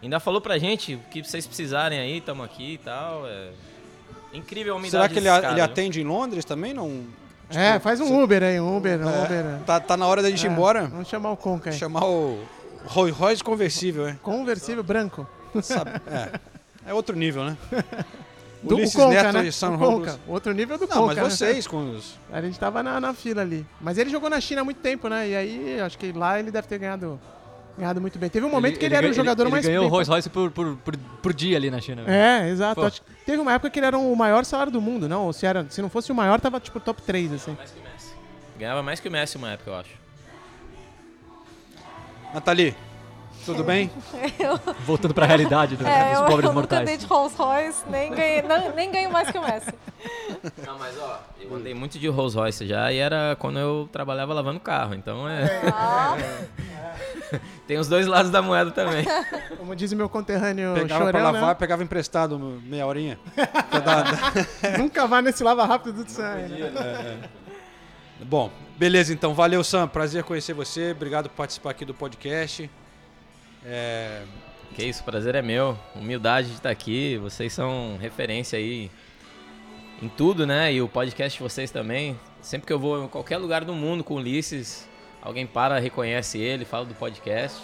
ainda 0.02 0.18
falou 0.20 0.40
pra 0.40 0.58
gente 0.58 0.94
o 0.94 0.98
que 1.10 1.22
vocês 1.22 1.46
precisarem 1.46 1.98
aí, 1.98 2.20
tamo 2.20 2.42
aqui 2.42 2.74
e 2.74 2.78
tal. 2.78 3.26
É 3.26 3.50
incrível 4.32 4.74
a 4.74 4.76
umidade 4.76 4.90
Será 4.92 5.08
que 5.08 5.14
ele, 5.14 5.20
desses 5.26 5.38
a- 5.38 5.40
caras, 5.42 5.56
ele 5.56 5.60
atende 5.64 6.00
em 6.00 6.04
Londres 6.04 6.44
também? 6.44 6.72
Não. 6.74 7.04
É, 7.50 7.78
faz 7.78 8.00
um 8.00 8.22
Uber 8.22 8.42
aí, 8.42 8.58
um 8.60 8.76
Uber, 8.76 8.98
um 9.06 9.08
É, 9.10 9.24
Uber. 9.24 9.44
Tá, 9.66 9.78
tá 9.78 9.96
na 9.96 10.06
hora 10.06 10.22
da 10.22 10.30
gente 10.30 10.44
ir 10.44 10.48
É, 10.48 10.50
embora. 10.50 10.86
Vamos 10.86 11.08
chamar 11.08 11.30
o 11.32 11.36
Conca 11.36 11.70
aí. 11.70 11.76
Chamar 11.76 12.04
o 12.04 12.42
Roy 12.86 13.10
Royce 13.10 13.44
conversível, 13.44 14.08
é. 14.08 14.14
Conversível 14.22 14.82
branco. 14.82 15.26
Sabe, 15.62 15.90
é. 16.08 16.40
É 16.86 16.94
outro 16.94 17.14
nível, 17.16 17.44
né? 17.44 17.56
Do, 18.64 18.74
o 18.74 18.78
Ulisses 18.78 18.96
Conca, 18.96 19.22
Neto 19.22 19.32
né? 19.34 19.46
e 19.46 19.52
Sam 19.52 19.72
o 19.74 19.78
Conca. 19.78 20.18
Outro 20.26 20.52
nível 20.52 20.78
do 20.78 20.86
Não, 20.86 20.96
Conca. 20.96 21.06
mas 21.06 21.16
né? 21.16 21.30
vocês 21.30 21.66
com 21.66 21.90
os. 21.90 22.14
A 22.32 22.40
gente 22.40 22.58
tava 22.58 22.82
na, 22.82 23.00
na 23.00 23.12
fila 23.14 23.42
ali. 23.42 23.64
Mas 23.80 23.98
ele 23.98 24.10
jogou 24.10 24.30
na 24.30 24.40
China 24.40 24.62
há 24.62 24.64
muito 24.64 24.80
tempo, 24.80 25.08
né? 25.08 25.28
E 25.28 25.36
aí, 25.36 25.80
acho 25.80 25.98
que 25.98 26.12
lá 26.12 26.38
ele 26.40 26.50
deve 26.50 26.66
ter 26.66 26.78
ganhado, 26.78 27.20
ganhado 27.76 28.00
muito 28.00 28.18
bem. 28.18 28.30
Teve 28.30 28.46
um 28.46 28.50
momento 28.50 28.78
que 28.78 28.84
ele, 28.84 28.94
era 28.94 29.06
o 29.06 29.10
ganha- 29.10 29.14
jogador 29.14 29.42
ele, 29.44 29.50
mais 29.52 29.64
Ele 29.64 29.74
ganhou 29.74 29.86
o 29.86 29.88
Rolls 29.90 30.10
Royce 30.10 30.30
por, 30.30 30.50
por, 30.50 30.76
por, 30.76 30.96
por 30.96 31.32
dia 31.34 31.56
ali 31.56 31.70
na 31.70 31.80
China. 31.80 32.02
velho. 32.04 32.16
É, 32.16 32.48
exato. 32.50 32.82
Acho 32.82 33.02
que 33.02 33.08
teve 33.26 33.38
uma 33.38 33.52
época 33.52 33.68
que 33.70 33.78
ele 33.78 33.86
era 33.86 33.98
o 33.98 34.16
maior 34.16 34.44
salário 34.44 34.72
do 34.72 34.80
mundo, 34.80 35.08
não? 35.08 35.26
Ou 35.26 35.32
se, 35.32 35.44
era, 35.46 35.66
se 35.68 35.82
não 35.82 35.90
fosse 35.90 36.10
o 36.10 36.14
maior, 36.14 36.40
tava 36.40 36.58
tipo 36.58 36.80
top 36.80 37.02
3, 37.02 37.32
assim. 37.34 37.56
Ganhava 38.58 38.82
mais 38.82 38.98
que 39.00 39.08
o 39.08 39.10
Messi 39.12 39.36
uma 39.36 39.50
época, 39.50 39.70
eu 39.70 39.76
acho. 39.76 39.90
Nathalie, 42.32 42.74
tudo 43.44 43.62
bem? 43.64 43.90
Eu, 44.38 44.58
Voltando 44.86 45.12
pra 45.14 45.26
realidade 45.26 45.76
do- 45.76 45.86
é, 45.86 46.10
dos 46.10 46.20
eu, 46.20 46.26
pobres 46.26 46.48
eu 46.48 46.54
nunca 46.54 46.76
andei 46.80 46.94
mortais. 46.96 47.00
de 47.00 47.06
Rolls 47.06 47.36
Royce, 47.36 47.82
nem 47.88 48.10
ganhei, 48.12 48.42
não- 48.42 48.74
nem 48.74 48.90
ganho 48.90 49.10
mais 49.12 49.30
que 49.30 49.38
o 49.38 49.42
Messi. 49.42 49.72
Não, 50.66 50.78
mas 50.78 50.98
ó, 50.98 51.20
eu 51.40 51.54
andei 51.54 51.72
muito 51.72 51.98
de 51.98 52.06
Rolls 52.08 52.36
Royce 52.36 52.66
já 52.66 52.92
e 52.92 52.98
era 52.98 53.34
quando 53.38 53.58
eu 53.58 53.88
trabalhava 53.90 54.34
lavando 54.34 54.60
carro, 54.60 54.94
então 54.94 55.26
é. 55.26 55.44
Ah. 55.72 56.16
Tem 57.66 57.78
os 57.78 57.88
dois 57.88 58.06
lados 58.06 58.30
da 58.30 58.42
moeda 58.42 58.70
também. 58.70 59.06
Como 59.56 59.74
diz 59.74 59.90
meu 59.94 60.08
conterrâneo 60.08 60.74
Pegava 60.74 61.06
Chorão, 61.06 61.10
pra 61.12 61.22
lavar, 61.32 61.48
né? 61.48 61.54
pegava 61.54 61.82
emprestado 61.82 62.38
meia 62.38 62.86
horinha. 62.86 63.18
Dar- 63.82 64.78
Nunca 64.78 65.06
vá 65.06 65.22
nesse 65.22 65.42
lava 65.42 65.64
rápido 65.64 66.04
do 66.04 66.10
Sam. 66.10 66.22
É, 66.24 66.48
Né? 66.48 66.72
é. 68.20 68.24
Bom, 68.24 68.50
beleza 68.76 69.12
então. 69.12 69.32
Valeu, 69.34 69.64
Sam. 69.64 69.88
Prazer 69.88 70.22
conhecer 70.24 70.52
você. 70.52 70.90
Obrigado 70.92 71.28
por 71.30 71.36
participar 71.36 71.70
aqui 71.70 71.84
do 71.86 71.94
podcast. 71.94 72.70
É, 73.64 74.22
Que 74.74 74.84
isso, 74.84 75.02
prazer 75.04 75.34
é 75.34 75.42
meu. 75.42 75.78
Humildade 75.94 76.48
de 76.48 76.54
estar 76.54 76.70
aqui. 76.70 77.16
Vocês 77.18 77.52
são 77.52 77.96
referência 78.00 78.58
aí 78.58 78.90
em 80.02 80.08
tudo, 80.08 80.46
né? 80.46 80.72
E 80.72 80.82
o 80.82 80.88
podcast 80.88 81.38
de 81.38 81.42
vocês 81.42 81.70
também. 81.70 82.18
Sempre 82.42 82.66
que 82.66 82.72
eu 82.72 82.78
vou 82.78 83.04
em 83.04 83.08
qualquer 83.08 83.38
lugar 83.38 83.64
do 83.64 83.72
mundo 83.72 84.04
com 84.04 84.14
o 84.14 84.16
Ulisses, 84.18 84.88
alguém 85.22 85.46
para, 85.46 85.78
reconhece 85.78 86.38
ele, 86.38 86.64
fala 86.64 86.84
do 86.84 86.94
podcast. 86.94 87.58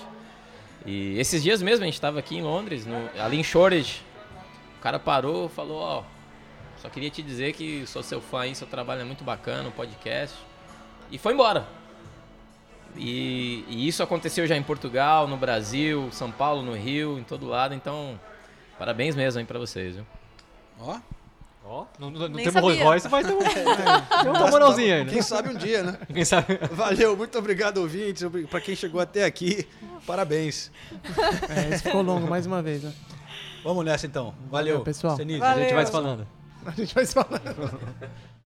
E 0.86 1.18
esses 1.18 1.42
dias 1.42 1.60
mesmo 1.60 1.82
a 1.82 1.86
gente 1.86 1.94
estava 1.94 2.18
aqui 2.18 2.36
em 2.38 2.42
Londres, 2.42 2.86
no, 2.86 3.10
ali 3.20 3.38
em 3.38 3.44
Shoreditch. 3.44 4.00
O 4.78 4.82
cara 4.82 4.98
parou, 4.98 5.50
falou, 5.50 5.78
ó, 5.78 6.04
só 6.78 6.88
queria 6.88 7.10
te 7.10 7.22
dizer 7.22 7.52
que 7.52 7.86
sou 7.86 8.02
seu 8.02 8.22
fã 8.22 8.40
aí, 8.40 8.54
seu 8.54 8.66
trabalho 8.66 9.02
é 9.02 9.04
muito 9.04 9.22
bacana, 9.22 9.68
o 9.68 9.72
podcast. 9.72 10.34
E 11.10 11.18
foi 11.18 11.34
embora. 11.34 11.79
E, 12.96 13.64
e 13.68 13.88
isso 13.88 14.02
aconteceu 14.02 14.46
já 14.46 14.56
em 14.56 14.62
Portugal, 14.62 15.26
no 15.26 15.36
Brasil, 15.36 16.08
São 16.12 16.30
Paulo, 16.30 16.62
no 16.62 16.74
Rio, 16.74 17.18
em 17.18 17.22
todo 17.22 17.46
lado. 17.46 17.74
Então, 17.74 18.18
parabéns 18.78 19.14
mesmo 19.14 19.38
aí 19.40 19.46
pra 19.46 19.58
vocês, 19.58 19.96
viu? 19.96 20.06
Ó. 20.80 20.98
Ó, 21.64 21.86
não, 22.00 22.10
temos 22.12 22.54
Rolls. 22.54 22.82
Royce, 22.82 23.08
mas 23.08 23.24
temos 23.24 23.44
tem 23.52 24.30
uma 24.30 24.50
moralzinha 24.50 24.96
aí, 24.96 25.04
né? 25.04 25.12
Quem 25.12 25.22
sabe 25.22 25.50
um 25.50 25.54
dia, 25.54 25.84
né? 25.84 25.98
Quem 26.12 26.24
sabe. 26.24 26.58
Valeu, 26.72 27.16
muito 27.16 27.38
obrigado, 27.38 27.78
ouvintes. 27.78 28.24
Pra 28.50 28.60
quem 28.60 28.74
chegou 28.74 29.00
até 29.00 29.24
aqui, 29.24 29.68
parabéns. 30.04 30.72
É, 31.48 31.72
esse 31.72 31.84
ficou 31.84 32.02
longo 32.02 32.28
mais 32.28 32.44
uma 32.44 32.60
vez, 32.60 32.82
né? 32.82 32.92
Vamos 33.62 33.84
nessa 33.84 34.04
então. 34.04 34.34
Valeu, 34.50 34.72
Valeu, 34.72 34.80
pessoal. 34.80 35.16
Senise. 35.16 35.42
A 35.42 35.56
gente 35.58 35.74
vai 35.74 35.86
se 35.86 35.92
falando. 35.92 36.26
A 36.66 36.70
gente 36.72 36.92
vai 36.92 37.06
se 37.06 37.14
falando. 37.14 37.80